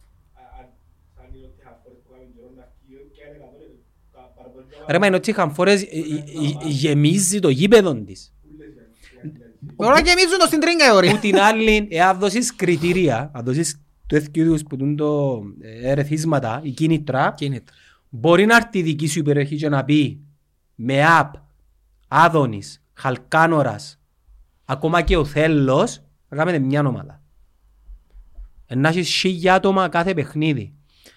Ρε 4.90 5.00
μα 5.00 5.06
είναι 5.08 5.16
ότι 5.16 5.30
είχαν 5.30 5.54
φορές 5.54 5.82
ε, 5.82 5.86
ε, 5.86 5.98
ε, 6.66 6.68
γεμίζει 6.68 7.40
το 7.40 7.50
γήπεδο 7.50 7.96
της. 7.96 8.32
Τώρα 9.76 10.00
γεμίζουν 10.00 10.38
το 10.40 10.46
στην 10.46 10.60
τρίτη 10.60 10.76
κατηγορία. 10.78 11.12
Που 11.12 11.18
την 11.18 11.38
άλλη, 11.40 11.88
εάν 11.90 12.20
δώσεις 12.20 12.56
κριτήρια, 12.56 13.32
αν 13.34 13.46
δώσεις 13.46 13.82
το 14.06 14.16
έθικιο 14.16 14.44
είδους 14.44 14.64
που 14.64 14.78
τούν 14.78 14.96
το 14.96 15.42
ε, 15.62 15.90
ερεθίσματα, 15.90 16.60
η 16.64 16.70
κίνητρα, 16.70 17.34
Κίνητρα. 17.38 17.76
μπορεί 18.10 18.46
να 18.46 18.56
έρθει 18.56 18.80
η 18.80 18.82
δική 18.82 19.08
σου 19.08 19.20
υπεροχή 19.20 19.56
και 19.56 19.70
να 19.70 19.84
πει 19.84 20.20
με 20.76 21.06
απ, 21.06 21.34
Άδωνης, 22.08 22.84
Χαλκάνορας, 22.94 24.00
ακόμα 24.66 25.02
και 25.02 25.18
ο 25.18 25.26
Θέλος, 25.26 26.02
να 26.30 26.38
κάνετε 26.38 26.60
μια 26.60 26.86
ομάδα. 26.86 27.22
Ε, 28.68 28.76
Να 28.76 28.90
έχεις 28.90 29.10
χίλια 29.10 29.54
άτομα 29.54 29.90
κάθε 29.90 30.14
παιχνίδι. 30.14 30.74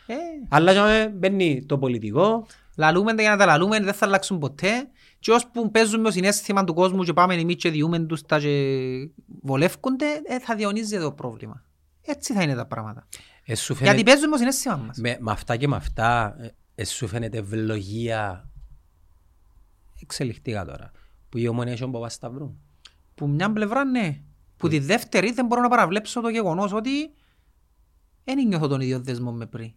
Ε, 0.07 0.15
Αλλά 0.49 0.73
και 0.73 1.09
μπαίνει 1.09 1.65
το 1.67 1.79
πολιτικό, 1.79 2.47
Λαλούμε 2.81 3.15
τα 3.15 3.23
για 3.23 3.31
να 3.31 3.37
τα 3.37 3.47
λαλούμε, 3.47 3.81
δεν 3.81 3.95
θα 3.95 4.07
αλλάξουν 4.07 4.39
ποτέ. 4.39 4.89
Και 5.19 5.31
ώσπου 5.33 5.71
παίζουν 5.71 6.01
με 6.01 6.07
το 6.07 6.11
συνέστημα 6.11 6.65
του 6.65 6.75
κόσμου 6.75 7.03
και 7.03 7.13
πάμε 7.13 7.35
εμείς 7.35 7.57
και 7.57 7.71
διούμε 7.71 7.99
τους 7.99 8.23
τα 8.23 8.39
και 8.39 9.09
βολεύκονται, 9.43 10.07
ε, 10.25 10.39
θα 10.39 10.55
διονύζεται 10.55 11.03
το 11.03 11.13
πρόβλημα. 11.13 11.65
Έτσι 12.05 12.33
θα 12.33 12.43
είναι 12.43 12.55
τα 12.55 12.67
πράγματα. 12.67 13.07
ε, 13.45 13.55
σου 13.55 13.73
Γιατί 13.73 13.89
φαίνεται, 13.89 14.11
παίζουν 14.11 14.29
με 14.29 14.33
το 14.33 14.39
συνέστημα 14.39 14.77
μας. 14.77 14.99
με, 14.99 15.17
με 15.21 15.31
αυτά 15.31 15.57
και 15.57 15.69
με 15.69 15.77
αυτά, 15.77 16.37
ε, 16.41 16.49
ε, 16.75 16.85
σου 16.85 17.07
φαίνεται 17.07 17.39
ευλογία 17.39 18.51
εξελιχτικά 20.03 20.65
τώρα. 20.65 20.91
Που 21.29 21.39
η 21.39 21.49
ομονία 21.49 21.73
έχει 21.73 21.81
τον 21.81 21.93
Παπασταυρού. 21.93 22.57
Που 23.15 23.29
μια 23.29 23.53
πλευρά 23.53 23.85
ναι. 23.85 24.21
Που 24.57 24.69
τη 24.69 24.79
δεύτερη 24.79 25.33
δεν 25.33 25.47
μπορώ 25.47 25.63
να 25.63 25.69
παραβλέψω 25.69 26.21
το 26.21 26.29
γεγονός 26.29 26.73
ότι 26.73 27.11
δεν 28.25 28.47
νιώθω 28.47 28.67
τον 28.67 28.81
ίδιο 28.81 29.01
δεσμό 29.01 29.33
με 29.33 29.47
πριν. 29.47 29.73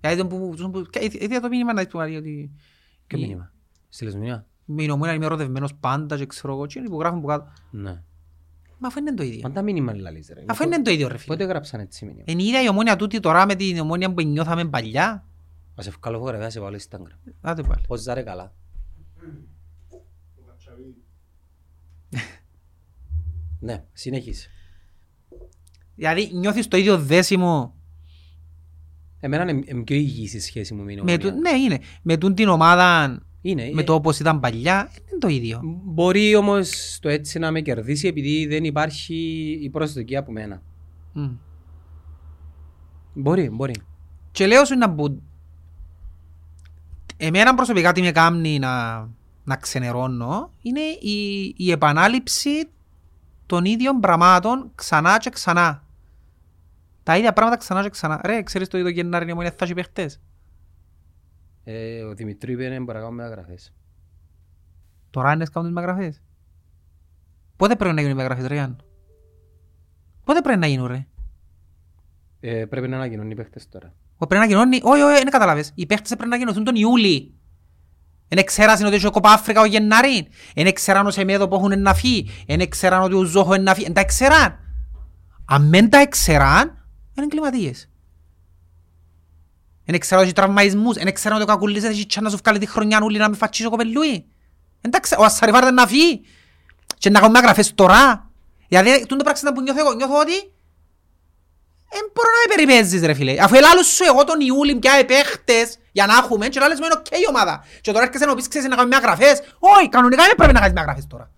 Γιατί 0.00 0.16
τον 0.16 0.28
που, 0.28 0.54
τον 0.56 0.72
που, 0.72 0.82
και 0.82 1.10
είδα 1.20 1.40
το 1.40 1.48
μήνυμα 1.48 1.72
να 1.72 1.82
δεις 1.82 1.90
που 1.92 1.98
λέει 1.98 2.16
ότι 2.16 2.50
Ποιο 3.06 3.18
η- 3.18 3.20
μήνυμα; 3.22 3.52
Στείλες 3.88 4.14
μήνυμα. 4.14 4.46
με 4.64 4.82
η 4.82 4.90
ομόνια 4.90 5.14
είμαι 5.14 5.24
ερωτευμένος 5.24 5.74
πάντα 5.74 6.16
και 6.16 6.26
ξέρω 6.26 6.52
εγώ 6.52 6.66
και 6.66 6.80
που 6.80 6.98
γράφουν 7.00 7.20
που 7.20 7.26
κάτω. 7.26 7.52
Ναι. 7.70 8.02
Μα 8.78 8.88
αφού 8.88 8.98
είναι 8.98 9.14
το 9.14 9.22
ίδιο. 9.22 9.40
Πάντα 9.40 9.62
μήνυμα 9.62 9.94
λαλείς 9.94 10.30
ρε. 10.34 10.44
Αφού 10.46 10.62
είναι 10.64 10.82
το 10.82 10.90
ίδιο 10.90 11.08
ρε 11.08 11.16
φίλε. 11.18 11.36
Πότε 11.36 11.48
γράψαν 11.48 11.80
έτσι 11.80 12.04
μήνυμα; 12.04 12.22
Είναι 12.26 12.42
η 12.42 12.46
ίδια 12.46 12.62
η 12.62 12.68
ομόνια 12.68 12.96
τούτη 12.96 13.20
τώρα 13.20 13.46
με 13.46 13.54
την 13.54 13.78
ομόνια 13.78 14.12
που 14.12 14.22
νιώθαμε 14.22 14.64
παλιά. 14.68 15.24
Ας 15.74 15.84
σε 15.84 15.90
βγάλω 15.90 16.18
φωτογραφία, 16.18 16.50
σε 16.50 16.60
βάλω 16.60 16.76
Instagram. 16.88 17.30
Άντε 17.40 17.62
πάλι. 17.62 17.82
Πώς 17.86 18.00
ζάρε 18.00 18.22
καλά. 18.22 18.52
Ναι, 23.60 23.84
συνεχίσε. 23.92 24.48
Δηλαδή 25.94 26.30
νιώθεις 26.32 26.68
το 26.68 26.76
ίδιο 26.76 26.98
δέσιμο 26.98 27.74
Εμένα 29.20 29.50
είναι 29.50 29.62
είναι 29.66 29.82
πιο 29.82 29.96
υγιής 29.96 30.34
η 30.34 30.40
σχέση 30.40 30.74
μου 30.74 30.82
με 30.82 30.94
την 30.94 31.04
με 31.04 31.12
ομονία. 31.12 31.30
του, 31.30 31.40
ναι 31.40 31.58
είναι, 31.58 31.78
με 32.02 32.16
τούν 32.16 32.34
την 32.34 32.48
ομάδα 32.48 33.18
Είναι. 33.40 33.70
με 33.72 33.80
ε, 33.80 33.84
το 33.84 33.94
όπως 33.94 34.18
ήταν 34.18 34.40
παλιά, 34.40 34.90
είναι 35.10 35.18
το 35.18 35.28
ίδιο. 35.28 35.60
Μπορεί 35.84 36.34
όμως 36.34 36.98
το 37.00 37.08
έτσι 37.08 37.38
να 37.38 37.50
με 37.50 37.60
κερδίσει 37.60 38.06
επειδή 38.06 38.46
δεν 38.46 38.64
υπάρχει 38.64 39.14
η 39.62 39.70
προσδοκία 39.70 40.18
από 40.18 40.32
μένα. 40.32 40.62
Μμ. 41.12 41.28
Μπορεί, 43.12 43.50
μπορεί. 43.50 43.74
Και 44.30 44.46
λέω 44.46 44.64
σου 44.64 44.76
να 44.76 44.90
που... 44.90 45.22
Εμένα 47.16 47.54
προσωπικά 47.54 47.92
τι 47.92 48.00
με 48.00 48.10
κάνει 48.10 48.58
να, 48.58 49.08
να 49.44 49.56
ξενερώνω 49.56 50.52
είναι 50.62 50.80
η, 51.00 51.54
η 51.56 51.70
επανάληψη 51.70 52.68
των 53.46 53.64
ίδιων 53.64 54.00
πραγμάτων 54.00 54.70
ξανά 54.74 55.18
και 55.18 55.30
ξανά. 55.30 55.82
Τα 57.08 57.16
ίδια 57.16 57.32
πράγματα 57.32 57.56
ξανά 57.56 57.82
και 57.82 57.88
ξανά. 57.88 58.20
Ρε, 58.24 58.42
ξέρεις 58.42 58.68
το 58.68 58.78
ίδιο 58.78 58.90
Γενάρη 58.90 59.28
η 59.28 59.32
ομόνια 59.32 59.50
θα 59.50 59.64
έχει 59.64 59.74
παίχτες; 59.74 60.20
Ε, 61.64 62.02
ο 62.02 62.14
Δημητρίου 62.14 62.54
είπε 62.54 62.68
να 62.68 62.84
μπορεί 62.84 62.98
να 62.98 63.04
κάνουμε 63.04 63.22
μεταγραφές. 63.22 63.74
Τώρα 65.10 65.32
είναι 65.32 65.44
κάνουν 65.52 65.68
τις 65.68 65.78
μεταγραφές. 65.78 66.22
Πότε 67.56 67.76
πρέπει 67.76 67.94
να 67.94 68.00
γίνουν 68.00 68.16
οι 68.16 68.22
μεταγραφές 68.22 68.48
ρε 68.48 68.54
Γιάννη. 68.54 68.76
Πότε 70.24 70.40
πρέπει 70.40 70.58
να 70.58 70.66
γίνουν 70.66 70.86
ρε; 70.86 71.06
Ε, 72.40 72.64
πρέπει 72.64 72.88
να 72.88 72.96
ανακοινώνει 72.96 73.30
οι 73.30 73.34
παίχτες 73.34 73.68
τώρα. 73.68 73.94
Ο 74.16 74.26
πρέπει 74.26 74.42
να 74.42 74.48
κοινώνει, 74.48 74.80
όχι, 74.82 75.02
όχι, 75.02 75.14
δεν 75.14 75.30
καταλάβες. 75.30 75.72
Οι 75.74 75.86
παίχτες 75.86 76.14
πρέπει 76.14 76.30
να 76.30 76.38
κοινωθούν 76.38 76.64
τον 76.64 76.74
Ιούλη. 76.74 77.34
Εν 78.28 78.38
εξέρασαν 78.38 78.86
ότι 78.86 78.96
έχει 78.96 79.06
ο 79.06 79.10
Κοπά 79.10 79.32
Αφρικα 79.32 79.60
ο 79.60 79.64
Γεννάρη. 79.64 80.28
Εν 80.54 80.66
εξέραν 80.66 81.06
ο 81.06 81.10
Σεμέδο 81.10 81.48
που 81.48 81.54
έχουν 81.54 81.82
να 81.82 81.94
φύγει. 81.94 82.28
Εν 82.46 82.60
εξέραν 82.60 83.02
ότι 83.02 83.14
ο 83.14 83.22
Ζόχο 83.22 83.54
είναι 83.54 83.62
να 83.62 83.74
φύγει. 83.74 83.86
Εν 83.86 83.92
τα 83.92 84.00
εξέραν. 84.00 84.58
Αν 85.44 85.70
δεν 85.70 85.90
τα 85.90 85.98
εξέραν, 85.98 86.77
είναι 87.22 87.32
εγκληματίες. 87.32 87.88
Εν 89.84 89.94
εξέραν 89.94 90.24
ότι 90.24 90.32
έχει 90.32 90.40
τραυμαϊσμούς. 90.40 90.96
Εν 90.96 91.06
εξέραν 91.06 91.40
ότι 91.40 91.50
ο 91.50 91.52
Κακουλής 91.52 91.84
έχει 91.84 92.06
τσάν 92.06 92.24
να 92.24 92.30
σου 92.30 92.38
βγάλει 92.42 92.58
τη 92.58 92.66
χρονιά 92.66 93.00
ούλη 93.02 93.18
να 93.18 93.28
με 93.28 93.36
φατσίσει 93.36 93.66
ο 93.66 93.70
κοπελούι. 93.70 94.26
Εν 94.80 94.90
τα 94.90 94.96
εξέραν. 94.96 95.24
Ο 95.24 95.26
Ασαριβάρ 95.26 95.72
να 95.72 95.86
φύγει. 95.86 96.20
Και 96.98 97.10
να 97.10 97.20
κάνουμε 97.20 97.38
γραφές 97.38 97.74
τώρα. 97.74 98.30
Γιατί 98.68 99.06
τούτο 99.06 99.24
πράγμα 99.24 99.52
που 99.52 99.60
νιώθω 99.60 99.80
εγώ, 99.80 99.92
νιώθω 99.92 100.18
ότι 100.18 100.52
δεν 101.90 102.10
μπορώ 102.14 102.28
να 102.28 102.38
με 102.48 102.54
περιπέζεις 102.54 103.02
ρε 103.02 103.14
φίλε. 103.14 103.42
Αφού 103.42 103.54
ελάλους 103.54 103.86
σου 103.86 104.04
εγώ 104.04 104.24
τον 104.24 104.40
Ιούλη 104.40 104.76
πια 104.76 104.92
επέχτες 104.92 105.78
για 105.92 106.06
να 106.06 106.14
έχουμε 106.16 106.48
και 106.48 106.60
λάλες 106.60 106.78
μου 106.78 106.84
είναι 106.84 106.94
οκ 106.98 107.06
η 107.10 107.28
ομάδα. 107.28 107.64
Και 107.80 107.92
τώρα 107.92 108.04
έρχεσαι 108.04 108.24
να 108.24 108.30
μου 108.30 108.36
πεις 108.36 108.48
ξέρεις 108.48 108.68
να 108.68 108.76
κάνουμε 108.76 108.96
μια 108.96 109.06
γραφές. 109.06 109.42
Όχι, 109.58 109.88
κανονικά 109.88 110.22
δεν 110.22 110.34
πρέπει 110.36 110.52
να 110.52 110.60
κάνεις 110.60 110.74
μια 110.74 110.82
γραφές 110.82 111.06
τώρα. 111.06 111.30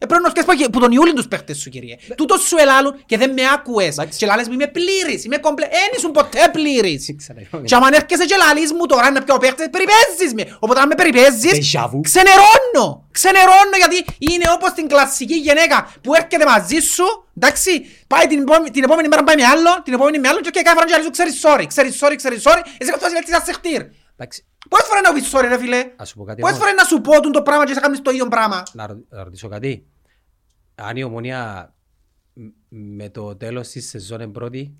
Ε, 0.00 0.06
πρέπει 0.06 0.22
να 0.22 0.30
σκέφτεσαι 0.30 0.64
που- 0.64 0.70
που 0.70 0.80
τον 0.80 0.92
Ιούλη 0.92 1.12
τους 1.12 1.28
παίχτες 1.28 1.58
σου, 1.58 1.70
κύριε. 1.70 1.96
Τούτος 2.16 2.40
σου 2.42 2.56
ελάλουν 2.58 3.02
και 3.06 3.16
δεν 3.18 3.30
με 3.32 3.42
άκουες. 3.54 3.96
Και 4.16 4.26
λάλες 4.26 4.46
μου 4.48 4.52
είμαι 4.52 4.66
πλήρης, 4.66 5.24
είμαι 5.24 5.36
κομπλε... 5.38 5.64
Εν 5.64 5.90
ήσουν 5.96 6.10
ποτέ 6.10 6.48
πλήρης. 6.52 7.08
Ήξερα, 7.08 7.40
Και 7.64 7.74
άμα 7.74 7.88
έρχεσαι 7.92 8.24
και 8.24 8.36
λαλείς 8.46 8.72
μου 8.72 8.86
τώρα 8.86 9.10
να 9.10 9.22
πιω 9.22 9.36
παίχτες, 9.38 9.66
περιπέζεις 9.70 10.34
με. 10.34 10.56
Οπότε 10.60 10.80
αν 10.80 10.86
με 10.86 10.94
περιπέζεις, 10.94 11.52
Déjà 11.74 11.82
vu. 11.90 12.00
ξενερώνω. 12.08 12.86
Ξενερώνω 13.10 13.76
γιατί 13.82 13.98
είναι 14.18 14.44
όπως 14.56 14.70
την 14.72 14.88
κλασική 14.88 15.34
γυναίκα 15.34 15.92
που 16.02 16.14
έρχεται 16.14 16.44
μαζί 16.44 16.78
σου, 16.94 17.06
εντάξει, 17.36 17.70
πάει 18.06 18.26
την, 18.26 18.38
επόμενη- 18.40 18.70
την 18.70 18.82
επόμενη 18.82 19.08
μέρα 19.08 19.24
πάει 19.24 19.36
με 19.36 19.44
άλλο, 19.44 19.82
την 19.84 19.92
επόμενη 19.94 20.18
με 20.18 20.28
άλλο 20.28 20.40
και 20.40 20.50
κάθε 20.50 20.76
φορά 20.76 20.86
και 20.86 20.94
λέει 20.94 21.04
σου 21.04 21.10
ξέρεις 21.10 21.34
sorry, 21.44 21.64
ξέρεις 21.72 21.98
sorry, 22.02 22.14
ξέρεις 22.16 22.42
sorry, 22.46 22.62
εσύ 22.78 22.90
καθώς 22.90 23.12
λες 23.12 23.28
να 23.28 23.40
σε 24.18 24.28
χτύρ. 24.30 24.44
Εντάξει, 24.44 24.44
Πόσες 24.68 24.86
φορές 24.86 25.02
να 25.02 25.12
πεις 25.12 25.30
sorry 25.34 25.48
ρε 25.48 25.58
φίλε; 25.58 25.92
ας 25.96 26.08
σου 26.08 26.16
πω 26.16 26.24
κάτι 26.24 26.40
Πόσες 26.40 26.56
όμως. 26.56 26.68
φορές 26.68 26.82
να 26.82 26.88
σου 26.88 27.00
πω 27.00 27.20
τούν 27.20 27.32
το 27.32 27.42
πράγμα 27.42 27.64
και 27.66 27.72
σε 27.74 27.80
κάνεις 27.80 28.02
το 28.02 28.10
ίδιο 28.10 28.28
πράγμα; 28.28 28.62
να 28.72 28.86
ρω- 28.86 29.04
να 29.08 29.24
ρωτήσω 29.24 29.48
κάτι. 29.48 29.86
Αν 30.74 30.96
η 30.96 31.02
ομονία 31.02 31.74
μ- 32.32 32.48
με 32.68 33.08
το 33.08 33.36
τέλος 33.36 33.68
της 33.68 33.88
σεζόν 33.88 34.20
είναι 34.20 34.32
πρώτη, 34.32 34.76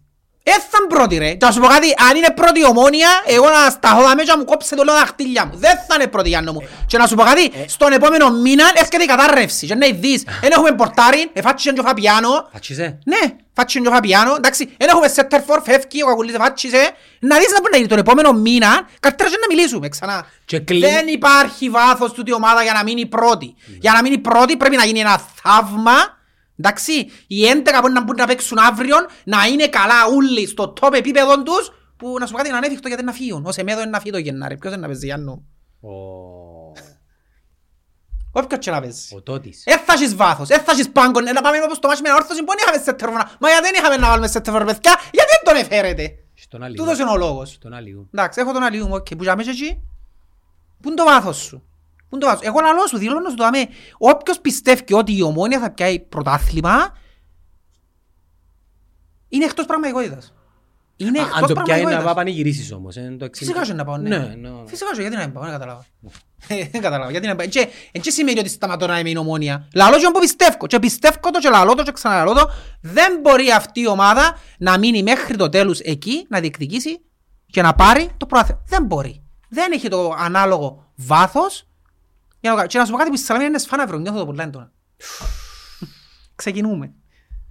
Έθαν 0.57 0.87
πρώτη 0.89 1.19
ρε. 1.19 1.31
Και 1.35 1.47
να 1.47 1.53
σου 1.53 1.61
πω 1.61 1.67
κάτι, 1.67 1.95
αν 2.11 2.17
είναι 2.17 2.31
πρώτη 2.35 2.61
η 2.61 2.65
ομόνια, 2.65 3.09
εγώ 3.27 3.49
να 3.49 3.71
σταθώ 3.71 4.03
δαμέ 4.03 4.23
και 4.23 4.31
να 4.31 4.39
μου 4.39 4.45
κόψε 4.45 4.75
το 4.75 4.83
λέω 4.85 4.95
τα 4.95 5.01
δαχτύλια 5.01 5.45
μου. 5.47 5.53
Δεν 5.57 5.71
θα 5.89 5.95
είναι 5.95 6.07
πρώτη 6.07 6.29
Γιάννο 6.29 6.53
μου. 6.53 6.69
Και 6.87 6.99
να 6.99 7.07
σου 7.07 7.15
πω 7.15 7.23
κάτι, 7.23 7.53
στον 7.67 7.93
επόμενο 7.93 8.31
μήνα 8.31 8.65
έρχεται 8.75 9.03
η 9.03 9.07
κατάρρευση. 9.07 9.67
Και 9.67 9.75
να 9.75 9.87
δεις, 9.95 10.25
δεν 10.41 10.51
έχουμε 10.53 10.73
πορτάρι, 10.73 11.31
εφάτσισε 11.33 11.73
και 11.73 11.81
ο 11.81 11.83
Φαπιάνο. 11.83 12.49
φάτσισε. 12.53 12.99
Ναι, 13.05 13.19
φάτσισε 13.55 13.81
και 13.81 13.89
ο 13.89 13.93
Φαπιάνο, 13.93 14.35
εντάξει, 14.37 14.75
δεν 14.79 14.89
έχουμε 14.89 15.09
σέτερφορ, 15.09 15.61
φεύγει, 15.63 16.03
ο 16.03 16.07
Κακουλής 16.07 16.35
εφάτσισε. 16.35 16.91
Να 17.21 17.37
δεις 17.39 17.49
να 17.53 17.59
μπορεί 17.61 17.71
να 17.71 17.77
γίνει 17.77 17.89
τον 17.89 17.99
επόμενο 17.99 18.33
μήνα, 18.33 18.89
καλύτερα 19.01 19.31
και 19.31 19.37
να 19.41 19.55
μιλήσουμε 19.57 19.89
ξανά. 19.89 20.27
Και 20.45 20.59
κλείνει- 20.59 20.93
Δεν 20.93 21.07
υπάρχει 21.07 21.71
βάθος 21.71 22.13
τούτη 22.13 22.31
η 22.31 22.35
ομάδα 22.35 22.63
για 22.63 22.73
να 22.73 22.83
μείνει 22.83 23.07
πρώτη. 23.07 23.55
Για 23.81 23.93
να 23.93 24.03
μείνει 24.03 24.19
πρώτη 24.19 24.57
πρέπει 24.57 24.77
να 24.77 24.85
γίνει 24.85 25.01
ένα 25.01 25.21
θαύμα. 25.43 26.17
Εντάξει, 26.59 26.93
οι 27.27 27.45
11 27.65 27.81
που 27.83 27.89
να 27.89 28.03
μπουν 28.05 28.17
να 28.17 28.27
παίξουν 28.27 28.59
αύριο 28.59 28.97
να 29.25 29.45
είναι 29.47 29.69
καλά 29.69 30.07
όλοι 30.17 30.47
στο 30.47 30.73
top 30.81 30.93
επίπεδο 30.93 31.43
τους 31.43 31.73
που 31.97 32.17
να 32.19 32.27
σου 32.27 32.31
πω 32.33 32.37
κάτι 32.37 32.49
είναι 32.49 32.59
ανέφικτο 32.59 32.89
γιατί 32.89 33.05
να 33.05 33.13
φύγουν. 33.13 33.47
Ο 33.47 33.53
Σεμέδο 33.53 33.81
είναι 33.81 33.91
να 33.91 33.99
φύγει 33.99 34.11
το 34.13 34.19
Γενάρη. 34.19 34.57
Ποιος 34.59 34.73
είναι 34.73 34.81
να 34.83 34.87
παίζει 34.89 35.07
Γιάννου; 35.07 35.47
Ο- 35.81 36.73
Όποιος 38.33 38.59
και 38.61 38.71
να 38.71 38.81
παίζει. 38.81 39.15
Ο 39.17 39.23
Τότης. 39.23 39.63
Ε, 39.67 39.79
θα 39.79 39.93
έχεις 39.93 40.15
βάθος, 40.17 40.49
ε, 40.49 40.59
θα 40.59 40.73
έχεις 40.73 40.91
πάγκο, 40.91 41.19
ε, 41.29 41.33
να 41.33 41.41
πάμε 41.41 41.59
όπως 41.65 41.79
το 41.79 41.89
μάτσι 41.89 42.03
με 42.03 42.13
όρθωση 42.13 42.41
που 42.43 42.47
δεν 42.47 42.57
είχαμε 42.63 42.83
σέτερφορ. 42.85 43.17
Μα 43.41 43.49
γιατί 43.49 43.63
δεν 43.65 43.75
είχαμε 43.75 43.97
να 43.97 44.09
βάλουμε 44.09 44.27
σέτερφορ 44.29 44.65
παιδιά, 44.65 44.93
γιατί 45.13 45.31
δεν 45.31 45.55
τον 45.55 45.57
εφέρετε; 45.63 46.15
Στον 46.35 46.63
άλλη. 46.63 46.77
Τούτος 46.77 46.99
είναι 46.99 47.11
ο 47.11 47.17
λόγος. 47.17 47.51
Στον 47.51 47.73
άλλη. 47.73 48.09
Εντάξει, 48.15 48.41
έχω 48.41 48.53
τον 48.53 48.63
αλλιού 48.63 48.87
μου, 48.87 48.95
οκ, 48.95 49.07
που 49.17 49.23
για 49.23 49.37
μέσα 49.37 49.51
εκεί. 49.51 49.83
Πού 50.81 50.89
είναι 50.89 50.97
το 50.97 51.05
βάθος 51.05 51.37
σου. 51.37 51.63
Πού 52.09 52.17
είναι 52.17 52.25
το 52.25 52.27
βάθος. 52.31 52.47
Εγώ 52.47 52.61
λαλώ 52.61 52.87
σου, 52.87 52.99
δηλώνω 52.99 53.29
σου 53.29 53.35
το 53.37 53.45
αμέ. 53.45 53.67
Όποιος 53.99 54.41
πιστεύει 54.41 54.93
ότι 54.95 55.17
η 55.17 55.23
ομόνια 55.23 55.59
θα 55.61 55.71
πιάει 55.71 56.01
πρωτάθλημα, 56.01 56.97
είναι 59.29 59.45
εκτός 59.45 59.67
πραγματικότητας. 59.67 60.33
Είναι 60.97 61.19
Α, 61.19 61.23
εκτός 61.23 61.37
Αν 61.37 61.41
το 61.41 61.47
πιάει 61.47 61.55
να 61.55 61.65
πραγματικότητας. 61.65 62.05
πάει 62.05 62.15
πανηγυρίσεις 62.15 62.73
όμως. 62.73 62.97
ε, 62.97 63.17
το 63.19 63.25
εξή- 63.25 63.45
Φυσικά 63.45 63.65
και 63.65 63.73
να 63.73 63.85
πάω, 63.85 63.97
ναι. 63.97 64.09
Ναι, 64.19 64.35
ναι. 64.35 64.51
Φυσικά 64.67 64.91
και 64.95 65.01
γιατί 65.01 65.17
να 65.17 65.23
μην 65.23 65.33
πάω, 65.33 65.43
δεν 65.43 65.53
καταλάβα. 65.53 65.85
Δεν 66.49 66.81
καταλάβα, 66.81 67.11
γιατί 67.11 67.27
να 67.27 67.37
πάω. 67.37 67.47
Και 67.47 67.69
εν 67.93 68.01
και 68.01 68.11
σημαίνει 68.11 68.39
ότι 68.39 68.49
σταματώ 68.49 68.87
να 68.87 68.99
είμαι 68.99 69.11
η 69.11 69.17
ομόνια. 69.17 69.69
Λαλώ 69.75 69.99
και 69.99 70.11
που 70.13 70.21
πιστεύω. 70.21 70.67
Και 70.67 70.79
πιστεύω 70.79 71.31
το 71.33 71.39
και 71.39 71.49
λαλώ 71.49 71.75
το 71.75 71.83
και 71.83 71.93
ξαναλαλώ 71.93 72.33
το. 72.33 72.51
Δεν 72.81 73.19
μπορεί 73.23 73.51
αυτή 73.51 73.81
η 73.81 73.87
ομάδα 73.87 74.39
να 74.59 74.79
μείνει 74.79 75.03
μέχρι 75.03 75.37
το 75.37 75.49
τέλος 75.49 75.81
εκεί, 75.81 76.27
να 76.29 76.41
διεκδικήσει 76.41 77.01
και 77.47 77.63
να 77.63 77.75
πάρει 77.75 78.11
το 78.17 78.27
πρόθυμα. 78.27 78.61
Δεν 78.67 78.85
μπορεί. 78.85 79.23
Δεν 79.49 79.73
έχει 79.73 79.89
το 79.89 80.15
ανάλογο 80.19 80.93
βάθος. 80.97 81.68
Για 82.41 82.51
να 82.51 82.51
το 82.51 82.57
κάνει. 82.57 82.68
Και 82.68 82.78
να 82.78 82.84
σου 82.84 82.91
πω 82.93 82.97
κάτι 82.99 83.11
που 83.11 83.16
στη 83.16 83.24
Σαλαμίνα 83.26 83.51
είναι 83.51 83.59
σφάναυρο, 83.59 83.99
νιώθω 83.99 84.18
το 84.18 84.26
πολλά 84.26 84.43
έντονα. 84.43 84.72
Ξεκινούμε. 86.34 86.93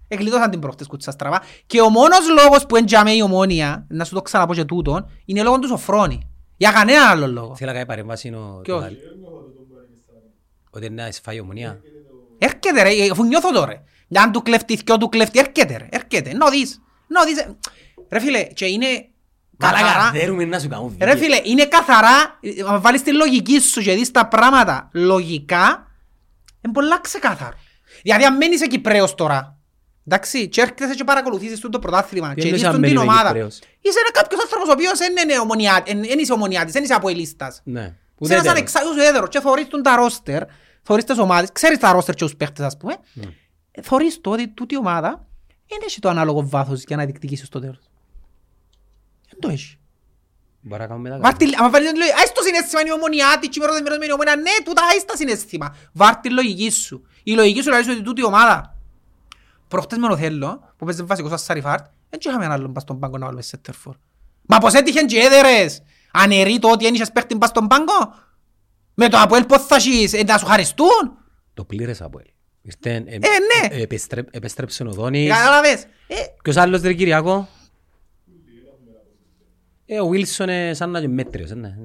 Εγκλειτώσαν 0.07 0.49
την 0.49 0.59
προχτές 0.59 0.87
κουτσά 0.87 1.11
στραβά. 1.11 1.41
Και 1.65 1.81
ο 1.81 1.89
μόνος 1.89 2.19
λόγος 2.43 2.65
που 2.65 2.75
έντιαμε 2.75 3.11
η 3.11 3.21
ομόνια, 3.21 3.85
να 3.89 4.03
σου 4.03 4.13
το 4.13 4.21
ξαναπώ 4.21 4.53
και 4.53 4.63
τούτον, 4.65 5.09
είναι 5.25 5.43
λόγω 5.43 5.59
του 5.59 5.67
Σοφρόνη. 5.67 6.29
Για 6.57 6.71
κανένα 6.71 7.09
άλλο 7.09 7.27
λόγο. 7.27 7.55
Θέλω 7.55 7.69
να 7.69 7.75
κάνει 7.75 7.87
παρεμβάση 7.87 8.27
είναι 8.27 8.37
ο- 8.37 8.59
Ποιος; 8.63 8.79
το 8.79 8.85
άλλη. 8.85 8.97
Ότι 10.69 10.85
είναι 10.85 11.01
να 11.01 11.07
εισφάει 11.07 11.35
η 11.35 11.39
ομονία. 11.39 11.81
Έρχεται 12.37 12.81
ρε, 12.83 13.09
αφού 13.11 13.23
νιώθω 13.23 13.51
τώρα. 13.51 13.83
Για 14.07 14.21
αν 14.21 14.31
του 14.31 14.41
κλέφτει, 14.41 14.75
δυο 14.85 14.97
του 14.97 15.09
κλέφτει, 15.09 15.39
έρχεται 15.39 15.77
ρε, 15.77 15.87
έρχεται. 15.91 16.33
Να 16.33 16.49
δεις, 16.49 16.81
να 17.07 17.23
δεις. 17.25 17.37
ε. 17.37 17.55
Ρε 18.09 18.19
φίλε, 18.19 18.43
και 18.43 18.65
είναι 18.65 19.09
Καλά 19.57 19.81
καθαρά, 19.81 20.03
καθέρουμε 20.11 20.45
να 20.45 20.59
σου 20.59 20.67
κάνουν 20.67 20.95
ρε 20.99 21.13
βίντεο. 21.13 21.23
φίλε, 21.23 21.41
είναι 21.51 21.65
καθαρά, 21.65 22.37
ε, 22.41 22.49
αν 22.67 22.81
βάλεις 22.81 23.01
τη 23.03 23.13
λογική 23.13 23.59
σου 23.59 23.81
και 23.81 23.93
δεις 23.93 24.11
τα 24.11 24.27
πράγματα 24.27 24.89
λογικά, 24.93 25.87
είναι 26.61 26.73
πολλά 26.73 26.99
ξεκάθαρο. 27.01 27.57
Δηλαδή 28.01 28.23
αν 28.23 28.37
μένεις 28.37 28.67
Κυπρέος 28.67 29.15
τώρα, 29.15 29.57
εντάξει, 30.07 30.47
και 30.47 30.61
έρχεσαι 30.61 30.93
και 30.95 31.03
παρακολουθήσεις 31.03 31.59
το 31.59 31.79
πρωτάθλημα 31.79 32.33
και 32.33 32.41
εννοείς 32.41 32.57
δεις 32.59 32.63
αν 32.65 32.71
τον 32.71 32.81
την 32.81 32.93
μένει 32.93 33.07
ο 33.07 33.11
ομάδα, 33.11 33.27
Κυπρέος; 33.27 33.59
είσαι 33.81 33.99
ένα 33.99 34.11
κάποιος 34.11 34.41
άνθρωπος 34.41 34.67
ο 34.67 34.71
οποίος 34.71 34.97
δεν 34.97 35.13
είναι 35.23 35.39
ομονιάτη- 35.39 35.91
εν- 35.91 36.03
εν 36.09 36.19
είσαι 36.19 36.33
ομονιάτης, 36.33 36.73
δεν 36.73 36.83
είσαι 36.83 36.93
αποελίστας. 36.93 37.61
Ναι. 37.63 37.79
Είσαι 37.79 37.93
Ούτε 38.19 38.33
ένας 38.33 38.43
τέλος. 38.45 38.57
ανεξάρτητος 38.57 39.05
έδερος 39.07 39.29
και 39.29 39.39
θωρείς 39.39 39.67
τον 39.67 39.81
τα 39.83 39.95
ρόστερ, 39.95 40.43
θωρείς 40.83 41.03
τις 41.03 41.17
ομάδες, 41.17 41.49
ξέρεις 41.51 41.77
τα 41.77 41.91
ρόστερ 41.91 42.15
και 42.15 42.23
τους 42.23 42.35
παίχτες 42.35 42.65
ας 42.65 42.77
πούμε, 42.77 42.95
Ε, 43.71 43.81
θωρείς 43.81 44.21
το 44.21 44.29
ότι 44.31 44.47
τούτη 44.47 44.73
η 44.73 44.77
ομάδα 44.77 45.25
δεν 45.67 45.79
έχει 45.85 45.99
το 45.99 46.09
ανάλογο 46.09 46.47
βάθος 46.49 46.83
για 46.87 46.95
να 46.95 47.03
διεκδικήσεις 47.03 47.47
στο 47.47 47.59
τέλος. 47.59 47.86
Δεν 49.39 49.39
το 49.39 49.49
έχει. 49.49 49.77
Μπορεί 50.61 50.81
να 50.81 50.87
κάνουμε 50.87 51.09
τα 51.09 51.17
Βάρ' 51.19 51.35
τη- 51.37 51.55
άμα 51.57 51.69
βάλεις 51.69 51.89
την 51.89 51.97
λογική, 51.99 52.17
άις 52.19 52.31
το 52.31 52.41
συναίσθημα 52.43 52.81
είναι 52.81 52.89
η 52.89 52.93
ομονιάτης, 52.93 53.49
και 53.49 53.59
η 53.59 53.61
πρώτη 53.61 53.81
μέρος 53.81 53.97
με 53.97 54.05
η 54.05 54.11
ομονία, 54.11 54.35
ναι, 54.35 54.51
τούτα 54.65 54.81
άις 54.91 55.05
τα 55.05 55.15
συναίσθημα. 55.15 55.75
Βάρ' 55.93 56.15
τη 56.15 56.29
λογική 56.29 56.69
σου. 56.71 57.05
Η 57.23 57.31
λογική 57.33 57.61
σου 57.61 57.69
λέει 57.69 57.79
ότι 57.79 58.01
τούτη 58.01 58.21
η 58.21 58.25
ομάδα, 58.25 58.77
προχτές 59.67 59.97
με 59.97 60.07
το 60.07 60.17
θέλω, 60.17 60.73
που 60.77 60.85
παίζει 60.85 61.03
βασικός 61.03 61.29
σαν 61.31 61.39
Σαριφάρτ, 61.39 61.85
δεν 62.09 62.19
είχαμε 62.23 62.45
έναν 62.45 62.57
άλλον 62.57 62.73
πας 62.73 62.83
στον 62.83 62.99
πάγκο 62.99 63.17
να 63.17 63.25
βάλουμε 63.25 63.41
σέτερφορ. 63.41 63.95
Μα 64.45 64.57
πως 64.57 64.73
έτυχεν 64.73 65.07
και 65.07 65.19
έδερες, 65.19 65.81
ανερεί 66.11 66.59
το 66.59 66.69
ότι 66.71 66.83
δεν 66.83 66.93
είχες 66.93 67.11
παίχτη 67.11 67.37
πας 67.37 67.49
στον 67.49 67.67
πάγκο. 67.67 68.13
Με 68.93 69.07
το 69.09 69.17
Αποέλ 69.19 69.45
πώς 69.45 69.65
θα 69.65 69.75
έχεις, 69.75 70.13
ε, 70.13 70.23
να 70.23 70.37
σου 70.37 70.45
χαριστούν. 70.45 71.17
Το 71.53 71.63
πλήρες 71.65 72.01
από 72.01 72.19
ελ. 72.19 72.25
Ήρθε, 72.61 72.95
ε, 72.95 73.17
ναι. 73.17 73.75
ε, 73.75 73.81
επεστρέ- 73.81 74.27
Επέστρεψε 74.35 74.83
ο 74.83 74.91
Δόνης. 74.91 75.29
Κατάλαβες. 75.29 75.83
Ε, 76.07 76.15
Ποιος 76.43 76.55
άλλος 76.57 76.81
ρε 76.81 76.93
Κυριακό; 76.93 77.47
Ε, 79.89 79.99
ο 79.99 80.07
Βίλσον 80.07 80.49
είναι 80.49 80.73
σαν 80.73 80.89
να 80.91 80.99
είναι 80.99 81.07
μέτριος. 81.07 81.51
ε, 81.51 81.55
ναι. 81.55 81.75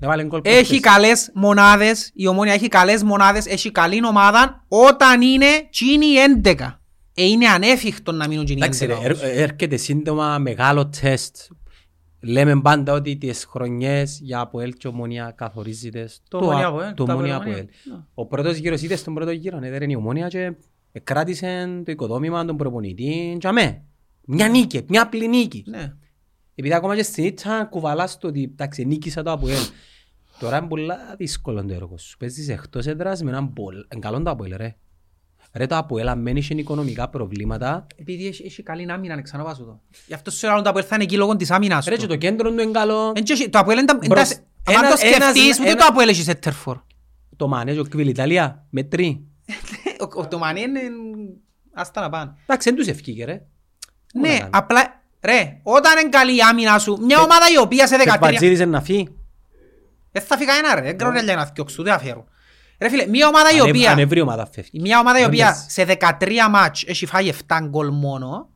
Έβαλε 0.00 0.24
γκολ 0.24 0.40
Έχει 0.44 0.56
προχτές. 0.56 0.80
καλές 0.80 1.30
μονάδες, 1.34 2.10
η 2.14 2.26
Ομόνια 2.26 2.52
έχει 2.52 2.68
καλές 2.68 3.02
μονάδες, 3.02 3.46
έχει 3.46 3.70
καλή 3.70 4.06
ομάδα 4.06 4.64
όταν 4.68 5.22
είναι 5.22 5.46
τσίνοι 5.70 6.06
11. 6.44 6.80
Ε, 7.14 7.24
είναι 7.24 7.46
ανέφικτο 7.48 8.12
να 8.12 8.28
μείνουν 8.28 8.44
τσίνοι 8.44 8.60
Εντάξει 8.62 8.84
11 8.84 8.86
ρε, 8.88 8.92
όμως. 8.94 9.04
έρ- 9.22 9.38
έρχεται 9.38 9.76
σύντομα 9.76 10.38
μεγάλο 10.38 10.88
τεστ. 11.00 11.36
Λέμε 12.20 12.60
πάντα 12.60 12.92
ότι 12.92 13.16
τις 13.16 13.44
χρονιές 13.44 14.18
για 14.22 14.40
Αποέλ 14.40 14.72
και 14.72 14.88
Ομόνια 14.88 15.32
καθορίζεται 15.36 16.06
στο 16.06 16.38
Ομόνια 16.38 16.64
α- 16.66 16.68
Αποέλ, 16.68 16.94
το 16.94 17.04
το 17.04 17.12
Ομόνια 17.12 17.36
Αποέλ, 17.36 17.52
Αποέλ. 17.52 17.68
Ομόνια. 17.86 18.08
Ο 18.14 18.26
πρώτος 18.26 18.56
γύρος 18.56 18.82
είτε 18.82 18.96
στον 18.96 19.14
πρώτο 19.14 19.30
γύρο, 19.30 19.58
ναι, 19.58 19.70
δεν 19.70 19.82
είναι 19.82 19.92
η 19.92 19.96
Ομόνια 19.96 20.28
και 20.28 20.52
κράτησε 21.04 21.68
το 21.84 21.92
οικοδόμημα, 21.92 22.44
τον 22.44 22.56
προπονητή 22.56 23.36
και 23.40 23.48
αμέ. 23.48 23.82
Μια 24.26 24.48
νίκη, 24.48 24.84
μια 24.88 25.02
απλή 25.02 25.28
νίκη. 25.28 25.64
Ναι. 25.66 25.92
Επειδή 26.54 26.74
ακόμα 26.74 26.96
και 26.96 27.02
στην 27.02 27.24
ήττα 27.24 27.66
κουβαλάς 27.70 28.18
το 28.18 28.28
ότι 28.28 28.42
εντάξει 28.42 28.84
νίκησα 28.84 29.22
το 29.22 29.32
Αποέλ. 29.32 29.58
Τώρα 30.38 30.56
είναι 30.56 30.66
πολλά 30.66 30.98
δύσκολο 31.16 31.64
το 31.64 31.74
έργο 31.74 31.98
σου. 31.98 32.16
Παίζεις 32.16 32.48
εκτός 32.48 32.86
έδρας 32.86 33.22
με 33.22 33.30
έναν 33.30 33.52
πολλ... 33.52 33.76
Εν 33.88 34.00
καλό 34.00 34.22
το 34.22 34.30
Αποέλ 34.30 34.52
ρε. 34.56 34.76
Ρε 35.52 35.66
το 35.66 35.76
Αποέλ 35.76 36.08
αν 36.08 36.20
μένεις 36.20 36.46
σε 36.46 36.54
οικονομικά 36.54 37.08
προβλήματα 37.08 37.86
Επειδή 37.96 38.26
έχει, 38.26 38.44
έχει 38.46 38.62
καλή 38.62 38.92
άμυνα, 38.92 39.22
ξαναπάσου 39.22 39.64
το. 39.64 39.80
Γι' 40.06 40.14
αυτό 40.14 40.30
σου 40.30 40.46
λέω 40.46 40.62
το 40.62 40.68
Αποέλ 40.68 40.84
θα 40.88 40.94
είναι 40.94 41.04
εκεί 41.04 41.16
λόγω 41.16 41.36
της 41.36 41.50
άμυνας 41.50 41.84
Ρε 41.86 41.94
και 41.96 42.02
του. 42.02 42.06
το 42.08 42.16
κέντρο 42.16 42.48
του 42.54 42.60
είναι 42.60 42.70
καλό. 42.70 43.12
Εν 43.14 43.22
και 43.24 43.32
έχει- 43.32 43.48
Το 43.48 43.58
Αποέλ 43.58 43.78
είναι 43.78 43.86
τα... 43.86 43.94
Μπρος- 43.96 44.10
εντάς- 44.12 44.42
Αν 44.64 44.74
ένα- 44.74 44.90
το 44.90 44.96
σκεφτείς, 44.96 45.44
ένας- 45.44 45.58
ούτε 45.58 45.68
ένα- 45.68 45.76
το 45.80 45.86
Αποέλ 45.88 46.08
έχεις 46.08 46.24
σέτερφορ. 46.24 46.78
Το 47.36 47.48
Μανέ 47.48 47.72
και 47.72 47.78
ο 47.80 47.84
Κβιλ 47.84 48.08
Ιταλία 48.08 48.66
με 48.70 48.82
τρί. 48.82 49.26
Ο- 50.14 50.20
ο- 50.20 50.28
Το 50.28 50.38
Μανί 50.38 50.60
είναι... 50.60 50.80
Άστα 51.72 52.00
να 52.00 52.10
πάνε. 52.10 52.32
Εντάξει 52.42 52.68
δεν 52.70 52.78
τους 52.78 52.88
ευκήκε 52.88 53.24
ρε. 53.24 53.42
Τι 54.06 54.18
να 54.20 54.28
Ναι, 54.28 54.38
κάνει. 54.38 54.50
απλά... 54.52 55.02
Ρε, 55.24 55.60
όταν 55.62 55.98
είναι 55.98 56.08
καλή 56.08 56.36
η 56.36 56.40
άμυνα 56.40 56.78
σου, 56.78 56.98
μια 57.00 57.20
ομάδα 57.20 57.50
η 57.54 57.58
οποία 57.58 57.86
σε 57.86 57.96
Και 57.96 58.10
13... 58.14 58.16
Μπατζήρης 58.20 58.60
να 58.60 58.80
φύγει. 58.80 59.08
Δεν 60.12 60.22
θα 60.22 60.36
φύγει 60.36 60.48
κανένα 60.48 60.74
ρε, 60.74 60.80
δεν 60.82 60.96
ξέρω 60.96 61.12
για 61.20 61.36
να 61.36 61.46
θυκιώξω, 61.46 61.82
δεν 61.82 61.92
αφιέρω. 61.92 62.24
Ρε 62.78 62.88
φίλε, 62.88 63.06
μια 63.06 63.28
ομάδα 63.28 63.50
η 63.50 63.58
Ανεβ- 63.58 63.68
οποία... 63.76 63.90
Ανεβρή 63.90 64.20
ομάδα 64.20 64.48
φεύγει. 64.52 64.80
Μια 64.80 64.98
ομάδα 64.98 65.20
η 65.20 65.24
οποία 65.24 65.46
Όντας. 65.48 65.66
σε 65.68 65.86
13 66.20 66.32
μάτς 66.50 66.82
έχει 66.86 67.06
φάει 67.06 67.32
7 67.46 67.58
γκολ 67.68 67.88
μόνο, 67.90 68.50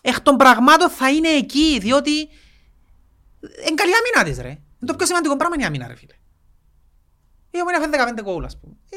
εκ 0.00 0.20
των 0.20 0.36
πραγμάτων 0.36 0.90
θα 0.90 1.10
είναι 1.10 1.28
εκεί, 1.28 1.78
διότι 1.80 2.10
είναι 3.40 3.74
καλή 3.74 3.92
άμυνα 4.00 4.30
της 4.30 4.42
ρε. 4.42 4.48
Είναι 4.48 4.58
το 4.86 4.94
πιο 4.94 5.06
σημαντικό 5.06 5.36
πράγμα 5.36 5.54
είναι 5.54 5.64
η 5.64 5.66
άμυνα 5.66 5.86
ρε 5.86 5.94
φίλε. 5.96 6.14
Η 7.50 7.60
ομόνια 7.60 7.80
φάει 7.80 8.12
15 8.18 8.22
γκολ 8.22 8.44
ας 8.44 8.58
πούμε. 8.60 8.74
Ε, 8.90 8.96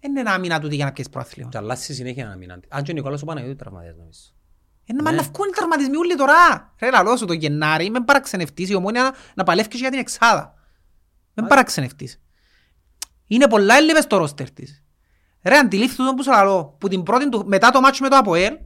Είναι 0.00 0.20
ένα 0.20 0.32
άμυνα 0.32 0.60
τούτη 0.60 0.74
για 0.74 0.84
να 0.84 0.92
πιέσεις 0.92 1.12
πρόθλημα. 1.12 1.48
Και 1.50 1.56
αλλάζει 1.58 1.94
συνέχεια 1.94 2.26
να 2.26 2.36
μην 2.36 2.52
αντι- 2.52 2.66
Αν 2.74 2.82
και 2.82 2.90
ο 2.90 2.94
Νικόλας 2.94 3.22
ο 3.22 3.24
Παναγιώτης 3.24 3.58
τραυματίας 3.58 3.96
νομίζω. 3.96 4.20
Είναι 4.84 5.02
μα 5.02 5.10
Ναι. 5.10 5.16
να 5.16 5.22
βγουν 5.22 5.48
οι 5.48 5.52
τραυματισμοί 5.52 5.96
όλοι 5.96 6.16
τώρα. 6.16 6.72
Ρε 6.78 6.90
λαλός 6.90 7.18
σου 7.18 7.24
το 7.26 7.32
Γενάρη, 7.32 7.90
με 7.90 8.00
παραξενευτείς 8.00 8.68
η 8.70 8.74
ομόνια 8.74 9.02
να, 9.02 9.12
να 9.34 9.44
παλεύει 9.44 9.68
και 9.68 9.76
για 9.76 9.90
την 9.90 9.98
εξάδα. 9.98 10.54
Με 11.34 11.46
παραξενευτείς. 11.46 12.20
Είναι 13.26 13.48
πολλά 13.48 13.76
έλλειπες 13.76 14.04
στο 14.04 14.16
ρόστερ 14.16 14.50
της. 14.50 14.82
Ρε 15.42 15.56
αντιλήφθη 15.56 15.96
το 15.96 16.14
που 16.14 16.22
σου 16.22 16.30
λαλώ, 16.30 16.76
που 16.78 16.88
την 16.88 17.02
πρώτη 17.02 17.28
του, 17.28 17.44
μετά 17.46 17.70
το 17.70 17.80
μάτσο 17.80 18.02
με 18.02 18.08
το 18.08 18.16
Αποέλ, 18.16 18.58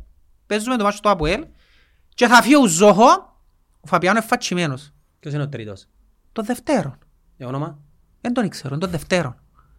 παίζουμε 0.47 0.77
το 0.77 0.85
μάτσο 0.85 1.01
το 1.01 1.11
Αποέλ, 1.11 1.47
και 2.15 2.27
θα 2.27 2.43
φύγει 2.43 2.57
ο 2.57 2.67
Ζόχο, 2.67 3.41
ο 3.81 3.87
Φαπιάνο 3.87 4.19
είναι 4.19 4.27
φατσιμένος. 4.27 4.93
Ποιος 5.21 5.35
είναι 5.35 5.43
ο 5.43 5.49
τρίτος; 5.49 5.87
Το 6.33 6.43
δευτέρο. 6.43 6.99
Για 7.37 7.47
όνομα; 7.47 7.79
Δεν 8.21 8.33
τον 8.33 8.45
ήξερα, 8.45 8.69
είναι 8.75 8.85
το 8.85 8.91
δευτέρο. 8.91 9.37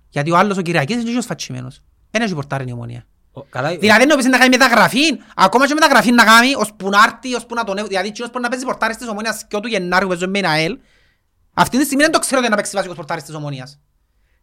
Γιατί 0.09 0.31
ο 0.31 0.37
άλλος 0.37 0.57
ο 0.57 0.61
Κυριακής 0.61 1.01
είναι 1.01 1.11
και 1.11 1.17
ο 1.17 1.21
φατσιμένος. 1.21 1.81
Δεν 2.11 2.21
έχει 2.21 2.33
πορτάρει 2.33 2.69
η 2.69 2.71
ομονία. 2.71 3.05
Ο- 3.31 3.41
Καλά, 3.43 3.75
Δηλαδή 3.77 4.05
να 4.05 4.15
πεις 4.15 4.25
να 4.25 4.37
κάνει 4.37 4.49
μεταγραφή, 4.49 5.19
ακόμα 5.35 5.67
και 5.67 5.73
μεταγραφή 5.73 6.11
να 6.11 6.23
κάνει, 6.23 6.55
ώσπου 6.55 6.89
να 6.89 6.97
έρθει, 7.03 7.35
ώσπου 7.35 7.55
να 7.55 7.63
τον 7.63 7.77
έβ- 7.77 7.87
Δηλαδή 7.87 8.07
εκείνος 8.07 8.29
μπορεί 8.31 8.43
να 8.43 8.49
παίζει 8.49 8.65
πορτάρις 8.65 8.97
της 8.97 9.07
ομονίας 9.07 9.45
και 9.47 9.57
του 9.59 9.67
Γενάρη 9.67 10.03
που 10.03 10.09
παίζει 10.09 10.27
με 10.27 10.39
ένα 10.39 10.49
ΑΕΛ. 10.49 10.77
Αυτή 11.53 11.77
τη 11.77 11.83
στιγμή 11.85 12.03
δεν 12.03 12.11
το 12.11 12.19
ξέρω 12.19 12.35
ότι 12.37 12.45
είναι 12.45 12.55
να 12.55 12.61
παίξει 12.61 12.75
βασικός 12.75 12.97
πορτάρις 12.97 13.23
της 13.23 13.35
ομονίας. 13.35 13.79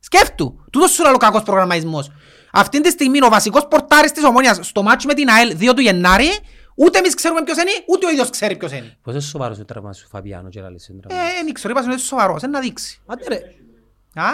Σκέφτου, 0.00 0.64
τούτος 0.72 0.90
σου 0.90 1.02
λέει 1.02 1.12
ο 1.12 1.16
κακός 1.16 1.42
προγραμματισμός. 1.42 2.10
Αυτή 2.52 2.80
τη 2.80 2.90
στιγμή 2.90 3.24
ο 3.24 3.28
βασικός 3.28 3.66
πορτάρις 3.68 4.12
της 4.12 4.24
ομονίας 4.24 4.58
στο 4.62 4.82
μάτσο 4.82 5.06
με 5.06 5.14
την 5.14 5.28
ΑΕΛ 5.28 5.56
2 5.56 5.74
του 5.74 5.80
Γενάρη, 5.80 6.28
ούτε 6.76 6.98
εμείς 6.98 7.14
ξέρουμε 7.14 7.42
ποιος 7.42 7.56
είναι, 7.56 7.70
ούτε 7.88 8.06
ο 8.06 8.10
ίδιος 8.10 8.30
ξέρει 8.30 8.56
ποιος 8.56 8.72
είναι. 8.72 8.96
Πώς 9.02 9.12
είναι 9.12 9.22
σοβαρός 9.22 9.58
ο 9.58 9.64
τραυμάς 9.64 9.96
σου 9.98 10.08
Φαβιάνο 10.08 10.48
και 10.48 10.60
λαλείς 10.60 10.88
είναι 10.88 11.00
τραυμάς. 11.00 11.28
Ε, 11.28 11.44
δεν 11.44 11.52
ξέρω, 11.52 11.72
είπα 11.76 11.82
είναι 11.82 11.96
σοβαρός, 11.96 12.42
είναι 12.42 12.50
να 12.52 12.60
δείξει. 12.60 13.00
Άντε 13.06 13.24
ρε. 13.28 13.40
Α, 14.22 14.28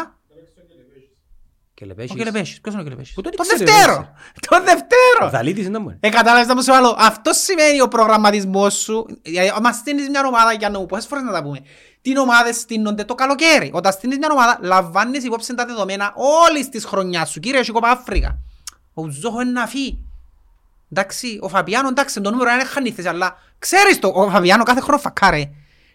Και 1.82 1.88
ο 1.88 1.94
λεπέσεις. 1.94 2.16
Κελεπέσης, 2.16 2.60
ποιος 2.60 2.74
είναι 2.74 2.82
ο 2.82 2.84
Κελεπέσης. 2.84 3.14
Πού 3.14 3.20
τον 3.20 3.32
Το 3.36 3.42
ήξερε, 3.42 3.64
Δευτέρο, 3.64 3.96
ρε, 3.96 4.46
το 4.48 4.64
Δευτέρο. 4.64 5.26
Ο 5.26 5.30
Δαλίτης 5.30 5.66
είναι 5.66 5.78
μόνο. 5.78 5.96
Ε, 6.00 6.08
κατάλαβες 6.08 6.46
να 6.46 6.54
μου 6.54 6.62
σου 6.62 6.72
βάλω. 6.72 6.96
Αυτό 6.98 7.32
σημαίνει 7.32 7.80
ο 7.80 7.88
προγραμματισμός 7.88 8.74
σου. 8.74 9.06
Γιατί 9.22 9.60
Μας 9.62 9.76
στείνεις 9.76 10.08
μια 10.08 10.26
ομάδα 10.26 10.52
για 10.52 10.70
να 10.70 10.78
μου 10.78 10.86
πόσες 10.86 11.06
φορές 11.06 11.24
να 11.24 11.32
τα 11.32 11.42
πούμε. 11.42 11.58
Την 12.02 12.16
ομάδα 12.16 12.52
στείνονται 12.52 13.04
το 13.04 13.14
καλοκαίρι. 13.14 13.70
Όταν 13.72 13.92
στείνεις 13.92 14.18
μια 14.18 14.28
ομάδα, 14.32 14.58
λαμβάνεις 14.62 15.24
υπόψη 15.24 15.54
τα 15.54 15.64
δεδομένα 15.64 16.12
όλης 16.48 16.68
της 16.68 16.84
χρονιάς 16.84 17.30
σου. 17.30 17.40
Κύριε, 17.40 17.60
έχει 17.60 17.70
κόπα 17.70 17.90
Αφρικα. 17.90 18.38
Ο 18.94 19.08
Ζόχο 19.08 19.40
είναι 19.40 19.50
να 19.50 19.66
φύγει. 19.66 20.04
Εντάξει, 20.92 21.38
ο 21.42 21.48
Φαπιάνο, 21.48 21.88
εντάξει, 21.88 22.20
το 22.20 22.30
νούμερο 22.30 22.50
είναι 22.50 22.64
χανίθες, 22.64 23.06
αλλά 23.06 23.38
ξέρεις 23.58 23.98
το, 23.98 24.12
ο 24.14 24.30
Φαπιάνο 24.30 24.62
κάθε 24.62 24.80
χρόνο 24.80 24.98
φακάρε. 25.00 25.50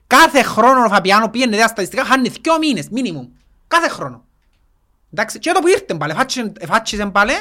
Κάθε 0.08 0.42
χρόνο 0.42 0.84
ο 0.84 0.88
Φαπιάνο 0.88 1.30
πήγαινε 1.30 1.56
δέα 1.56 1.68
στατιστικά, 1.68 2.06
χάνει 2.06 2.30
δυο 2.30 2.58
μήνες, 2.58 2.90
μίνιμουμ. 2.90 3.28
Κάθε 3.68 3.88
χρόνο. 3.88 4.27
Εντάξει, 5.14 5.40
και 5.40 5.52
το 5.52 5.60
που 5.60 5.68
ήρθε 5.68 5.96
πάλι, 5.98 6.12
εφάτσισε- 6.12 6.52
εφάτσισε 6.60 7.06
πάλι, 7.06 7.32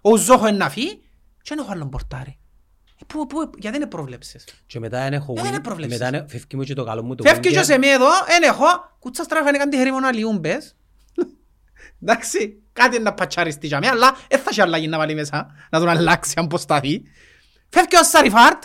ο 0.00 0.16
Ζόχο 0.16 0.46
είναι 0.48 0.56
να 0.56 0.68
φύγει 0.70 0.94
και 1.42 1.54
δεν 1.54 1.58
έχω 1.58 1.72
άλλον 1.72 1.88
πορτάρι. 1.90 2.38
Ε, 3.00 3.04
Πού, 3.06 3.26
πού, 3.26 3.50
γιατί 3.58 3.78
δεν 3.78 3.88
προβλέψες. 3.88 4.44
Και 4.66 4.78
μετά 4.78 5.02
δεν 5.02 5.12
έχω 5.12 5.32
Ε, 5.32 5.40
δεν 5.40 5.44
win. 5.50 5.54
είναι 5.54 5.60
προβλέψεις; 5.62 5.98
Μετά 5.98 6.16
είναι- 6.16 6.26
φεύγει 6.28 6.56
μου 6.56 6.62
και 6.62 6.74
το 6.74 6.84
καλό 6.84 7.02
μου 7.02 7.14
το 7.14 7.22
Φεύγει 7.24 7.48
winger. 7.48 7.52
και 7.52 7.62
σε 7.62 7.78
με 7.78 7.86
εδώ, 7.88 8.08
δεν 8.26 8.42
έχω, 8.42 8.64
κουτσά 8.98 9.22
στράφα 9.22 9.48
είναι 9.48 9.58
κάτι 9.58 9.76
χέρι 9.76 9.90
μόνο 9.92 10.06
αλλιούν 10.06 10.40
πες. 10.40 10.76
Εντάξει, 12.02 12.62
κάτι 12.72 12.94
είναι 12.94 13.04
να 13.04 13.14
πατσαριστεί 13.14 13.66
για 13.66 13.78
μένα, 13.80 13.92
αλλά 13.92 14.16
δεν 14.28 14.38
θα 14.38 14.48
έχει 14.50 14.60
αλλαγή 14.60 14.88
να 14.88 14.98
βάλει 14.98 15.14
μέσα, 15.14 15.50
να 15.70 15.78
τον 15.78 15.88
αλλάξει 15.88 16.32
αν 16.36 16.46
πως 16.46 16.60
σταθεί. 16.60 17.02
Φεύγει 17.68 17.96
ο 17.96 18.02
Σαριφάρτ, 18.04 18.62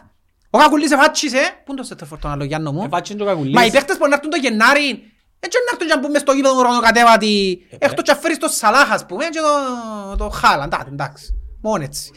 ο 0.49 0.57
Κακουλής 0.57 0.91
εφάτσισε, 0.91 1.41
πού 1.65 1.71
είναι 1.71 1.81
το 1.81 1.87
Σέτερφορτ 1.87 2.21
τον 2.21 2.31
άλλο 2.31 2.43
Γιάννο 2.43 2.71
μου; 2.71 2.83
Εφάτσισε 2.83 3.17
το 3.17 3.25
κακουλής. 3.25 3.53
Μα 3.53 3.65
οι 3.65 3.71
παίχτες 3.71 3.97
που 3.97 4.07
να 4.07 4.15
έρθουν 4.15 4.29
το 4.29 4.37
Γενάρη, 4.37 5.11
έτσι 5.45 5.57
να 5.65 5.71
έρθουν 5.71 5.87
και 5.87 5.93
να 5.95 5.99
πούμε 5.99 6.19
στο 6.19 6.31
γήπεδο 6.31 6.59
ουρανοκατέβατη, 6.59 7.65
Ε, 7.69 7.75
εκτός 7.85 8.03
και 8.03 8.11
να 8.11 8.17
φέρεις 8.17 8.37
το 8.37 8.47
Σαλάχ 8.47 8.91
ας 8.91 9.05
πούμε 9.05 9.25
και 9.25 9.39
το, 9.39 10.15
το 10.17 10.29
Χάλαντ, 10.29 10.73
άντε, 10.73 10.89
εντάξει, 10.91 11.33
μόνο 11.61 11.83
έτσι. 11.83 12.11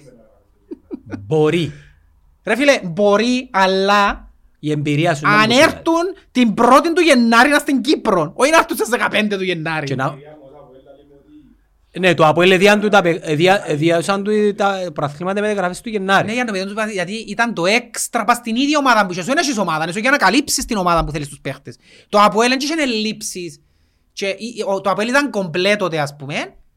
Μπορεί. 1.26 1.72
Ρε 2.44 2.56
φίλε, 2.56 2.80
μπορεί, 2.84 3.48
αλλά 3.52 4.30
Η 4.58 4.70
εμπειρία 4.70 5.14
σου 5.14 5.26
είναι 5.26 5.34
αν 5.34 5.40
που 5.46 5.52
σου 5.52 5.58
λέει. 5.58 5.62
έρθουν 5.68 6.04
την 6.32 6.54
πρώτη 6.54 6.92
του 6.92 7.00
Γενάρη 7.00 7.48
να 7.50 7.58
στην 7.58 7.80
Κύπρο, 7.80 8.32
όχι 8.34 8.50
να 8.50 8.56
έρθουν 8.56 8.76
στις 8.76 8.88
15 8.88 9.36
του 9.36 9.44
Γενάρη. 9.44 9.86
Και 9.86 9.94
να- 9.94 10.14
Ναι, 12.00 12.14
το 12.14 12.26
Αποέλ 12.26 12.50
εδιάν 12.50 12.80
του 12.80 12.88
τα 12.88 13.02
παι- 13.02 13.20
εδιά- 13.28 13.62
εδιάσαν 13.66 14.22
του 14.24 14.54
τα 14.54 14.90
προαθλήματα 14.94 15.40
με 15.40 15.52
γραφές 15.52 15.80
του 15.80 15.90
Ναι, 15.90 15.96
Γενάρη. 15.96 16.32
για 16.32 16.44
να 16.44 16.52
το 16.52 16.52
παιδί 16.52 16.74
τους, 16.74 16.92
γιατί 16.92 17.12
ήταν 17.12 17.54
το 17.54 17.66
έξτρα 17.66 18.24
πας 18.24 18.36
στην 18.36 18.56
ίδια 18.56 18.78
ομάδα 18.78 19.06
που 19.06 19.12
είσαι. 19.12 19.22
Σου 19.22 19.30
είναι 19.30 19.40
έχεις 19.40 19.58
ομάδα, 19.58 19.82
είναι 19.82 19.92
σου 19.92 19.98
για 19.98 20.10
να 20.10 20.16
καλύψεις 20.16 20.64
την 20.64 20.76
ομάδα 20.76 21.04
που 21.04 21.10
θέλεις 21.12 21.28
τους 21.28 21.40
παίχτες. 21.40 21.76
Το 22.08 22.20
Αποέλ 22.22 22.48
δεν 22.48 22.58
είχε 22.60 22.74
ελλείψεις. 22.82 23.60
Και 24.12 24.26
η- 24.26 24.64
ο- 24.66 24.80
το 24.80 24.90
Αποέλ 24.90 25.08
ήταν 25.08 25.30
κομπλέτοτε 25.30 25.98
ας 25.98 26.16
πούμε 26.16 26.34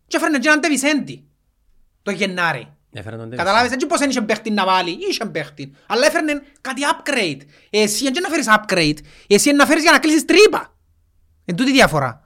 και 0.07 0.17
έφερνε 0.17 0.38
και 0.39 0.47
έναν 0.47 0.59
Τεβισέντη 0.61 1.24
το 2.01 2.11
Γενάρη. 2.11 2.67
Έφερε 2.93 3.15
τον 3.15 3.26
Ντέβις. 3.26 3.38
Καταλάβεις, 3.38 3.72
έτσι 3.72 3.86
πως 3.86 3.99
δεν 3.99 4.09
είχε 4.09 4.22
παίχτη 4.22 4.51
να 4.51 4.65
βάλει, 4.65 4.97
είχε 5.09 5.26
παίχτη. 5.26 5.72
Αλλά 5.88 6.05
έφερνε 6.05 6.41
κάτι 6.61 6.82
upgrade. 6.91 7.41
Εσύ 7.69 8.03
δεν 8.03 8.13
να 8.22 8.30
φέρεις 8.30 8.45
upgrade, 8.49 8.97
εσύ 9.28 9.49
είναι 9.49 9.57
να 9.57 9.65
φέρεις 9.65 9.84
για 9.84 9.91
να 9.91 9.99
κλείσεις 9.99 10.26
τρύπα. 10.26 10.76
Εν 11.45 11.55
τούτη 11.55 11.69
η 11.69 11.74
διαφορά. 11.74 12.22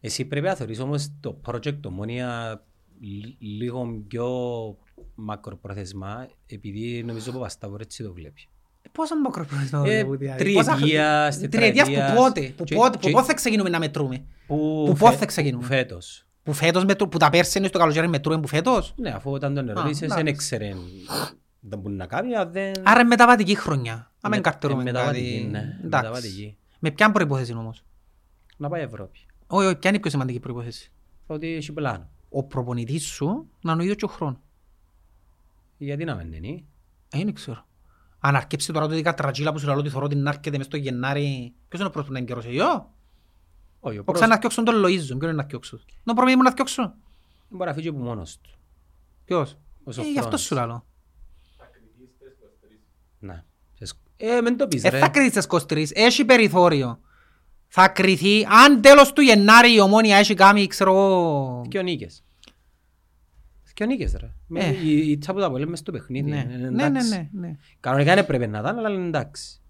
Εσύ 0.00 0.24
πρέπει 0.24 0.46
να 0.46 0.54
θεωρείς 0.54 0.80
όμως 0.80 1.08
το 1.20 1.40
project 1.46 1.80
ομόνια 1.86 2.62
λι- 3.00 3.36
λίγο 3.38 4.02
πιο 4.08 4.28
μακροπρόθεσμα 5.14 6.28
επειδή 6.46 7.02
νομίζω 7.06 7.30
ο 7.30 7.32
Παπασταύρου 7.34 7.76
έτσι 7.80 8.02
το 8.02 8.12
βλέπει. 8.12 8.48
Πόσο 8.92 9.16
μακροπρόθεσμα 9.20 9.82
Ε, 9.86 10.04
το 10.04 10.10
δηλαδή. 10.10 10.38
τριετίας, 10.44 10.66
Πόσα- 10.66 10.76
Τριετίας 10.78 11.34
που 11.34 11.40
τετραετίας. 11.40 12.12
πότε, 12.14 12.52
που 12.56 12.64
Και- 12.64 12.74
πότε, 12.74 12.90
που 12.98 12.98
και- 13.06 13.10
πότε 13.10 13.24
θα 13.26 13.34
ξεκινούμε 13.34 13.68
να 13.68 13.78
μετρούμε. 13.78 14.24
Που, 14.46 14.84
Που 14.86 14.94
πότε 14.98 15.16
θα 15.16 15.26
ξεκινούμε; 15.26 15.62
Που 15.62 15.68
φέτος. 15.68 16.26
Που 16.42 16.52
φέτος 16.52 16.84
μετρού, 16.84 17.08
που 17.08 17.18
τα 17.18 17.30
πέρσι 17.30 17.58
είναι 17.58 17.66
στο 17.66 17.78
καλοκαίρι 17.78 18.08
μετρούμε 18.08 18.40
που 18.40 18.46
φέτος. 18.48 18.94
Ναι, 18.96 19.10
αφού 19.10 19.30
όταν 19.30 19.54
τον 19.54 19.68
ερώτησες 19.68 20.02
εντάξει. 20.02 20.22
δεν 20.22 20.26
έξερε 20.34 20.70
δεν 21.60 21.78
μπορεί 21.78 21.94
να 21.94 22.06
κάνει, 22.06 22.34
αλλά 22.34 22.50
δεν... 22.50 22.72
Άρα 22.82 23.00
είναι 23.00 23.08
μεταβατική 23.08 23.54
χρονιά. 23.54 23.92
Αν 23.92 24.30
Με- 24.30 24.30
δεν 24.30 24.42
καρτερούμε 24.42 24.80
ε, 24.82 24.84
μεταβατική, 24.84 25.32
κάτι. 25.34 25.46
ναι, 25.50 25.58
Εντάξει. 25.58 25.82
μεταβατική. 25.82 26.56
Με 26.78 26.90
ποια 26.90 27.10
προϋπόθεση 27.12 27.52
όμως. 27.52 27.84
Να 28.56 28.68
πάει 28.68 28.82
Ευρώπη. 28.82 29.18
Όχι, 29.52 29.66
όχι, 29.66 29.76
ποια 29.76 29.88
είναι 29.88 29.98
η 29.98 30.00
πιο 30.00 30.10
σημαντική 30.10 30.40
προϋπόθεση; 30.40 30.92
Ότι 31.26 31.54
έχει 31.54 31.72
πλάνο. 31.72 32.08
Ο 32.28 32.42
προπονητής 32.44 33.04
σου 33.06 33.48
να 33.60 33.72
είναι 33.72 33.80
ο 33.80 33.84
ίδιος 33.84 33.96
και 33.96 34.04
ο 34.04 34.08
χρόνος. 34.08 34.38
Γιατί 35.78 36.04
να 36.04 36.14
μην 36.14 36.32
είναι; 36.32 36.64
Ε, 37.12 37.24
δεν 37.24 37.34
ξέρω. 37.34 37.64
Αν 38.20 38.36
αρκέψει 38.36 38.72
τώρα 38.72 38.88
το 38.88 38.94
δικά 38.94 39.14
τρατζίλα 39.14 39.52
που 39.52 39.58
σου 39.58 39.66
λέω 39.66 39.76
ότι 39.76 39.88
θωρώ 39.88 40.06
την 40.08 40.22
να 40.22 40.30
έρχεται 40.30 40.56
μες 40.56 40.66
στο 40.66 40.76
Γενάρη. 40.76 41.52
Ποιος 41.68 41.80
είναι 41.80 41.88
ο 41.88 41.92
πρώτος 41.92 42.06
που 42.08 42.12
να 42.12 42.18
εγκαιρώσει, 42.18 42.48
εγώ. 42.48 42.94
Όχι, 43.80 43.96
ο 43.96 44.00
Ο 44.00 44.04
πρώτος 44.04 44.14
ξανά 44.14 44.26
να 44.34 44.40
θιώξουν 44.40 44.64
τον 44.64 44.74
Λοΐζο. 44.84 45.06
Ποιον 45.06 45.22
είναι 45.22 45.32
να 45.32 45.44
θιώξω. 45.44 45.80
Να 46.04 46.14
πρώτο 46.14 46.36
μου 46.36 46.42
να 46.42 46.52
θιώξω. 46.52 46.94
μπορεί 47.48 47.68
να 47.68 47.74
φύγει 47.74 47.88
από 47.88 47.98
μόνος 47.98 48.38
του. 48.40 48.50
Ποιος; 49.24 49.52
Ο 49.52 49.90
Ε, 49.90 49.92
Σοφρόνης. 49.92 50.12
γι' 50.12 50.18
αυτό 50.18 50.36
σου 50.36 50.54
λέω. 50.54 50.84
Ναι. 53.18 53.44
Σε 53.74 53.84
σκ- 53.84 53.98
Ε, 54.16 54.40
μην 54.40 54.56
το 54.56 54.68
πεις 54.68 54.84
Ε, 54.84 54.88
ρε. 54.88 54.98
θα 54.98 55.08
κρυθεί 55.08 55.30
στις 55.30 55.44
23. 55.46 55.90
Έχει 55.94 56.24
περιθώριο. 56.24 57.00
Θα 57.72 57.88
κρυθεί. 57.88 58.44
Αν 58.64 58.80
τέλος 58.80 59.12
του 59.12 59.20
Γενάρη 59.20 59.74
η 59.74 59.80
ομόνια 59.80 60.16
έχει 60.16 60.34
κάνει, 60.34 60.66
ξέρω 60.66 60.90
εγώ... 60.90 61.64
Δυο 61.68 61.82
νίκες. 61.82 62.24
Δυο 63.76 63.86
νίκες 63.86 64.16
ρε. 64.20 64.30
Με- 64.46 64.60
Ε. 64.60 64.74
Η 64.84 65.10
η 65.10 65.18
τσα 65.18 65.32
που 65.32 65.40
τα 65.40 65.58
λέμε 65.58 65.76
στο 65.76 65.92
παιχνίδι. 65.92 66.30
Ναι, 66.30 66.46
ε, 66.52 66.56
ναι, 66.56 66.68
ναι, 66.70 66.84
εντάξει. 66.86 67.08
ναι, 67.08 67.28
ναι. 67.32 67.56
Κανονικά 67.80 68.14
δεν 68.14 68.26
πρέπει 68.26 68.46
να 68.46 68.58
ήταν, 68.58 68.78
αλλά 68.78 68.90
είναι 68.90 69.06
εντάξει. 69.06 69.60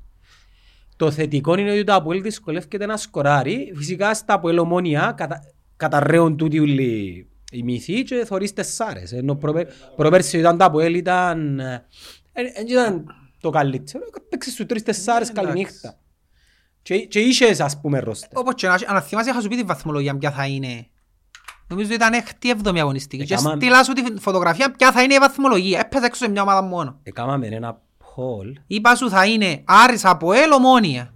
Το 0.97 1.11
θετικό 1.11 1.59
είναι 1.59 1.71
ότι 1.71 1.85
το 1.85 1.95
Αποέλ 1.95 2.23
δυσκολεύεται 2.23 2.87
να 2.87 2.97
σκοράρει. 2.97 3.73
Φυσικά 3.77 4.15
στα 4.15 4.35
Αποέλ 4.35 4.59
ομόνια 4.59 5.15
κατα... 5.17 5.43
καταρρέουν 5.77 6.37
τούτοι 6.37 6.59
όλοι 6.59 7.27
οι 7.53 7.63
μύθοι 7.63 8.03
και 8.03 8.25
θωρείς 8.25 8.53
τεσσάρες. 8.53 9.13
Ενώ 9.13 9.35
προπε... 9.35 9.67
προπέρσι 9.97 10.39
ήταν 10.39 10.59
το 10.59 10.65
Αποέλ 10.65 10.95
ήταν... 10.95 11.61
ε, 11.61 11.87
Δεν 12.33 12.67
ήταν 12.69 13.05
το 13.41 13.51
καλύτερο. 13.51 14.05
Παίξες 14.29 14.53
σου 14.53 14.67
τρεις 14.67 14.83
τεσσάρες 14.83 15.33
Ναι, 15.33 15.41
εντάξει. 15.41 15.91
Καληνύχτα. 16.83 17.09
Και, 17.11 17.21
και 17.21 17.21
είχες 17.21 17.61
ας 17.61 17.81
πούμε 17.81 17.99
ρόστερ. 17.99 18.39
Όπως 18.39 18.55
και 18.55 18.67
να 18.67 18.75
έχει, 18.75 18.85
αν 18.89 19.03
θυμάσαι 19.03 19.31
είχα 19.31 19.41
σου 19.41 19.49
πει 19.49 19.57
τη 19.57 19.63
βαθμολογία 19.63 20.17
ποια 20.17 20.31
θα 20.31 20.47
είναι. 20.47 20.87
Νομίζω 21.69 21.87
ότι 21.87 21.97
ήταν 21.97 22.13
έκτη 22.13 22.51
εβδομή 22.51 22.81
αγωνιστική. 22.81 23.23
Ε, 23.23 23.27
Και 23.27 23.35
κάμα- 23.35 23.55
στείλα 23.55 23.85
σου 23.85 23.93
τη 23.93 24.03
φωτογραφία 24.21 24.71
ποια 24.73 24.93
θα 24.93 25.03
είναι 25.03 25.15
η 25.15 25.19
βαθμολογία. 25.19 25.79
Έπαιζε 25.81 26.07
έξω 26.07 26.25
σε 26.25 26.31
μια 26.31 26.43
ομάδα 26.43 26.63
μόνο. 26.63 26.99
Εκάμαμε 27.03 27.47
ένα 27.47 27.81
poll 27.99 28.53
Είπα 28.67 28.95
σου 28.95 29.11
θα 29.11 29.27
είναι 29.27 29.63
Άρης 29.65 30.05
από 30.05 30.33
ελ 30.33 30.53
ομόνια. 30.53 31.15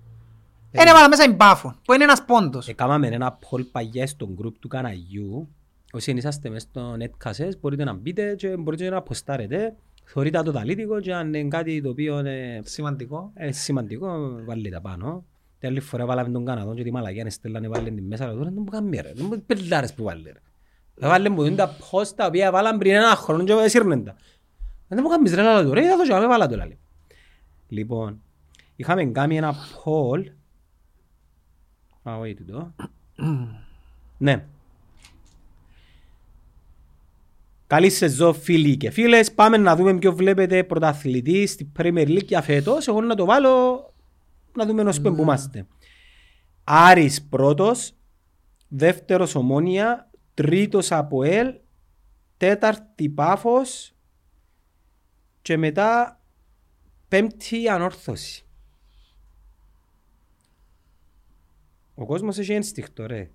Ε. 0.70 0.80
Είναι 0.80 0.90
έβαλα 0.90 1.08
μέσα 1.08 1.24
η 1.24 1.32
Μπάφο, 1.32 1.74
που 1.84 1.92
είναι 1.92 2.04
ένας 2.04 2.24
πόντος. 2.24 2.68
Έκαναμε 2.68 3.06
ένα 3.06 3.38
poll 3.38 3.66
παγιά 3.72 4.06
στο 4.06 4.28
group 4.42 4.52
του 4.60 4.68
Καναγιού. 4.68 5.48
Όσοι 5.92 6.10
είσαστε 6.10 6.48
μες 6.48 6.62
στο 6.62 6.96
netcasses 7.00 7.50
μπορείτε 7.60 7.84
να 7.84 7.92
μπείτε 7.92 8.34
και 8.34 8.56
μπορείτε 8.56 8.88
να 8.88 8.96
αποστάρετε. 8.96 9.74
Θωρείτε 10.04 10.42
το 10.42 10.52
ταλίτικο 10.52 11.00
και 11.00 11.14
αν 11.14 11.34
είναι 11.34 11.48
κάτι 11.48 11.80
το 11.82 11.88
οποίο 11.88 12.18
είναι 12.18 12.60
Σημαντικό. 12.64 13.30
ε, 13.34 13.52
σημαντικό 13.52 14.06
βάλτε 14.46 14.68
τα 14.68 14.80
πάνω. 14.80 15.24
Την 15.64 15.72
άλλη 15.72 15.82
φορά 15.82 16.06
βάλαμε 16.06 16.30
τον 16.30 16.44
Καναδόν 16.44 16.76
και 16.76 16.82
τη 16.82 16.90
Μαλαγιά 16.90 17.30
στέλνανε 17.30 17.68
βάλε 17.68 17.90
την 17.90 18.04
μέσα. 18.06 18.30
Τώρα 18.30 18.44
δεν 18.44 18.54
μου 18.56 18.64
κάνεις 18.64 19.00
ρε. 19.00 19.12
Δεν 19.14 19.26
μου 19.30 19.42
πελάρες 19.46 19.94
που 19.94 20.02
βάλε 20.02 20.30
ρε. 20.30 20.40
Θα 20.94 21.08
βάλε 21.08 21.28
μου 21.28 21.42
είναι 21.42 21.56
τα 21.56 21.76
post 21.90 22.06
τα 22.16 22.26
οποία 22.26 22.50
βάλαν 22.50 22.78
πριν 22.78 22.94
ένα 22.94 23.16
χρόνο 23.16 23.44
και 23.44 23.68
σύρνεν 23.68 24.04
τα. 24.04 24.16
Δεν 24.88 24.98
μου 25.02 25.08
κάνεις 25.08 25.34
ρε 25.34 25.42
λάλα 25.42 25.64
του 25.64 25.74
ρε. 25.74 25.84
Είδα 25.84 25.96
το 25.96 26.04
και 26.04 26.12
με 26.12 26.26
βάλα 26.26 26.46
το 26.46 26.56
λάλη. 26.56 26.78
Λοιπόν, 27.68 28.20
είχαμε 28.76 29.04
κάνει 29.04 29.36
ένα 29.36 29.54
poll. 29.54 30.24
Α, 32.08 32.16
όχι 32.16 32.34
τούτο. 32.34 32.74
Ναι. 34.18 34.44
Καλή 37.66 37.90
σεζόν 37.90 38.34
φίλοι 38.34 38.76
και 38.76 38.90
φίλες. 38.90 39.32
Πάμε 39.32 39.56
να 39.56 39.76
δούμε 39.76 39.98
ποιο 39.98 40.14
βλέπετε 40.14 40.64
πρωταθλητή 40.64 41.46
στη 41.46 41.72
Premier 41.78 42.08
League 42.08 42.24
για 42.24 42.42
φέτος. 42.42 42.88
Εγώ 42.88 43.00
να 43.00 43.14
το 43.14 43.24
βάλω 43.24 43.93
να 44.56 44.66
δούμε 44.66 44.82
ως 44.82 45.00
που 45.00 45.08
είμαστε. 45.08 45.66
Άρης 46.64 47.22
πρώτος, 47.28 47.94
δεύτερος 48.68 49.34
Ομόνια, 49.34 50.10
τρίτος 50.34 50.92
ΑΠΟΕΛ, 50.92 51.54
τέταρτη 52.36 53.08
Πάφος 53.08 53.94
και 55.42 55.56
μετά 55.56 56.20
πέμπτη 57.08 57.68
Ανόρθωση. 57.68 58.44
Ο 61.94 62.06
κόσμος 62.06 62.38
έχει 62.38 62.52
ένστικτο 62.52 63.06
ρε. 63.06 63.30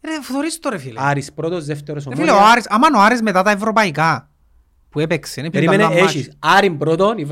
Ρε, 0.00 0.22
θωρείς 0.22 0.58
το 0.58 0.68
ρε 0.68 0.78
φίλε. 0.78 1.00
Άρης 1.02 1.32
πρώτος, 1.32 1.64
δεύτερος 1.64 2.04
Ρε 2.04 2.14
φίλε, 2.14 2.30
ο 2.30 2.34
ομόνια. 2.34 2.52
Άρης, 2.52 2.68
άμα 2.68 2.88
ο 2.96 3.00
Άρης 3.00 3.22
μετά 3.22 3.42
τα 3.42 3.50
ευρωπαϊκά 3.50 4.30
που 4.88 5.00
έπαιξε, 5.00 5.40
είναι 5.40 5.50
Περίμενε, 5.50 5.82
πιο 5.82 5.92
καλά 5.92 6.08
έχεις 6.08 6.32
Άρην 6.38 6.78
πρώτον, 6.78 7.18
η 7.18 7.24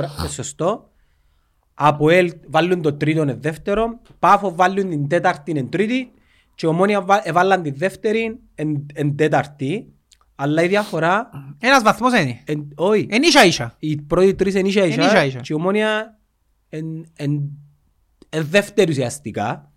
βρα- 1.77 1.89
ε, 1.89 1.91
σωστό. 1.91 1.95
ΑΠΟΕΛ 1.95 2.33
βάλουν 2.49 2.83
το 2.83 2.93
τρίτο 2.95 3.23
είναι 3.23 3.35
δεύτερο. 3.41 4.01
Πάφο 4.19 4.55
βάλουν 4.55 4.91
την 4.91 5.09
τέταρτη 5.09 5.51
είναι 5.51 5.63
τρίτη. 5.63 6.11
Και 6.55 6.67
ομόνια 6.67 7.01
βα- 7.03 7.29
έβαλαν 7.29 7.63
τη 7.63 7.71
δεύτερη 7.71 8.39
εν, 8.55 8.87
εν 8.95 9.17
τέταρτη. 9.17 9.91
Αλλά 10.39 10.63
η 10.63 10.69
διαφορά, 10.69 11.31
μάτς. 11.33 11.47
Ένας 11.61 11.83
βαθμός 11.83 12.13
είναι. 12.21 12.41
εν, 12.45 12.69
όχι, 12.77 13.07
Είναι 13.11 13.27
ίσα 13.27 13.45
ίσα. 13.45 13.75
οι 13.79 13.97
πρώτοι 14.01 14.35
τρεις 14.35 14.55
είναι 14.55 14.69
ίσα 14.69 14.83
Εν 14.83 14.89
ίσα 14.91 15.05
ίσα 15.07 15.25
ίσα. 15.25 15.39
και 15.41 15.53
η 15.53 15.57
ομόνια 15.57 16.19
εν, 16.69 17.07
εν, 17.17 17.41
εν 18.29 18.47
δεύτερη 18.51 18.91
ουσιαστικά. 18.91 19.71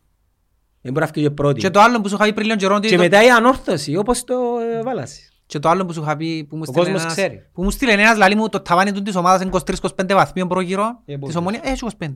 Δεν 0.81 0.93
μπορεί 0.93 1.05
να 1.05 1.11
φύγει 1.11 1.26
και 1.27 1.31
πρώτη. 1.34 1.59
Και 1.59 1.69
το 1.69 1.80
άλλο 1.80 2.01
που 2.01 2.07
σου 2.09 2.15
είχα 2.15 2.23
πει 2.26 2.34
πριν 2.34 2.45
λίγο 2.45 2.57
καιρό, 2.57 2.76
ότι 2.76 2.88
Και 2.88 2.95
το- 2.95 3.01
μετά 3.01 3.23
η 3.23 3.30
ανόρθωση, 3.30 3.95
όπως 3.95 4.23
το 4.23 4.35
ε, 4.77 4.84
βάλασαι. 4.84 5.21
Και 5.49 5.59
το 5.59 5.69
άλλο 5.69 5.85
που 5.85 5.93
σου 5.93 6.01
είχα 6.01 6.17
πει 6.17 6.43
που 6.49 6.55
μου 6.55 6.61
Ο 6.61 6.65
στείλε 6.65 6.84
κόσμος 6.84 7.01
ένας- 7.01 7.13
ξέρει. 7.13 7.45
που 7.53 7.63
μου 7.63 7.71
στείλε 7.71 7.91
ένας 7.91 8.17
λαλί 8.17 8.35
μου 8.35 8.49
το 8.49 8.59
ταβάνι 8.61 8.91
του 8.91 9.01
της 9.01 9.15
ομάδας 9.15 9.41
είναι 9.41 9.49
23-25 9.49 10.13
βαθμίων 10.13 10.47
πρόγυρο 10.47 11.01
Ε, 11.05 11.17
της 11.17 11.34
πού 11.34 11.34
ομόνιας. 11.39 11.63
Ε, 11.65 11.69
έχει 11.69 11.85
25. 11.85 12.15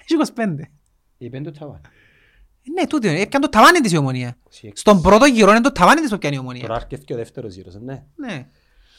Έχει 0.00 0.14
25. 0.34 0.70
Είπε 1.18 1.40
το 1.40 1.50
ταβάνι. 1.50 1.80
Ε, 1.82 2.70
Ναι, 2.80 2.86
τούτο 2.86 3.08
είναι. 3.08 3.20
Έπιαν 3.20 3.42
το 3.42 3.48
ταβάνι 3.48 3.80
της 3.80 3.92
η 3.92 3.96
ομονία. 3.96 4.36
26. 4.62 4.70
Στον 4.74 5.02
πρώτο 5.02 5.24
γύρο 5.24 5.50
είναι 5.50 5.60
το 5.60 5.72
ταβάνι 5.72 6.00
της 6.00 6.10
που 6.10 6.18
πιάνει 6.18 6.36
η 6.36 6.38
ομονία. 6.38 6.62
Τώρα 6.62 6.74
αρκεύει 6.74 7.12
ο 7.12 7.16
δεύτερος 7.16 7.54
γύρος, 7.54 7.74
ναι. 7.74 8.02
Ναι. 8.16 8.46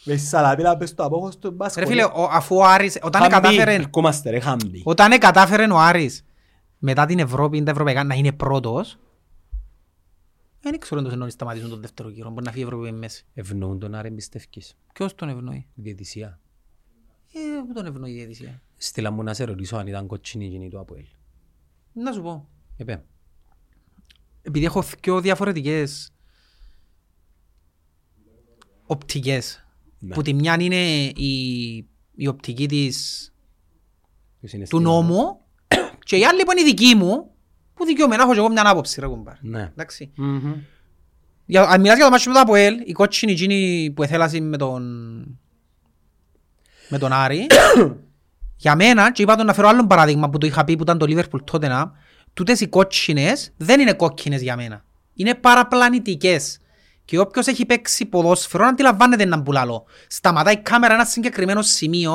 Με 0.03 0.17
σαλαπίλα 0.17 0.77
πες 0.77 0.93
το 0.93 1.03
απόχος 1.03 1.37
του 1.37 1.51
μπάσκετ. 1.51 1.83
Ρε 1.83 1.89
φίλε, 1.89 2.03
ο- 2.03 2.29
αφού 2.31 2.55
ο 2.55 2.63
Άρης, 2.63 2.97
όταν 3.01 3.29
κατάφερε, 3.29 3.73
Ερχόμαστε 3.73 4.29
ρε, 4.29 4.39
χάμπι. 4.39 4.81
όταν 4.85 5.17
κατάφερε 5.17 5.65
ο 5.71 5.77
Άρης 5.79 6.25
μετά 6.77 7.05
την 7.05 7.19
Ευρώπη, 7.19 7.63
τα 7.63 7.71
ευρωπαϊκά, 7.71 8.03
να 8.03 8.15
είναι 8.15 8.31
πρώτος, 8.31 8.97
δεν 10.61 10.79
ξέρω 10.79 10.97
αν 10.99 11.03
τους 11.05 11.13
εννοείς 11.13 11.33
σταματήσουν 11.33 11.69
τον 11.69 11.81
δεύτερο 11.81 12.09
γύρο. 12.09 12.29
Μπορεί 12.29 12.45
να 12.45 12.51
φύγει 12.51 12.63
η 12.63 12.67
Ευρώπη 12.67 12.83
με 12.91 12.97
μέση. 12.97 13.25
Ευνοούν 13.33 13.79
τον 13.79 13.95
Άρη 13.95 14.07
εμπιστεύκεις. 14.07 14.77
Ποιος 14.93 15.15
τον 15.15 15.29
ευνοεί; 15.29 15.67
Η 15.75 15.81
διαιτησία. 15.81 16.39
Ε, 17.33 17.39
πού 17.67 17.73
τον 17.73 17.85
ευνοεί 17.85 18.11
η 18.11 18.13
διαιτησία; 18.13 18.61
Στείλα 18.77 19.11
μου 19.11 19.23
να 19.23 19.33
σε 19.33 19.43
ρωτήσω 19.43 19.77
αν 19.77 19.87
ήταν 19.87 20.07
κοτσινή 20.07 20.45
εκείνη 20.45 20.69
του 20.69 20.79
Αποέλ. 20.79 21.05
Να 21.93 22.11
σου 22.11 22.21
πω. 22.21 22.47
Είπε. 22.77 23.03
επειδή 24.41 24.65
έχω 24.65 24.83
πιο 25.01 25.21
διαφορετικές 25.21 26.11
οπτικές. 28.85 29.65
Ναι. 29.99 30.13
Που 30.13 30.21
τη 30.21 30.33
μια 30.33 30.57
είναι 30.59 31.05
η, 31.05 31.75
η 32.15 32.27
οπτική 32.27 32.67
της, 32.67 33.31
Ποιος 34.39 34.53
είναι 34.53 34.61
του 34.61 34.67
στην- 34.67 34.81
νόμου 34.81 35.39
και 36.05 36.17
η 36.17 36.25
άλλη 36.25 36.43
που 36.43 36.51
είναι 36.51 36.61
η 36.61 36.63
δική 36.63 36.95
μου 36.95 37.31
που 37.77 37.85
δικαιωμένα 37.85 38.23
έχω 38.23 38.33
και 38.33 38.39
εγώ 38.39 38.49
μια 38.49 38.69
άποψη 38.69 38.99
ρε 38.99 39.07
κουμπάρ. 39.07 39.35
Ναι. 39.41 39.61
Εντάξει. 39.71 40.11
Μμμ. 40.15 40.53
Για, 41.45 41.63
αν 41.63 41.81
μιλάς 41.81 41.95
για 41.95 42.05
το 42.05 42.11
μάτσο 42.11 42.29
με 42.29 42.35
το 42.35 42.41
Αποέλ, 42.41 42.75
η 42.85 42.91
κότσινη 42.91 43.31
εκείνη 43.31 43.91
που 43.95 44.03
εθέλασε 44.03 44.39
με 44.39 44.57
τον, 44.57 44.83
με 46.89 46.97
τον 46.97 47.13
Άρη, 47.13 47.47
για 48.63 48.75
μένα, 48.75 49.11
και 49.11 49.21
είπα 49.21 49.35
τον 49.35 49.45
να 49.45 49.53
φέρω 49.53 49.67
άλλο 49.67 49.87
παράδειγμα 49.87 50.29
που 50.29 50.37
το 50.37 50.47
είχα 50.47 50.63
πει 50.63 50.75
που 50.75 50.83
ήταν 50.83 50.97
το 50.97 51.05
Liverpool 51.09 51.43
τότε 51.43 51.67
να, 51.67 51.91
τούτες 52.33 52.59
οι 52.59 52.67
κότσινες 52.67 53.53
δεν 53.57 53.79
είναι 53.79 53.93
κόκκινες 53.93 54.41
για 54.41 54.55
μένα. 54.55 54.83
Είναι 55.13 55.35
παραπλανητικές. 55.35 56.59
Και 57.05 57.19
όποιος 57.19 57.47
έχει 57.47 57.65
παίξει 57.65 58.05
ποδόσφαιρο 58.05 58.63
να 58.63 58.69
αντιλαμβάνεται 58.69 59.25
να 59.25 59.41
πουλαλώ. 59.41 59.85
Σταματάει 60.07 60.53
η 60.53 60.57
κάμερα 60.57 60.93
ένα 60.93 61.05
συγκεκριμένο 61.05 61.61
σημείο 61.61 62.13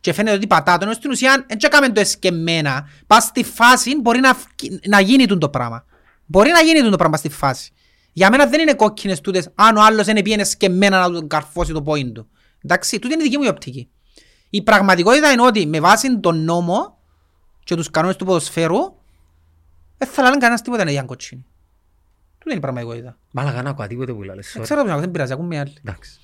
και 0.00 0.12
φαίνεται 0.12 0.36
ότι 0.36 0.46
πατά 0.46 0.78
το, 0.78 0.84
ενώ 0.84 0.92
στην 0.92 1.10
ουσία 1.10 1.44
δεν 1.48 1.58
έκαμε 1.60 1.88
το 1.88 2.00
εσκεμμένα. 2.00 2.88
Πας 3.06 3.24
στη 3.24 3.44
φάση 3.44 4.00
μπορεί 4.00 4.20
να, 4.20 4.34
φκ- 4.34 4.86
να 4.88 5.00
γίνει 5.00 5.26
τούτο 5.26 5.38
το 5.38 5.48
πράγμα. 5.48 5.84
Μπορεί 6.26 6.50
να 6.50 6.60
γίνει 6.60 6.78
τούτο 6.78 6.90
το 6.90 6.96
πράγμα 6.96 7.16
στη 7.16 7.28
φάση. 7.28 7.72
Για 8.12 8.30
μένα 8.30 8.46
δεν 8.46 8.60
είναι 8.60 8.74
κόκκινες 8.74 9.20
τούτες 9.20 9.50
αν 9.54 9.76
ο 9.76 9.82
άλλος 9.82 10.06
δεν 10.06 10.22
πήγαινε 10.22 10.44
σκεμμένα 10.44 11.00
να 11.00 11.10
τον 11.12 11.28
καρφώσει 11.28 11.72
το 11.72 11.82
πόιν 11.82 12.12
του. 12.12 12.28
Εντάξει, 12.64 12.98
τούτη 12.98 13.14
είναι 13.14 13.22
η 13.22 13.26
δική 13.26 13.38
μου 13.38 13.44
η 13.44 13.48
οπτική. 13.48 13.90
Η 14.50 14.62
πραγματικότητα 14.62 15.30
είναι 15.30 15.42
ότι 15.42 15.66
με 15.66 15.80
βάση 15.80 16.18
τον 16.20 16.44
νόμο 16.44 16.98
και 17.64 17.74
τους 17.74 17.90
κανόνες 17.90 18.16
του 18.16 18.24
ποδοσφαίρου 18.24 18.78
δεν 19.98 20.08
θα 20.08 20.22
λένε 20.22 20.36
κανένας 20.36 20.62
τίποτα 20.62 20.82
είναι 20.82 20.90
για 20.90 21.02
κότσινη. 21.02 21.44
Τούτη 22.38 22.44
είναι 22.48 22.58
η 22.58 22.60
πραγματικότητα. 22.60 23.18
Μάλακα 23.30 23.62
να 23.62 23.70
ακούω 23.70 23.86
τίποτε 23.86 24.12
που 24.12 24.22
λάλες. 24.22 24.50
Δεν 24.52 24.62
sorry. 24.62 24.64
ξέρω 24.64 24.84
πώς 24.84 25.00
δεν 25.00 25.10
πειράζει, 25.10 25.32
ακούμε 25.32 25.58
άλλοι. 25.58 25.74
Εντάξει. 25.84 26.20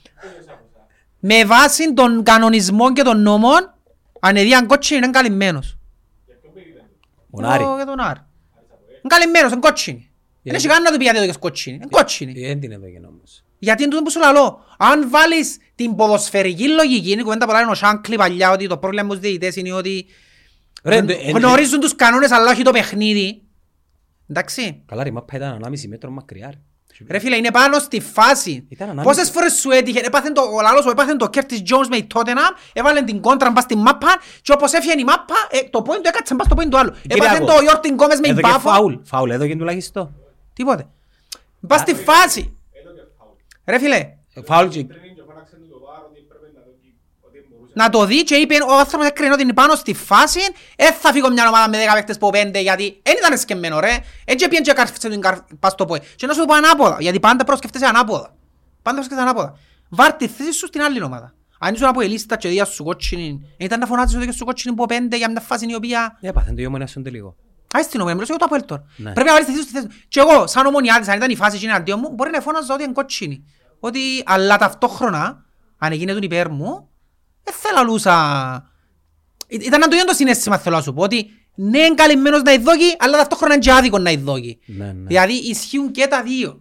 Με 1.18 1.44
βάση 1.44 1.94
των 1.94 2.22
κανονισμών 2.22 2.94
και 2.94 3.02
των 3.02 3.20
νόμων 3.22 3.74
αν 4.20 4.36
εδίαν 4.36 4.66
κότσινη 4.66 4.98
είναι 4.98 5.10
καλυμμένος. 5.10 5.76
Ο 7.30 7.46
Άρη. 7.46 7.62
Ο- 7.64 7.74
Για 7.76 7.86
τον 7.86 8.00
Άρη. 8.00 8.20
Είναι 8.90 9.00
καλυμμένος, 9.14 9.50
είναι 9.52 9.60
κότσινη. 9.60 10.10
Δεν 10.42 10.54
έχει 10.54 10.66
κανένα 10.66 10.84
να 10.84 10.90
του 10.90 10.96
πει 10.96 11.02
γιατί 11.02 11.18
έδωκες 11.18 11.36
κότσινη. 11.38 11.76
Είναι 11.76 11.86
κότσινη. 11.90 12.42
Ε, 12.42 12.46
Δεν 12.46 12.60
την 12.60 12.72
έδωκε 12.72 13.00
όμως. 13.08 13.44
Γιατί 13.58 13.82
είναι 13.82 13.90
τούτο 13.90 14.02
που 14.04 14.10
σου 14.10 14.18
λαλώ. 14.18 14.64
Αν 14.78 15.10
βάλεις 15.10 15.56
την 15.74 15.96
ποδοσφαιρική 15.96 16.68
λογική, 16.68 17.10
είναι 17.10 17.20
η 17.20 17.24
κουβέντα 17.24 17.46
που 17.46 17.52
λέει 17.52 17.62
ο 17.70 17.74
Σάνκλι 17.74 18.16
παλιά, 18.16 18.50
ότι 18.50 18.66
το 18.66 18.78
πρόβλημα 18.78 19.02
με 19.06 19.10
τους 19.12 19.18
διαιτητές 19.20 19.56
είναι 19.56 19.72
ότι 19.72 20.06
Ρε, 20.84 21.02
το- 21.02 21.12
εν- 21.22 21.36
γνωρίζουν 21.36 21.80
τους 21.80 21.96
κανόνες 21.96 22.30
αλλά 22.30 22.50
όχι 22.50 22.62
το 22.62 22.70
παιχνίδι. 22.70 23.42
Εντάξει. 24.28 24.82
Καλά 24.86 25.02
ρε, 25.02 25.08
η 25.08 25.12
μάπα 25.12 25.36
ήταν 25.36 25.52
1,5 25.64 25.88
μέτρο 25.88 26.10
μακριά 26.10 26.52
ρε. 27.00 27.12
Ρε 27.12 27.18
φίλε, 27.18 27.36
είναι 27.36 27.50
πάνω 27.50 27.78
στη 27.78 28.00
φάση. 28.00 28.66
Ήταν 28.68 28.88
ανάμεσα. 28.88 29.08
Πόσες 29.08 29.30
φορές 29.30 29.52
σου 29.52 29.70
έτυχε, 29.70 30.00
έπαθεν 30.04 30.34
το, 30.34 30.40
ο 30.42 30.60
λαλός, 30.62 30.86
έπαθεν 30.86 31.18
το 31.18 31.28
Curtis 31.34 31.58
Jones 31.70 31.86
με 31.90 31.96
η 31.96 32.06
Tottenham, 32.14 32.52
έβαλε 32.72 33.02
την 33.02 33.20
κόντρα 33.20 33.50
μπας 33.50 33.62
στη 33.64 33.76
μάπα 33.76 34.08
και 34.42 34.52
όπως 34.52 34.72
έφυγε 34.72 34.94
η 35.00 35.04
μάπα, 35.04 35.34
ε, 35.50 35.58
το 35.70 35.82
point 35.86 35.94
του 36.02 36.08
έκατσε 36.08 36.34
μπας 36.34 36.46
στο 36.46 36.56
point 36.62 36.68
του 36.70 36.78
άλλου. 36.78 36.90
Έπαθεν 37.08 37.32
Κυριακό. 37.38 37.46
το 37.56 37.62
Γιόρτιν 37.62 37.92
Γκόμες 37.94 38.20
με 38.20 38.28
η 38.28 38.30
Έδωκε 38.30 38.46
Μπάφο. 38.48 38.68
φάουλ. 38.70 38.94
Φάουλ 39.04 39.30
έδωκε 39.30 39.56
τουλάχιστον. 39.56 40.14
Τίποτε. 40.52 40.86
Μπας 41.60 41.80
στη 41.80 41.94
φάση. 41.94 42.56
Ρε 43.66 43.78
φίλε, 43.78 43.96
Ε, 44.34 44.42
Φάουλ 44.44 44.68
και- 44.68 44.86
να 47.76 47.88
το 47.88 48.04
δει 48.04 48.22
και 48.22 48.34
είπε 48.34 48.54
ο 48.68 48.78
άνθρωπος 48.78 49.06
έκρινε 49.06 49.32
ότι 49.32 49.42
είναι 49.42 49.52
πάνω 49.52 49.74
στη 49.74 49.94
φάση 49.94 50.40
δεν 50.76 50.92
θα 50.92 51.12
φύγω 51.12 51.30
μια 51.30 51.48
ομάδα 51.48 51.68
με 51.68 51.76
10 51.90 51.94
παίκτες 51.94 52.16
από 52.16 52.28
5 52.28 52.32
γιατί 52.52 53.00
δεν 53.02 53.14
ήταν 53.18 53.38
σκεμμένο 53.38 53.80
ρε 53.80 53.98
έτσι 54.24 54.48
πήγαινε 54.48 54.66
και 54.66 54.72
κάρφισε 54.72 55.08
την 55.08 55.20
καρ... 55.20 55.36
πας 55.60 55.72
στο 55.72 55.84
πόη 55.84 56.00
και 56.16 56.26
να 56.26 56.32
σου 56.32 56.44
πω 56.44 56.54
ανάποδα 56.54 56.96
γιατί 57.00 57.20
πάντα 57.20 57.44
προσκεφτέσαι 57.44 57.86
ανάποδα 57.86 58.34
πάντα 58.82 58.96
προσκεφτέσαι 58.96 59.28
ανάποδα 59.28 59.58
βάρ 59.88 60.12
τη 60.12 60.26
θέση 60.28 60.52
σου 60.52 60.66
στην 60.66 60.80
άλλη 60.82 61.02
ομάδα 61.02 61.34
αν 61.58 61.74
ήσουν 61.74 61.86
από 61.86 62.00
η 62.00 62.06
λίστα 62.06 62.36
και 62.36 62.48
δίας 62.48 62.68
σου 62.68 62.84
κότσινη 62.84 63.54
ήταν 63.56 63.78
να 63.78 63.86
φωνάζεις 63.86 64.16
ότι 64.16 64.26
και 64.26 64.32
σου 64.32 64.44
κότσινη 64.44 64.74
από 64.78 64.94
5 65.12 65.16
για 65.16 65.30
μια 65.30 65.40
φάση 65.40 65.66
η 65.68 65.74
οποία 65.74 66.18
Έπαθεν 66.20 66.54
το 66.54 66.60
γιο 66.60 66.86
στον 66.86 67.02
τελικό. 67.02 67.36
Άι 67.72 67.82
στην 67.82 68.00
ομονία, 68.00 68.14
μιλήσω 68.14 68.36
για 68.36 68.46
το 68.46 68.54
Αποέλ 68.54 68.64
τώρα. 68.64 68.84
Ναι. 68.96 69.12
Πρέπει 69.12 69.28
να 69.28 69.32
βάλεις 69.32 69.46
τη 69.46 69.52
θέση 69.52 69.62
σου 69.64 69.68
στη 69.68 69.80
θέση 69.80 70.00
σου. 70.00 70.06
Και 70.08 70.20
εγώ, 70.20 70.46
σαν 70.46 70.66
ομονιάτης, 70.66 71.08
αν 71.08 71.16
ήταν 71.16 71.30
η 71.30 71.36
φάση 71.36 71.56
εκείνη 71.56 71.72
αντίον 71.72 71.98
μου, 72.02 72.12
μπορεί 72.14 72.30
να 72.30 72.40
φώναζα 72.40 72.74
ότι 72.74 72.82
είναι 72.82 72.92
κότσινη. 72.92 73.44
Ότι, 73.80 74.00
αλλά 74.24 74.56
ταυτόχρονα, 74.56 75.44
αν 75.78 75.92
έγινε 75.92 76.12
τον 76.12 76.22
υπέρ 76.22 76.50
μου, 76.50 76.88
δεν 77.46 77.54
θέλω 77.54 77.82
λούσα... 77.84 78.70
Ή- 79.46 79.56
Ήταν 79.62 79.80
να 79.80 79.88
το 79.88 79.94
ίδιο 79.94 80.06
το 80.06 80.14
συνέστημα 80.14 80.58
θέλω 80.58 80.76
να 80.76 80.82
σου 80.82 80.92
πω, 80.94 81.02
ότι 81.02 81.30
ναι, 81.54 81.78
είναι 81.78 81.94
καλυμμένος 81.94 82.42
να 82.42 82.52
ειδώκει, 82.52 82.96
αλλά 82.98 83.16
ταυτόχρονα 83.16 83.54
είναι 83.54 83.62
και 83.62 83.72
άδικο 83.72 83.98
να 83.98 84.10
ειδώκει. 84.10 84.58
Ναι, 84.66 84.84
ναι. 84.92 85.06
Δηλαδή 85.06 85.32
ισχύουν 85.32 85.90
και 85.90 86.06
τα 86.06 86.22
δύο. 86.22 86.60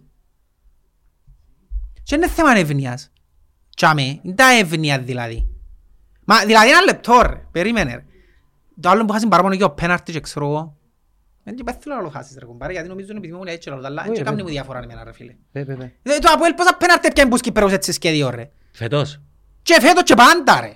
Και 2.02 2.14
είναι 2.14 2.28
θέμα 2.28 2.56
ευνοιάς. 2.56 3.10
Τσάμε, 3.76 4.02
είναι 4.02 4.34
τα 4.34 4.50
εύνοια 4.58 4.98
δηλαδή. 4.98 5.48
Μα 6.24 6.44
δηλαδή 6.44 6.68
ένα 6.70 6.80
λεπτό 6.82 7.20
ρε, 7.22 7.46
περίμενε 7.52 7.94
ρε. 7.94 8.04
Το 8.80 8.88
άλλο 8.88 9.04
που 9.04 9.12
χάσεις 9.12 9.28
παραπάνω 9.28 9.56
και 9.56 9.64
ο 9.64 9.70
πέναρτη 9.70 10.12
και 10.12 10.20
ξέρω 10.20 10.46
εγώ. 10.46 10.76
Δεν 11.44 11.54
και 11.54 11.62
θέλω 11.80 11.94
να 11.96 12.02
το 12.02 12.08
χάσεις 12.10 12.36
ρε 12.38 12.44
κουμπάρε, 12.44 12.72
γιατί 12.72 12.88
νομίζω 12.88 13.06
είναι 13.10 13.18
επειδή 13.18 13.32
μου 13.34 13.44
λέει 13.44 13.54
έτσι 13.54 13.68
λαλό, 13.68 13.86
αλλά 13.86 14.00
Όχι, 14.00 14.08
δεν 14.10 14.18
ρε, 14.18 14.24
κάνει 14.24 14.36
παι. 14.36 14.42
μου 14.42 14.48
διαφορά 14.48 14.78
εμένα 14.78 15.04
ρε 15.04 15.12
φίλε. 15.12 15.36
Πε, 15.52 15.64
πε, 15.64 15.74
πε. 15.74 15.92
Δηλαδή, 16.02 16.20
Το 16.22 16.28
Αποέλ 16.32 16.54
πόσα 16.54 16.76
πέναρτη 16.76 17.06
έπιανε 17.06 17.30
που 17.30 17.36
σκυπέρους 17.36 17.72
έτσι 17.72 17.92
σχέδιο 17.92 18.30
ρε. 18.30 18.50
Φέτος. 18.72 19.20
Και 19.66 19.76
φέτος 19.80 20.02
και 20.02 20.14
πάντα 20.14 20.60
ρε. 20.60 20.72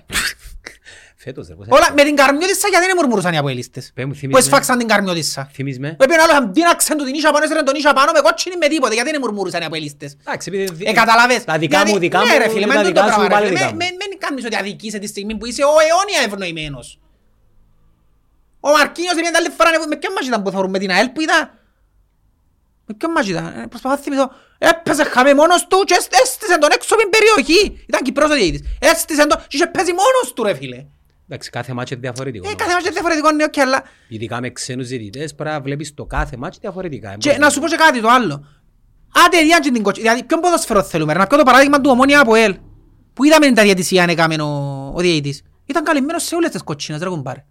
Φέτος 1.23 1.47
ρε. 1.47 1.53
πώς 1.55 1.65
Όλα 1.69 1.77
έφτασε. 1.79 1.93
με 1.99 2.03
την 2.03 2.15
καρμιώτισσα 2.15 2.67
γιατί 2.73 2.85
δεν 2.85 2.95
μουρμουρούσαν 2.97 3.33
οι 3.33 3.37
Αποέλιστες. 3.37 3.91
Πε 3.95 4.01
μου, 4.05 4.11
Που 4.11 4.17
θύμισε 4.21 4.39
με. 4.39 4.45
εσφάξαν 4.45 4.77
την 4.77 4.87
καρμιώτισσα. 4.87 5.49
Θύμισε 5.53 5.79
με. 5.79 5.87
Έπαιρνε 5.89 6.21
ο 6.21 6.23
άλλος 6.23 6.35
αντίναξαν 6.37 6.97
του 6.97 7.03
την 7.07 7.13
ίσια 7.13 7.31
πάνω, 7.31 7.43
έσαιρνε 7.45 7.63
τον 7.63 7.75
ίσια 7.75 7.93
πάνω 7.93 8.11
με 8.11 8.19
κότσινη 8.19 8.55
με 8.57 8.67
τίποτε, 8.67 8.93
γιατί 8.93 9.09
δεν 9.11 9.19
μουρμουρούσαν 9.23 9.61
οι 9.61 9.65
Αποέλιστες. 9.65 10.17
Εντάξει, 10.25 10.45
επειδή 10.51 10.63
δι- 10.73 10.87
Ε, 10.87 10.91
καταλαβες. 11.01 11.43
Τα 11.43 11.57
δικά 11.57 11.75
Γιατί- 11.77 11.91
μου, 11.91 11.97
δικά 12.05 12.19
μου, 12.19 12.25
ναι, 12.25 12.37
ρε 12.37 12.49
φίλε, 12.49 12.65
τα 12.67 12.73
μεν 12.73 12.85
δικά 12.85 13.01
τούτο 13.01 13.13
σου, 13.13 13.19
πράγμα, 13.19 13.27
ρε 13.27 13.33
πάλι 13.35 13.45
φίλε. 13.47 13.57
δικά 13.59 13.65
Με- 13.65 13.85
μου. 13.91 13.97
με- 13.99 14.07
Μην 14.09 14.19
κάνεις 14.23 14.45
ότι 14.45 14.55
αδικείσαι 14.55 14.99
τη 15.03 15.07
στιγμή 15.07 15.33
που 15.37 15.45
είσαι 15.49 15.63
ο 15.63 15.73
αιώνια 15.85 16.19
ευνοημένος. 16.27 16.87
Ο 18.59 18.69
Μαρκίνιος 18.77 19.13
είναι 19.19 19.29
άλλη 19.39 19.49
φορά, 19.57 19.69
με 19.89 19.95
ποιον 20.01 20.13
μάτς 20.13 20.27
ήταν 20.27 20.41
που 20.43 20.49
θεωρούμε 20.51 20.77
την 20.79 20.91
ΑΕΛ 20.91 21.09
που 21.09 21.21
ήταν. 21.21 21.39
Με 22.91 22.97
ποιον 22.97 23.11
μάτς 23.11 23.27
ήταν, 23.27 23.45
ε, 23.45 23.65
προσπαθώ 23.69 23.95
να 23.95 24.01
θυμηθώ. 24.01 24.31
Έπαιζε 24.57 25.03
χαμέ 25.03 25.33
μόνος 25.33 25.67
του 25.67 25.77
και 25.87 25.95
έσ- 25.99 26.13
έστησε 26.23 26.57
τον 26.57 26.69
έξω 26.73 26.93
από 26.93 27.01
την 27.03 27.09
περιοχή. 27.15 27.83
Ήταν 27.87 28.01
Κυπραίος 28.01 28.29
ο 28.31 28.33
διαιτητής. 28.33 28.61
Έστησε 28.79 29.27
τον 29.27 29.37
και 29.47 29.55
είχε 29.57 29.67
παίζει 29.67 29.91
μόνος 29.91 30.33
του 30.35 30.43
ρε 30.43 30.53
φίλε. 30.53 30.85
Εντάξει, 31.27 31.49
κάθε 31.49 31.73
μάτς 31.73 31.91
είναι 31.91 31.99
διαφορετικό. 31.99 32.43
Ε, 32.43 32.47
νομίζω. 32.49 32.63
κάθε 32.63 32.71
μάτς 32.73 32.83
είναι 32.85 32.93
διαφορετικό, 32.93 33.31
ναι, 33.31 33.43
οκ, 33.43 33.57
αλλά... 33.57 33.83
Ειδικά 34.07 34.41
με 34.41 34.49
ξένους 34.49 34.87
διαιτητές 34.87 35.35
πρέπει 35.35 35.49
να 35.55 35.61
βλέπεις 35.61 35.93
το 35.93 36.05
κάθε 36.05 36.37
μάτς 36.37 36.57
διαφορετικά. 36.57 37.15
Και 37.17 37.37
να 37.37 37.49
σου 37.49 37.59
πω 37.59 37.67
και 37.67 37.75
κάτι 37.75 38.01
το 38.01 38.07
άλλο. 38.09 38.45
Άντε 39.25 39.41
διάν 39.41 39.61
και 39.61 39.71
την 39.71 39.83
κοτσίνη. 39.83 40.07
Δηλαδή 40.07 40.23
ποιον 40.25 40.39
ποδοσφαιρό 40.39 40.83
θέλουμε. 40.83 41.13
ρε. 41.13 41.19
Να 41.19 41.27
πιω 41.27 41.37
το 41.37 41.43
παράδειγμα 41.43 41.81
του 41.81 41.89
Ομόνοια 41.93 42.19
ΑΠΟΕΛ. 42.19 42.55
Που 43.13 43.23
είδαμε 43.23 43.51
τα 43.51 43.63
διαιτησίαν 43.63 44.09
έκαμε 44.09 44.35
ο, 44.41 44.47
ο 44.95 44.99
διαιτητής. 44.99 45.41
Ήταν 45.65 45.83
καλυμμένος 45.83 46.23
σε 46.23 46.35
όλες 46.35 46.49
τις 46.51 46.61
κοτσίνες 46.63 47.01
ρε 47.01 47.09
κουμπάρε. 47.09 47.45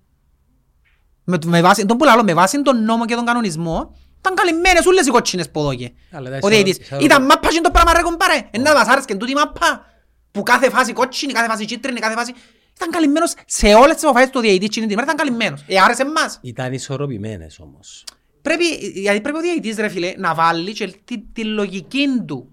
Με, 1.25 1.39
με 1.47 1.63
βάση, 1.63 1.87
τον 1.87 1.97
που 1.97 2.05
λαλώ, 2.05 2.25
με 2.25 2.35
βάση 2.35 2.63
τον 2.63 2.85
νόμο 2.85 3.05
και 3.05 3.15
τον 3.15 3.25
κανονισμό 3.25 3.97
ήταν 4.21 4.35
καλυμμένες 4.35 4.87
όλες 4.87 5.07
οι 5.07 5.11
κοτσίνες 5.11 5.51
που 5.51 5.63
δώκε. 5.63 5.93
Αλλά 6.13 6.31
τα 6.31 6.39
Ο 6.43 6.49
διαιτητής. 6.49 6.79
ισορροπ- 6.79 7.05
Ήταν 7.05 7.25
μάπα 7.25 7.49
και 7.49 7.61
το 7.61 7.71
πράγμα 7.71 7.93
ρε 7.93 8.03
κουμπάρε. 8.03 8.49
Ενά 8.51 8.75
μας 8.75 8.87
άρεσκε 8.89 9.15
τούτη 9.15 9.35
μάπα. 9.35 9.85
Που 10.31 10.43
κάθε 10.43 10.71
φάση 10.71 10.93
κότσινη, 10.93 11.33
κάθε 11.33 11.49
φάση 11.49 11.65
κίτρινη, 11.65 12.01
κάθε 12.01 12.15
φάση... 12.15 12.33
Ήταν 12.77 12.91
καλυμμένος 12.91 13.35
σε 13.47 13.75
όλες 13.75 13.95
τις 13.95 14.05
αποφάσεις 14.05 14.31
του 14.31 14.41
διαιτητή 14.41 14.65
εκείνη 14.65 14.87
την 14.87 14.99
ημέρα, 14.99 15.13
ήταν 15.13 15.27
καλυμμένος. 15.27 15.65
Ε, 15.67 15.79
άρεσε 15.81 16.03
εμάς. 16.03 16.39
Ήταν 16.43 16.73
ισορροπημένες 16.73 17.59
όμως. 17.59 18.05
Πρέπει, 18.43 18.65
γιατί 18.95 19.21
πρέπει 19.21 19.39
ο 19.39 19.41
διαιτητής 19.41 19.77
ρε 19.77 19.89
φίλε 19.89 20.13
να 20.17 20.35
βάλει 20.35 20.73
και 20.73 20.95
τη, 21.05 21.19
τη 21.33 21.45
λογική 21.45 22.07
του. 22.27 22.49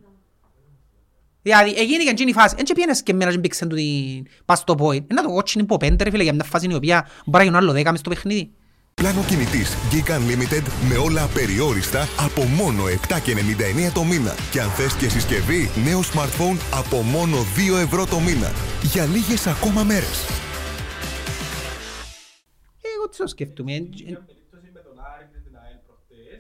Δηλαδή, 1.42 1.74
έγινε 1.78 2.04
και 2.04 2.10
εκείνη 2.10 2.30
η 2.30 2.34
φάση. 2.34 2.56
Έτσι 2.60 2.74
πήγαινες 2.74 3.04
και 3.04 3.12
εμένα 3.12 3.32
και 3.32 3.38
μπήξαν 3.38 3.70
του 3.70 3.76
την 3.76 4.26
πας 4.46 4.60
στο 4.60 4.76
πόη. 4.76 5.06
Είναι 5.12 5.22
το 5.22 5.30
κότσινη 5.30 5.64
που 5.66 5.78
πέντε 5.78 6.04
ρε 6.04 6.10
φίλε 6.10 6.24
για 6.24 6.34
μια 6.34 6.44
φάση 6.44 6.68
η 6.70 6.74
οποία 6.74 7.08
μπορεί 7.26 7.38
να 7.38 7.44
γίνουν 7.44 7.56
άλλο 7.60 7.72
δέκα 7.72 7.92
μες 7.92 8.00
στο 8.00 8.10
παιχνίδι. 8.10 8.52
Πλάνο 9.02 9.24
κινητής 9.30 9.70
Geek 9.92 10.10
Unlimited 10.18 10.66
με 10.90 10.96
όλα 11.08 11.24
απεριόριστα 11.24 12.02
από 12.28 12.42
μόνο 12.60 12.84
7,99 12.86 13.92
το 13.94 14.04
μήνα. 14.04 14.34
Και 14.52 14.60
αν 14.62 14.70
θες 14.78 14.94
και 15.00 15.08
συσκευή, 15.10 15.62
νέο 15.88 16.00
smartphone 16.12 16.58
από 16.82 16.98
μόνο 17.16 17.38
2 17.58 17.78
ευρώ 17.88 18.04
το 18.14 18.20
μήνα. 18.28 18.50
Για 18.94 19.06
λίγες 19.06 19.48
ακόμα 19.48 19.82
μέρες. 19.92 20.18
Ε, 22.86 22.88
Εγώ 22.96 23.06
τι 23.10 23.18
το 23.18 23.28
σκέφτομαι. 23.28 23.72
ε, 23.72 23.76
ε, 23.76 23.82
περίπτωση 24.30 24.68
με 24.78 24.82
τον 24.88 24.96
Άρη 25.12 25.26
και 25.34 25.40
την 25.46 25.54
ΑΕΛ 25.62 25.80
προχτές, 25.88 26.38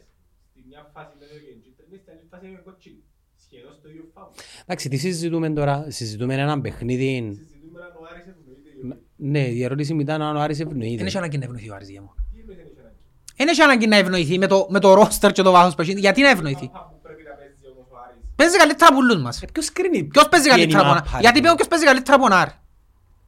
στη 0.50 0.60
μια 0.70 0.82
φάση 0.94 1.14
με 1.20 1.26
το 1.32 1.36
κεντρίνη, 1.78 1.98
στην 2.02 2.12
άλλη 2.14 2.26
φάση 2.32 2.46
με 2.56 2.60
κοτσίνη. 2.68 3.02
Σχεδόν 3.46 3.74
στο 3.80 3.88
ίδιο 3.92 4.06
φάουλ. 4.14 4.32
Εντάξει, 4.66 4.86
τι 4.92 4.98
συζητούμε 5.06 5.48
τώρα; 5.60 5.76
Συζητούμε 5.98 6.34
έναν 6.48 6.62
παιχνίδι. 6.66 7.12
Συζητούμε 7.42 7.80
αν 7.88 7.94
ο 8.02 8.04
Άρης 8.12 8.26
ευνοείται 8.34 8.70
ή 8.78 8.80
όχι. 8.92 9.02
Ναι, 9.34 9.44
η 9.58 9.64
ερώτηση 9.68 9.92
μου 9.94 10.00
ήταν 10.08 10.20
αν 10.22 10.36
ο 10.36 10.42
Άρης 10.46 10.58
Δεν 10.58 10.68
ευνοείται. 10.68 11.04
έχει 11.06 11.18
ανάγκη 11.22 11.38
να 11.38 11.46
ευνοηθεί 11.46 11.70
ο 11.70 11.76
Άρης 11.80 11.90
για 11.96 12.02
μου. 12.06 12.12
Τι 12.34 12.40
εννοείται 12.40 12.62
δεν 12.62 12.72
έχει 12.72 12.80
ανάγκη. 12.80 12.98
Δεν 13.38 13.48
έχει 13.48 13.62
ανάγκη 13.62 13.88
να 13.88 13.96
ευνοηθεί 13.96 14.38
με 14.38 14.48
το, 14.48 14.66
με 14.70 14.80
το 14.80 14.94
ρόστερ 14.94 15.32
και 15.32 15.42
το 15.42 15.52
βάθος 15.52 15.76
που 15.76 15.82
έχει. 15.82 15.92
Γιατί 15.94 16.22
να 16.22 16.30
ευνοηθεί; 16.30 16.70
Μάπα 16.74 16.88
που 16.92 17.00
πρέπει 17.02 17.24
να 17.30 17.36
παίζει 17.36 17.54
όμως 17.74 17.88
ο 17.92 17.96
Άρης. 18.08 18.22
Παίζει 18.36 18.58
καλύτερα 18.58 18.88
από 18.92 18.98
όλους 19.00 19.22
μας. 19.22 19.42
Ε, 19.42 19.48
Ποιος 19.54 19.72
κρίνει. 19.72 20.04
Ποιος 20.04 20.30
παίζει 20.30 20.46
ποια 20.48 20.56
είναι 20.58 20.66
καλύτερα 20.66 20.88
η 20.88 20.92
από 20.92 21.00
μάπα, 21.00 21.10
Άρη. 21.10 21.16
ρε 21.16 21.22
Γιατί 21.22 21.38
φίλε. 21.38 21.48
παίζει 21.48 21.56
ποιος 21.56 21.68
παίζει 21.68 21.86
καλύτερα 21.86 22.16
από 22.18 22.36
Άρη. 22.36 22.52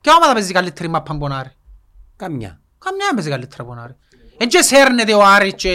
Ποια 0.01 0.13
ομάδα 0.15 0.33
παίζει 0.33 0.53
καλύτερη 0.53 0.89
μάπα 0.89 1.11
από 1.13 1.25
Άρη. 1.25 1.51
Καμιά. 2.15 2.61
Καμιά 2.85 3.05
δεν 3.05 3.15
παίζει 3.15 3.29
καλύτερα 3.29 3.63
από 3.63 3.71
τον 3.73 3.83
Άρη. 3.83 3.95
Εν 4.37 4.47
και 4.47 4.61
σέρνεται 4.61 5.13
ο 5.13 5.23
Άρης 5.25 5.53
και... 5.53 5.73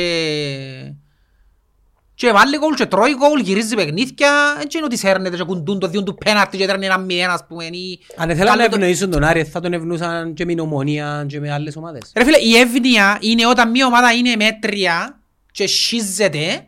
Και 2.16 2.32
βάλει 2.32 2.58
γκολ 2.58 2.74
και 2.74 2.86
τρώει 2.86 3.14
γκολ, 3.16 3.40
γυρίζει 3.40 3.74
παιχνίδια. 3.74 4.56
Εν 4.60 4.66
και 4.66 4.76
είναι 4.76 4.86
ότι 4.86 4.96
σέρνεται 4.96 5.36
και 5.36 5.42
κουντούν 5.42 5.78
το 5.78 5.86
διόν 5.88 6.04
του 6.04 6.14
πέναρτη 6.14 6.56
και 6.56 6.66
τρώνε 6.66 6.86
ένα 6.86 6.98
μηδέν 6.98 7.30
ας 7.30 7.46
πούμε. 7.48 7.64
ή- 7.64 8.00
Αν 8.16 8.30
ήθελαν 8.30 8.56
να 8.56 8.56
Καλό 8.56 8.68
το- 8.68 8.74
ευνοήσουν 8.76 9.10
τον 9.10 9.24
Άρη, 9.24 9.44
θα 9.44 9.60
τον 9.60 9.72
ευνοούσαν 9.72 10.34
και 10.34 10.44
με 10.44 10.54
νομονία 10.54 11.24
και 11.28 11.40
με 11.40 11.52
άλλες 11.52 11.76
ομάδες. 11.76 12.12
Ρε 12.16 12.24
φίλε, 12.24 12.38
η 12.38 12.56
εύνοια 12.56 13.18
είναι 13.20 13.46
όταν 13.46 13.70
μια 13.70 13.86
ομάδα 13.86 14.12
είναι 14.12 14.36
μέτρια 14.36 15.20
και 15.52 15.66
σχίζεται 15.66 16.66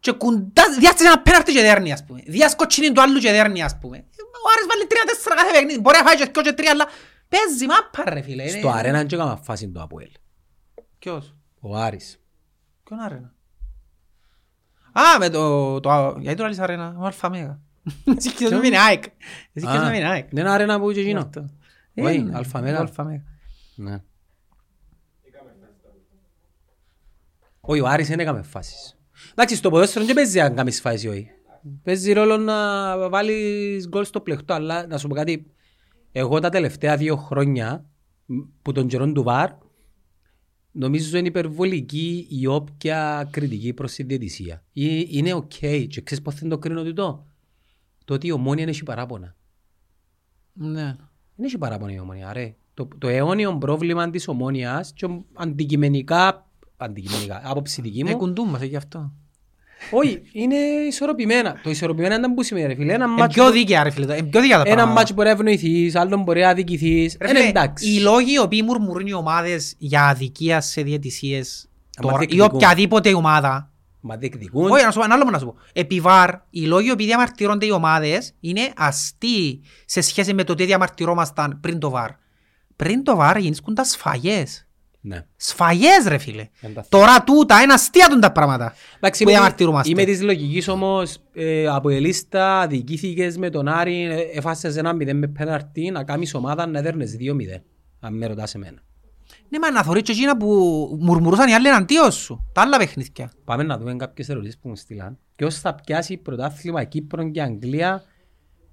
και 0.00 0.12
κουντά, 0.12 0.62
διάστησε 0.78 1.08
ένα 1.08 1.20
πέναρτη 1.22 1.52
και 1.52 1.60
δέρνει 1.60 1.92
ας 1.92 2.04
πούμε. 2.04 2.22
Διάσκοτσινή 2.26 2.92
του 2.92 3.02
άλλου 3.02 3.18
και 3.18 3.30
δέρνει 3.30 3.62
ας 3.62 3.78
πούμε. 3.80 3.96
Ο 3.96 4.48
Άρης 4.56 4.66
βάλει 4.68 4.86
τρία-τέσσερα 4.86 5.34
κάθε 5.34 5.50
παιχνίδι. 5.52 5.80
Μπορεί 5.80 5.96
να 5.96 6.02
φάει 6.04 6.16
και 6.16 6.28
δυο 6.32 6.42
και 6.42 6.52
τρία, 6.52 6.70
αλλά 6.70 6.86
παίζει 7.28 7.66
μάπα 7.66 8.10
ρε 8.14 8.22
φίλε. 8.22 8.48
Στο 8.48 8.68
αρένα 8.68 9.04
και 9.04 9.14
έκανα 9.14 9.36
φάση 9.36 9.68
το 9.70 9.82
Αποέλ. 9.82 10.10
Ποιος; 10.98 11.34
Ο 11.60 11.76
Άρης. 11.76 12.18
Ποιον 12.84 13.00
αρένα. 13.00 13.33
Α, 14.98 15.18
με 15.18 15.28
το... 15.28 15.80
το 15.80 16.16
γιατί 16.20 16.36
το 16.36 16.44
άλλης 16.44 16.58
αρένα, 16.58 16.96
ο 16.98 17.04
Αλφα 17.04 17.30
Μέγα. 17.30 17.60
Εσύ 18.16 18.32
και 18.32 18.48
με 18.48 18.66
είναι; 18.66 18.78
ΑΕΚ. 18.78 19.04
Εσύ 19.52 19.66
και 19.66 19.76
Α, 19.76 19.90
με 19.90 19.96
είναι 19.96 20.08
ΑΕΚ. 20.08 20.28
Δεν 20.30 20.40
είναι 20.44 20.50
αρένα 20.50 20.80
που 20.80 20.90
είχε 20.90 21.00
εκείνο; 21.00 21.20
Αυτό. 21.20 21.50
Όχι, 21.94 22.16
Ε, 22.16 22.20
ναι, 22.22 22.36
Αλφα 22.36 22.60
Μέγα. 22.60 22.78
Αλφα 22.78 23.04
Μέγα. 23.04 23.22
Ναι. 23.74 24.02
Όχι, 27.60 27.80
ο 27.80 27.86
Άρης 27.86 28.08
δεν 28.08 28.18
έκαμε 28.20 28.42
φάσεις. 28.42 28.98
Εντάξει, 29.30 29.56
στο 29.56 29.70
ποδόσφαιρο 29.70 30.04
δεν 30.04 30.14
παίζει 30.14 30.40
αν 30.40 30.54
κάνεις 30.54 30.80
φάσεις 30.80 31.02
ή 31.02 31.08
όχι. 31.08 31.28
Παίζει 31.82 32.12
ρόλο 32.12 32.36
να 32.36 33.08
βάλεις 33.08 33.88
γκολ 33.88 34.04
στο 34.04 34.20
πλεχτό, 34.20 34.54
αλλά 34.54 34.86
να 34.86 34.98
σου 34.98 35.08
πω 35.08 35.14
κάτι. 35.14 35.46
Εγώ 36.12 36.38
τα 36.38 36.48
τελευταία 36.48 36.96
δύο 36.96 37.16
χρόνια, 37.16 37.84
μ, 38.26 38.38
που 38.62 38.72
τον 38.72 38.86
καιρό 38.86 39.12
του 39.12 39.22
VAR, 39.22 39.50
νομίζω 40.74 41.18
είναι 41.18 41.28
υπερβολική 41.28 42.26
η 42.30 42.46
όποια 42.46 43.28
κριτική 43.30 43.72
προς 43.72 43.92
τη 43.92 44.02
διαιτησία. 44.02 44.64
Ε, 44.74 45.02
Είναι 45.08 45.32
οκ. 45.32 45.52
Και 45.88 46.00
ξέρεις 46.04 46.24
πώς 46.24 46.34
θα 46.34 46.48
το 46.48 46.58
κρίνω 46.58 46.82
τούτο. 46.82 47.26
Το 48.04 48.14
ότι 48.14 48.26
η 48.26 48.30
Ομόνοια 48.32 48.64
έχει 48.64 48.82
παράπονα. 48.82 49.36
Ναι. 50.52 50.96
Δεν 51.36 51.46
έχει 51.46 51.58
παράπονα 51.58 51.92
η 51.92 51.98
ομόνια, 51.98 52.32
ρε. 52.32 52.54
Το, 52.74 52.88
το 52.98 53.08
αιώνιο 53.08 53.58
πρόβλημα 53.58 54.10
της 54.10 54.28
ομόνιας 54.28 54.92
και 54.92 55.06
αντικειμενικά, 55.32 56.50
αντικειμενικά, 56.76 57.40
άποψη 57.44 57.82
δική 57.82 58.00
Ε, 58.00 58.04
μου, 58.04 58.16
κουντούν 58.16 58.48
μας, 58.48 58.62
γι' 58.62 58.76
αυτό. 58.76 59.12
Όχι, 59.90 60.22
είναι 60.32 60.56
ισορροπημένα. 60.88 61.60
Το 61.62 61.70
ισορροπημένα 61.70 62.14
ήταν 62.16 62.34
που 62.34 62.42
σημαίνει, 62.42 62.66
ρε 62.66 62.74
φίλε. 62.74 62.92
Ένα 62.92 63.04
Ε, 63.04 63.08
μάτσο 63.08 63.26
πιο 63.26 63.44
που- 63.44 63.50
δίκαια 63.52 63.82
ρε 63.82 63.90
φίλε, 63.90 64.16
ε, 64.16 64.22
πιο 64.22 64.40
δίκαια 64.40 64.56
τα 64.56 64.62
ένα 64.66 64.74
πράγματα. 64.74 64.92
μάτσο 64.92 65.14
μπορεί 65.14 65.26
να 65.28 65.34
ευνοηθείς, 65.34 65.94
άλλον 65.94 66.22
μπορεί 66.22 66.40
να 66.40 66.48
αδικηθείς. 66.48 67.16
Ρε 67.20 67.28
Είναι 67.28 67.38
φίλε, 67.38 67.48
εντάξει. 67.50 67.88
Οι 67.90 67.98
λόγοι 68.00 68.32
οι 68.32 68.38
οποίοι 68.38 68.60
μουρμουρούν 68.64 69.06
οι 69.06 69.12
ομάδες 69.12 69.74
για 69.78 70.06
αδικία 70.06 70.60
σε 70.60 70.82
διαιτησίες 70.82 71.68
Άμα 71.96 72.10
τώρα, 72.10 72.22
ή 72.22 72.26
διεκδικούν. 72.26 72.54
οποιαδήποτε 72.56 73.14
ομάδα, 73.14 73.68
Μα 74.06 74.16
διεκδικούν. 74.16 74.70
Όχι, 74.70 74.84
να 74.84 74.90
σου 74.90 74.98
πω, 74.98 75.04
ένα 75.04 75.14
άλλο 75.14 75.30
να 75.30 75.38
σου 75.38 75.44
πω. 75.46 75.54
Επί 75.72 76.00
βαρ, 76.00 76.30
οι 76.50 76.60
λόγοι 76.60 76.88
που 76.90 76.96
διαμαρτυρώνται 76.96 77.66
οι 77.66 77.70
ομάδες 77.70 78.32
είναι 78.40 78.60
αστείοι 78.76 79.62
σε 79.84 80.00
σχέση 80.00 80.34
με 80.34 80.44
το 80.44 80.54
τι 80.54 80.64
διαμαρτυρόμασταν 80.64 81.58
πριν 81.60 81.78
το 81.78 81.90
βαρ. 81.90 82.10
Πριν 82.76 83.04
το 83.04 83.16
βαρ 83.16 83.36
γίνησκουν 83.36 83.74
τα 83.74 83.84
σφαγές. 83.84 84.66
Ναι. 85.06 85.26
Σφαγές 85.36 86.04
ρε 86.06 86.18
φίλε. 86.18 86.48
Εντάξει. 86.60 86.90
Τώρα 86.90 87.24
τούτα 87.24 87.62
είναι 87.62 87.72
αστεία 87.72 88.06
τούν 88.08 88.20
τα 88.20 88.32
πράγματα 88.32 88.74
Εντάξει, 88.96 89.22
που 89.22 89.28
είμαι, 89.28 89.38
διαμαρτυρούμαστε. 89.38 89.90
είμαι 89.90 90.04
της 90.04 90.22
λογικής 90.22 90.68
όμως, 90.68 91.18
ε, 91.32 91.66
από 91.66 91.90
η 91.90 92.00
λίστα 92.00 92.60
αδικήθηκες 92.60 93.36
με 93.36 93.50
τον 93.50 93.68
Άρη, 93.68 94.02
ε, 94.02 94.20
έφασες 94.38 94.76
ένα 94.76 94.92
μηδέν 94.92 95.16
με 95.16 95.26
πέναρτη, 95.26 95.90
να 95.90 96.04
κάνεις 96.04 96.34
ομάδα 96.34 96.66
να 96.66 96.80
δέρνες 96.80 97.10
δύο 97.10 97.34
μηδέν. 97.34 97.62
Αν 98.00 98.16
με 98.16 98.26
ρωτάς 98.26 98.54
εμένα. 98.54 98.82
Ναι, 99.48 99.58
μα 99.58 99.70
να 99.70 99.82
θωρείς 99.82 100.02
και 100.02 100.12
εκείνα 100.12 100.36
που 100.36 100.46
μουρμουρούσαν 101.00 101.48
οι 101.48 101.54
άλλοι 101.54 101.68
εναντίον 101.68 102.12
σου. 102.12 102.50
Τα 102.52 102.60
άλλα 102.60 102.76
παιχνίδια. 102.78 103.32
Πάμε 103.44 103.62
να 103.62 103.78
δούμε 103.78 103.96
κάποιες 103.96 104.28
ερωτήσεις 104.28 104.58
που 104.58 104.68
μου 104.68 104.76
στείλαν. 104.76 105.18
Ποιος 105.36 105.58
θα 105.58 105.74
πιάσει 105.74 106.16
πρωτάθλημα 106.16 106.84
Κύπρον 106.84 107.30
και 107.30 107.42
Αγγλία 107.42 108.02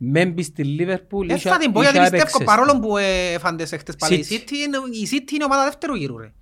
με 0.03 0.25
μπεις 0.25 0.45
στη 0.45 0.63
Λίβερπουλ 0.63 1.29
Ε, 1.29 1.37
θα 1.37 1.57
την 1.57 1.71
πω 1.71 1.81
γιατί 1.81 1.99
πιστεύω 1.99 2.43
παρόλο 2.43 2.79
που 2.79 2.97
ε, 2.97 3.37
φάντες 3.39 3.69
χτες 3.77 3.95
πάλι 3.95 4.15
η 4.15 4.25
City. 4.29 4.33
City, 4.33 4.51
είναι- 4.51 4.97
η 5.01 5.07
City 5.11 5.31
είναι 5.31 5.43
ομάδα 5.43 5.63
δεύτερου 5.63 5.95
γύρου 5.95 6.17
ρε. 6.17 6.33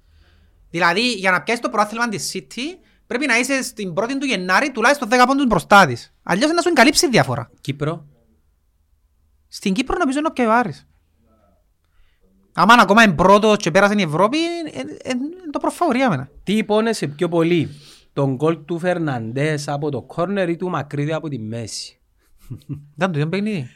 Δηλαδή 0.69 1.11
για 1.13 1.31
να 1.31 1.41
πιάσεις 1.41 1.61
το 1.63 1.69
πρόθλημα 1.69 2.09
της 2.09 2.31
City 2.33 2.61
πρέπει 3.07 3.25
να 3.25 3.37
είσαι 3.37 3.63
στην 3.63 3.93
πρώτη 3.93 4.17
του 4.17 4.25
Γενάρη 4.25 4.71
τουλάχιστον 4.71 5.09
10 5.11 5.23
πόντους 5.27 5.45
μπροστά 5.45 5.85
της. 5.85 6.13
Αλλιώς 6.23 6.51
να 6.51 6.61
σου 6.61 6.69
εγκαλύψει 6.69 7.05
η 7.05 7.09
διαφορά. 7.09 7.51
Κύπρο. 7.61 8.05
Στην 9.47 9.73
Κύπρο 9.73 9.97
νομίζω 9.97 10.17
είναι 10.17 10.27
ο 10.27 10.33
πιο 10.33 10.51
Άρης. 10.51 10.87
Άμα 12.53 12.73
είναι 12.73 12.81
ακόμα 12.81 13.03
είναι 13.03 13.13
πρώτος 13.13 13.57
και 13.57 13.71
πέρασε 13.71 13.93
η 13.97 14.01
Ευρώπη, 14.01 14.37
ε, 14.37 14.79
ε, 14.79 14.81
ε, 14.81 15.09
είναι 15.09 15.51
το 15.51 15.59
προφαωρία 15.59 16.09
μένα. 16.09 16.29
Τι 16.43 16.57
υπόνεσαι 16.57 17.07
πιο 17.07 17.29
πολύ, 17.29 17.69
τον 18.13 18.35
γκολ 18.35 18.65
του 18.65 18.79
Φερναντές 18.79 19.67
από 19.67 19.89
το 19.91 20.01
κόρνερ 20.01 20.49
ή 20.49 20.55
του 20.55 20.69
Μακρύδη 20.69 21.13
από 21.13 21.29
τη 21.29 21.39
μέση; 21.39 21.98
Ήταν 22.95 23.11
το 23.11 23.19
ίδιο 23.19 23.29
παιχνίδι; 23.29 23.67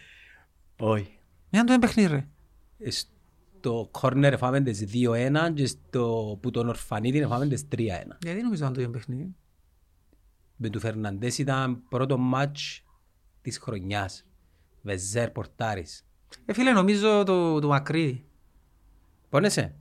Όχι. 0.78 1.20
Ήταν 1.50 1.66
το 1.66 1.74
ίδιο 1.74 1.88
παιχνίδι 1.88 2.14
ρε. 2.14 2.28
Στο 2.90 3.88
κόρνερ 3.92 4.38
φάμε 4.38 4.62
τις 4.62 4.86
2-1 4.94 5.54
και 5.54 5.66
στο 5.66 6.38
που 6.42 6.52
τον 6.52 6.68
Ορφανίδη 6.68 7.26
φάμε 7.26 7.48
τις 7.48 7.68
3-1. 7.76 7.78
Γιατί 8.22 8.42
νομίζω 8.42 8.62
ήταν 8.62 8.74
το 8.74 8.80
ίδιο 8.80 8.94
παιχνίδι; 8.94 9.36
Με 10.56 10.70
του 10.70 10.80
Φερναντές 10.80 11.38
ήταν 11.38 11.84
πρώτο 11.90 12.18
μάτς 12.18 12.84
της 13.42 13.58
χρονιάς. 13.58 14.26
Βεζέρ 14.82 15.30
Πορτάρης. 15.30 16.06
Ε, 16.46 16.54
φίλε, 16.54 16.72
νομίζω 16.72 17.24
το, 17.24 17.60
το 17.60 17.68
Μακρύδη. 17.68 18.26
Πόνεσαι; 19.30 19.76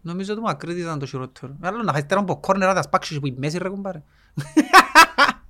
Νομίζω 0.00 0.34
το 0.34 0.40
Μακρύδη 0.40 0.80
ήταν 0.80 0.98
το 0.98 1.06
χειρότερο. 1.06 1.56
Άλλο 1.60 1.82
να 1.82 1.92
χάσει 1.92 2.06
τέρα 2.06 2.20
από 2.20 2.40
κόρνερα 2.40 2.74
τα 2.74 2.82
σπάξεις 2.82 3.20
που 3.20 3.26
η 3.26 3.34
μέση 3.38 3.58
ρε 3.58 3.68
κουμπάρε. 3.68 4.02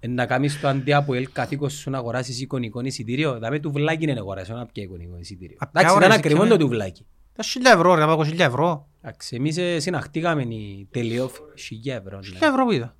Ε, 0.06 0.12
να 0.12 0.26
κάνεις 0.26 0.60
το 0.60 0.68
αντί 0.68 0.92
από 0.92 1.14
ελ 1.14 1.28
καθήκος 1.32 1.72
σου 1.72 1.90
να 1.90 1.98
αγοράσεις 1.98 2.40
εικονικό 2.40 2.80
εισιτήριο. 2.80 3.38
Δάμε 3.38 3.58
του 3.58 3.70
βλάκι 3.72 4.02
είναι 4.02 4.12
να 4.14 4.20
αγοράσεις, 4.20 4.54
να 4.54 4.66
πιέ 4.66 4.82
εικονικό 4.84 5.18
εισιτήριο. 5.18 5.56
Απ' 5.60 5.70
ποια 5.70 5.80
Εντάξει, 5.80 5.96
ώρα 5.96 6.06
ήταν 6.06 6.18
εσύ 6.18 6.26
ακριβό 6.28 6.42
και 6.42 6.48
το 6.48 6.54
με- 6.56 6.60
του 6.62 6.68
βλάκι. 6.68 7.06
Τα 7.32 7.42
χιλιά 7.42 7.72
ευρώ 7.72 7.94
ρε, 7.94 8.00
να 8.00 8.06
πάω 8.06 8.24
χιλιά 8.24 8.44
ευρώ. 8.44 8.88
Εντάξει, 9.02 9.36
εμείς 9.36 9.56
ε, 9.56 9.78
συναχτήκαμε 9.80 10.42
η 10.42 10.88
τελειόφ 10.90 11.32
χιλιά 11.58 11.94
ευρώ. 11.94 12.16
ναι. 12.16 12.22
Χιλιά 12.24 12.48
ευρώ 12.48 12.64
που 12.64 12.70
είδα. 12.72 12.96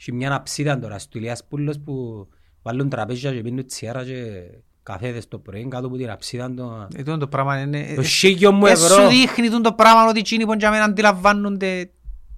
Έχει 0.00 0.12
μια 0.12 0.34
αψίδα 0.34 0.78
τώρα 0.78 0.98
στο 0.98 1.18
Ηλίας 1.18 1.44
Πούλος 1.48 1.78
που 1.84 2.26
βάλουν 2.62 2.88
τραπέζια 2.88 3.32
και 3.32 3.40
πίνουν 3.40 3.66
τσιάρα 3.66 4.04
και 4.04 4.42
καφέδες 4.82 5.28
το 5.28 5.38
πρωί 5.38 5.68
κάτω 5.68 5.86
από 5.86 5.96
την 5.96 6.10
αψίδα 6.10 6.54
το... 6.54 6.88
Ε, 6.96 7.02
τούτο 7.02 7.16
το 7.18 7.28
πράγμα 7.28 7.60
είναι... 7.60 7.92
Το 7.94 8.02
σίγιο 8.02 8.52
μου 8.52 8.66
Ε, 8.66 8.74
σου 8.74 8.84
ευρώ. 8.84 9.08
δείχνει 9.08 9.46
τούτο 9.48 9.60
το 9.60 9.72
πράγμα 9.72 10.06
ότι 10.08 10.18
εκείνοι 10.18 10.44
που 10.46 10.52
για 10.54 10.70
μένα 10.70 10.84
αντιλαμβάνονται 10.84 11.90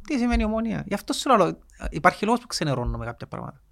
τι 0.06 0.18
σημαίνει 0.18 0.44
ομονία. 0.44 0.84
Γι' 0.86 0.94
αυτό 0.94 1.12
σου 1.12 1.36
λέω, 1.36 1.58
υπάρχει 1.90 2.24
λόγος 2.24 2.40
που 2.40 2.46
ξενερώνω 2.46 2.98
με 2.98 3.04
κάποια 3.04 3.26
πράγματα. 3.26 3.62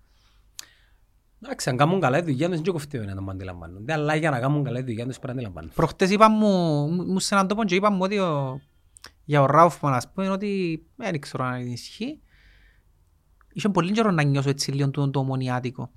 Εντάξει, 1.44 1.68
αν 1.68 1.76
κάνουν 1.76 2.00
καλά 2.00 2.18
τη 2.18 2.24
δουλειά 2.24 2.46
τους, 2.46 2.54
δεν 2.54 2.64
και 2.64 2.70
κοφτεύει 2.70 3.06
να 3.06 3.14
τον 3.14 3.30
αντιλαμβάνονται. 3.30 3.92
Αλλά 3.92 4.14
για 4.14 4.30
να 4.30 4.40
κάνουν 4.40 4.64
καλά 4.64 4.78
τη 4.78 4.84
δουλειά 4.84 5.06
τους, 5.06 5.18
πρέπει 5.18 5.26
να 5.26 5.32
αντιλαμβάνονται. 5.32 5.74
Προχτές 5.74 6.10
είπαν 6.10 6.32
μου, 6.34 6.48
μου 6.88 7.04
μου 7.04 7.18
σε 7.18 7.34
έναν 7.34 7.48
τόπο 7.48 7.64
και 7.64 7.74
είπαν 7.74 7.94
μου 7.94 8.00
ότι 8.02 8.18
ο, 8.18 8.60
για 9.24 9.42
ο 9.42 9.46
Ράουφμαν 9.46 9.94
ας 9.94 10.12
πούμε 10.12 10.28
ότι 10.28 10.82
δεν 10.96 11.20
ξέρω 11.20 11.44
αν 11.44 11.66
ισχύει. 11.66 12.20
Είχε 13.52 13.68
πολύ 13.68 13.92
καιρό 13.92 14.10
να 14.10 14.22
νιώσω 14.22 14.48
έτσι 14.48 14.72
λίγο 14.72 14.90
το, 14.90 15.10
το 15.10 15.18
ομονιάτικο. 15.18 15.90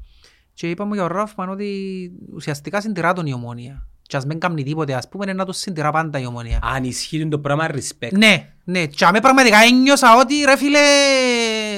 Και 0.54 0.70
είπαν 0.70 0.88
μου 0.88 0.94
για 0.94 1.04
ο 1.04 1.08
Ράουφμαν 1.08 1.50
ότι 1.50 2.12
ουσιαστικά 2.34 2.82
συντηρά 2.82 3.14
τον 3.14 3.26
η 3.26 3.34
ομόνια. 3.34 3.88
Και 4.02 4.18
ας 4.18 4.26
μην 4.26 4.40
κάνει 4.40 4.64
τίποτε 4.64 4.94
ας 4.94 5.10
πούμε 5.10 5.24
είναι 5.24 5.34
να 5.34 5.46
το 5.46 5.52
συντηρά 5.52 5.92
πάντα 5.92 6.20
η 6.20 6.26
ομόνια. 6.26 6.60
Αν 6.62 6.84
ισχύει 6.84 7.28
το 7.28 7.40
πράγμα 7.40 7.70
respect. 7.70 8.12
Ναι, 8.12 8.54
ναι. 8.64 8.86
Και 8.86 9.06
αμέ 9.06 9.20
πραγματικά 9.20 9.58
ένιωσα 9.58 10.20
ότι 10.20 10.44
ρε 10.46 10.58
φίλε, 10.58 10.80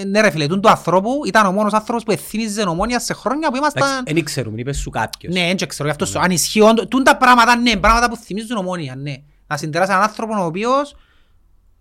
ναι 0.03 0.21
ρε 0.21 0.29
φίλε, 0.29 0.47
τούν 0.47 0.61
του 0.61 0.69
ανθρώπου 0.69 1.21
ήταν 1.25 1.45
ο 1.45 1.51
μόνος 1.51 1.73
άνθρωπος 1.73 2.03
που 2.03 2.11
εθύμιζε 2.11 2.61
ομόνια 2.61 2.99
σε 2.99 3.13
χρόνια 3.13 3.49
που 3.49 3.55
ήμασταν... 3.55 4.03
Δεν 4.05 4.23
ξέρουμε, 4.23 4.59
είπες 4.59 4.77
σου 4.77 4.89
κάποιος. 4.89 5.33
Ναι, 5.33 5.53
δεν 5.55 5.67
ξέρω, 5.67 5.83
γι' 5.83 5.91
αυτό 5.91 6.05
σου. 6.05 6.19
Αν 6.19 6.31
ισχύει 6.31 6.61
όντως, 6.61 6.87
τούν 6.87 7.03
τα 7.03 7.17
πράγματα, 7.17 7.55
ναι, 7.55 7.75
πράγματα 7.75 8.09
που 8.09 8.17
θυμίζουν 8.17 8.57
ομόνια, 8.57 8.95
ναι. 8.95 9.15
Να 9.47 9.57
συντηράς 9.57 9.89
έναν 9.89 10.01
άνθρωπο 10.01 10.41
ο 10.41 10.45
οποίος 10.45 10.95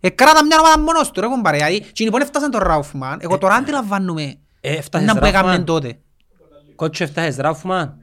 εκράτα 0.01 0.45
μια 0.45 0.59
ομάδα 0.59 0.79
μόνος 0.79 1.11
του, 1.11 1.21
ρε 1.21 1.27
κομπάρε. 1.27 1.57
Δηλαδή, 1.57 1.81
και 1.81 2.05
λοιπόν 2.05 2.21
έφτασαν 2.21 2.51
τον 2.51 2.61
Ράουφμαν, 2.61 3.19
εγώ 3.23 3.39
τώρα 3.39 3.55
αντιλαμβάνομαι 3.55 4.39
Ε, 4.61 4.77
έφτασες 4.77 5.07
να 5.07 5.19
που 5.19 5.25
έκαμε 5.25 5.47
Ράουφμαν. 5.47 5.65
τότε. 5.65 5.99
Κότσο 6.77 7.05
έφτασες 7.05 7.37
Ράουφμαν. 7.37 7.97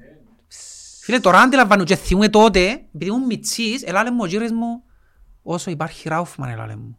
Φίλε, 1.02 1.20
τώρα 1.20 1.40
αντιλαμβάνομαι 1.40 1.86
και 1.88 1.96
θυμούμαι 1.96 2.30
τότε, 2.30 2.60
επειδή 2.96 3.12
ήμουν 3.12 3.26
μητσής, 3.26 3.84
ελάλε 3.84 4.12
μου 4.12 4.20
ο 4.22 4.26
γύρις 4.26 4.52
μου, 4.52 4.84
όσο 5.44 5.72
υπάρχει 5.72 6.10
Ράουφμαν, 6.10 6.50
ελάλε 6.50 6.76
μου. 6.76 6.98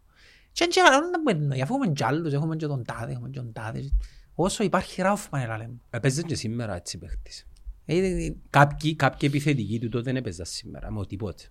Και 0.55 0.65
έτσι 0.65 0.81
έλεγα, 0.81 1.01
«Δεν 1.01 1.21
μπορεί, 1.23 1.61
αφού 1.61 1.75
έχουμε 1.75 1.93
κι 1.93 2.05
άλλους, 2.05 2.33
έχουμε 2.33 2.57
και 2.57 2.67
τον 2.67 2.85
τάδε, 2.85 3.13
έχουμε 3.13 3.29
και 3.29 3.39
τον 3.39 3.53
τάδε. 3.53 3.91
Όσο 4.35 4.65
υπάρχει 4.65 5.03
Ράουφμαν, 5.03 5.43
ελάλε 5.43 5.67
μου. 5.69 5.81
Έπαιζε 5.91 6.23
και 6.23 6.35
σήμερα 6.35 6.77
έτσι 6.77 6.99
παίχτης. 6.99 7.47
Ε, 7.85 7.97
ε, 7.97 8.25
ε, 8.25 8.35
Κάποιοι, 8.51 8.95
κάποιοι 8.95 9.29
επιθετικοί 9.33 9.79
του 9.79 9.89
τότε 9.89 10.05
δεν 10.05 10.17
έπαιζαν 10.17 10.47
σήμερα, 10.47 10.91
με 10.91 10.99
οτιδήποτε. 10.99 11.43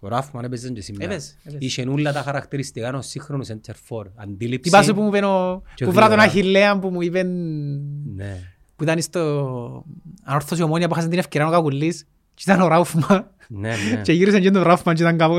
Ο 0.00 0.08
Ράφμαν 0.08 0.44
έπαιζε 0.44 0.70
και 0.70 0.80
σήμερα. 0.80 1.12
Έπαιζε, 1.12 1.34
έπαιζε. 1.42 1.56
Είχε 1.60 1.82
όλα 1.82 2.12
τα 2.12 2.22
χαρακτηριστικά 2.22 2.88
ενός 2.88 3.06
σύγχρονου 3.06 3.46
center 3.46 3.74
for. 3.88 4.04
Αντίληψη. 4.14 4.70
Θυμάσαι 4.70 4.92
που 4.92 5.02
μου 5.02 5.14
είπε 5.14 5.26
ο... 5.26 5.62
Και 5.74 5.84
που 5.84 5.92
βρά 5.92 6.08
τον 6.08 6.18
γρήγορα. 6.18 6.30
Αχιλλέα 6.30 6.78
που 6.78 6.88
μου 6.90 7.00
είπε... 7.00 7.22
Ναι. 7.22 8.52
Που 8.76 8.82
ήταν 8.82 9.02
στο... 9.02 9.84
Ανόρθωση 10.22 10.62
ομόνια 10.62 10.88
που 10.88 10.94
χάσαν 10.94 11.10
την 11.10 11.18
ευκαιρία 11.18 11.48
ο 11.48 11.50
Κακουλής. 11.50 12.06
Και 12.34 12.42
ήταν 12.46 12.60
ο 12.60 12.68
Ράουφμαν. 12.68 13.30
Ναι, 13.48 13.68
ναι. 13.68 14.00
Και 14.02 14.12
γύρισαν 14.12 14.40
και 14.40 14.50
τον 14.50 14.62
Ράουφμαν 14.62 14.94
και 14.94 15.02
ήταν 15.02 15.16
κάπου... 15.16 15.38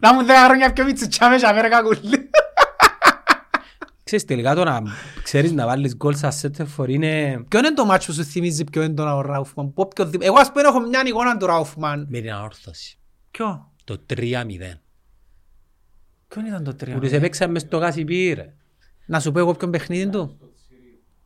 Να 0.00 0.14
μου 0.14 0.24
δέκα 0.24 0.44
χρόνια 0.44 0.72
πιο 0.72 0.84
μητσουτσάμε 0.84 1.36
και 1.36 1.46
αμέρα 1.46 1.68
Κακουλή. 1.68 2.30
Ξέρεις 4.04 4.24
τελικά 4.24 4.54
το 4.54 4.64
να 4.64 4.82
ξέρεις 5.22 5.52
να 5.52 5.66
βάλεις 5.66 5.96
γκολ 5.96 6.14
σαν 6.16 6.30
center 6.42 6.66
for 6.76 6.88
είναι 6.88 7.44
Ποιο 7.48 7.58
είναι 7.58 7.72
το 7.74 7.84
μάτσο 7.84 8.06
που 8.06 8.12
σου 8.18 8.24
θυμίζει 8.24 8.64
ποιο 8.64 8.82
είναι 8.82 8.94
τον 8.94 9.20
Ράουφμαν. 9.20 9.72
που 9.72 9.82
οποιοδήποτε- 9.82 10.26
Εγώ 10.28 10.38
ας 10.40 10.52
πούμε 10.52 10.62
έχω 10.68 10.80
μια 10.80 11.02
εικόνα 11.06 11.36
του 11.36 11.46
Ράουφμαν. 11.46 12.06
με 12.10 12.20
την 12.20 12.32
ανόρθωση. 12.32 12.98
Ποιο; 13.30 13.72
Το 13.84 13.98
3-0. 13.98 14.80
Ποιον 16.28 16.44
ήταν 16.46 16.64
το 16.64 16.74
τρία. 16.74 16.94
Που 16.94 17.00
τους 17.00 17.10
έπαιξαν 17.12 17.50
μες 17.50 17.62
στο 17.62 17.78
Κασιπί 17.78 18.32
ρε. 18.32 18.54
Να 19.06 19.20
σου 19.20 19.32
πω 19.32 19.38
εγώ 19.38 19.54
ποιον 19.54 19.70
παιχνίδι 19.70 20.08
του. 20.10 20.38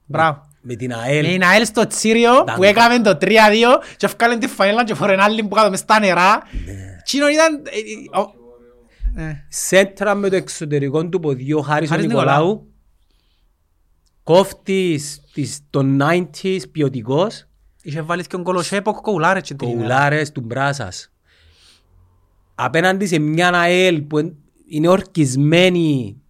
Μπράβο. 0.04 0.48
Με 0.68 0.74
την 0.74 0.88
Με 0.88 0.94
ΑΕΛ. 1.02 1.24
την 1.26 1.42
ΑΕΛ 1.44 1.64
στο 1.64 1.86
Τσίριο 1.86 2.30
που 2.34 2.62
Ήταν- 2.62 2.62
έκαμε 2.62 3.00
το 3.00 3.18
3-2 3.20 3.28
και 3.96 4.06
έφκαλαν 4.06 4.38
τη 4.38 4.46
φανέλα 4.46 4.84
και 4.84 4.94
φορεν 4.94 5.20
άλλη 5.20 5.42
που 5.42 5.48
κάτω 5.48 5.70
μες 5.70 5.78
στα 5.78 6.00
νερά. 6.00 6.42
Τσίνο 7.04 7.28
ήταν... 7.28 7.54
ε, 7.54 7.68
ε, 8.16 8.20
ο- 8.20 8.34
ε, 9.22 9.44
Σέντρα 9.48 10.14
με 10.14 10.28
το 10.28 10.36
εξωτερικό 10.36 11.08
του 11.08 11.20
ποδιού 11.20 11.58
ο 11.58 11.62
Χάρης 11.62 11.88
ο 11.88 11.92
Χάρης 11.92 12.06
Νικολάου. 12.06 12.70
Κόφτης 14.22 15.20
της- 15.32 15.60
των 15.70 16.02
90s 16.02 16.60
ποιοτικός. 16.72 17.46
Είχε 17.82 18.02
βάλεις 18.02 18.26
και 18.26 18.36
ο 18.36 18.42
Κολοσέποκ 18.42 18.96
κοουλάρε 19.00 19.40
και 19.40 19.54
την 19.54 19.68
ημέρα. 19.68 19.82
Κοουλάρες 19.82 20.32
του 20.32 20.40
Μπράσας. 20.40 21.12
Απέναντι 22.54 23.06
σε 23.06 23.18
μια 23.18 23.50
ΑΕΛ 23.54 24.02
που 24.02 24.18
εν- 24.18 24.36
είναι 24.68 24.88
ορκισμένη 24.88 26.20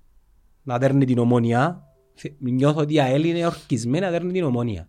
να 0.63 0.79
δέρνει 0.79 1.05
την 1.05 1.19
ομόνια. 1.19 1.86
Θε- 2.16 2.32
Νιώθω 2.38 2.80
ότι 2.80 2.94
η 2.94 3.01
ΑΕΛ 3.01 3.24
είναι 3.24 3.47
ορκισμένη 3.47 4.05
να 4.05 4.10
δέρνει 4.10 4.32
την 4.32 4.44
ομόνια. 4.44 4.88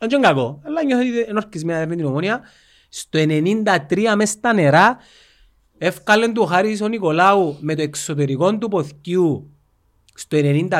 Δεν 0.00 0.10
είναι 0.10 0.20
κακό, 0.28 0.60
αλλά 0.64 0.84
νιώθω 0.84 1.02
ότι 1.02 1.10
είναι 1.30 1.38
ορκισμένη 1.38 1.78
να 1.78 1.84
δέρνει 1.86 1.96
την 2.02 2.10
ομόνια. 2.10 2.40
Στο 2.88 3.18
93 3.28 4.14
μες 4.16 4.28
στα 4.30 4.52
νερά 4.52 4.96
εύκαλε 5.78 6.28
του 6.28 6.42
ο 6.42 6.46
Χάρης 6.46 6.80
ο 6.80 6.88
Νικολάου 6.88 7.56
με 7.60 7.74
το 7.74 7.82
εξωτερικό 7.82 8.58
του 8.58 8.68
ποθκιού 8.68 9.50
στο 10.14 10.38
93 10.42 10.70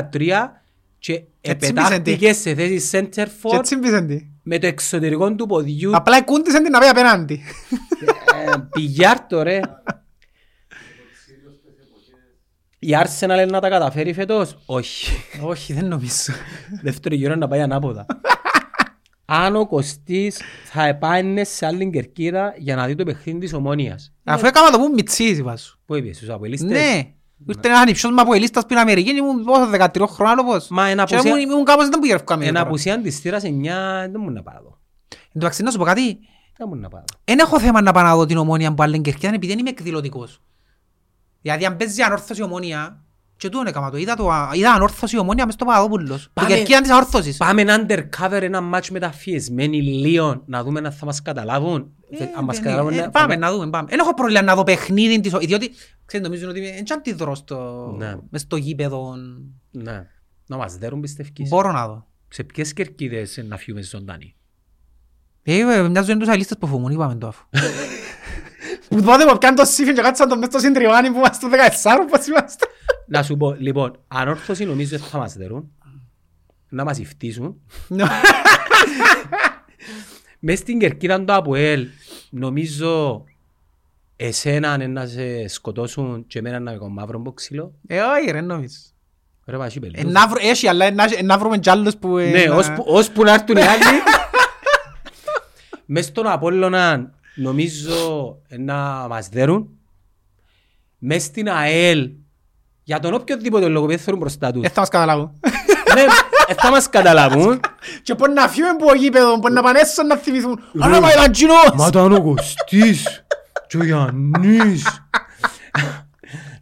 και 0.99 1.13
Έτσι 1.13 1.27
επετάχτηκε 1.41 2.33
σε 2.33 2.55
θέση 2.55 2.89
center 2.93 3.09
Και 3.11 3.29
for 3.43 3.55
έτσι 3.59 3.77
μπήσαν 3.77 4.07
τη. 4.07 4.27
με 4.43 4.59
το 4.59 4.67
εξωτερικό 4.67 5.35
του 5.35 5.47
ποδιού 5.47 5.97
Απλά 5.97 6.23
κούντισαν 6.23 6.63
την 6.63 6.73
να 6.73 6.79
πάει 6.79 6.89
απέναντι. 6.89 7.41
ε, 8.47 8.53
πηγιάρτο 8.71 9.43
ρε. 9.43 9.61
Η 12.79 12.89
Arsenal 13.03 13.23
είναι 13.29 13.45
να 13.45 13.61
τα 13.61 13.69
καταφέρει 13.69 14.13
φέτος; 14.13 14.59
Όχι. 14.67 15.11
Όχι, 15.43 15.73
δεν 15.73 15.87
νομίζω. 15.87 16.33
Δεύτερο 16.83 17.15
γύρο 17.15 17.31
είναι 17.33 17.41
να 17.41 17.49
πάει 17.49 17.61
ανάποδα. 17.61 18.07
Αν 19.25 19.57
ο 19.57 19.67
Κωστής 19.67 20.41
θα 20.65 20.85
επάνε 20.87 21.45
σε 21.45 21.67
άλλη 21.67 21.91
κερκίδα 21.91 22.55
για 22.59 22.77
να 22.77 22.87
δει 22.87 22.95
το 22.95 23.05
παιχνίδι 23.05 23.39
της 23.39 23.53
Ομόνιας. 23.53 24.13
Αφού 24.25 24.47
έκανα 24.47 24.71
το 24.71 24.79
που 24.79 24.93
μητσής 24.95 25.39
είπα 25.39 25.57
σου. 25.57 25.79
Πού 25.87 25.95
είπες, 25.95 26.17
στους 26.17 26.29
αποελίστες; 26.29 26.71
Ναι. 26.71 27.03
Ήρθε 27.49 27.69
έναν 27.69 27.89
υψός 27.89 28.11
μου 28.11 28.21
από 28.21 28.35
ελίστας 28.35 28.67
πριν 28.67 28.79
Αμερική 28.79 29.11
και 29.11 29.17
ήμουν 29.17 29.45
πόσο 29.45 29.67
13 29.67 30.07
χρόνια 30.07 30.33
άλλο 30.33 30.45
πώς. 30.45 30.69
Μα 30.69 30.89
ένα 30.89 31.05
Και 31.05 31.15
απουσία- 31.15 31.33
ήμουν- 31.37 31.51
ήμουν 31.51 31.65
κάπως 31.65 31.89
δεν 31.89 31.99
που 31.99 32.07
γερευκάμε. 32.07 32.45
Ένα 32.45 32.53
τώρα. 32.53 32.67
απουσία 32.67 33.01
της 33.01 33.19
θύρας 33.19 33.43
9 33.45 34.09
δεν 34.11 34.21
μου 34.25 34.31
να 34.31 34.43
πάω. 34.43 34.55
Εν 34.55 34.69
τω 35.11 35.19
μεταξύ, 35.33 35.63
να 35.63 35.71
σου 35.71 35.79
πω 35.79 35.85
κάτι. 35.85 36.19
Δεν 36.57 36.67
μου 36.71 36.75
να 36.77 36.89
πάω. 36.89 37.03
Εν 37.25 37.39
έχω 37.39 37.61
θέμα 37.61 37.81
να 37.83 37.93
πάω 37.93 38.03
να 38.05 38.17
δω 38.17 38.27
την 38.27 38.37
ομόνια 38.37 38.75
που 38.75 38.83
άλλη 38.83 39.01
κερκίδα 39.01 39.29
επειδή 39.35 39.47
δεν 39.53 39.59
είμαι 39.59 39.71
εκδηλωτικός. 39.71 40.41
Δηλαδή 41.43 41.65
αν 41.65 41.77
παίζει 41.77 42.03
ανόρθωση 42.03 42.43
ομόνια 42.43 43.03
και 43.37 43.49
τούτον 43.49 43.67
έκαμα 43.67 43.91
το. 43.91 43.97
Είδα, 43.97 44.15
το, 44.15 44.31
είδα 44.55 44.73
ανόρθωση 44.73 45.19
ομόνια 45.19 45.45
μες 45.45 45.55
στο 45.55 45.65
Παπαδόπουλος. 45.65 46.23
Την 46.23 46.31
Πάμε- 46.33 46.49
κερκίδα 46.49 46.81
της 46.81 46.91
ανόρθωσης. 46.91 47.37
Πάμε 47.37 47.65
undercover 47.67 48.43
ένα 48.43 48.61
μάτσο 48.61 48.93
με 48.93 48.99
τα 48.99 49.13
φιεσμένοι 49.13 49.83
Λίον 49.83 50.43
να 50.47 50.63
δούμε 50.63 50.81
αν 50.85 50.93
θα 50.93 51.07
μας 51.07 51.23
καταλάβουν. 51.23 51.93
Αν 52.37 52.45
μας 52.45 52.59
Ε, 52.59 52.63
καταλάβουν, 52.63 52.93
ε, 52.93 52.97
ναι, 52.97 53.11
Πάμε 53.11 53.37
να 53.37 53.53
δούμε. 53.53 53.71
Πάμε. 53.71 53.89
Εν 53.93 53.99
έχω 53.99 54.15
πρόβλημα 54.15 54.43
να 54.43 54.55
δω 54.55 54.63
παιχνίδι 54.63 55.21
της... 55.21 55.33
Διότι 55.33 55.71
ξέρετε 56.05 56.29
νομίζουν 56.29 56.49
ότι 56.49 56.59
είναι 56.59 56.83
αντιδρώ 56.95 57.35
στο... 57.35 57.87
Ναι. 57.99 58.17
μες 58.31 58.41
στο 58.41 58.57
γήπεδο. 58.57 59.15
Ναι. 59.71 60.07
Να 60.47 60.57
μας 60.57 60.77
δέρουν 60.77 61.01
πιστεύκεις. 61.01 61.49
Μπορώ 61.49 61.73
να 61.73 61.87
δω. 61.87 62.07
Σε 62.29 62.43
ποιες 62.45 62.73
κερκίδες 62.73 63.45
να 63.49 63.57
φύγουμε 63.57 63.83
ζωντανοί; 63.83 64.37
Ε, 65.43 65.59
ε, 65.59 65.89
μοιάζουν 65.89 66.19
τους 66.19 66.29
αλίστες 66.29 66.59
που 66.59 66.67
φοβούν, 66.67 66.93
είπαμε 66.93 67.15
το 67.15 67.27
αφού. 67.27 67.45
Που 68.89 69.03
τότε 69.03 69.25
που 69.25 69.39
πιάνε 69.39 69.57
το 69.57 69.65
σύφιν 69.65 69.95
και 69.95 70.01
κάτσαν 70.01 70.29
το 70.29 70.37
μες 70.37 70.47
στο 70.49 70.59
συντριβάνι 70.59 71.11
που 71.11 71.17
είμαστε 71.17 71.47
στο 71.47 71.49
14 72.07 72.11
πώς 72.11 72.27
είμαστε. 72.27 72.67
Να 73.07 73.23
σου 73.23 73.37
πω, 73.37 73.55
λοιπόν, 73.59 73.99
ανόρθωση 74.09 74.65
νομίζω 74.65 74.97
ότι 74.97 75.05
θα 75.09 75.19
μας 75.19 75.35
δερούν. 75.35 75.71
Να 76.69 76.85
μας 76.85 76.99
υφτίσουν. 76.99 77.61
Ναι. 77.89 78.05
Μες 80.41 80.59
στην 80.59 80.79
κερκίδα 80.79 81.25
του 81.25 81.33
ΑΠΟΕΛ, 81.33 81.87
νομίζω 82.31 83.25
εσένα 84.17 84.75
είναι 84.75 84.87
να 84.87 85.07
σε 85.07 85.49
σκοτώσουν 85.49 86.27
και 86.27 86.39
εμένα 86.39 86.59
να 86.59 86.71
με 86.73 86.79
κάνω 86.79 86.91
μαύρο 86.91 87.19
μποξύλο. 87.19 87.73
Ε, 87.87 88.01
όχι 88.01 88.31
ρε 88.31 88.41
νομίζεις. 88.41 88.93
Ρε 89.47 89.57
πασί 89.57 89.81
Ε, 89.83 89.87
πελούς. 89.91 90.13
να 90.13 90.29
βρω- 90.29 90.43
Έχει, 90.45 90.69
αλλά 90.69 90.91
να- 90.91 91.23
να 91.23 91.39
βρούμε 91.39 91.59
κι 91.59 91.71
άλλους 91.71 91.97
που... 91.97 92.19
ε, 92.19 92.31
Ναι, 92.31 92.45
να- 92.45 92.55
ώσπου- 92.55 92.87
ώσπου 92.89 93.23
να 93.23 93.33
έρθουν 93.33 93.57
οι 93.57 93.61
άλλοι. 93.63 93.83
Μες 95.87 96.05
στον 96.05 96.27
Απόλλωνα 96.27 97.11
νομίζω 97.39 98.39
να 98.59 99.07
μας 99.09 99.29
δέρουν. 99.29 99.69
Μες 100.99 101.23
στην 101.23 101.49
ΑΕΛ, 101.49 102.11
για 102.83 103.01
τον 103.01 103.15
οποιοδήποτε 103.15 103.69
λόγο 103.69 103.85
που 103.85 103.91
δεν 103.91 103.99
θέλουν 103.99 104.19
μπροστά 104.19 104.53
τους. 104.53 104.65
Ε, 104.65 104.69
θα 104.69 104.81
μας 104.81 104.89
καταλάβουν. 104.89 105.41
Ναι, 105.95 106.01
ε, 106.47 106.55
θα 106.55 106.71
μας 106.71 106.89
καταλάβουν. 106.89 107.61
Και 108.03 108.15
μπορεί 108.15 108.33
να 108.33 108.49
φύγουμε 108.49 108.71
από 108.71 108.87
το 108.87 108.95
γήπεδο, 108.95 109.37
μπορεί 109.37 109.55
να 109.55 109.63
πάνε 109.63 109.79
έσω 109.79 110.03
να 110.03 110.17
θυμηθούν. 110.17 110.61
Αλλά 110.81 111.01
μα 111.01 111.13
ήταν 111.13 111.31
κοινός. 111.33 111.73
Μα 111.75 111.87
ήταν 111.87 112.13
ο 112.13 112.23
Κωστής 112.23 113.25
και 113.67 113.77
ο 113.77 113.85
Γιάννης. 113.85 115.03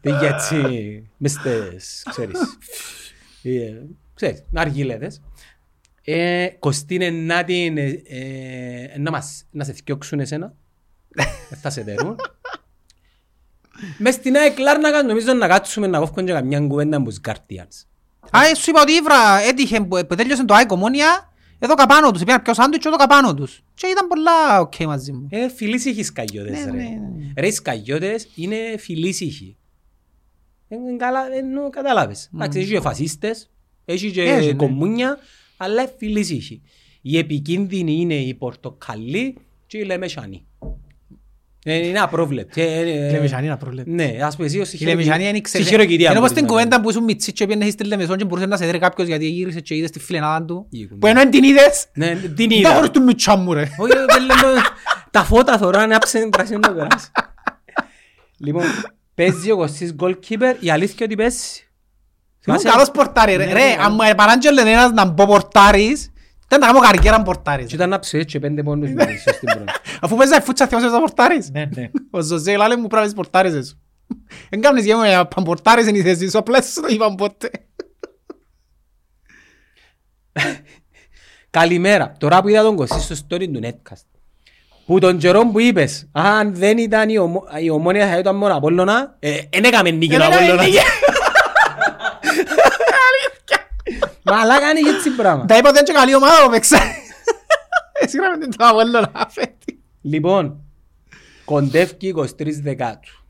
Δεν 0.01 0.19
για 0.19 0.29
έτσι, 0.29 0.57
μες 1.17 1.33
στες, 1.33 2.03
ξέρεις. 2.11 2.39
Ε, 3.43 3.73
Ξέρεις, 4.15 4.45
αργιλέτες. 4.55 5.21
Ε, 6.05 6.49
Κωστή 6.59 6.95
είναι 6.95 7.11
να 7.11 7.45
την, 7.45 7.79
ε, 7.79 8.03
ε, 8.07 8.99
να 8.99 9.11
μας, 9.11 9.45
να 9.51 9.65
σε 9.65 9.73
θκιώξουν 9.73 10.21
εσένα. 10.21 10.55
Δεν 11.49 11.59
θα 11.63 11.71
σε 11.71 11.83
δέρουν. 11.83 12.17
Μες 13.99 14.15
στην 14.15 14.37
ΑΕΚ 14.37 14.59
Λάρνακα 14.59 15.03
νομίζω 15.03 15.33
να 15.33 15.49
κάτσουμε 15.49 15.87
να 15.87 15.99
κόφουμε 15.99 16.23
και 16.23 16.33
καμιά 16.33 16.61
κουβέντα 16.61 16.99
με 16.99 17.05
τους 17.05 17.21
Guardians. 17.29 17.85
Α, 18.31 18.45
ε, 18.51 18.55
σου 18.55 18.71
είπα 18.71 18.81
ότι 18.81 18.93
ήβρα 18.93 19.39
έτυχε 19.39 19.81
που 19.81 20.07
που 20.09 20.15
τέλειωσε 20.15 20.45
το 20.45 20.55
ΑΕΚ 20.55 20.71
Ομόνια, 20.73 21.33
εδώ 21.59 21.75
καπάνω 21.75 22.11
τους, 22.11 22.25
πήγαν 22.25 22.43
πιο 22.43 22.55
σάντουιτς 22.55 22.83
και 22.83 22.89
εδώ 22.89 22.97
καπάνω 22.97 23.35
τους. 23.35 23.63
Και 23.75 23.87
ήταν 23.87 24.07
πολλά 24.09 24.61
οκ 24.61 24.75
μαζί 24.79 25.13
μου. 25.13 25.27
Ε, 25.31 25.49
φιλήσυχοι 25.49 26.03
σκαγιώτες 26.03 26.65
Ναι, 26.65 26.71
ρε. 26.71 26.77
ναι, 26.77 26.83
ναι. 26.83 27.33
Ρε 27.37 27.47
οι 27.47 27.51
σκαγιώτες 27.51 28.29
είναι 28.35 28.57
φιλήσυχοι. 28.79 29.57
Ε, 30.69 30.77
καλά, 30.99 31.35
ενώ 31.35 31.71
καταλάβες. 31.71 32.31
Εντάξει, 32.35 32.59
έχει 32.59 32.71
και 32.73 32.81
φασίστες, 32.81 33.51
έχει 33.85 34.07
Έχει, 34.07 34.15
και 34.15 34.47
ναι. 34.47 34.53
κομμούνια, 34.53 35.19
αλλά 35.57 35.89
φιλήσυχοι. 35.99 36.63
Η 37.03 37.19
επικίνδυνη 37.19 37.93
είναι 38.01 38.15
η 38.15 38.35
πορτοκαλί 38.35 39.37
και 39.67 39.79
η 39.79 39.85
λεμεσανή. 39.85 40.46
Ε, 41.69 41.87
Είναι 41.87 41.99
απρόβλεπτη. 41.99 42.61
Ε, 42.63 42.79
ε, 42.81 43.09
Η 43.09 43.11
Λεμεσανή 43.13 43.45
είναι 43.45 43.53
απρόβλεπτη. 43.53 43.91
Ναι, 43.91 44.17
ας 44.23 44.37
πούμε 44.37 44.47
εσύ 44.49 44.61
ως 44.61 44.73
Η 44.73 44.85
Λεμεσανή 44.85 45.23
είναι 45.23 45.31
στη 45.33 45.41
ξέρεις. 45.41 45.69
χειροκητία. 45.69 46.11
Είναι 46.11 46.19
όπως 46.19 46.21
μπορείς 46.21 46.33
την 46.35 46.43
να 46.45 46.49
κουβέντα 46.49 46.81
που 46.81 46.91
ήσουν 46.91 47.05
μητσί 47.05 47.33
και 47.33 47.47
πήγαινε 47.47 47.71
στη 47.71 47.85
Λεμεσόν 47.85 48.17
και 48.17 48.25
μπορούσε 48.25 48.47
να 48.47 48.57
σε 48.57 48.67
δει 48.67 48.79
κάποιος 48.79 49.09
γιατί 49.09 49.27
γύρισε 49.29 49.61
και 49.61 49.75
είδες 49.75 49.91
τη 49.91 49.99
φιλενάδα 50.01 50.45
του. 50.45 50.67
Η 50.71 50.87
Που 50.87 51.07
ενώ 51.07 51.21
εν 51.21 51.31
την 51.31 51.45
είδες. 51.45 51.87
Ναι, 51.95 52.15
την 52.37 52.49
Τα 52.49 52.55
είδα. 52.55 52.75
χωρίς 52.75 52.91
του 52.91 53.03
μητσά 53.03 53.37
μου 53.37 53.53
ρε. 53.53 53.61
Όχι, 53.61 53.93
δεν 54.09 54.21
λέμε, 54.25 54.61
τα 55.11 55.25
φώτα 55.25 55.59
θωρώ 55.59 55.79
αν 55.79 55.93
άψε 55.93 56.29
πράσινο 56.31 56.59
να 56.59 56.73
περάσει. 56.75 57.11
Λοιπόν, 58.39 58.63
παίζει 59.15 59.51
ο 59.51 59.57
Κωστής 59.57 59.95
goalkeeper, 60.01 60.55
η 60.61 60.71
αλήθεια 60.71 61.07
ότι 61.07 61.15
παίζει. 61.15 61.37
Ήμουν 62.47 62.61
Θυμάσαι- 62.61 62.71
καλός 62.71 62.91
πορτάρι 62.91 63.37
ρε. 63.37 63.45
Ναι, 63.45 63.53
Ρε, 63.53 63.59
ναι. 63.59 63.77
αν 63.85 63.93
μου 63.93 64.15
παράγγελε 64.17 64.61
ένας 64.61 64.91
να 64.93 65.05
μπω 65.05 65.27
πορτάρις, 65.27 66.11
ήταν 66.47 66.61
να 66.61 66.67
κάνω 66.67 66.81
καριέρα 66.81 67.23
πορτάρις. 67.23 67.67
Και 67.67 67.75
ήταν 67.75 67.89
να 67.89 67.99
ψες 67.99 68.25
και 68.25 68.39
πέντε 68.39 68.63
πόντους 68.63 68.91
με 68.91 69.07
τη 69.07 69.19
σωστή 69.19 69.47
πρώτη. 69.47 69.73
Αφού 70.03 70.17
παίζα 70.17 70.41
φούτσα 70.41 70.67
θυμάσαι 70.67 70.89
να 70.89 70.99
πορτάρεις. 70.99 71.51
Ναι, 71.51 71.69
ναι. 71.75 71.91
Ο 72.11 72.21
Ζωζέ 72.21 72.57
λάλε 72.57 72.77
μου 72.77 72.87
πρέπει 72.87 73.07
να 73.07 73.13
πορτάρεις 73.13 73.55
εσύ. 73.55 73.81
Εν 74.49 74.61
κάνεις 74.61 74.85
γέμω 74.85 75.05
για 75.05 75.29
πορτάρεις 75.45 75.87
είναι 75.87 75.99
η 75.99 76.03
θέση 76.03 76.31
σου, 76.31 76.39
απλά 76.39 76.63
σου 76.63 76.81
το 76.81 76.87
είπαν 76.91 77.15
ποτέ. 77.15 77.51
Καλημέρα. 81.51 82.13
Τώρα 82.19 82.43
που 82.43 82.49
είδα 82.49 82.63
τον 82.63 82.77
Κωστή 82.77 83.01
στο 83.01 83.15
story 83.15 83.49
του 83.53 83.61
Netcast. 83.63 84.07
Που 84.87 84.99
τον 84.99 85.19
καιρό 85.19 85.47
που 85.47 85.61
είπες, 85.61 86.09
αν 86.13 86.55
δεν 86.55 86.79
ήταν 86.79 87.09
η, 87.09 87.19
ομο... 87.19 87.45
η 87.63 87.71
ομόνια 87.71 88.09
θα 88.09 88.19
ήταν 88.19 88.37
μόνο 88.37 88.57
Απόλλωνα, 88.57 89.17
ε, 89.19 89.39
εν 89.51 89.65
έκαμε 89.65 89.91
νίκη 89.91 90.13
ο 90.13 90.15
Εν 90.15 90.21
έκαμε 90.21 90.37
Απόλλωνας. 90.37 90.67
Νίκη. 94.35 94.47
Μα 94.47 94.59
κάνει 94.59 94.81
και 94.81 94.89
έτσι 94.89 95.11
πράγμα. 95.11 95.45
Τα 95.45 95.57
είπα 95.57 95.69
ότι 95.69 95.79
είναι 95.79 95.87
και 95.87 95.93
καλή 95.93 96.15
ομάδα 96.15 96.45
που 96.45 96.51
παίξα. 96.51 96.79
Εσύ 98.01 98.17
γράμμε 98.17 98.39
την 98.39 98.57
το 98.57 98.65
αβέλο 98.65 99.01
να 99.01 99.27
φέτει. 99.29 99.83
Λοιπόν, 100.03 100.65
κοντεύει 101.45 102.15
23 102.17 102.27
δεκάτου. 102.63 103.25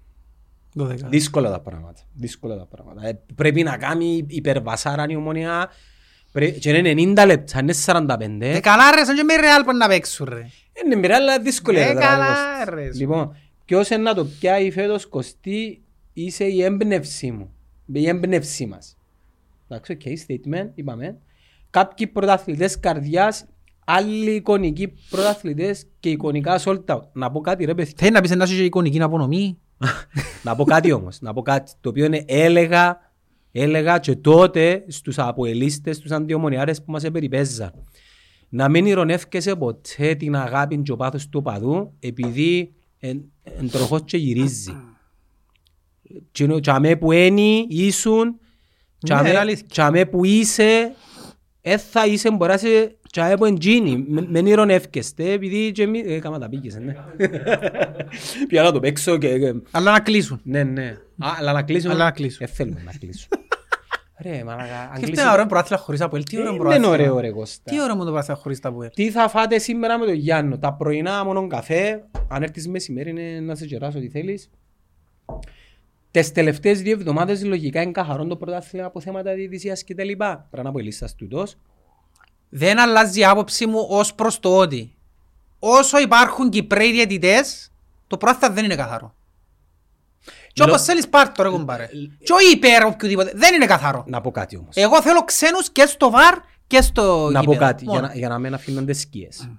Δύσκολα 1.09 1.51
τα 1.51 1.61
πράγματα. 1.61 2.01
Δύσκολα 2.15 2.57
τα 2.57 2.67
πράγματα. 2.67 3.07
Ε, 3.07 3.21
πρέπει 3.35 3.63
να 3.63 3.77
κάνει 3.77 4.27
υπερβασάρα 4.29 5.07
η 5.09 5.17
ομόνια. 5.17 5.71
Πρέ... 6.33 6.51
Και 6.51 6.71
είναι 6.71 7.15
90 7.17 7.27
λεπτά, 7.27 7.59
είναι 7.61 7.75
45. 7.87 8.37
Ε, 8.41 8.61
καλά 8.61 8.91
ρε, 8.91 9.05
σαν 9.05 9.17
και 9.17 9.23
με 9.23 9.37
ρεάλ 9.37 9.65
που 9.65 9.77
να 9.77 9.89
παίξουν 9.89 10.27
ρε. 10.31 10.47
Είναι 10.85 10.97
μοιρά, 10.97 11.17
αλλά 11.17 11.39
δύσκολα. 11.39 11.81
Ε, 11.81 11.87
ρε, 11.87 11.93
τώρα, 11.93 12.07
καλά, 12.07 12.27
Κώστα. 12.27 12.75
ρε, 12.75 12.93
σου. 12.93 12.99
Λοιπόν, 12.99 13.37
ποιος 13.65 13.89
είναι 13.91 14.03
να 14.03 14.15
το 14.15 14.25
πιάει 14.25 14.71
φέτος 14.71 15.07
Κωστή, 15.07 15.83
είσαι 16.13 16.45
η 16.45 16.63
έμπνευσή 16.63 17.31
μου. 17.31 17.55
Η 17.93 18.09
έμπνευσή 18.09 18.67
μας. 18.67 18.96
Εντάξει, 19.69 19.93
OK, 19.93 20.01
statement, 20.27 20.71
είπαμε. 20.75 21.19
Κάποιοι 21.71 22.07
πρωταθλητές 22.07 22.81
καρδιάς, 22.81 23.47
άλλοι 23.85 24.31
εικονικοί 24.31 24.93
πρωταθλητές 25.11 25.87
και 26.01 26.11
εικονικά 26.11 26.61
sold 26.65 26.85
out. 26.85 27.03
Να 27.13 27.31
πω 27.31 27.41
κάτι 27.41 27.65
ρε 27.65 27.75
παιδιά. 27.75 27.93
Θέλεις 27.97 28.15
να 28.15 28.21
πεις 28.21 28.31
να 28.31 28.45
είσαι 28.45 28.55
και 28.55 28.65
εικονική 28.65 29.03
απονομή; 29.03 29.59
Να 30.45 30.57
πω 30.57 30.65
κάτι 30.65 30.93
όμως, 30.93 31.21
να 31.21 31.33
πω 31.33 31.43
κάτι 31.43 31.73
το 31.81 31.89
οποίο 31.89 32.05
είναι 32.05 32.25
έλεγα, 32.27 33.13
έλεγα 33.53 33.99
και 33.99 34.17
τότε 34.17 34.85
στους 34.89 35.19
αποελίστες, 35.19 35.97
στους 35.97 36.11
αντιομονιάρες 36.11 36.83
που 36.83 36.91
μας 36.91 37.05
επεριπέζαν. 37.05 37.73
Να 38.49 38.69
μην 38.69 38.87
ηρωνεύκεσαι 38.87 39.57
ποτέ 39.57 40.15
την 40.15 40.37
αγάπη 40.37 40.83
και 40.83 40.93
ο 40.93 40.97
πάθος 40.97 41.29
του 41.29 41.43
παδού 41.43 41.93
επειδή 42.01 42.75
εν, 42.99 43.33
εν 43.43 43.71
τροχός 43.71 44.03
και 44.05 44.17
γυρίζει. 44.17 44.77
Και 46.31 46.61
τσαμέ 46.61 46.97
που 46.97 47.13
ένι 47.13 47.67
ήσουν, 47.69 48.39
Ναι, 49.15 49.29
είναι 49.29 49.39
αλήθεια. 49.39 49.67
τσαμέ 49.71 50.05
που 50.05 50.25
είσαι, 50.25 50.93
ε, 51.61 51.77
θα 51.79 52.07
είσαι 52.07 52.31
μπορεί 52.31 52.49
να 52.49 52.55
είσαι 52.55 52.97
τσαμέ 53.13 53.37
που 53.37 53.45
εντζίνει. 53.45 54.05
Μεν- 54.09 54.29
Μεν 54.31 54.47
ηρωνεύκεστε 54.47 55.31
επειδή 55.33 55.73
και 55.73 55.83
εμείς... 55.83 56.03
Ε, 56.07 56.19
κάμα 56.19 56.39
τα 56.39 56.49
πήγες, 56.49 56.77
ναι. 56.79 56.95
Πια 58.49 58.63
να 58.63 58.73
το 58.73 58.81
παίξω 58.81 59.17
και... 59.19 59.39
και- 59.39 59.55
Αλλά 59.71 59.93
να 59.93 60.01
κλείσουν. 60.01 60.41
ναι, 60.45 60.63
ναι. 60.63 60.97
Α, 61.19 61.29
αλλά 61.39 61.53
να 61.53 61.63
κλείσουμε. 61.63 61.93
Αλλά 61.95 62.05
να 62.05 62.11
κλείσουμε. 62.11 62.49
Ε, 62.51 62.53
θέλουμε 62.55 62.83
να 62.85 62.93
κλείσουμε. 62.99 63.37
Ρε, 64.23 64.45
μαλάκα. 64.45 64.63
αν 64.63 64.69
Και 64.69 64.77
αυτό 64.83 64.95
κλείσουμε- 65.01 65.21
είναι 65.21 65.31
ωραίο 65.33 65.47
προάθλημα 65.47 65.83
χωρίς 65.83 66.01
Αποέλ. 66.01 66.25
Τι 66.25 66.39
ωραίο 66.39 66.55
Ε, 66.55 66.57
προάθλημα. 66.57 66.87
Είναι 66.87 66.95
ωραίο 67.03 67.21
ρε 67.21 67.31
Κώστα. 67.31 67.71
Τι 67.71 67.83
ωραίο 67.83 67.97
μου 67.97 68.05
το 68.05 68.11
προάθλημα 68.11 68.41
χωρίς 68.41 68.61
τα 68.61 68.69
Αποέλ. 68.69 68.91
Τι 68.95 69.11
θα 69.11 69.29
φάτε 69.29 69.59
σήμερα 69.59 69.99
με 69.99 70.05
τον 70.07 70.15
Γιάννο; 70.15 70.59
Τα 70.59 70.73
πρωινά 70.73 71.25
μόνο 71.25 71.47
καφέ. 71.47 72.05
Αν 72.29 72.43
έρθεις 72.43 72.69
μεσημέρι 72.69 73.11
είναι 73.11 73.41
να 73.41 73.55
σε 73.55 73.67
κεράσω 73.67 73.99
ό,τι 73.99 74.09
θέλεις. 74.09 74.51
Τις 76.21 76.33
τελευταίες 76.33 76.83
δύο 76.83 76.93
εβδομάδες 76.93 77.45
λογικά 77.45 77.83
είναι 77.83 77.91
καθαρό 77.93 78.27
το 78.27 78.37
πρωτάθλημα 78.37 78.87
από 78.87 79.01
θέματα 79.01 79.35
διαιτησίας 79.35 79.85
και 79.85 79.95
τα 79.95 80.05
λοιπά. 80.05 80.47
Πρέπει 80.51 80.67
να 80.67 80.73
πω 80.73 80.79
η 80.79 80.83
λίστα 80.83 81.09
τούτος. 81.17 81.57
Δεν 82.49 82.79
αλλάζει 82.79 83.21
η 83.21 83.25
άποψη 83.25 83.67
μου 83.67 83.87
ως 83.89 84.15
προς 84.15 84.41
το 84.41 84.57
ότι 84.57 84.97
όσο 85.59 85.99
υπάρχουν 85.99 86.51
Κυπρέοι 86.51 86.93
διαιτητές, 86.93 87.73
το 88.07 88.17
πρόθυμα 88.17 88.51
δεν 88.55 88.65
είναι 88.65 88.75
καθαρό. 88.75 89.15
Και 90.53 90.63
Λο- 90.63 90.69
όπως 90.69 90.83
θέλεις 90.83 91.09
πάρ' 91.09 91.33
το 91.33 91.43
ρε 91.43 91.49
κουμπάρε. 91.49 91.89
Και 92.23 92.33
ο 92.33 92.37
υπέρ 92.53 92.85
οποιοδήποτε, 92.85 93.33
δεν 93.35 93.55
είναι 93.55 93.67
καθαρό. 93.67 94.05
Να 94.07 94.21
πω 94.21 94.31
κάτι 94.31 94.57
όμως. 94.57 94.77
Εγώ 94.77 95.03
θέλω 95.03 95.25
ξένους 95.25 95.71
και 95.71 95.87
στο 95.87 96.11
βαρ 96.11 96.35
και 96.67 96.81
στο 96.81 97.31
να 97.31 97.43
πω 97.43 97.53
γήπεδο. 97.53 97.71
κάτι 97.71 97.85
για 97.85 97.93
Μόνο. 97.93 98.07
να, 98.07 98.15
για 98.15 98.29
να 98.29 98.39
μην 98.39 98.55
αφήνονται 98.55 98.93
σκίες. 98.93 99.51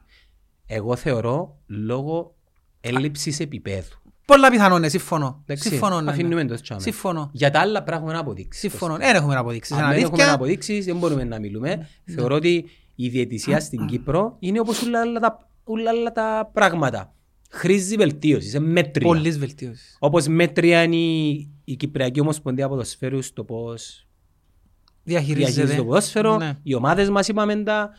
Εγώ 0.66 0.96
θεωρώ 0.96 1.58
λόγω 1.68 2.36
έλλειψης 2.82 3.40
επίπεδου. 3.40 3.96
Πολλά 4.28 4.49
πιθανό, 4.49 4.80
ναι, 4.80 4.90
συμφωνώ. 4.90 5.41
Εντάξει, 5.45 5.70
Συμφωνώ, 5.70 6.02
ναι, 6.02 6.12
αφήνουμε 6.12 6.44
ναι. 6.44 6.49
το 6.56 6.62
τσάμε. 6.62 6.82
Συμφωνώ. 6.82 7.30
Για 7.34 7.52
τα 7.52 7.60
άλλα 7.60 7.84
πράγματα 7.84 8.12
έχουμε 8.12 8.20
αποδείξεις. 8.32 8.62
Συμφωνώ. 8.62 8.98
Δεν 8.98 9.16
έχουμε 9.16 9.36
αποδείξεις. 9.36 9.76
Αν 9.76 9.84
Είναι 9.84 9.94
δεν 9.94 10.04
έχουμε 10.04 10.18
αλήθεια. 10.18 10.34
αποδείξεις 10.36 10.86
δεν 10.86 10.98
μπορούμε 10.98 11.24
να 11.24 11.40
μιλούμε. 11.40 11.88
Θεωρώ 12.16 12.36
ότι 12.36 12.66
η 12.95 13.08
διαιτησία 13.10 13.60
στην 13.60 13.86
Κύπρο 13.86 14.36
είναι 14.40 14.60
όπως 14.60 14.82
όλα 14.84 14.99
άλλα 14.99 15.20
τα, 15.20 15.49
όλα 15.64 15.90
άλλα 15.90 16.12
τα 16.12 16.49
πράγματα. 16.54 17.14
Χρήζει 17.49 17.95
βελτίωσης, 17.95 18.54
είναι 18.54 18.66
μέτρια. 18.66 19.08
Πολλής 19.08 19.40
βελτίωσης. 19.40 19.98
Όπως 19.99 20.28
μέτρια 20.28 20.84
είναι 20.84 20.95
η, 20.95 21.49
η 21.64 21.76
Κυπριακή 21.76 22.20
Ομοσπονδία 22.20 22.68
Ποδοσφαίρου 22.68 23.22
στο 23.22 23.44
πώς 23.44 24.08
διαχειρίζεται 25.04 25.45
Διαχειρίζεται. 25.45 25.78
το 25.82 25.86
ποδόσφαιρο, 25.88 26.38
Ναι. 26.38 26.58
οι 26.64 26.74
ομάδες 26.74 27.10
μας 27.10 27.28
είπαμε 27.28 27.56
τα, 27.56 27.90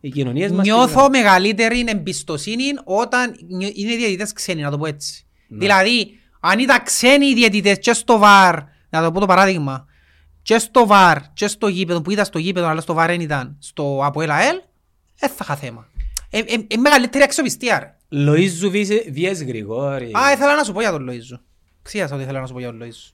οι 0.00 0.08
κοινωνίες 0.08 0.50
μας. 0.52 0.66
Νιώθω 0.66 1.08
μεγαλύτερη 1.10 1.84
εμπιστοσύνη 1.88 2.64
όταν 2.84 3.34
νιώ- 3.48 3.72
είναι 3.76 3.96
διαιτητές 3.96 4.32
ξένοι, 4.32 4.62
να 4.62 4.70
το 4.70 4.78
πω 4.78 4.86
έτσι. 4.86 5.26
Ναι. 5.52 5.58
Δηλαδή, 5.58 6.20
αν 6.40 6.58
ήταν 6.58 6.82
ξένοι 6.82 7.26
οι 7.26 7.34
διαιτητές 7.34 7.78
και 7.78 7.92
στο 7.92 8.18
βαρ, 8.18 8.58
να 8.90 9.02
το 9.02 9.12
πω 9.12 9.20
το 9.20 9.26
παράδειγμα, 9.26 9.86
και 10.42 10.58
στο 10.58 10.86
βαρ, 10.86 11.32
και 11.32 11.46
στο 11.46 11.68
γήπεδο, 11.68 12.02
που 12.02 12.10
ήταν 12.10 12.24
στο 12.24 12.38
γήπεδο, 12.38 12.66
αλλά 12.66 12.80
στο 12.80 12.94
βαρ 12.94 13.10
δεν 13.10 13.20
ήταν, 13.20 13.56
στο 13.58 14.00
ΑΠΟΕΛ 14.04 14.30
ΑΕΛ, 14.30 14.56
δεν 15.18 15.30
θα 15.30 15.36
είχα 15.40 15.56
θέμα. 15.56 15.86
Ε, 16.30 16.38
ε, 16.38 16.64
ε, 16.68 16.76
μεγαλύτερη 16.76 17.24
αξιοπιστία, 17.24 17.78
ρε. 17.78 17.96
Λοΐζου 18.26 18.70
Βίσε- 18.70 19.10
Βιές 19.12 19.44
Γρηγόρη. 19.44 20.10
Α, 20.18 20.32
ήθελα 20.32 20.56
να 20.56 20.64
σου 20.64 20.72
πω 20.72 20.80
για 20.80 20.90
τον 20.90 21.08
Λοΐζο. 21.10 21.38
Ξίασα 21.82 22.14
ότι 22.14 22.22
ήθελα 22.22 22.40
να 22.40 22.46
σου 22.46 22.52
πω 22.52 22.58
για 22.58 22.68
τον 22.68 22.80
Λοΐζο. 22.82 23.12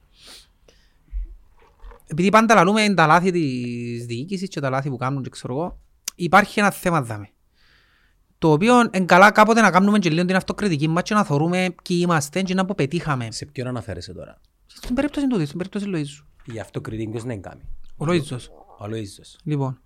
Επειδή 2.06 2.28
πάντα 2.28 2.54
λαλούμε 2.54 2.94
τα 2.94 3.06
λάθη 3.06 3.30
της 3.30 4.06
διοίκησης 4.06 4.48
και 4.48 4.60
τα 4.60 4.70
λάθη 4.70 4.88
που 4.88 4.96
κάνουν 4.96 5.22
και 5.22 5.28
ξέρω 5.30 5.54
εγώ, 5.54 5.78
υπάρχει 6.14 6.60
ένα 6.60 6.70
θέμα 6.70 7.02
δάμε. 7.02 7.30
Το 8.38 8.52
οποίο 8.52 8.80
είναι 8.80 9.04
καλά 9.04 9.30
κάποτε 9.30 9.60
να 9.60 9.70
κάνουμε 9.70 9.98
και 9.98 10.10
λίγο 10.10 10.24
την 10.24 10.36
αυτοκριτική 10.36 10.88
μας 10.88 11.02
και 11.02 11.14
να 11.14 11.24
θεωρούμε 11.24 11.74
ποιοι 11.84 11.98
είμαστε 12.02 12.42
και 12.42 12.54
να 12.54 12.64
που 12.64 12.74
πετύχαμε. 12.74 13.28
Σε 13.30 13.46
ποιον 13.46 13.66
αναφέρεσαι 13.66 14.12
τώρα; 14.12 14.40
Στην 14.66 14.94
περίπτωση 14.94 15.26
του, 15.26 15.44
στην 15.46 15.58
περίπτωση 15.58 15.84
του 15.84 15.90
Λοΐζου. 15.94 16.24
Γι' 16.44 16.60
αυτό 16.60 16.80
κριτή 16.80 17.08
ποιος 17.08 17.24
να 17.24 17.36
κάνει. 17.36 17.60
Ο 17.96 18.04
Λοΐζος. 18.08 18.48
Ο 18.78 18.84
Λοΐζος. 18.84 19.36
Λοιπόν. 19.44 19.80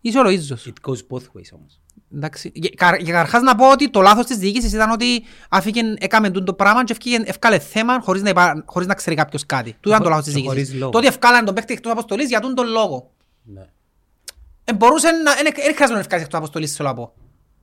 Είσαι 0.00 0.18
ο 0.18 0.22
Λοΐζος. 0.24 0.66
It 0.68 0.90
goes 0.90 0.96
both 1.10 1.22
ways 1.36 1.50
όμως. 1.54 1.80
Εντάξει. 2.14 2.50
Για, 2.54 2.70
κα- 2.76 2.96
για 2.96 3.12
καταρχάς 3.12 3.42
να 3.42 3.54
πω 3.54 3.70
ότι 3.70 3.90
το 3.90 4.00
λάθος 4.00 4.26
της 4.26 4.36
διοίκησης 4.36 4.72
ήταν 4.72 4.90
ότι 4.90 5.22
άφηκε, 5.48 5.80
έκαμε 5.98 6.30
τούτο 6.30 6.44
το 6.44 6.54
πράγμα 6.54 6.84
και 6.84 6.92
ευκήγε- 6.92 7.28
ευκάλε 7.28 7.58
θέμα 7.58 8.00
χωρίς 8.00 8.22
να, 8.22 8.28
υπά, 8.28 8.62
χωρίς 8.66 8.88
να 8.88 8.94
ξέρει 8.94 9.16
κάποιος 9.16 9.46
κάτι. 9.46 9.76
Του 9.80 9.88
ήταν 9.88 10.02
το 10.02 10.08
λάθος 10.08 10.24
της 10.24 10.34
και 10.34 10.40
χωρίς 10.40 10.54
διοίκησης. 10.54 10.78
λόγο. 10.80 10.90
Το 10.90 10.98
ότι 10.98 11.06
ευκάλαν 11.06 11.44
τον 11.44 11.54
παίχτη 11.54 11.72
εκτός 11.72 11.92
αποστολής 11.92 12.28
για 12.28 12.40
τούτον 12.40 12.54
τον 12.56 12.66
λόγο. 12.68 13.10
Ναι. 13.42 13.68
Ε, 14.64 14.72
μπορούσε 14.74 15.10
να... 15.10 15.34
Δεν 15.34 15.52
χρειάζεται 15.54 15.92
να 15.92 15.98
ευκάλεις 15.98 16.24
εκτός 16.24 16.38
αποστολής, 16.38 16.74
θέλω 16.76 16.88
να 16.88 16.94
πω. 16.94 17.12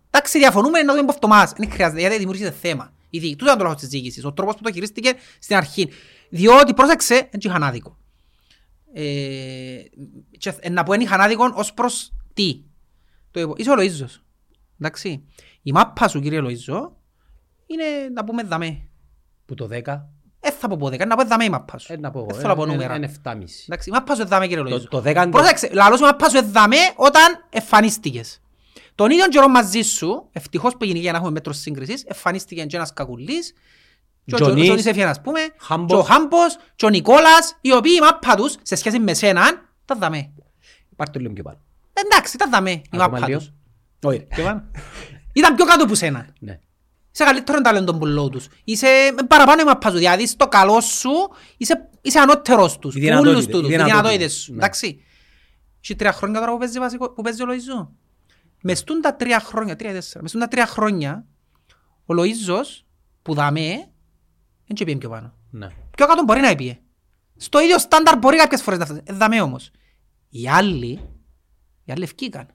Εντάξει, 0.09 0.37
διαφωνούμε 0.39 0.81
να 0.81 0.87
δούμε 0.91 0.99
από 1.03 1.11
αυτό 1.11 1.27
μας. 1.27 1.53
Δεν 1.57 1.71
χρειάζεται, 1.71 1.99
γιατί 1.99 2.17
δημιούργησε 2.17 2.51
θέμα. 2.51 2.93
Η 3.09 3.19
δι- 3.19 3.31
Τούτο 3.31 3.45
ήταν 3.45 3.57
το 3.57 3.63
λάθος 3.63 3.79
της 3.79 3.89
διοίκησης. 3.89 4.25
Ο 4.25 4.33
τρόπος 4.33 4.55
που 4.55 4.61
το 4.63 4.71
χειρίστηκε 4.71 5.13
στην 5.39 5.55
αρχή. 5.55 5.89
Διότι, 6.29 6.73
πρόσεξε, 6.73 7.15
δεν 7.15 7.39
είχαν 7.43 7.63
άδικο. 7.63 7.97
Ε, 8.93 9.77
και, 10.37 10.53
ε, 10.59 10.69
να 10.69 10.83
πω 10.83 10.93
είναι 10.93 11.03
είχαν 11.03 11.21
άδικο 11.21 11.51
ως 11.55 11.73
προς 11.73 12.11
τι. 12.33 12.61
Το 13.31 13.39
είπα. 13.39 13.53
Είσαι 13.55 13.69
ο 13.69 13.73
Λοΐζος. 13.77 14.21
Εντάξει. 14.79 15.23
Η 15.61 15.71
μάπα 15.71 16.07
σου, 16.07 16.19
κύριε 16.21 16.39
Λοΐζο, 16.43 16.89
είναι 17.65 17.85
να 18.13 18.23
πούμε 18.23 18.43
δαμέ. 18.43 18.81
Που 19.45 19.53
το 19.53 19.67
10, 19.67 20.09
Ε, 20.39 20.51
θα 20.51 20.67
πω 20.67 20.77
πότε, 20.77 21.05
να 21.05 21.15
πω 21.15 21.25
δαμέ 21.25 21.43
η 21.43 21.49
μάπα 21.49 21.77
σου. 21.77 21.93
ε, 21.93 21.97
να 21.97 22.11
πω 22.11 22.19
εγώ, 22.19 22.27
Ε, 22.31 22.33
θέλω 22.33 22.47
να 22.47 22.55
πω 22.55 22.63
ε, 22.63 22.65
νούμερα. 22.65 22.95
είναι 22.95 23.05
7,5. 23.23 23.63
Εντάξει, 23.67 23.89
η 23.89 23.91
μάπα 23.91 24.15
σου 24.15 24.21
εδάμε 24.21 24.47
κύριε 24.47 24.63
Το- 24.63 24.75
Λοΐζο. 24.75 24.87
το 24.89 25.01
δέκαντο- 25.01 25.37
Πρόσεξε, 25.37 25.69
λαλός 25.73 25.99
η 25.99 26.03
μάπα 26.03 26.29
σου 26.29 26.37
εδάμε 26.37 26.75
όταν 26.95 27.23
εμφανίστηκες. 27.49 28.41
Τον 28.97 29.09
ίδιο 29.11 29.27
καιρό 29.27 29.47
μαζί 29.47 29.81
σου, 29.81 30.29
ευτυχώς 30.31 30.71
που 30.73 30.83
έγινε 30.83 30.99
για 30.99 31.11
να 31.11 31.17
έχουμε 31.17 31.31
μέτρος 31.31 31.57
σύγκρισης, 31.57 32.03
εμφανίστηκε 32.03 32.65
και 32.65 32.75
ένας 32.75 32.93
κακουλής, 32.93 33.53
και 34.25 34.35
ο 34.35 34.37
Τζονής, 34.37 34.63
Τζονής 34.63 34.85
έφυγε 34.85 35.03
ας 35.05 35.21
πούμε, 35.21 35.39
Χάμπος. 35.59 35.87
και 35.87 35.95
ο 35.95 36.01
Χάμπος, 36.03 36.57
και 36.75 36.85
ο 36.85 36.89
Νικόλας, 36.89 37.57
οι 37.61 37.71
οποίοι 37.73 37.91
η 37.97 37.99
μάπα 37.99 38.35
τους, 38.35 38.55
σε 38.61 38.75
σχέση 38.75 38.99
με 38.99 39.13
σέναν, 39.13 39.69
τα 39.85 39.95
δαμε. 39.95 40.31
Πάρ' 40.95 41.09
το 41.09 41.19
λίγο 41.19 41.33
πιο 41.33 41.43
πάνω. 41.43 41.57
Εντάξει, 41.93 42.37
τα 42.37 42.47
δαμε 42.49 42.71
η 42.71 42.81
Ακόμα 42.91 43.09
μάπα 43.11 43.27
λίγο. 43.27 43.39
τους. 43.39 43.51
Όχι 44.03 44.17
ρε. 44.17 44.23
Πιο 44.23 44.43
πάνω. 44.43 44.63
Ήταν 45.33 45.55
πιο 45.55 45.65
κάτω 45.65 45.85
που 45.85 45.95
σένα. 45.95 46.27
Ναι. 46.39 46.59
Είσαι 47.11 47.23
καλύτερο 47.23 47.61
ταλέντο 47.61 47.97
που 47.97 48.05
λέω 48.05 48.29
τους. 48.29 48.47
Είσαι 48.63 48.87
παραπάνω 49.27 49.61
η 49.61 49.63
μαπά 49.65 49.89
σου. 49.89 49.97
Δηλαδή 49.97 50.27
στο 50.27 50.47
καλό 50.47 50.81
σου 50.81 51.11
είσαι, 51.57 51.89
είσαι 52.01 52.19
ανώτερος 52.19 52.79
τους. 52.79 52.95
Οι 52.95 52.97
Που 52.97 53.03
δυνατότητες, 53.05 53.33
Όλους 53.35 53.45
τούτους. 53.45 53.61
οι 53.69 53.73
Οι 53.73 53.75
δυνατότητες. 53.77 54.01
δυνατότητες 54.01 54.33
σου. 54.33 54.51
Ναι. 54.51 54.57
Εντάξει. 54.57 55.03
Έχει 55.83 55.95
τρία 55.95 56.11
χρόνια 56.11 56.39
τώρα 56.39 56.51
που 56.51 56.57
παίζει, 56.57 56.79
βασικό, 56.79 57.09
που 57.13 57.21
παίζει 57.21 57.41
ο 57.43 57.45
Λοΐζο. 57.49 57.87
Μες 58.61 58.79
στούν 58.79 59.01
τα 59.01 59.15
τρία 59.15 59.39
χρόνια, 59.39 59.75
τρία 59.75 59.91
τέσσερα, 59.91 60.21
μες 60.21 60.29
στούν 60.29 60.41
τα 60.41 60.47
τρία 60.47 60.65
χρόνια, 60.67 61.25
ο 62.05 62.13
Λοΐζος 62.13 62.85
που 63.21 63.33
δαμέ, 63.33 63.69
δεν 64.67 64.75
και 64.75 64.83
πήγε 64.85 64.97
πιο 64.97 65.09
πάνω. 65.09 65.33
Ναι. 65.49 65.67
Πιο 65.97 66.05
κάτω 66.07 66.23
μπορεί 66.23 66.39
να 66.39 66.55
πήγε. 66.55 66.79
Στο 67.37 67.61
ίδιο 67.61 67.79
στάνταρ 67.79 68.17
μπορεί 68.17 68.37
κάποιες 68.37 68.61
φορές 68.61 68.79
να 68.79 68.85
φτάσει. 68.85 69.01
Ε, 69.05 69.13
δαμέ 69.13 69.41
όμως. 69.41 69.71
Οι 70.29 70.49
άλλοι, 70.49 70.99
οι 71.83 71.91
άλλοι 71.91 72.03
ευκήκαν. 72.03 72.47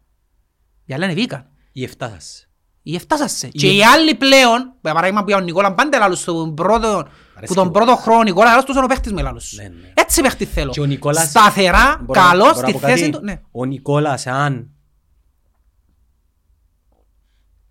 Οι 0.84 0.94
άλλοι 0.94 1.04
ανεβήκαν. 1.04 1.46
Ή 1.72 1.82
εφτάσας. 1.84 2.46
Ή 2.82 2.94
εφτάσασε. 2.94 3.48
Και 3.48 3.72
οι 3.76 3.84
άλλοι 3.84 4.14
πλέον, 4.14 4.60
για 4.82 4.92
παράδειγμα 4.94 5.20
που 5.20 5.26
για 5.28 5.36
τον 5.36 5.44
Νικόλα 5.44 5.74
Πάντε 5.74 5.98
λάλους 5.98 6.20
στον 6.20 6.54
πρώτο, 6.54 7.06
που 7.46 7.54
τον 7.54 7.64
μου. 7.66 7.70
πρώτο 7.72 7.96
χρόνο 7.96 8.18
ο 8.18 8.22
Νικόλα 8.22 8.48
λάλους 8.50 8.64
τους 8.64 8.74
είναι 8.74 8.84
ο 8.84 8.88
παίχτης 8.88 9.12
με 9.12 9.22
λάλους. 9.22 9.52
Ναι, 9.52 9.62
ναι. 9.62 9.92
Έτσι 9.94 10.22
παίχτη 10.22 10.44
θέλω. 10.44 10.70
Και 10.70 10.80
ο 10.80 10.84
Νικόλας... 10.84 11.28
Σταθερά, 11.28 11.96
Μπορώ 12.02 12.20
να- 12.20 12.26
καλός, 12.28 12.52
μπορώ 12.54 12.60
να 12.60 12.68
στη 12.68 12.72
πω 12.72 12.78
κάτι; 12.78 12.92
θέση 12.98 13.10
του. 13.10 13.20
Ναι. 13.22 13.40
Ο 13.50 13.64
Νικόλας 13.64 14.26
αν 14.26 14.70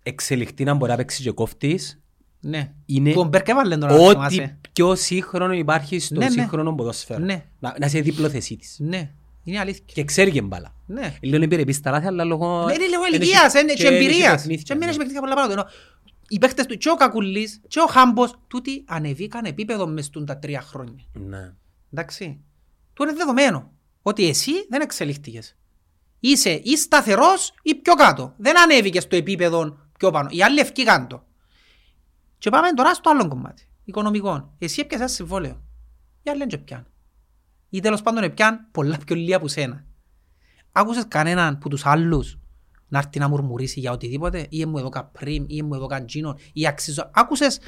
εξελιχτεί 0.02 0.64
να 0.64 0.74
μπορεί 0.74 0.90
να 0.90 0.96
παίξει 0.96 1.22
και 1.22 1.30
κόφτης, 1.30 2.00
Ναι. 2.40 2.72
Είναι 2.86 3.12
Που 3.12 3.20
ο 3.20 3.24
Μπέρκ 3.24 3.48
έβαλε 3.48 3.76
τώρα, 3.76 3.94
ό,τι 3.94 4.12
θυμάσαι. 4.12 4.58
πιο 4.72 4.94
σύγχρονο 4.94 5.52
υπάρχει 5.52 5.98
στο 5.98 6.14
Ναι, 6.18 6.24
ναι. 6.24 6.30
σύγχρονο 6.30 6.74
ποδόσφαιρο. 6.74 7.24
Ναι. 7.24 7.44
Να, 7.58 7.74
να 7.78 7.86
είσαι 7.86 8.00
δίπλο 8.00 8.28
θεσί 8.28 8.56
της. 8.56 8.76
Ναι. 8.80 9.10
Είναι 9.44 9.58
αλήθεια. 9.58 9.84
Και 9.86 10.04
ξέρει 10.04 10.30
και 10.30 10.42
μπάλα. 10.42 10.74
Ναι. 10.86 11.14
Λέω 11.22 11.38
να 11.38 11.48
πήρε 11.48 11.64
πίστα 11.64 11.90
λάθη, 11.90 12.06
αλλά 12.06 12.24
λόγω... 12.24 12.64
Ναι, 12.64 12.72
είναι 12.74 12.86
λίγο 12.86 13.02
εν 13.04 13.12
ηλικίας, 13.12 13.54
έχει- 13.54 13.64
είναι 13.64 13.72
και 13.72 13.86
εν 13.86 13.94
έχει 13.94 14.04
εμπειρίας. 14.04 14.34
παιχνίδια, 14.34 14.62
Και 14.62 14.74
μην 14.74 14.82
ναι. 14.82 14.88
έχει 14.88 14.96
παιχνίδια 14.96 15.20
πολλά 15.20 15.34
πράγματα. 15.34 15.60
Ενώ 15.60 15.70
Οι 16.28 16.38
παίχτες 16.38 16.66
του, 16.66 16.76
και 16.76 16.90
ο 16.90 16.94
Κακουλής, 16.94 17.60
και 17.68 17.80
ο 17.80 17.86
Χάμπος, 17.86 18.38
τούτοι 18.48 18.84
ανεβήκαν 18.86 19.44
επίπεδο 19.44 19.86
μες 19.86 20.04
στούν 20.04 20.26
τα 20.26 20.38
τρία 20.38 20.60
χρόνια. 20.60 21.04
Ναι. 21.12 21.52
Εντάξει. 21.92 22.40
Του 22.94 23.02
είναι 23.02 23.12
δεδομένο 23.12 23.70
ότι 24.02 24.28
εσύ 24.28 24.52
δεν 24.68 24.80
εξελίχθηκες. 24.80 25.56
Είσαι 26.20 26.50
ή 26.64 26.76
σταθερός 26.76 27.52
ή 27.62 27.74
πιο 27.74 27.94
κάτω. 27.94 28.34
Δεν 28.36 28.60
ανέβηκες 28.60 29.02
στο 29.02 29.16
επίπεδο 29.16 29.78
πιο 30.02 30.10
πάνω. 30.10 30.28
Οι 30.32 30.42
άλλοι 30.42 30.60
ευκήκαν 30.60 31.06
το. 31.06 31.24
Και 32.38 32.50
πάμε 32.50 32.72
τώρα 32.72 32.94
στο 32.94 33.10
άλλο 33.10 33.28
κομμάτι. 33.28 33.68
Οικονομικό. 33.84 34.54
Εσύ 34.58 34.80
έπιασες 34.80 35.00
ένα 35.06 35.14
συμβόλαιο. 35.14 35.62
Οι 36.22 36.30
άλλοι 36.30 36.38
δεν 36.38 36.48
το 36.48 36.58
πιάνουν. 36.58 36.86
Ή 37.70 37.80
τέλος 37.80 38.02
πάντων 38.02 38.34
πιάνουν 38.34 38.60
πολλά 38.70 38.98
πιο 39.06 39.16
λίγα 39.16 39.36
από 39.36 39.48
σένα. 39.48 39.84
Άκουσες 40.72 41.04
κανέναν 41.08 41.58
που 41.58 41.68
τους 41.68 41.86
άλλους 41.86 42.38
να 42.88 42.98
έρθει 42.98 43.18
να 43.18 43.28
μουρμουρίσει 43.28 43.80
για 43.80 43.92
οτιδήποτε; 43.92 44.46
Ή 44.48 44.64
μου 44.66 44.78
εδώ 44.78 44.88
καπρίμ 44.88 45.44
ή 45.46 45.62
μου 45.62 45.74
εδώ 45.74 45.86
καντζίνο 45.86 46.38
ή 46.52 46.66
αξίζω. 46.66 47.10
Άκουσες 47.14 47.58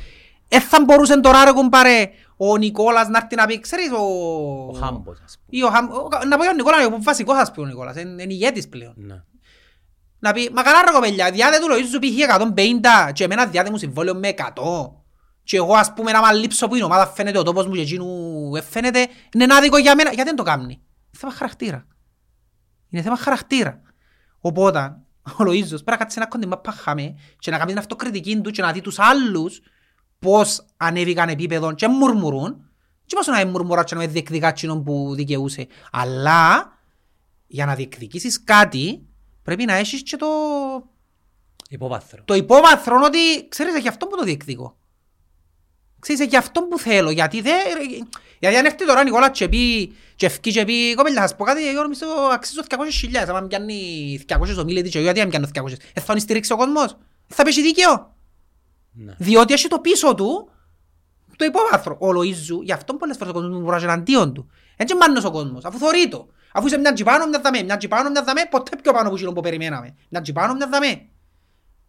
δεν 0.48 0.61
θα 0.61 0.85
μπορούσε 0.85 1.20
τώρα 1.20 1.44
ρε 1.44 1.52
κουμπάρε 1.52 2.11
ο 2.36 2.56
Νικόλας 2.56 3.09
να 3.09 3.19
έρθει 3.19 3.35
να 3.36 3.47
πει 3.47 3.61
ξέρεις 3.61 3.90
ο... 3.90 4.02
Ο 4.69 4.73
Χάμπος, 4.73 5.20
ας 5.24 5.39
πούμε. 5.39 5.59
Ή 5.59 5.62
ο 5.62 5.69
Χαμ... 5.70 5.90
ο- 5.90 6.09
Να 6.28 6.36
πω 6.36 6.43
για 6.43 6.47
τον 6.47 6.56
Νικόλα, 6.56 6.81
είναι 6.82 6.94
ο 6.94 6.98
βασικός 7.02 7.36
ας 7.36 7.51
πούμε 7.52 7.66
ο 7.66 7.69
Νικόλας, 7.69 7.97
είναι 7.97 8.23
είναι 8.23 8.32
ηγέτης 8.32 8.69
πλέον. 8.69 8.94
Ναι. 10.25 10.31
Να 10.31 10.33
πει, 10.33 10.51
μα 10.53 10.63
καλά 10.63 10.83
ρε 10.85 10.91
κοπέλια, 10.93 11.31
διάτε 11.31 11.59
του 11.59 11.67
Λοΐζου 11.71 12.01
π.χ. 12.01 12.41
150 13.09 13.13
και 13.13 13.25
εμένα 13.25 13.47
διάτε 13.47 13.71
μου 13.71 13.77
συμβόλαιο 13.77 14.15
με 14.15 14.35
100. 14.37 14.43
Και 15.43 15.57
εγώ 15.57 15.75
ας 15.75 15.93
πούμε 15.93 16.13
να 16.13 16.21
μ' 16.21 16.37
λείψω 16.37 16.69
που 16.69 16.75
είναι 16.75 16.85
ομάδα 16.85 17.07
φαίνεται 17.07 17.39
ο 17.39 17.43
τόπος 17.43 17.67
μου 17.67 17.73
και 17.73 17.81
εκείνου 17.81 18.51
ε, 18.57 18.63
φαίνεται 18.63 19.09
είναι 19.35 19.55
άδικο 19.55 19.79
για 19.79 19.95
μένα. 19.95 20.09
Γιατί 20.09 20.29
δεν 20.29 20.37
το 20.37 20.43
κάνει; 20.43 20.81
Θέμα 21.11 21.33
χαρακτήρα. 21.33 21.87
Είναι 22.89 23.03
θέμα 23.03 23.17
χαρακτήρα. 23.17 23.81
Οπότε 24.41 24.79
ο 25.23 25.45
Λοΐζος 25.45 25.69
πρέπει 25.69 25.91
να 25.91 25.97
κάτσει 25.97 26.17
ένα 26.19 26.27
κοντιμά 26.29 26.59
παχάμε 26.59 27.15
και 27.39 27.51
να 27.51 27.57
κάνει 27.57 27.71
την 27.71 27.79
αυτοκριτική 27.79 28.41
του 28.41 28.51
και 28.51 28.63
να 28.63 28.73
δει 28.73 28.81
τους 28.81 28.99
άλλους 28.99 29.61
πώς 30.19 30.67
ανέβηκαν 30.77 31.29
επίπεδο 31.29 31.73
και 31.73 31.89
μουρμουρούν 31.89 32.71
και 33.07 33.17
πώς 33.17 33.27
να 33.27 33.47
μουρμουρά 33.47 33.85
και 33.85 33.95
να 33.95 34.01
με 34.01 34.07
διεκδικά 34.07 34.49
εκείνον 34.49 34.83
που 34.85 35.15
δικαιούσε. 35.15 35.67
Αλλά 35.93 36.73
για 37.47 37.67
να 37.67 37.75
διεκδικήσεις 37.75 38.45
κάτι 38.45 39.09
πρέπει 39.45 39.65
να 39.65 39.75
έχεις 39.75 40.03
και 40.03 40.16
το, 40.16 40.27
Υποβάθρο. 41.69 42.23
το 42.25 42.35
υπόβαθρο 42.35 43.01
ότι 43.05 43.49
ξέρεις 43.49 43.79
για 43.79 43.91
αυτό 43.91 44.07
που 44.07 44.16
το 44.16 44.23
διεκδικώ. 44.25 44.77
Ξέρεις 46.01 46.27
για 46.27 46.39
αυτό 46.39 46.62
που 46.62 46.79
θέλω 46.79 47.11
γιατί 47.11 47.41
δεν... 47.41 47.55
Γιατί 48.39 48.57
αν 48.57 48.65
έρθει 48.65 48.87
τώρα 48.87 49.01
ο 49.01 49.03
Νικόλας 49.03 49.31
και 49.39 49.49
πει 49.49 49.95
και 50.16 50.27
ευκεί 50.27 50.53
και 50.53 50.65
πει 50.65 50.95
κοπέλια 50.95 51.21
θα 51.21 51.27
σας 51.29 51.37
πω 51.37 51.45
κάτι 51.45 51.69
εγώ 51.69 51.83
νομίζω 51.83 52.07
αξίζω 52.33 52.61
200 52.69 52.77
χιλιάδες 52.91 53.29
άμα 53.29 53.47
πιάνει 53.47 54.21
200 54.29 54.37
ομίλητοι 54.59 54.89
και 54.89 54.99
εγώ 54.99 55.05
γιατί 55.05 55.21
αν 55.21 55.29
πιάνω 55.29 55.49
200 55.55 55.73
ε, 55.93 56.01
θα 56.01 56.07
τον 56.12 56.19
στηρίξει 56.21 56.53
ο 56.53 56.57
κόσμος 56.57 56.93
Ε, 56.93 57.35
θα 57.35 57.43
πέσει 57.45 57.62
δίκαιο 57.62 58.15
Ναι. 58.93 59.15
διότι 59.19 59.53
έχει 59.53 59.69
το 59.69 59.79
πίσω 59.79 60.15
του 60.15 60.49
το 61.37 61.45
υπόβαθρο. 61.45 61.97
Ο 62.01 62.09
Λοΐζου, 62.09 62.62
γι' 62.62 62.73
αυτό 62.73 62.95
πολλές 62.95 63.16
φορές 63.16 63.33
ο 63.33 63.37
κόσμος 63.37 63.57
μου 63.57 63.65
βουράζει 63.65 63.85
εναντίον 63.85 64.35
του. 64.35 64.51
Έτσι 64.77 64.95
μάνος 64.97 65.25
ο 65.25 65.31
κόσμος, 65.31 65.65
αφού 65.65 65.79
θωρεί 65.79 66.09
το. 66.09 66.29
Αφού 66.57 66.67
είσαι 66.67 66.79
μια 66.79 66.93
τζιπάνω, 66.93 67.27
μια 67.27 67.41
δαμέ, 67.41 67.63
μια 67.63 67.77
τζιπάνω, 67.77 68.11
μια 68.11 68.23
δαμέ, 68.23 68.41
ποτέ 68.51 68.77
πιο 68.83 68.93
πάνω 68.93 69.07
από 69.07 69.17
εκείνο 69.17 69.33
που 69.33 69.41
περιμέναμε. 69.41 69.95
Μια 70.09 70.21
τζιπάνω, 70.21 70.55
μια 70.55 70.69
δαμέ. 70.69 71.09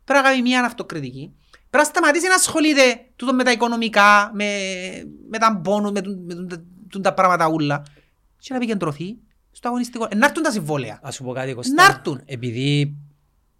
Πρέπει 0.04 0.22
να 0.24 0.30
κάνει 0.30 0.42
μια 0.42 0.64
αυτοκριτική. 0.66 1.34
Πρέπει 1.52 1.78
να 1.78 1.84
σταματήσει 1.84 2.28
να 2.28 2.34
ασχολείται 2.36 3.06
τούτο 3.16 3.34
με 3.34 3.44
τα 3.44 3.52
οικονομικά, 3.52 4.32
με, 4.34 4.46
με 5.30 5.38
τα 5.38 5.60
μπόνους, 5.62 5.92
με, 5.92 6.02
τούν- 6.02 6.24
με, 6.26 6.34
τούν- 6.36 6.66
τούν 6.90 7.02
τα 7.02 7.14
πράγματα 7.14 7.48
ούλα. 7.50 7.86
Και 8.40 8.48
να 8.50 8.56
επικεντρωθεί 8.56 9.18
στο 9.52 9.68
αγωνιστικό. 9.68 10.08
Ε, 10.10 10.16
να 10.16 10.26
έρθουν 10.26 10.44
τα 10.44 10.52
συμβόλαια. 10.52 11.00
Ας 11.04 11.16
σου 11.16 11.24
πω 11.24 11.32
κάτι 11.34 11.54
Κώστα. 11.54 11.74
Να 11.74 11.86
έρθουν. 11.86 12.22
Επειδή 12.26 12.96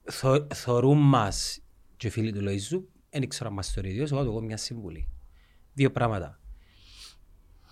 θω- 0.04 0.48
θωρούν 0.54 0.98
μας 0.98 1.60
και 1.98 2.08
οι 2.08 2.10
φίλοι 2.10 2.32
του 2.32 2.40
Λοΐζου, 2.42 2.82
δεν 3.10 3.28
ξέρω 3.30 3.50
αν 3.50 3.56
μας 3.56 3.74
το 3.74 3.82
ίδιος, 3.84 4.12
εγώ 4.12 4.24
του 4.24 4.30
έχω 4.30 4.42
μια 4.42 4.58
συμβουλή. 4.58 5.10
Δύο 5.74 5.92
πράγματα. 5.92 6.40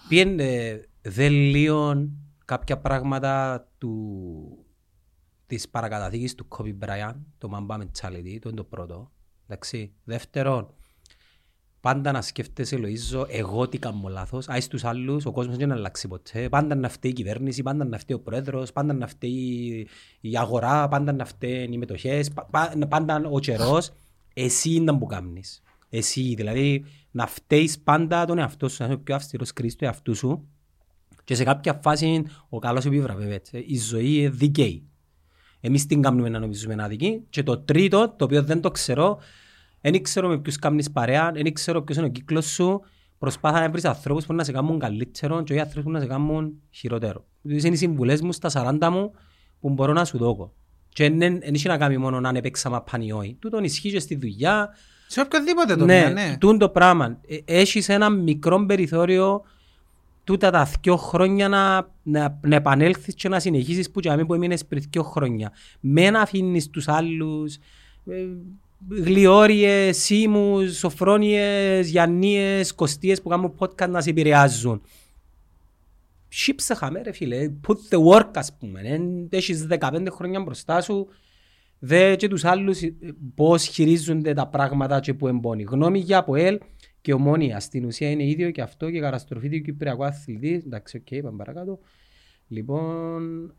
Πιένε 0.08 0.80
δε 1.02 1.30
λίγο 1.30 2.08
κάποια 2.46 2.78
πράγματα 2.78 3.68
του, 3.78 4.66
της 5.46 5.70
παρακαταθήκης 5.70 6.36
του 6.36 6.48
Kobe 6.50 6.76
Bryant, 6.86 7.16
το 7.38 7.50
Mamba 7.54 7.78
Mentality, 7.78 8.38
το 8.42 8.50
είναι 8.50 8.58
το 8.58 8.64
πρώτο. 8.64 9.12
Εντάξει. 9.48 9.94
Δεύτερον, 10.04 10.74
πάντα 11.80 12.12
να 12.12 12.22
σκέφτεσαι 12.22 12.78
Λοΐζο, 12.80 13.26
εγώ 13.30 13.68
τι 13.68 13.78
κάνω 13.78 14.08
λάθος, 14.08 14.50
άι 14.50 14.62
στους 14.62 14.84
άλλους, 14.84 15.26
ο 15.26 15.32
κόσμος 15.32 15.58
δεν 15.58 15.72
αλλάξει 15.72 16.08
ποτέ, 16.08 16.50
πάντα 16.50 16.76
να 16.76 16.90
φταίει 16.90 17.12
η 17.12 17.14
κυβέρνηση, 17.14 17.64
πάντα 17.64 17.84
να 17.86 17.98
φταίει 17.98 18.18
ο 18.18 18.20
πρόεδρος, 18.20 18.72
πάντα 18.72 18.94
να 18.94 19.08
φταίει 19.08 19.88
η 20.22 20.38
αγορά, 20.38 20.88
πάντα 20.88 21.12
να 21.12 21.26
φταίει 21.26 21.68
οι 21.72 21.78
μετοχές, 21.78 22.32
πα- 22.32 22.48
πα- 22.52 22.88
πάντα 22.90 23.22
ο 23.32 23.40
καιρός, 23.40 23.92
εσύ 24.34 24.74
είναι 24.74 24.98
που 24.98 25.06
κάνεις. 25.06 25.62
Εσύ, 25.90 26.34
δηλαδή, 26.36 26.86
να 27.12 27.28
φταίεις 27.28 27.80
πάντα 27.80 28.26
τον 28.26 28.38
εαυτό 28.38 28.70
σου, 28.70 28.78
να 28.80 28.86
είσαι 28.86 28.98
ο 28.98 29.00
πιο 29.00 29.16
αυστηρός 29.16 29.54
κριτής 29.54 29.76
του 29.76 29.86
εαυτού 29.86 30.16
σου 30.16 30.48
και 31.24 31.36
σε 31.36 31.44
κάποια 31.44 31.80
φάση 31.84 32.26
ο 32.50 32.60
καλός 32.60 32.86
επιβραβεύεται. 32.86 33.64
Η 33.68 33.78
ζωή 33.78 34.16
είναι 34.16 34.30
δίκαιη. 34.30 34.84
Εμείς 35.60 35.86
την 35.86 36.02
κάνουμε 36.02 36.30
να 36.30 36.40
νομίζουμε 36.40 36.76
άδικη. 36.84 37.22
Και 37.30 37.44
το 37.44 37.58
τρίτο, 37.58 38.14
το 38.18 38.26
οποίο 38.26 38.44
δεν 38.44 38.62
το 38.62 38.72
ξέρω, 38.72 39.20
δεν 39.82 40.04
ξέρω 40.04 40.28
με 40.28 40.40
ποιους 40.40 40.56
κάνεις 40.56 40.92
παρέα, 40.92 41.32
δεν 41.32 41.54
ξέρω 41.54 41.82
ποιος 41.82 41.98
είναι 41.98 42.06
ο 42.06 42.10
κύκλος 42.10 42.46
σου. 42.46 42.82
Προσπάθα 43.18 43.60
να 43.60 43.70
βρεις 43.70 43.86
ανθρώπους 43.86 44.26
που 44.26 44.34
να 44.34 44.44
σε 44.44 44.52
κάνουν 44.52 44.80
καλύτερο 44.80 45.44
και 45.44 45.54
όχι 45.54 45.62
ανθρώπους 45.62 45.84
που 45.84 45.92
να 45.92 46.00
σε 46.00 46.06
κάνουν 46.06 46.54
χειρότερο. 46.72 47.26
Αυτές 47.46 47.64
είναι 47.64 47.74
οι 47.74 47.78
συμβουλές 47.78 48.22
μου 48.22 48.32
στα 48.32 48.78
40 48.82 48.90
μου 48.92 49.12
που 49.60 49.70
μπορώ 49.70 49.94
να 49.94 50.06
σου 50.06 50.18
δώκω. 50.18 50.54
Και 50.90 51.10
δεν 51.10 51.40
δεν 51.40 51.54
έχει 51.54 51.68
να 51.68 51.78
κάνει 51.78 51.98
μόνο 51.98 52.20
να 52.20 52.42
παίξα 52.42 52.70
μαπάνι 52.70 53.06
ή 53.06 53.12
όχι. 53.12 53.38
Τούτον 53.40 53.64
ισχύει 53.64 53.92
και 53.92 54.00
στη 54.00 54.16
δουλειά, 54.16 54.70
Σε 55.08 55.22
οποιοδήποτε 55.22 55.76
το 55.76 55.86
ναι, 55.86 56.10
ναι. 56.14 56.38
τούν 56.40 56.58
το 56.58 56.70
πράγμα. 56.70 57.20
Ε, 57.28 57.38
Έχεις 57.46 57.90
ένα 57.90 58.10
μικρό 58.10 58.66
περιθώριο 58.66 59.42
τούτα 60.24 60.52
τα 60.52 60.70
δυο 60.82 60.98
χρόνια 60.98 61.48
να, 61.48 61.90
να, 62.04 62.40
να 62.44 62.56
επανέλθεις 62.56 63.14
και 63.14 63.30
να 63.30 63.40
συνεχίσεις 63.40 63.92
που, 63.92 64.00
και 64.00 64.26
που 64.28 64.34
έμεινες 64.34 64.66
πριν 64.66 64.84
δυο 64.90 65.04
χρόνια. 65.04 65.52
Με 65.80 66.10
να 66.10 66.22
αφήνεις 66.22 66.70
τους 66.70 66.88
άλλους 66.88 67.56
ε, 68.06 68.26
γλιόριες, 68.90 69.98
σίμους, 69.98 70.78
σοφρόνιες, 70.78 71.90
γιαννίες, 71.90 72.74
κοστίες 72.76 73.22
που 73.22 73.30
κάνουν 73.30 73.54
podcast 73.58 73.90
να 73.90 74.02
σε 74.02 74.10
επηρεάζουν. 74.10 74.82
Σύψε 76.28 76.74
χαμαί 76.74 77.02
ρε 77.02 77.12
φίλε, 77.12 77.52
put 77.68 77.96
the 77.96 78.04
work 78.12 78.30
ας 78.34 78.58
πούμε. 78.60 78.82
Εν, 78.84 79.28
έχεις 79.30 79.68
15 79.70 80.08
χρόνια 80.12 80.42
μπροστά 80.42 80.82
σου, 80.82 81.08
δε 81.80 82.16
και 82.16 82.28
τους 82.28 82.46
άλλους 82.46 82.82
ε, 82.82 82.96
πώς 83.36 83.64
χειρίζονται 83.64 84.34
τα 84.34 84.48
πράγματα 84.48 85.00
και 85.00 85.14
που 85.14 85.28
εμπώνει. 85.28 85.64
Γνώμη 85.64 86.00
για 86.00 86.18
ΑΠΟΕΛ 86.18 86.60
και 87.04 87.14
Ομόνοια. 87.14 87.60
Στην 87.60 87.86
ουσία 87.86 88.10
είναι 88.10 88.24
ίδιο 88.24 88.52
και 88.52 88.62
αυτό 88.62 88.90
και 88.92 89.00
καταστροφή 89.00 89.50
του 89.50 89.62
Κυπριακού 89.62 90.04
αθλητή. 90.06 90.64
Εντάξει, 90.66 90.98
οκ, 90.98 91.22
πάμε 91.24 91.38
παρακάτω. 91.38 91.80
Λοιπόν, 92.48 93.54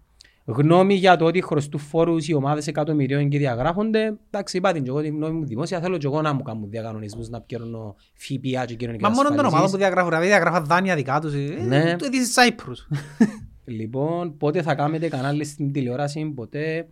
γνώμη 0.45 0.95
για 0.95 1.17
το 1.17 1.25
ότι 1.25 1.43
χρωστούν 1.43 1.81
φόρους 1.81 2.29
οι 2.29 2.35
ομάδες 2.35 2.67
εκατομμυρίων 2.67 3.29
και 3.29 3.39
διαγράφονται. 3.39 4.19
Εντάξει, 4.31 4.57
είπα 4.57 4.73
την 4.73 4.83
και 4.83 4.89
εγώ 4.91 5.01
τη 5.01 5.09
γνώμη 5.09 5.39
μου 5.39 5.45
δημόσια. 5.47 5.81
Θέλω 5.81 5.97
και 5.99 6.07
εγώ 6.07 6.23
να 6.23 6.33
μου 6.33 6.43
κάνουν 6.43 6.71
διακανονισμούς 6.71 7.29
να 7.29 7.41
πιέρνω 7.41 7.97
ΦΠΑ 8.15 8.65
και 8.65 8.75
κοινωνικές 8.75 9.09
Μα 9.09 9.15
μόνο 9.15 9.29
των 9.29 9.39
ομάδων 9.39 9.45
ασφαλίσεις. 9.47 9.71
που 9.71 9.77
διαγράφουν, 9.79 10.11
δηλαδή 10.11 10.27
διαγράφουν 10.29 10.65
δάνεια 10.65 10.95
δικά 10.95 11.21
τους. 11.21 11.35
ε, 11.35 11.65
Ναι. 11.67 11.97
Το 11.97 12.09
της 12.09 12.35
Cyprus. 12.39 12.97
Λοιπόν, 13.67 14.37
πότε 14.37 14.63
θα 14.63 14.75
κάνετε 14.75 15.09
κανάλι 15.09 15.45
στην 15.45 15.73
τηλεόραση, 15.73 16.33
ποτέ 16.35 16.89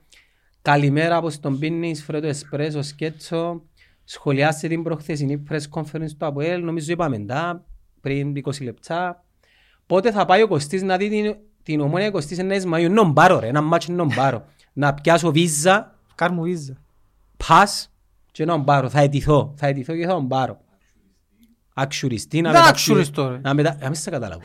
Καλημέρα, 0.63 1.21
πώς 1.21 1.41
τον 1.41 1.59
πίνεις, 1.59 2.05
φρέτο 2.05 2.27
εσπρέσο, 2.27 2.83
σκέτσο. 2.83 3.63
Σχολιάστε 4.05 4.69
την 4.69 4.83
προχθεσινή 4.83 5.43
press 5.51 5.61
conference 5.81 6.11
του 6.19 6.27
ΑΠΟΕΛ, 6.27 6.65
νομίζω 6.65 6.93
είπαμε 6.93 7.19
τα, 7.19 7.65
πριν 8.01 8.33
20 8.45 8.63
λεπτά. 8.63 9.25
Πότε 9.87 10.11
θα 10.13 10.25
πάει 10.25 10.43
ο 10.43 10.49
Κωστής 10.49 10.83
να 10.83 10.97
δει 10.97 11.09
την, 11.09 11.37
την 11.63 11.81
ομόνια 11.81 12.11
29 12.13 12.63
Μαΐου. 12.73 12.91
Νον 12.91 13.13
πάρω 13.13 13.39
ρε, 13.39 13.47
ένα 13.47 13.61
μάτσο 13.61 13.93
νον 13.93 14.09
πάρω. 14.15 14.45
να 14.73 14.95
πιάσω 14.95 15.31
βίζα, 15.33 15.95
Κάρ 16.15 16.31
μου 16.33 16.43
βίζα. 16.43 16.77
πας 17.49 17.93
και 18.33 18.45
να 18.45 18.53
τον 18.53 18.65
πάρω. 18.65 18.89
Θα 18.89 19.01
αιτηθώ, 19.01 19.55
θα 19.57 19.67
αιτηθώ 19.67 19.95
και 19.97 20.07
θα 20.07 20.13
τον 20.13 20.29
πάρω. 20.29 20.61
Αξιουριστή 21.75 22.41
να 22.41 22.51
Δεν 22.51 22.61
μεταξύ- 22.61 22.91
αξιουριστώ, 22.91 23.29
ρε. 23.29 23.39
Να 23.43 23.55
μετα... 23.55 23.77
Να 23.81 23.87
μην 23.87 23.95
σε 23.95 24.11
καταλάβω. 24.11 24.43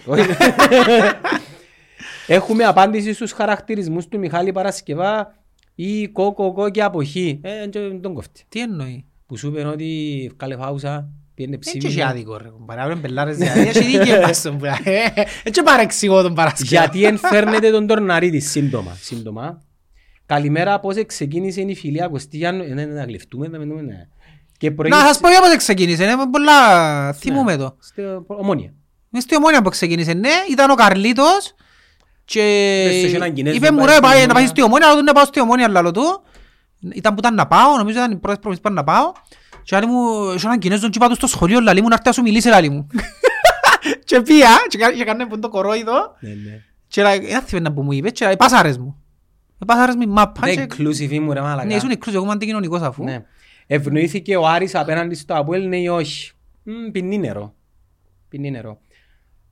Έχουμε 2.28 2.64
απάντηση 2.64 3.14
στους 3.14 3.32
χαρακτηρισμούς 3.32 4.08
του 4.08 4.20
Μιχάλη 4.20 4.52
Παρασκευά 4.52 5.36
ή 5.76 6.08
κόκο 6.08 6.54
κό 6.54 6.70
και 6.70 6.84
αποχή. 6.84 7.40
Ε, 7.44 7.68
δεν 7.70 8.02
τον 8.02 8.14
κοφτεί. 8.14 8.44
Τι 8.50 8.60
εννοεί; 8.62 9.06
Που 9.28 9.38
σου 9.38 9.48
είπαν 9.48 9.68
ότι 9.68 10.32
βγάλε 10.38 10.56
φάουσα, 10.56 11.10
πήγαινε 11.34 11.56
Έτσι 11.56 11.70
έχει 11.70 11.78
ψήφισμα. 11.80 12.08
άδικο 12.10 12.38
ρε. 12.38 12.48
Παρά 12.66 12.86
βρε 12.86 12.96
μπελάρες 12.96 13.38
δηλαδή. 13.38 13.60
Έχει 13.60 13.98
δίκαιο 13.98 14.22
πας 14.22 14.38
στον 14.42 14.58
πρα- 14.58 14.80
Ε, 14.84 15.06
Έτσι 15.44 15.64
παρεξηγώ 15.64 16.22
τον 16.22 16.34
Παρασκευά. 16.34 16.70
Γιατί 16.82 17.04
ενφέρνετε 17.06 17.72
τον 17.72 17.88
Τορναρίτη 17.88 18.40
σύντομα. 18.40 18.98
σύντομα. 19.02 19.62
Καλημέρα, 20.26 20.80
πώς 20.80 21.06
ξεκίνησε 21.06 21.62
η 21.62 21.76
φιλία 21.76 22.08
Κωστιαν. 22.08 22.60
Ε, 22.60 22.64
ναι, 22.64 22.86
ναι, 22.86 22.94
να 22.94 23.04
γλυφτούμε, 23.04 23.48
να 23.48 23.58
μιλούμε, 23.58 23.82
ναι. 23.82 24.08
Και 24.58 24.70
Να 24.70 24.76
προήγησε... 24.76 25.06
σας 25.06 25.20
πω 25.20 25.30
για 25.30 25.40
πώς 25.40 25.56
ξεκίνησε. 25.56 26.04
Είναι 26.04 26.16
πολλά 26.32 27.14
θυμούμε 27.14 27.58
το. 27.58 27.78
Στο 27.80 28.24
Ομόνια. 28.28 28.74
Μες 29.10 29.24
στη 29.24 29.36
ομόνια 29.36 29.62
που 29.62 29.70
ξεκίνησε, 29.70 30.14
ναι, 30.14 30.30
ήταν 30.52 30.70
ο 30.70 30.76
Καρλίτος 30.76 31.56
και 32.26 32.42
Πες 32.88 33.02
τους 33.02 33.10
και 33.10 33.16
έναν 33.16 33.34
Κινέζο 33.34 33.56
είπε 33.56 33.66
να 33.66 33.72
μου 33.74 33.78
πάει 33.78 33.88
ρε 33.88 33.92
στην 33.94 34.04
πάει 34.04 34.16
να 34.18 34.22
Ομόνια. 34.24 34.34
πάει 34.34 34.48
στη 34.48 34.62
ομόνια, 34.62 34.88
αλλά 34.88 34.98
του 34.98 35.04
να 35.04 35.14
πάω 35.14 35.26
στη 35.26 35.40
ομόνια 35.42 35.68
λαλό 35.68 35.92
του. 35.92 36.24
Ήταν 36.94 37.14
που 37.14 37.20
ήταν 37.20 37.34
να 37.36 37.48
πάω, 37.48 37.78
νομίζω 37.78 37.98
ήταν 37.98 38.12
οι 38.12 38.16
πρώτες 38.16 38.40
προβλήσεις 38.40 38.62
που 38.62 38.72
ήταν 38.72 38.74
να 38.74 38.84
πάω. 38.94 39.12
Και 39.64 39.76
άλλη 39.76 39.86
μου, 39.86 40.32
είχε 40.36 40.46
έναν 40.48 40.60
Κινέζο 40.60 40.90
και 40.90 40.98
είπα 40.98 41.08
τους 41.08 41.18
στο 41.18 41.28
σχολείο, 41.28 41.60
λαλί 41.60 41.82
μου 41.82 41.88
να 41.88 41.94
έρθει 41.94 42.08
να 42.08 42.14
σου 42.14 42.22
μιλήσει 42.22 42.48
λαλί 42.48 42.70
μου. 42.70 42.88
Και 44.04 44.22
πήγα 44.22 44.48
και 44.68 44.78
κα- 44.78 44.92
και 44.94 45.02
έκανε 45.02 45.26
που 45.28 45.40
το 45.40 45.50
κορόιδο 45.50 46.16
Ναι, 46.20 46.30
ναι. 46.30 46.62
και 46.88 47.02
λα- 47.02 47.20
δεν 47.20 47.42
θυμάμαι 47.42 47.76
που 47.76 47.82
μου 47.84 47.92
είπε 47.92 48.10
και 48.10 48.26
λέει 48.26 48.36
πάσαρες 48.38 48.78
μου. 48.78 49.02
Ε, 49.62 49.66
Πάσαρες 49.66 49.96
μου 49.96 50.02
η 50.02 50.06
μάπα 50.06 50.42
Δεν 50.44 50.56
και... 50.56 50.76
inclusive 50.78 51.10
ήμουν 51.12 51.32
ρε 51.34 51.42
μάλακα. 51.42 51.66
Ναι, 51.68 51.74
ήσουν 51.76 51.90
εκκλούς, 51.90 52.16
εγώ 52.16 52.24
είμαι 52.24 52.34
αντικοινωνικός 52.34 52.82
αφού. 52.82 53.04
Ναι. 53.04 53.26
Ευνοήθηκε 53.68 54.36
ο 54.38 54.48
Άρης 54.48 54.76
απέναντι 54.76 55.16
στο 55.16 55.36
Αποέλ, 55.36 55.68
ναι 55.68 55.78
ή 55.78 55.88
όχι. 55.88 56.32
Μμ, 56.64 56.92
Πινεί 56.92 57.18
νερό. 57.18 57.56
Πινεί 58.30 58.52
νερό. 58.52 58.80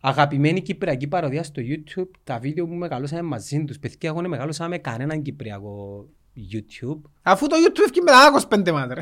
Αγαπημένη 0.01 0.61
κυπριακή 0.61 1.07
παροδία 1.07 1.43
στο 1.43 1.61
YouTube, 1.65 2.09
τα 2.23 2.39
βίντεο 2.39 2.65
που 2.67 2.73
μεγαλώσαμε 2.73 3.21
μαζί 3.21 3.63
τους. 3.63 3.79
Παιδιά, 3.79 4.09
εγώ 4.09 4.21
δεν 4.21 4.29
μεγαλώσα 4.29 4.67
με 4.67 4.77
κανέναν 4.77 5.21
κυπριακό 5.21 6.05
YouTube. 6.51 7.01
Αφού 7.21 7.47
το 7.47 7.55
YouTube 7.65 7.79
έφυγε 7.79 8.01
μετά 8.01 8.31
25 8.69 8.71
μάτρε. 8.71 9.01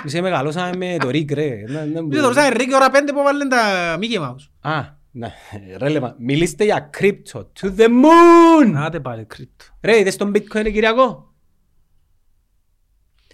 Εμείς 0.00 0.20
μεγαλώσαμε 0.20 0.76
με 0.76 0.96
το 1.00 1.08
Rick, 1.08 1.32
ρε. 1.34 1.64
Να- 1.66 1.84
να- 1.84 2.02
Δεν 2.02 2.22
το 2.22 2.28
ρωτάει 2.28 2.50
Ρίκη 2.52 2.74
ώρα 2.74 2.90
5 2.90 2.94
που 3.14 3.22
βάλουν 3.22 3.48
τα 3.48 3.58
Mickey 4.00 4.20
Mouse. 4.22 4.70
Α, 4.72 4.80
ναι, 5.10 5.32
ρέλεβα. 5.78 6.14
Μιλήστε 6.18 6.64
για 6.64 6.90
crypto. 6.98 7.38
To 7.60 7.66
the 7.78 7.86
moon! 7.88 8.74
Άτε 8.76 9.00
πάλι 9.00 9.24
κρύπτο. 9.24 9.64
Ρε, 9.82 9.98
είδες 9.98 10.16
τον 10.16 10.32
bitcoin, 10.34 10.72
Κυριακό; 10.72 11.32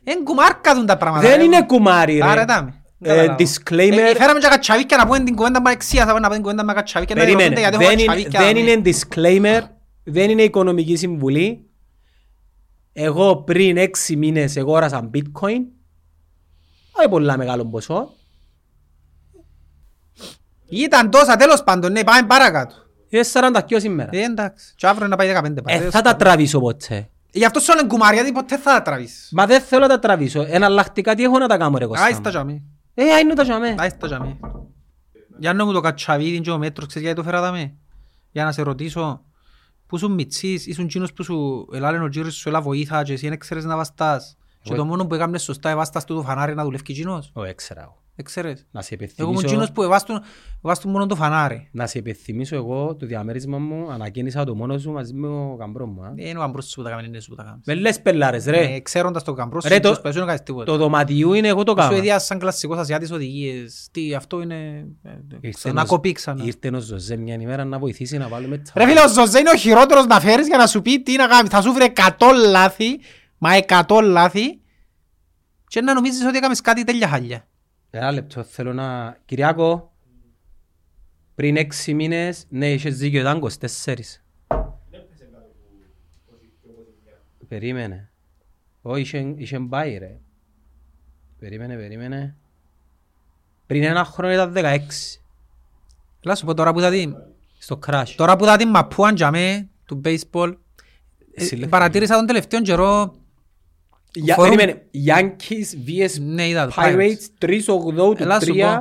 Εν 0.05 0.25
κουμάρκα 0.25 0.75
δουν 0.75 0.87
τα 0.87 0.97
πράγματα. 0.97 1.29
Δεν 1.29 1.37
ρε. 1.37 1.43
είναι 1.45 1.63
κουμάρι, 1.67 2.23
Άρα 2.23 2.35
ρε. 2.35 2.45
δάμε. 2.45 2.75
Ε, 3.03 3.35
disclaimer. 3.39 3.93
Ε, 3.99 4.15
Φέραμε 4.15 4.39
και 4.41 4.49
κατσαβίκια 4.49 4.97
να 4.97 5.07
πούμε 5.07 5.21
την 5.21 5.35
κουβέντα 5.35 5.63
παρεξίας, 5.63 6.05
θα 6.05 6.09
πούμε 6.09 6.21
να 6.21 6.27
πούμε 6.27 6.35
την 6.35 6.43
κουβέντα 6.45 6.65
με 6.65 6.73
κατσαβίκια. 6.73 7.15
να 7.15 7.21
Περίμενε. 7.23 7.49
ρωτούνται 7.49 7.69
γιατί 7.69 7.85
έχω 7.85 7.87
Δεν 7.87 7.99
είναι, 7.99 8.07
κατσαβίκια, 8.07 8.41
δεν 8.41 8.65
ναι. 8.65 8.71
είναι 8.71 8.83
disclaimer, 9.55 9.69
δεν 10.05 10.31
είναι 10.31 10.43
οικονομική 10.43 10.97
συμβουλή. 10.97 11.70
Εγώ 12.93 13.37
πριν 13.37 13.77
έξι 13.77 14.17
μήνες 14.17 14.57
αγόρασα 14.57 15.11
bitcoin. 15.15 15.61
Όχι 16.93 17.09
πολλά 17.11 17.37
μεγάλο 17.37 17.67
ποσό. 17.67 18.11
Ήταν 20.69 21.11
τόσα 21.11 21.37
τέλος 21.37 21.65
πάντων, 21.65 21.93
ναι, 21.93 22.05
πάμε 22.05 22.27
παρακάτω. 22.27 22.75
Είναι 23.09 23.25
42 23.33 23.61
σήμερα. 23.77 24.09
Ε, 24.13 24.23
εντάξει. 24.23 24.73
Και 24.77 24.87
αύριο 24.87 25.09
να 25.09 25.17
πάει 25.17 25.33
15 25.35 25.45
Ε, 25.57 25.61
πάλι. 25.61 25.91
θα 25.91 26.01
τα 26.03 26.17
τραβήσω 26.17 26.61
ποτέ. 26.61 27.11
Γι' 27.33 27.45
αυτό 27.45 27.61
σου 27.61 27.75
λένε 27.75 27.87
κουμάρι, 27.89 28.15
γιατί 28.15 28.33
ποτέ 28.33 28.59
θα 28.59 28.73
τα 28.73 28.83
τραβήσεις. 28.83 29.29
Μα 29.33 29.47
δεν 29.47 29.61
θέλω 29.61 29.81
να 29.83 29.89
τα 29.89 29.99
τραβήσω. 29.99 30.45
Εναλλακτικά 30.49 31.15
τι 31.15 31.23
έχω 31.23 31.39
να 31.39 31.49
τα 31.49 31.57
κάνω 31.57 31.79
ρε 31.79 31.87
Κώστα 31.87 32.05
Άις 32.05 32.17
μου; 32.17 32.23
τα 32.23 32.31
τζαμί. 32.31 32.63
Ε, 32.95 33.19
είναι 33.23 33.35
τα 33.35 33.43
τζαμέ. 33.43 33.75
Άις 33.79 33.97
τα 33.99 34.07
τζαμί. 34.07 34.41
Για 35.39 35.53
να 35.53 35.65
μου 35.65 35.73
το 35.73 35.81
κατσαβίδι 35.81 36.41
και 36.41 36.51
ο 36.51 36.59
μέτρος, 36.59 36.87
ξέρεις 36.87 37.07
γιατί 37.09 37.23
το 37.23 37.29
φέρα 37.29 37.41
δάμε. 37.41 37.75
Για 38.33 38.45
να 38.45 38.53
σε 38.53 38.63
ρωτήσω, 38.63 39.25
που 39.91 39.99
σου 39.99 40.11
μητσής, 40.11 40.67
ήσουν 40.67 40.85
εκείνος 40.85 41.13
που 41.13 41.23
σου 41.25 41.69
ελάλεν 41.73 42.03
ο 42.03 42.07
γύρος 42.07 42.35
σου 42.35 42.49
έλα 42.49 42.61
βοήθα 42.61 43.03
και 43.03 43.13
εσύ 43.13 43.29
δεν 43.29 43.39
ξέρεις 43.39 43.65
να 43.65 43.77
βαστάς. 43.77 44.37
Και 44.63 44.73
Εγώ- 44.73 44.77
το 44.77 44.85
μόνο 44.85 45.07
που 45.07 45.15
έκαμνες 45.15 45.43
σωστά 45.43 45.71
εβάστας 45.71 46.05
του 46.05 46.15
το 46.15 46.23
φανάρι 46.23 46.55
να 46.55 46.65
δουλεύει 46.65 46.83
εκείνος. 46.89 47.31
Ω, 47.35 47.45
έξερα 47.45 47.81
εγώ. 47.83 48.03
Ξέρεις. 48.23 48.67
Να 48.71 48.83
σε 48.83 48.95
Εγώ 48.95 49.03
ήμουν 49.05 49.11
υπενθυμίσω, 49.19 49.47
εκείνος 49.47 49.73
που 49.73 49.83
εβάστουν 49.83 50.21
εβάστουν 50.65 50.91
μόνο 50.91 51.07
το 51.07 51.15
φανάρι. 51.17 51.69
να 51.73 51.87
σε 51.87 51.99
υπενθυμίσω 51.99 52.57
εγώ 52.57 52.97
το 52.97 53.07
διαμέρισμα 53.07 53.59
μου 53.59 53.91
ανακοίνησα 53.91 54.45
το 54.45 54.55
μόνος 54.55 54.87
μου 54.87 54.93
μαζί 54.93 55.15
με 55.15 55.27
ο 55.29 55.57
καμπρό 55.59 55.87
μου. 55.87 56.03
α. 56.05 56.13
Δεν 56.17 56.27
είναι 56.27 56.39
ο 56.39 56.41
καμπρός 56.41 56.69
σου 56.69 56.75
που 56.77 56.83
τα 56.83 56.91
κάνει, 56.91 57.07
είναι 57.07 57.21
σου 57.21 57.29
που 57.29 57.35
τα 57.35 57.43
κάνεις. 57.43 57.61
Με 57.67 57.75
λες 57.75 58.01
πελάρες 58.03 58.45
ρε. 58.45 58.75
Ε, 58.75 58.81
Ξέροντας 58.81 59.23
το 59.25 59.33
καμπρός 59.33 59.65
Ρε, 59.65 59.75
σου, 59.75 59.81
το- 59.81 59.89
τους 59.89 60.01
πέσουν 60.01 60.21
να 60.21 60.27
κάνεις 60.27 60.43
τίποτα. 60.43 60.65
Το 60.65 60.77
δωματιού 60.77 61.33
είναι 61.33 61.49
εγώ 61.49 61.63
το 61.63 61.71
Σου 61.71 61.77
κάνω. 61.77 61.97
έδιας 61.97 62.25
σαν 62.25 62.39
κλασσικός 62.39 62.79
Ασιάτης 62.79 63.11
οδηγίες. 63.11 63.89
Τι, 63.93 64.15
αυτό 64.15 64.41
είναι... 64.43 64.87
ε, 65.03 65.11
Ήρθε 65.41 65.73
Να 65.73 65.83
ο- 65.83 65.87
κοπεί 65.87 66.13
ξανά. 66.13 66.45
Ήρθε 66.45 66.71
ο 66.77 66.81
Ζωζέ 66.81 67.17
μια 67.17 67.35
ημέρα 67.35 67.65
να 67.65 67.79
βοηθήσει 67.79 68.19
να 68.19 68.29
βάλουμε 68.29 68.59
τα... 68.59 68.73
Ρε 68.75 68.87
φίλε, 68.87 69.01
ο 69.01 69.09
Ζωζέ 69.09 69.39
είναι 69.39 69.51
ο 69.51 69.57
χειρότερος 69.57 70.07
να 70.07 70.21
φέρεις 70.21 70.47
για 70.47 70.57
να 70.57 70.67
σου 70.67 70.83
πει 70.83 71.03
τι 71.03 71.17
να 71.17 71.27
κάνει. 71.27 71.49
Θα 71.49 71.63
σου 71.63 71.73
βρει 71.73 71.93
100 71.97 72.03
λάθη, 72.51 73.01
μα 73.39 73.51
100 73.89 74.01
λάθη 74.03 74.61
και 75.69 75.81
να 75.81 75.95
νομίζεις 75.95 76.27
ότι 76.27 76.37
έκαμες 76.37 76.61
κάτι 76.61 76.85
τέλεια 76.85 77.09
χάλια. 77.09 77.49
Ένα 77.91 78.13
λεπτό 78.13 78.43
θέλω 78.43 78.73
να... 78.73 79.17
Κυριάκο, 79.25 79.93
πριν 81.35 81.57
έξι 81.57 81.95
μήνες, 81.95 82.47
ναι, 82.49 82.73
είχες 82.73 82.99
δίκιο, 82.99 83.21
ήταν 83.21 83.41
24. 83.85 83.95
Περίμενε. 87.49 88.11
Όχι, 88.83 89.01
είχε, 89.01 89.35
είχε 89.37 89.59
πάει 89.59 89.99
ρε. 89.99 90.19
Περίμενε, 91.39 91.77
περίμενε. 91.77 92.37
Πριν 93.67 93.83
ένα 93.83 94.05
χρόνο 94.05 94.33
ήταν 94.33 94.53
16. 94.57 94.79
Έλα 96.21 96.35
σου 96.35 96.45
πω 96.45 96.55
τώρα 96.55 96.73
που 96.73 96.79
είδα 96.79 96.91
την, 96.91 97.17
Στο 97.59 97.79
crash. 97.87 98.13
τώρα 98.17 98.37
που 98.37 98.45
είδα 98.45 98.57
την 98.57 98.69
μαπούαν 98.69 99.15
για 99.15 99.31
με, 99.31 99.69
του 99.85 100.01
baseball, 100.05 100.55
ε, 101.35 101.43
Συλλέχθηκε. 101.43 101.67
παρατήρησα 101.69 102.17
τον 102.17 102.27
τελευταίο 102.27 102.63
καιρό, 102.63 103.15
Για, 104.15 104.35
Φόρουμ- 104.35 104.57
περίμενε. 104.57 104.87
Yankees 105.07 105.89
vs 105.89 106.21
ναι 106.21 106.49
είδα 106.49 106.67
το, 106.67 106.73
Pirates 106.77 107.45
3-8 107.47 108.17
του 108.17 108.23
Έλα 108.23 108.41
σου 108.41 108.55
3. 108.55 108.81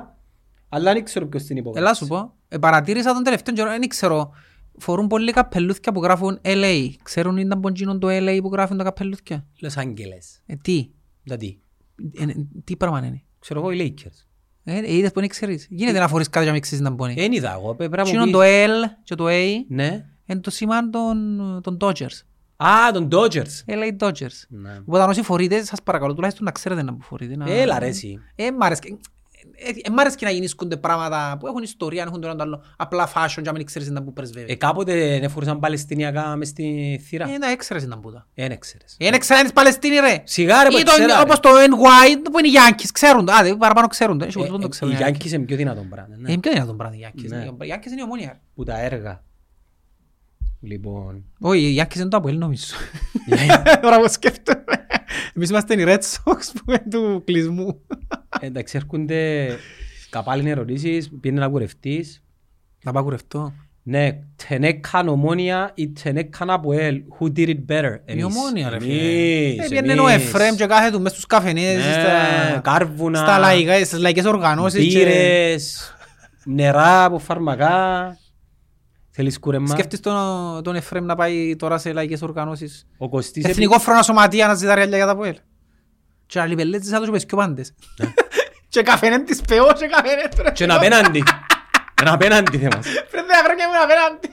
Αλλά 0.70 0.94
δεν 0.94 1.04
ξέρω 1.04 1.28
ποιος 1.28 1.44
την 1.44 1.58
υπογράψει. 1.58 1.84
Έλα 1.86 1.94
σου 1.94 2.08
πω, 2.08 2.34
ε, 2.48 2.58
παρατήρησα 2.58 3.14
τον 3.14 3.24
τελευταίο 3.24 3.54
καιρό, 3.56 3.70
δεν 3.70 3.88
ξέρω, 3.88 4.32
φορούν 4.78 5.08
πολλοί 5.08 5.32
καπελούθια 5.32 5.92
που 5.92 6.04
γράφουν 6.04 6.40
LA. 6.44 6.90
Ξέρουν 7.04 7.38
ήταν 7.38 7.60
ποντζίνο 7.60 7.98
το 7.98 8.08
LA 8.12 8.40
που 8.42 8.50
γράφουν 8.52 8.78
τα 8.78 8.84
καπελούθια. 8.84 9.46
Los 9.62 9.82
Angeles. 9.84 10.42
Ε, 10.46 10.56
τι, 10.56 10.90
Δηλαδή, 11.24 11.60
ε, 12.20 12.24
ε, 12.24 12.36
τι 12.64 12.76
πράγμα 12.76 13.06
είναι; 13.06 13.22
ξέρω 13.40 13.60
εγώ 13.60 13.72
οι 13.72 13.96
Lakers. 13.98 14.26
Ε, 14.64 14.78
ε, 14.78 14.96
είδες 14.96 15.12
που 15.12 15.20
δεν 15.20 15.30
ξέρεις. 15.30 15.68
Γίνεται 15.70 16.00
να 16.00 16.08
φορείς 16.08 16.26
κάτι 16.26 16.38
για 16.38 16.46
να 16.48 16.52
μην 16.54 16.62
ξέρεις 16.62 16.84
να 16.84 16.90
μπορεί. 16.90 17.14
Δεν 17.14 17.32
είδα 17.32 17.54
εγώ, 17.54 17.76
πρέπει 17.76 17.96
να 17.98 18.02
μου 18.04 18.08
Εκείνο 18.08 18.24
πεις. 18.24 18.34
το 18.34 18.40
L 18.44 18.90
και 19.04 19.16
το 19.16 19.26
A 19.28 19.54
Ναι. 19.68 20.06
είναι 20.26 20.40
το 20.40 20.52
σήμα 20.52 20.90
των, 20.90 21.60
των 21.64 21.78
Dodgers. 21.82 22.22
Α, 22.64 22.92
τον 22.94 23.08
Dodgers. 23.12 23.64
LA 23.68 23.98
Dodgers. 24.00 24.38
Ναι. 24.50 24.80
Οπότε 24.86 25.02
αν 25.04 25.10
όσοι 25.10 25.22
φορείτε, 25.22 25.64
σας 25.64 25.82
παρακαλώ 25.84 26.14
τουλάχιστον 26.14 26.46
να 26.46 26.52
ξέρετε 26.52 26.84
να 26.84 26.94
που 26.94 27.02
φορείτε. 27.02 27.36
να- 27.36 27.52
Έλα 27.52 27.80
ρε 27.80 27.88
εσύ. 27.88 28.20
Ε, 28.36 28.52
μ' 28.52 28.64
αρέσκει. 28.64 29.00
Ε, 29.56 29.70
ε, 29.84 29.90
μ' 29.90 30.00
αρέσκει 30.00 30.24
να 30.26 30.32
γεννήσκονται 30.32 30.78
πράγματα 30.78 31.38
που 31.40 31.48
έχουν 31.48 31.64
ιστορία, 31.64 32.02
αν 32.02 32.08
έχουν 32.08 32.22
το 32.22 32.28
ένα 32.28 32.36
το 32.36 32.44
άλλο. 32.44 32.64
Απλά 32.78 33.08
fashion 33.16 33.34
και 33.36 33.42
να 33.42 33.52
μην 33.52 33.66
ξέρεις 33.66 33.90
να 33.90 34.04
που 34.04 34.14
πρεσβεύεις. 34.14 34.52
Ε, 34.52 34.56
κάποτε 34.56 35.16
εφορούσαν 35.16 35.60
Παλαιστινιακά 35.60 36.36
μες 36.36 36.48
στη 36.48 37.00
θύρα. 37.08 37.30
Ε, 37.34 37.38
να 37.38 37.50
έξερες 37.52 37.86
να 37.86 38.00
που 38.00 38.12
τα. 38.12 38.28
Ε, 38.34 38.48
δεν 38.48 38.60
ξέρεις. 38.60 38.96
Ε, 39.00 39.10
δεν 39.10 39.20
ξέρεις 39.20 39.54
Παλαιστίνη 39.54 39.96
ρε. 40.00 40.22
Σιγά 40.24 40.64
ρε 40.64 40.70
που 40.70 40.78
Ή 40.78 40.84
το- 40.84 40.92
ξέρα, 40.92 41.16
ρε. 41.16 41.22
Όπως 41.22 41.40
το 41.40 41.50
NY 41.50 42.30
που 42.32 42.40
είναι 42.40 42.48
οι 42.48 42.52
Yankees, 42.56 42.88
ξέρουν 42.94 43.26
το. 43.26 43.32
Άντε, 43.40 43.56
παραπάνω 43.56 43.88
ξέρουν 43.88 44.18
το. 44.18 44.26
Έχει 44.26 44.40
Ε, 44.40 44.42
πολλούς 44.42 44.56
που 44.56 44.60
το 44.62 44.66
ε, 44.66 44.70
ξέρουν. 44.70 44.94
Οι 44.94 44.98
οι 44.98 45.00
Yankees. 45.06 45.26
Yankees 45.26 45.32
είναι 45.32 45.46
πιο 45.46 45.56
δυνατόν 45.58 45.90
πράγμα. 45.90 46.16
ναι. 46.18 46.34
Ε, 46.34 46.38
ποιο 46.38 46.52
είναι 46.52 46.60
αυτό 46.60 46.72
το 46.72 46.78
πράγμα 46.78 46.96
οι 46.96 47.06
Yankees. 47.08 47.28
Ναι. 47.30 47.38
Οι 47.46 47.74
Yankees 47.76 47.92
είναι 47.92 48.00
η 48.02 48.04
ομόνια. 48.04 48.40
Που 48.56 48.64
τα 48.64 48.80
έργα. 48.80 49.24
Λοιπόν. 50.62 51.24
Όχι, 51.40 51.62
οι 51.62 51.82
Yankees 51.82 51.96
είναι 51.96 52.08
το 52.08 52.18
Αποέλ 52.18 52.38
νομίζω. 52.38 52.74
Τώρα 53.82 54.00
που 54.02 54.10
σκέφτομαι. 54.10 54.64
Εμείς 55.36 55.50
είμαστε 55.50 55.82
οι 55.82 55.84
Red 55.88 55.98
Sox 56.00 56.38
που 56.56 56.72
είναι 56.72 56.84
του 56.90 57.22
κλεισμού. 57.26 57.82
Εντάξει, 58.40 58.78
έρχονται 58.78 59.50
καπάλινες 60.10 60.52
ερωτήσεις, 60.52 61.10
πήγαινε 61.22 61.40
να 61.42 61.50
κουρευτείς. 61.50 62.24
Να 62.84 62.92
πάω 62.92 63.04
κουρευτώ. 63.04 63.54
Ναι, 63.84 64.20
Τενέκαν 64.48 65.08
Ομόνια 65.08 65.72
ή 65.76 65.90
Τενέκαν 65.90 66.50
Αποέλ. 66.50 67.02
Who 67.20 67.26
did 67.26 67.48
it 67.48 67.58
better? 67.70 67.96
Η 68.06 68.24
ομόνια 68.24 68.70
ρε 68.70 68.76
Εμείς, 68.76 68.88
φίλε. 68.88 69.66
Έπιανε 69.80 70.02
ο 70.02 70.08
εμείς. 70.08 70.26
Εφραίμ 70.26 70.56
και 70.56 70.66
κάθε 70.66 70.92
του 70.92 71.02
μες 71.02 71.12
στους 71.12 71.26
καφενέδες, 71.26 71.86
Ναι, 71.86 71.92
στα- 71.92 72.60
κάρβουνα. 72.64 73.18
στα 73.20 73.38
λαϊκά- 73.38 73.86
στις 73.86 74.00
λαϊκές 74.00 74.26
οργανώσεις. 74.26 74.94
και- 74.94 75.00
Μπύρες, 75.00 75.94
νερά 76.46 77.04
από 77.04 77.20
φαρμακά. 77.20 78.18
Θέλεις 79.20 79.40
κούρεμα; 79.40 79.68
Σκέφτεις 79.68 80.00
τον, 80.00 80.64
τον 80.64 80.76
Εφραίμ 80.76 81.06
να 81.06 81.16
πάει 81.16 81.56
τώρα 81.56 81.78
σε 81.78 81.94
λαϊκές 81.94 82.22
οργανώσεις; 82.22 82.88
Ο 82.98 83.10
Κωστής 83.10 83.46
Εθνικό 83.46 83.80
φρόνα 83.80 84.02
σωματεία 84.02 84.48
να 84.48 84.54
ζητά 84.54 84.76
ρεάλια 84.76 84.98
για 84.98 85.06
τα 85.06 85.16
ΠΟΕΛ. 85.16 85.36
Και 86.26 86.40
άλλοι 86.40 86.56
πελέτες 86.56 86.90
θα 86.90 87.00
τους 87.00 87.10
πες 87.10 87.26
και 87.26 87.36
ο 87.36 87.38
πάντες. 87.38 87.74
Και 88.72 88.82
καφενέν 88.82 89.26
της 89.26 89.42
πεώ 89.42 89.74
και 89.74 89.88
καφενέν 89.88 90.30
τώρα. 90.36 90.52
Και 90.52 90.64
είναι 90.64 90.74
απέναντι. 90.74 91.24
Είναι 92.02 92.10
απέναντι 92.10 92.58
θέμας. 92.58 92.88
Πριν 93.12 93.24
δέκα 93.26 93.44
χρόνια 93.44 93.66
ήμουν 93.66 93.82
απέναντι. 93.84 94.30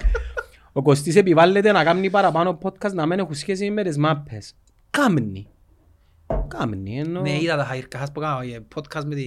Ο 0.72 0.82
Κωστής 0.82 1.16
επιβάλλεται 1.16 1.72
να 1.72 1.84
κάνει 1.84 2.10
παραπάνω 2.10 2.58
podcast 2.62 2.92
να 2.92 3.06
μην 3.06 3.18
έχουν 3.18 3.34
σχέση 3.34 3.70
με 3.70 3.82
τις 3.82 3.98
μάπες. 3.98 4.52
Κάμνει. 4.90 5.48
Κάμνει 6.48 6.98
ενώ... 6.98 7.20
Ναι, 7.20 7.40
είδα 7.40 7.56
τα 7.56 7.64
χαϊρκάς 7.64 8.12
που 8.12 8.20
κάνω 8.20 8.40
ε, 8.40 8.66
podcast 8.74 9.04
με 9.04 9.14
τη... 9.14 9.24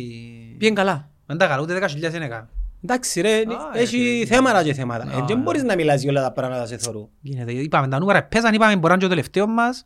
Πήγαινε 0.57 0.75
καλά. 0.75 1.09
Δεν 1.25 1.37
τα 1.37 1.47
καλά, 1.47 1.61
ούτε 1.61 1.73
δέκα 1.73 1.87
χιλιάς 1.87 2.11
δεν 2.11 2.21
έκανα. 2.21 2.49
Εντάξει 2.83 3.21
ρε, 3.21 3.43
έχει 3.73 4.25
θέματα 4.27 4.63
και 4.63 4.73
θέματα. 4.73 5.17
Ε, 5.17 5.23
Δεν 5.27 5.39
μπορείς 5.39 5.63
να 5.63 5.75
μιλάς 5.75 6.01
για 6.01 6.09
όλα 6.11 6.21
τα 6.21 6.31
πράγματα 6.31 6.65
σε 6.65 6.77
θωρού. 6.77 7.09
Γίνεται, 7.21 7.51
είπαμε 7.51 7.87
τα 7.87 7.99
νούμερα 7.99 8.23
πέσαν, 8.23 8.53
είπαμε 8.53 8.73
μπορεί 8.75 8.87
να 8.87 8.93
είναι 8.93 9.01
και 9.01 9.07
το 9.07 9.09
τελευταίος 9.09 9.47
μας. 9.49 9.85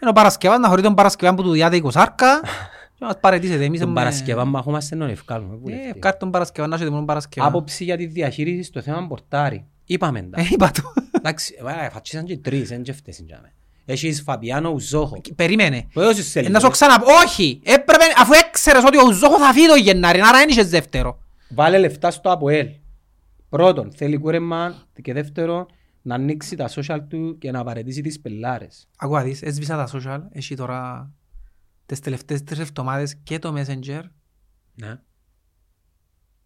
Ενώ 0.00 0.10
ο 0.10 0.14
Παρασκευάς 0.14 0.58
να 0.58 0.68
χωρεί 0.68 0.82
τον 0.82 0.94
Παρασκευά 0.94 1.34
που 1.34 1.42
του 1.42 1.50
διάται 1.52 1.76
20 1.76 1.88
άρκα. 1.94 2.40
Και 2.98 3.04
μας 3.04 3.18
παρετήσετε, 3.20 3.64
εμείς 3.64 3.80
Τον 3.80 3.88
έχουμε- 3.88 4.04
Παρασκευά 4.04 4.44
μας 4.44 4.60
έχουμε 4.60 4.80
στενόν 4.80 5.08
ευκάλουμε. 5.08 5.56
πού 5.56 5.68
Ε, 5.68 5.72
λεφτεί. 5.72 5.88
ευκάρει 5.88 6.16
τον 6.16 6.30
Παρασκευά, 6.30 6.66
να 6.66 6.74
έχετε 6.74 6.90
μόνο 6.90 7.04
Παρασκευά. 7.04 7.46
Άποψη 7.46 7.84
για 7.84 7.96
τη 7.96 8.06
διαχείριση 8.06 8.62
στο 8.62 8.80
θέμα 8.82 9.06
πορτάρι. 9.06 9.64
Είπαμε 9.84 10.22
τα. 10.22 10.40
Ε, 10.40 10.46
είπα 10.50 10.70
το. 10.70 10.82
Εντάξει, 11.12 11.54
ε, 11.84 11.88
φατσίσαν 11.90 12.24
και 12.24 12.36
τρεις, 12.36 12.68
δεν 12.68 12.82
και 12.82 12.92
φταίς, 12.92 13.18
είναι 13.18 13.28
τζάμε. 13.28 13.52
Έχεις 13.86 14.22
Φαπιάνο 14.22 14.70
Ουζόχο. 14.70 15.20
Περίμενε. 15.36 15.86
Που 15.92 16.00
έδωσες 16.00 16.26
σε 16.26 16.38
Ε, 16.38 16.42
λίγο. 16.42 16.52
Να 16.54 16.60
σου 16.60 16.70
ξαναπώ, 16.70 17.06
όχι. 17.24 17.60
Έπρεπε, 17.64 18.04
αφού 18.18 18.32
έξερες 18.48 18.84
ότι 18.84 18.98
ο 18.98 19.12
Ζόχο 19.12 19.38
θα 19.38 19.52
φύγει 19.52 19.66
το 19.66 19.74
Γενάρη, 19.74 20.20
άρα 20.20 20.38
δεν 20.38 20.48
είχες 20.48 20.68
δεύτερο. 20.68 21.18
Βάλε 21.54 21.78
λεφτά 21.78 22.10
στο 22.10 22.30
ΑΠΟΕΛ. 22.30 22.68
Πρώτον, 23.48 23.92
θέλει 23.92 24.16
κούρεμα 24.18 24.86
και 25.02 25.12
δεύτερο, 25.12 25.66
να 26.02 26.14
ανοίξει 26.14 26.56
τα 26.56 26.68
social 26.74 27.00
του 27.08 27.38
και 27.38 27.50
να 27.50 27.64
παρετήσει 27.64 28.00
τις 28.00 28.20
πελάρες. 28.20 28.88
Ακούω 28.96 29.22
δεις, 29.22 29.42
έσβησα 29.42 29.76
τα 29.76 29.88
social, 29.92 30.22
έχει 30.30 30.54
τώρα 30.54 31.12
τις 31.86 32.00
τελευταίες 32.00 32.44
τρεις 32.44 32.58
εβδομάδες 32.58 33.16
και 33.16 33.38
το 33.38 33.54
Messenger 33.56 34.00
Ναι. 34.74 35.00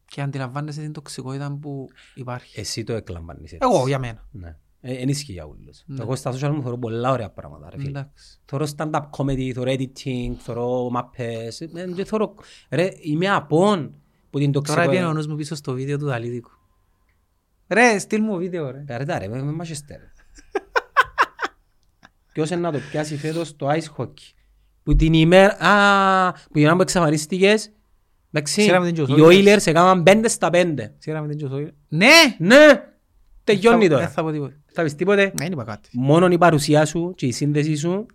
και 0.05 0.21
αντιλαμβάνεσαι 0.21 0.81
την 0.81 0.93
τοξικότητα 0.93 1.59
που 1.61 1.87
υπάρχει. 2.15 2.61
Εσύ 2.61 2.85
το 2.85 2.93
εκλαμβάνεις 2.93 3.53
έτσι. 3.53 3.69
Εγώ, 3.73 3.87
για 3.89 3.99
μένα. 3.99 4.29
Ναι. 4.31 4.57
Ε, 4.81 4.93
Εν 4.95 5.09
ισχύει 5.09 5.33
για 5.33 5.47
όλους. 5.47 5.83
Ναι. 5.87 6.03
Εγώ 6.03 6.17
στα 6.17 6.33
social 6.33 6.51
μου 6.55 6.63
θεωρώ 6.63 6.79
πολλά 6.79 7.11
ωραία 7.11 7.31
πράγματα. 7.31 7.71
Ρε, 7.71 7.77
φίλε. 7.79 7.89
Εντάξει. 7.89 8.39
Θωρώ 8.45 8.67
stand-up 8.77 9.03
comedy, 9.17 9.51
θωρώ 9.55 9.73
editing, 9.73 10.33
θωρώ 10.39 10.91
μαπές. 10.91 11.61
ε, 11.61 11.71
ε, 11.75 11.93
και 11.93 12.05
θωρώ- 12.05 12.35
Ρε, 12.71 12.89
είμαι 13.01 13.29
απόν 13.29 13.95
που 14.31 14.39
την 14.39 14.53
Τώρα 14.53 14.53
τοξικότητα. 14.53 14.91
πήγαινε 14.91 15.07
ο 15.09 15.13
νους 15.13 15.27
μου 15.27 15.37
πίσω 15.37 15.55
στο 15.55 15.73
βίντεο 15.73 15.99
του 15.99 16.07
Δαλίδικου. 16.07 16.51
Ρε, 17.69 17.99
στείλ 17.99 18.23
μου 18.23 18.37
βίντεο 18.37 18.71
ρε. 18.71 18.85
Ρε, 18.97 19.05
τα 19.05 19.19
ρε, 19.19 19.29
με 19.29 19.43
μάχεστε 19.43 19.97
ρε. 19.97 20.13
Ποιος 22.33 22.51
είναι 22.51 22.61
να 22.61 22.73
το 22.73 22.79
πιάσει 22.91 23.17
φέτος 23.17 23.57
το 23.57 23.69
ice 23.71 23.97
hockey; 23.97 24.33
Που 24.83 24.97
την 24.97 25.13
ημέρα, 25.13 25.59
α, 25.59 26.33
που 26.33 26.53
την 26.53 26.61
ημέρα 26.61 26.77
που 26.77 26.83
εξαφανίστηκες, 26.83 27.73
εντάξει, 28.33 28.61
Ξέραμε 28.61 28.93
την 28.93 29.03
οι 29.03 29.07
Τζοσόιλερς. 29.07 29.65
Oilers 29.65 29.67
έκαναν 29.67 30.03
πέντε 30.03 30.29
στα 30.29 30.51
πέντε. 30.51 30.95
Ξέραμε 30.99 31.29
την 31.29 31.37
Τζοσόιλ. 31.37 31.73
Ναι! 31.89 32.37
Ναι, 32.39 32.83
τελειώνει 33.45 33.81
Δεν 33.81 33.91
τώρα. 33.91 34.09
θα 34.09 34.23
πω 34.23 34.31
τίποτα. 34.31 34.55
Θα 34.73 34.83
πεις 34.83 34.95
τίποτε; 34.95 35.33
Δεν 35.37 35.53
είπα 35.53 35.65
κάτι. 35.65 35.89
Μόνον 35.93 36.33
η 36.33 36.39
παρουσία 36.39 36.85
σου 36.85 37.13
και 37.17 37.27
η 37.27 37.33
σύνδεση 37.33 37.77
σου 37.77 38.07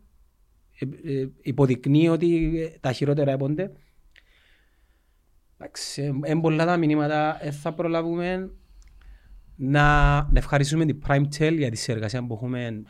ε, 0.79 1.11
ε, 1.13 1.27
υποδεικνύει 1.41 2.09
ότι 2.09 2.59
ε, 2.59 2.77
τα 2.79 2.91
χειρότερα 2.91 3.31
έπονται. 3.31 3.71
Εντάξει, 5.63 6.01
είναι 6.01 6.41
πολλά 6.41 6.65
τα 6.65 6.77
μηνύματα, 6.77 7.39
δεν 7.43 7.51
θα 7.51 7.73
προλάβουμε 7.73 8.51
να, 9.55 10.15
να 10.15 10.31
ευχαριστούμε 10.33 10.85
την 10.85 11.01
PrimeTel 11.07 11.55
για 11.57 11.69
τη 11.69 11.77
συνεργασία 11.77 12.25
που 12.25 12.33
έχουμε. 12.33 12.83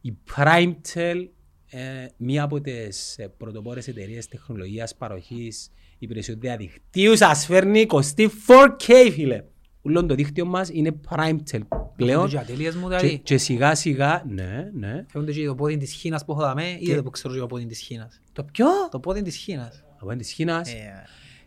Η 0.00 0.16
PrimeTel, 0.34 1.28
ε, 1.70 2.06
μία 2.16 2.42
από 2.42 2.60
τις 2.60 3.18
ε, 3.18 3.28
πρωτοπόρες 3.28 3.88
εταιρείες 3.88 4.28
τεχνολογίας 4.28 4.96
παροχής 4.96 5.70
υπηρεσιών 5.98 6.40
διαδικτύου, 6.40 7.16
σας 7.16 7.46
φέρνει 7.46 7.86
24K 7.88 9.10
φίλε. 9.12 9.44
Ούλον 9.82 10.06
το 10.06 10.14
δίκτυο 10.14 10.46
μας 10.46 10.68
είναι 10.72 11.00
PrimeTel 11.10 11.60
πλέον. 11.96 12.28
Και 12.28 12.38
ατέλειες 12.38 12.74
μου 12.74 12.88
Και, 12.88 12.96
δηλαδή. 12.96 13.18
και 13.18 13.38
σιγά 13.38 13.74
σιγά, 13.74 14.24
ναι, 14.28 14.70
ναι. 14.74 15.04
Φεύγονται 15.08 15.32
και 15.32 15.46
το 15.46 15.54
πόδι 15.54 15.76
της 15.76 15.92
Χίνας 15.92 16.24
που 16.24 16.32
έχω 16.32 16.40
δαμέ, 16.40 16.76
είδατε 16.78 17.02
που 17.02 17.10
ξέρω 17.10 17.34
και 17.34 17.40
το 17.40 17.46
πόδι 17.46 17.66
της 17.66 17.78
Χίνας. 17.78 18.20
Το 18.32 18.44
ποιο; 18.44 18.66
Το 18.90 19.00
πόδι 19.00 19.22
της 19.22 19.36
Χίνας. 19.36 19.84
Από 20.04 20.12
είναι 20.12 20.22
της 20.22 20.32
Κίνας. 20.32 20.72
Ε, 20.72 21.04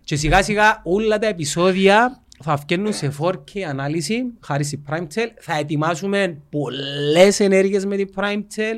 Και 0.07 0.15
σιγά 0.15 0.43
σιγά 0.43 0.81
όλα 0.83 1.19
τα 1.19 1.27
επεισόδια 1.27 2.23
θα 2.43 2.55
βγαίνουν 2.55 2.93
σε 2.93 3.13
4K 3.21 3.59
ανάλυση 3.69 4.23
χάρη 4.41 4.63
στη 4.63 4.83
PrimeTel. 4.89 5.27
Θα 5.39 5.57
ετοιμάσουμε 5.57 6.41
πολλές 6.49 7.39
ενέργειες 7.39 7.85
με 7.85 7.95
την 7.95 8.09
PrimeTel. 8.15 8.77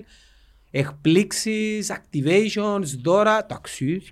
Εκπλήξεις, 0.71 1.91
activations, 1.91 2.83
δώρα, 3.03 3.45
ταξίδια. 3.45 4.03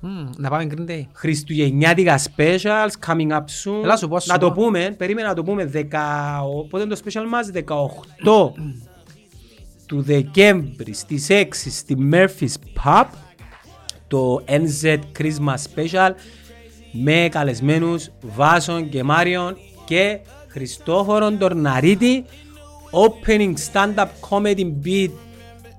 μμ, 0.00 0.30
Να 0.36 0.48
πάμε 0.50 0.66
Green 0.70 0.90
Day. 0.90 1.02
Χριστουγεννιάτικα 1.12 2.18
specials 2.36 2.90
coming 3.06 3.30
up 3.30 3.36
soon. 3.64 3.82
Έλα 3.82 3.96
σου 3.96 4.08
πω, 4.08 4.20
σου 4.20 4.32
να 4.32 4.38
το 4.38 4.52
πω. 4.52 4.62
πούμε, 4.62 4.94
περίμενα 4.98 5.28
να 5.28 5.34
το 5.34 5.42
πούμε 5.42 5.64
10, 5.64 6.42
ο- 6.42 6.66
πότε 6.66 6.84
είναι 6.84 6.94
το 6.94 7.00
special 7.04 7.24
μας, 7.28 7.50
18 7.50 8.52
του 9.86 10.02
Δεκέμβρη 10.02 10.92
στις 10.94 11.26
6 11.30 11.70
στη 11.70 11.96
Murphy's 12.12 12.54
Pub 12.84 13.04
το 14.08 14.44
NZ 14.48 14.98
Christmas 15.18 15.56
Special 15.74 16.10
με 16.92 17.28
καλεσμένους 17.30 18.10
Βάσον 18.20 18.88
και 18.88 19.02
Μάριον 19.02 19.56
και 19.84 20.18
Χριστόφορον 20.48 21.38
Τορναρίτη 21.38 22.24
opening 22.90 23.54
stand-up 23.72 24.06
comedy 24.30 24.72
beat 24.84 25.10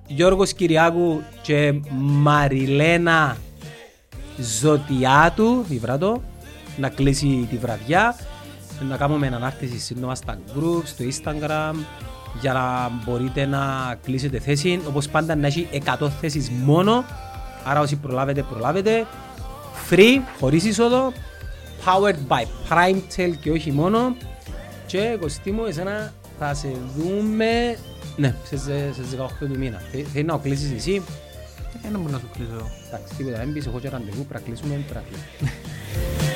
Γιώργος 0.08 0.54
Κυριάκου 0.54 1.22
και 1.42 1.74
Μαριλένα 2.00 3.38
Ζωτιάτου, 4.38 5.64
βιβράτο, 5.68 6.22
να 6.78 6.90
κλείσει 6.90 7.48
τη 7.50 7.58
βραδιά, 7.58 8.16
να 8.90 8.98
κάνουμε 8.98 9.28
ανάρτηση 9.28 9.80
σύντομα 9.80 10.16
στα 10.16 10.38
groups, 10.56 10.84
στο 10.86 11.04
Instagram, 11.04 11.76
για 12.42 12.54
να 12.54 12.92
μπορείτε 13.04 13.46
να 13.46 13.96
κλείσετε 14.04 14.40
θέση. 14.40 14.82
Όπως 14.88 15.10
πάντα 15.10 15.36
να 15.36 15.48
έχει 15.48 15.68
100 16.00 16.10
θέσεις 16.22 16.50
μόνο, 16.50 17.04
άρα 17.64 17.80
όσοι 17.80 17.96
προλάβετε, 17.96 18.42
προλάβετε. 18.42 19.06
Free, 19.90 20.20
χωρίς 20.40 20.64
είσοδο, 20.64 21.14
powered 21.86 22.28
by 22.28 22.44
PrimeTel 22.70 23.34
και 23.42 23.52
όχι 23.52 23.72
μόνο. 23.72 24.16
Και 24.86 25.18
Κωστή 25.20 25.52
μου, 25.52 25.66
εσένα 25.66 26.14
θα 26.40 26.54
σε 26.54 26.68
δούμε, 26.98 27.78
ναι, 28.16 28.36
σε, 28.44 28.58
σε, 28.58 28.94
σε 28.94 29.02
18 29.18 29.48
του 29.48 29.58
μήνα. 29.58 29.82
Θε- 29.92 30.06
Θέλεις 30.14 30.28
να 30.28 30.34
το 30.34 30.40
κλείσεις 30.40 30.72
εσύ, 30.72 31.02
Ε, 31.86 31.88
Δεν 31.92 32.00
μπορεί 32.00 32.12
να 32.14 32.20
σου 32.20 32.30
κλείσω. 32.34 32.70
Εντάξει, 32.88 33.16
τίποτα, 33.16 33.38
δεν 33.38 33.54
πεις, 33.54 33.66
εγώ 33.66 33.80
και 33.80 33.90
ραντεβού, 33.90 34.26
πρέπει 34.26 34.34
να 34.34 34.40
κλείσουμε, 34.40 34.84
πρέπει 34.90 34.94
να 34.94 35.02
κλείσουμε. 35.10 35.52